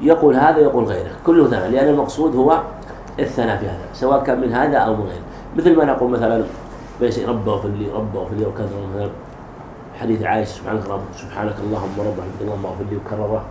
[0.01, 1.11] يقول هذا يقول غيره.
[1.25, 2.59] كله ثناء لأن المقصود هو
[3.19, 5.23] الثناء في هذا سواء كان من هذا أو من غيره.
[5.57, 6.43] مثل ما نقول مثلا
[7.01, 9.09] بيس رب اغفر لي رب اغفر لي وكذا مثلا.
[9.99, 13.41] حديث عائشة سبحانك رب سبحانك اللهم رب الحمد اللهم اغفر لي وكرره.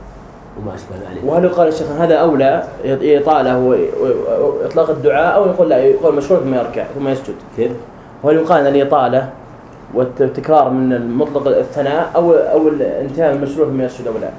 [0.62, 1.25] وما أشبه ذلك.
[1.25, 6.85] وهل يقال الشيخ هذا أولى إطالة وإطلاق الدعاء أو يقول لا يقول مشروع ثم يركع
[6.95, 7.35] ثم يسجد.
[7.57, 7.73] كيف؟
[8.23, 9.31] وهل يقال الإطالة
[9.95, 14.31] والتكرار من المطلق الثناء أو أو الانتهاء من المشروع ثم يسجد أو لا.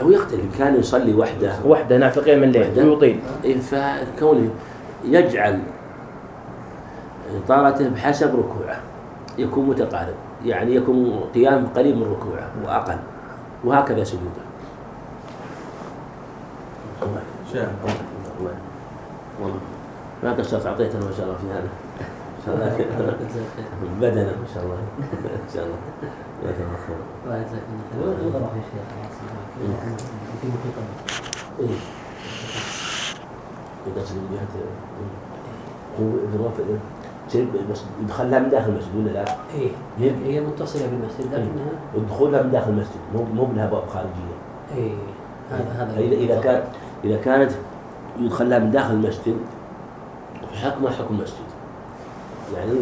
[0.00, 1.52] لو يختلف كان يصلي وحده.
[1.66, 2.88] وحده في قيام الليل.
[2.88, 4.50] ويطيل إيه، فكونه
[5.04, 5.58] يجعل
[7.44, 8.80] إطالته بحسب ركوعه
[9.38, 10.14] يكون متقارب.
[10.44, 12.98] يعني يكون قيام قريب من ركوعه وأقل.
[13.64, 14.49] وهكذا سجوده.
[17.52, 17.68] شيخ
[18.40, 18.54] الله
[19.40, 19.60] والله
[20.22, 21.68] ما قصرت أعطيتنا ما شاء الله في هذا.
[22.38, 22.76] إن شاء الله.
[24.00, 24.76] بدنا ما شاء الله.
[25.24, 25.76] إن شاء الله.
[26.42, 26.96] جزاك الله خير.
[27.24, 27.62] الله يجزاك
[27.94, 28.86] الله خير وضرب يا شيخ؟
[30.40, 30.76] في محيط
[31.60, 31.76] إيه.
[33.86, 34.54] يقصد من جهة
[36.00, 36.48] هو
[37.70, 39.70] بس يدخلها من داخل المسجد ولا لا؟ إيه.
[39.98, 44.36] هي هي متصله بالمسجد لكنها ودخولها من داخل المسجد مو مو لها باب خارجيه
[44.74, 44.92] إيه
[45.50, 46.62] هذا هذا اذا إذا كان
[47.04, 47.52] إذا كانت
[48.18, 49.36] يدخلها من داخل المسجد
[50.52, 51.36] فحكمها حكم المسجد.
[52.56, 52.72] يعني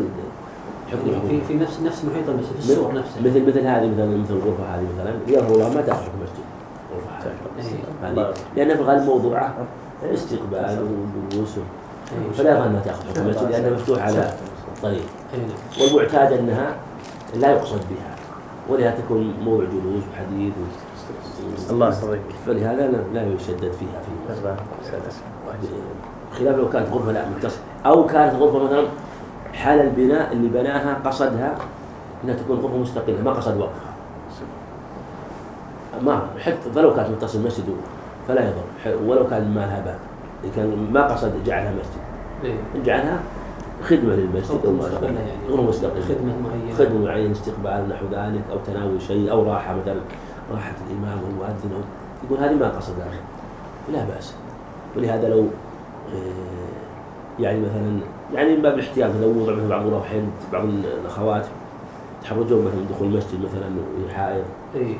[0.92, 1.46] حكم يعني في حكم.
[1.46, 4.86] في نفس نفس محيط المسجد في السور نفسها مثل مثل هذه مثلا مثل الغرفة هذه
[4.98, 5.14] مثلا.
[5.26, 6.44] يظهر الله ما تاخذ حكم المسجد.
[6.92, 7.30] الغرفه
[8.02, 8.12] هذه.
[8.12, 8.34] هذه.
[8.56, 9.54] لأن في الغالب موضوعه
[10.14, 10.78] استقبال
[11.30, 12.32] ودروس إيه.
[12.32, 14.32] فلا يظهر أنها تاخذ حكم المسجد لأنها مفتوح على
[14.76, 16.74] الطريق نعم والمعتاد أنها
[17.34, 18.14] لا يقصد بها.
[18.68, 20.52] ولها تكون موضع جلوس وحديث.
[21.70, 24.54] الله يحفظك فلهذا لا, يشدد فيها في
[26.38, 27.58] خلاف لو كانت غرفة لا متصل.
[27.86, 28.84] أو كانت غرفة مثلا
[29.52, 31.54] حال البناء اللي بناها قصدها
[32.24, 33.92] إنها تكون غرفة مستقلة ما قصد وقفها
[36.02, 37.64] ما حتى فلو كانت متصل مسجد
[38.28, 38.98] فلا يضر.
[39.06, 39.98] ولو كان ما لها باب.
[40.56, 42.02] كان ما قصد جعلها مسجد.
[42.44, 42.82] إيه.
[42.84, 43.20] جعلها
[43.84, 44.96] خدمة للمسجد أو ما غرفة.
[44.96, 45.48] مستقلة يعني.
[45.48, 46.02] غرفة مستقلة.
[46.02, 46.78] خدمة معينة.
[46.78, 50.00] خدمة معينة استقبال نحو ذلك أو تناول شيء أو راحة مثلا.
[50.52, 51.80] راحه الإمام والمؤذن أو
[52.26, 53.20] يقول هذه ما قصد ذلك
[53.92, 54.34] لا بأس.
[54.96, 55.40] ولهذا لو
[56.14, 57.98] آه، يعني مثلا
[58.34, 61.46] يعني من باب الاحتياط لو وضع مثلا بعض الأحيان بعض الأخوات
[62.22, 64.44] تحرجون مثلا دخول المسجد مثلا حائض
[64.74, 64.94] إيه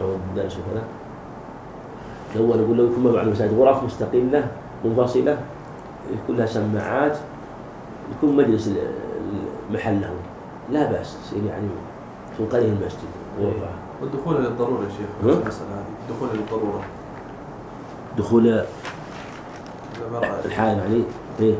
[0.00, 0.82] حوض الدرس وكذا.
[2.36, 4.48] لو نقول لو يكون مع المساجد غرف مستقلة
[4.84, 5.38] منفصلة
[6.24, 7.16] يكون لها سماعات
[8.16, 10.16] يكون مجلس ال- ال- محل لهم
[10.72, 11.66] لا يصير يعني
[12.36, 13.08] في قرية المسجد
[13.40, 13.66] غرفة.
[14.02, 16.84] والدخول للضرورة يا شيخ؟ المسألة هذه؟ الدخول للضرورة.
[18.18, 18.64] دخول
[20.44, 21.02] الحائل يعني
[21.40, 21.54] إيه.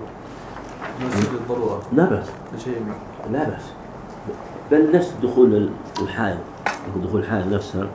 [1.01, 1.83] المسجد للضرورة.
[1.93, 2.23] لا ما
[3.31, 3.63] لا بأس.
[4.71, 5.71] بل نفس دخول
[6.03, 6.39] الحائل.
[7.05, 7.87] دخول الحائل نفسها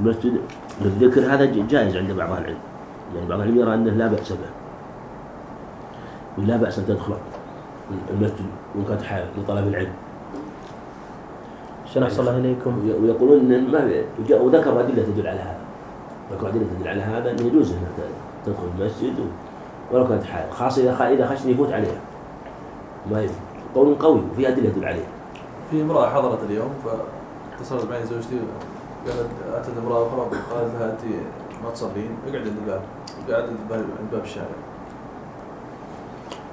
[0.00, 0.40] المسجد
[0.80, 2.58] للذكر هذا جائز عند بعض العلم.
[3.14, 4.38] يعني بعض العلم يرى أنه لا بأس به.
[6.38, 7.16] ولا بأس أن تدخل
[8.10, 9.92] المسجد وان كانت حائل لطلب العلم.
[11.94, 13.80] شنو أحسن الله إليكم وي- ويقولون إن ما
[14.40, 15.58] وذكروا أدلة تدل على هذا.
[16.32, 19.14] ذكروا أدلة تدل على هذا إنه يجوز إنها ت- تدخل المسجد
[19.92, 22.00] ولو كانت حائل خاصة إذا إذا خشن يفوت عليها.
[23.10, 23.36] ما يفوت
[23.74, 25.04] قول قوي وفي أدلة تدل عليه
[25.70, 28.38] في امرأة حضرت اليوم فاتصلت معي زوجتي
[29.06, 31.00] قالت أتت امرأة أخرى قالت لها أنت
[31.64, 32.10] ما تصلين.
[32.28, 32.80] اقعد عند الباب.
[33.30, 34.46] قاعد عند باب الشارع.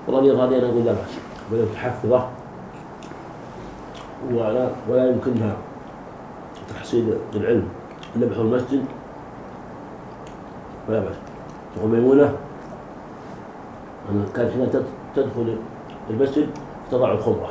[0.08, 1.14] والله هذه أنا أقول لا بأس.
[1.51, 2.27] ولا تحفظه.
[4.33, 5.56] ولا ولا يمكنها
[6.69, 7.67] تحصيل العلم.
[8.15, 8.85] إلا بحضور المسجد
[10.89, 11.15] ولا بأس.
[11.75, 12.33] تقول ميمونة.
[14.11, 15.57] أنا كانت حين تد- تدخل
[16.09, 16.49] المسجد
[16.91, 17.49] تضع الخمرة.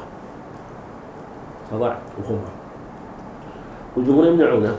[1.70, 2.50] تضع الخمرة.
[3.97, 4.76] والجمهور يمنعونه.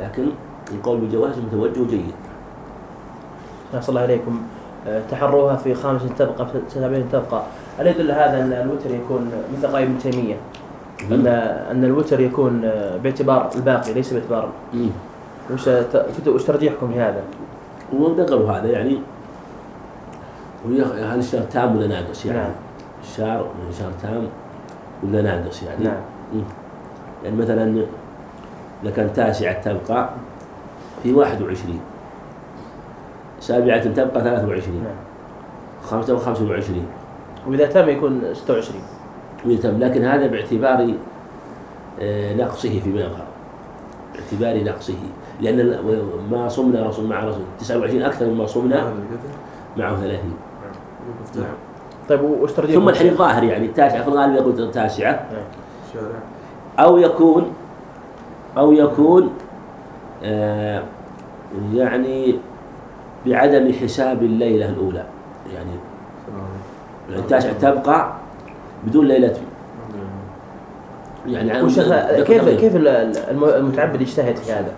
[0.00, 0.26] لكن
[0.72, 2.12] القول بجواز متوجه جيد.
[3.74, 4.42] أحسن الله إليكم.
[4.86, 7.42] آه، تحروها في خامس تبقى في سبعين تبقى.
[7.78, 10.36] هل يدل هذا أن الوتر يكون مثل قول ابن تيمية؟
[11.02, 11.26] أن
[11.70, 14.48] أن الوتر يكون آه، باعتبار الباقي ليس باعتبار.
[15.52, 15.68] وش
[16.26, 17.22] وش ترجيحكم في هذا؟
[17.92, 18.98] ونقلوا هذا يعني
[20.84, 22.50] هل الشهر تام ولا ناقص يعني؟ نعم.
[23.02, 23.46] الشهر
[23.78, 24.28] شهر تام
[25.02, 26.00] ولا ناقص يعني؟ نعم.
[26.34, 26.42] مم.
[27.24, 27.86] يعني مثلا
[28.82, 30.10] إذا كان تاسعة تبقى
[31.02, 31.80] في 21
[33.40, 34.94] سابعة تبقى 23 نعم.
[35.82, 36.86] خامسة 25
[37.46, 38.80] وإذا تم يكون 26
[39.46, 40.94] ويتم لكن هذا باعتبار
[42.00, 43.26] آه، نقصه فيما يظهر.
[44.14, 44.94] باعتبار نقصه.
[45.40, 45.78] لأن
[46.30, 48.92] ما صمنا رسول مع رسول 29 أكثر مما صمنا
[49.76, 50.18] معه 30
[51.36, 51.44] نعم.
[52.08, 55.26] طيب وش ترجيح ثم الحديث ظاهر يعني التاسعة في الغالب يقول تاسعة
[55.92, 56.18] شارع.
[56.78, 57.52] أو يكون
[58.56, 59.30] أو يكون
[60.24, 60.82] آه
[61.74, 62.38] يعني
[63.26, 65.04] بعدم حساب الليلة الأولى.
[65.54, 65.70] يعني
[67.10, 68.12] يعني التاسعة تبقى
[68.84, 69.34] بدون ليلة.
[71.26, 71.50] يعني
[72.24, 72.88] كيف كيف ال-
[73.30, 74.72] الم- المتعبد يجتهد في هذا؟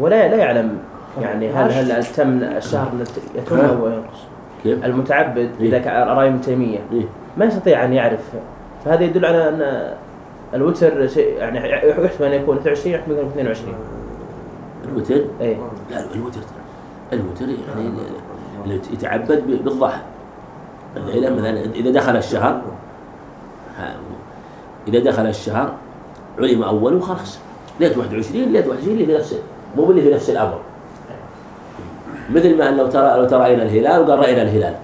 [0.00, 0.78] ولا لا يعلم
[1.20, 2.90] يعني هل هل تم الشهر
[3.34, 4.18] يتم أو ينقص؟
[4.62, 5.82] كيف؟ المتعبد إذا إيه.
[5.82, 6.78] كان راي ابن تيمية.
[6.92, 7.04] إيه؟
[7.36, 8.20] ما يستطيع أن يعرف.
[8.84, 9.92] فهذا يدل على أن
[10.54, 11.58] الوتر شيء يعني
[12.04, 13.74] يحتمل أن يكون 23 يحتمل أن يكون 22
[14.92, 15.56] الوتر؟ اي
[15.90, 16.40] لا الوتر.
[17.12, 17.90] الوتر يعني
[18.64, 20.00] اللي يتعبد بالضحى.
[20.96, 22.62] الليلة مثلا إذا دخل الشهر
[24.88, 25.72] إذا دخل الشهر
[26.38, 27.38] علم أوله خلاص
[27.80, 29.36] ليلة 21 ليلة 21 اللي في نفس
[29.76, 30.58] مو اللي في نفس الأمر.
[32.30, 34.74] مثل ما لو ترى لو ترى رأينا الهلال وقال رأينا الهلال.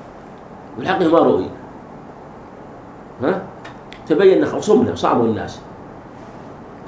[0.79, 1.47] والحقيقة ما رؤي.
[3.23, 3.43] ها؟
[4.09, 5.61] تبين أن صمنا صاموا الناس.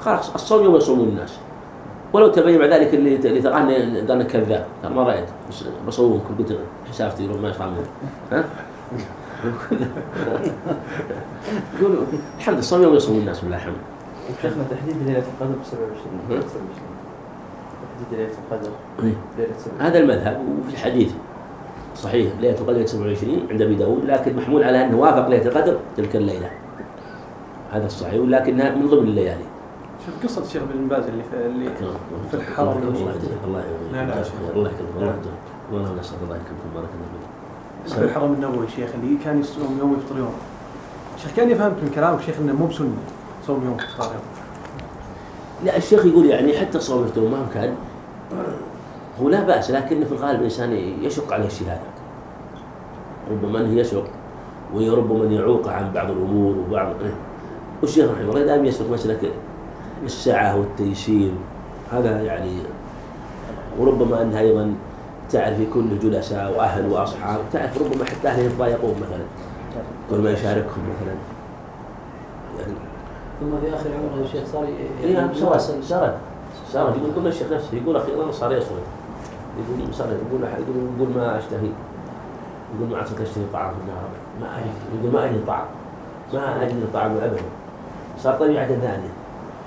[0.01, 1.37] خلاص الصوم يوم يصومون الناس.
[2.13, 4.65] ولو تبين بعد ذلك اللي اللي إنه- أنا كذاب.
[4.83, 5.25] ما رأيت.
[5.49, 7.73] بس بصوم كل قلت حسابتي ما صام
[8.31, 8.43] ها؟
[11.79, 11.97] يقول
[12.37, 13.73] الحمد لله الصوم يوم يصوم الناس بالله الحمد
[14.41, 18.69] شيخنا تحديد ليله القدر ب 27 تحديد ليله القدر
[19.03, 19.13] إيه.
[19.37, 21.11] ليله 27 هذا المذهب وفي الحديث
[21.95, 26.15] صحيح ليله القدر 27 عند ابي داود لكن محمول على انه وافق ليله القدر تلك
[26.15, 26.51] الليلة
[27.71, 29.43] هذا الصحيح ولكنها من ضمن الليالي
[30.05, 31.69] شوف قصه الشيخ بن باز اللي في اللي
[32.31, 34.31] في الحرم الله يهديك الله لا، لا، يهديك.
[34.55, 35.31] الله يكرمك الله يهديك
[35.71, 37.18] والله نسال الله يكرمكم بارك الله فيك
[37.87, 40.33] في الحرم النبوي شيخ اللي كان يصوم يوم ويفطر يوم
[41.17, 42.89] شيخ كاني فهمت من كلامك شيخ إنه مو بسنة
[43.47, 44.23] صوم يوم وافطار يوم
[45.65, 47.75] لا الشيخ يقول يعني حتى صوم التوم ما كان
[49.21, 51.81] هو لا بأس لكن في الغالب الإنسان يشق عليه الشيء هذا
[53.31, 54.05] ربما أنه يشق
[54.73, 57.13] وربما يعوق عن بعض الأمور وبعض إيه.
[57.81, 59.31] والشيخ رحمه الله دائما يسلك مسلك
[60.05, 61.31] السعة والتيسير.
[61.91, 62.57] هذا يعني
[63.79, 64.73] وربما أنها أيضا
[65.31, 69.23] تعرف كل جلساء وأهل وأصحاب تعرف ربما حتى أهل يتضايقون مثلا.
[70.09, 71.15] كل ما يشاركهم مثلا.
[72.59, 72.73] يعني
[73.39, 74.67] ثم في آخر عمره الشيخ صار
[75.03, 76.13] اي نعم سرد سرد
[76.71, 78.83] سرد يقول كل الشيخ نفسه يقول أخيرا صار يسرد
[79.59, 81.69] يقول سرد يقول يقول يقول ما أشتهي.
[82.75, 84.09] يقول ما عساك أشتهي طعام في النهار
[84.41, 85.65] ما اجد يقول ما اجد طعام.
[86.33, 87.41] ما اجد طعام ابدا.
[88.19, 89.09] صار طبيعة ثانية.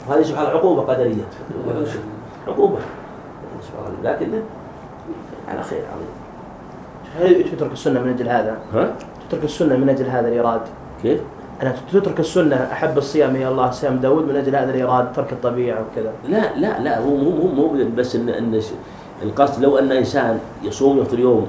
[0.08, 1.24] وهذه سبحان الله عقوبة قدرية.
[2.48, 2.78] عقوبة.
[3.62, 4.42] سبحان الله لكن
[5.52, 6.08] على خير عظيم
[7.20, 8.92] هل تترك السنة من أجل هذا؟ ها
[9.28, 10.60] تترك السنة من أجل هذا الإيراد؟
[11.02, 11.20] كيف؟
[11.62, 15.78] أنا تترك السنة أحب الصيام إلى الله صيام داود من أجل هذا الإيراد ترك الطبيعة
[15.92, 18.72] وكذا لا لا لا هو مو مو مو بس إن إن ش-
[19.22, 21.46] القصد لو أن إنسان يصوم يفطر يوم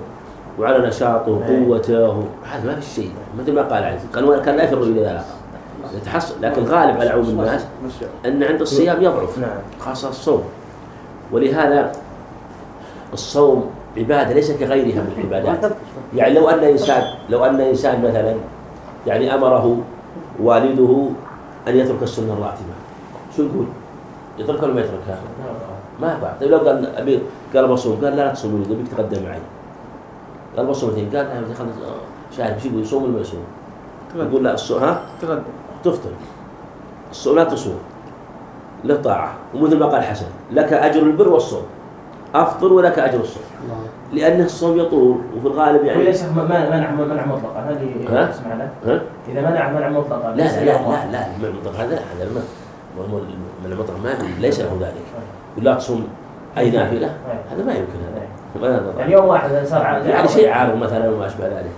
[0.59, 1.67] وعلى نشاطه إيه.
[1.67, 5.23] وقوته هذا ما في شيء مثل ما قال عز كان كان لا يفر إلى ذلك
[6.01, 7.65] يتحصل لكن غالب على عموم الناس
[8.25, 10.43] أن عند الصيام يضعف نعم خاصة الصوم
[11.32, 11.91] ولهذا
[13.14, 15.72] الصوم عبادة ليس كغيرها من العبادات.
[16.15, 18.35] يعني لو أن انسان لو أن إنسان مثلا
[19.07, 19.77] يعني أمره
[20.39, 21.09] والده
[21.67, 22.73] أن يترك السنة الراتبة.
[23.38, 23.65] شو نقول؟
[24.38, 25.19] يتركها ولا ما يتركها؟
[26.01, 27.19] ما ينفع طيب لو قال أبي
[27.55, 29.39] قال بصوم قال لا لا تصوم ولدي أبيك تقدم معي.
[30.57, 31.72] قال بصوم اثنين قال لا خلنا
[32.38, 33.43] شاهد إيش يقول؟ يصوم ولا ما يصوم؟
[34.15, 35.41] يقول لا الصوم ها؟ تغدى
[35.83, 36.09] تفطر.
[37.11, 37.80] الصوم لا تصوم.
[38.83, 41.63] له طاعة ومثل ما قال حسن لك أجر البر والصوم.
[42.36, 43.44] أفطر ولك أجر الصوم.
[44.14, 47.60] لأن الصوم يطول وفي الغالب يعني ليس منع منع منع مطلقا.
[47.70, 50.32] هذه ها؟ اسمع له ها؟ إذا منع منع مطلقا.
[50.36, 52.42] لا لا لا لا لا المنع المطلق هذا هذا ما
[52.98, 53.20] ما- ما-
[53.66, 55.03] من المطلق ما ليس له ذلك.
[55.66, 56.08] لا تصوم
[56.58, 57.08] أي نافلة؟
[57.52, 58.00] هذا ما يمكن
[58.64, 58.94] هذا.
[58.98, 61.72] يعني يوم واحد صار يعني شيء عارض مثلا وما أشبه ذلك.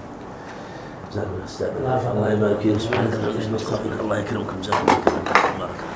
[1.47, 1.71] جزاكم
[2.17, 2.77] الله يبارك فيك.
[2.79, 4.53] سبحانك اللهم وبحمدك الله يكرمكم.
[4.61, 5.19] جزاكم الله خيرا.
[5.25, 5.94] بارك الله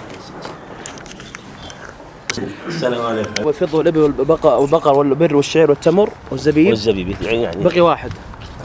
[2.67, 3.45] السلام عليكم.
[3.45, 6.67] والفضة والإبل والبقر والبقر والبر والشعير والتمر والزبيب.
[6.67, 7.63] والزبيب يعني يعني.
[7.63, 8.11] بقي واحد.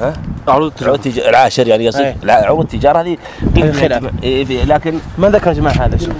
[0.01, 0.12] ها؟
[0.49, 2.15] عروض التجارة العاشر يعني قصدي.
[2.23, 3.17] لا، عروض التجارة هذه.
[4.23, 6.12] إيه، في- لكن ما ذكر يا جماعة هذا الشيء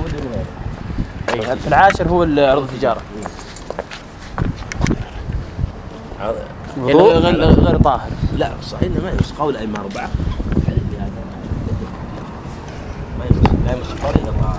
[1.67, 3.01] العاشر هو ال- عرض التجارة
[6.21, 6.35] يعني
[6.97, 8.09] وضوء غير غير طاهر.
[8.39, 10.11] لا صحيح إنه ما يمس قول أئمة أربعة.
[13.67, 14.59] ما يمس قول إلا طاهر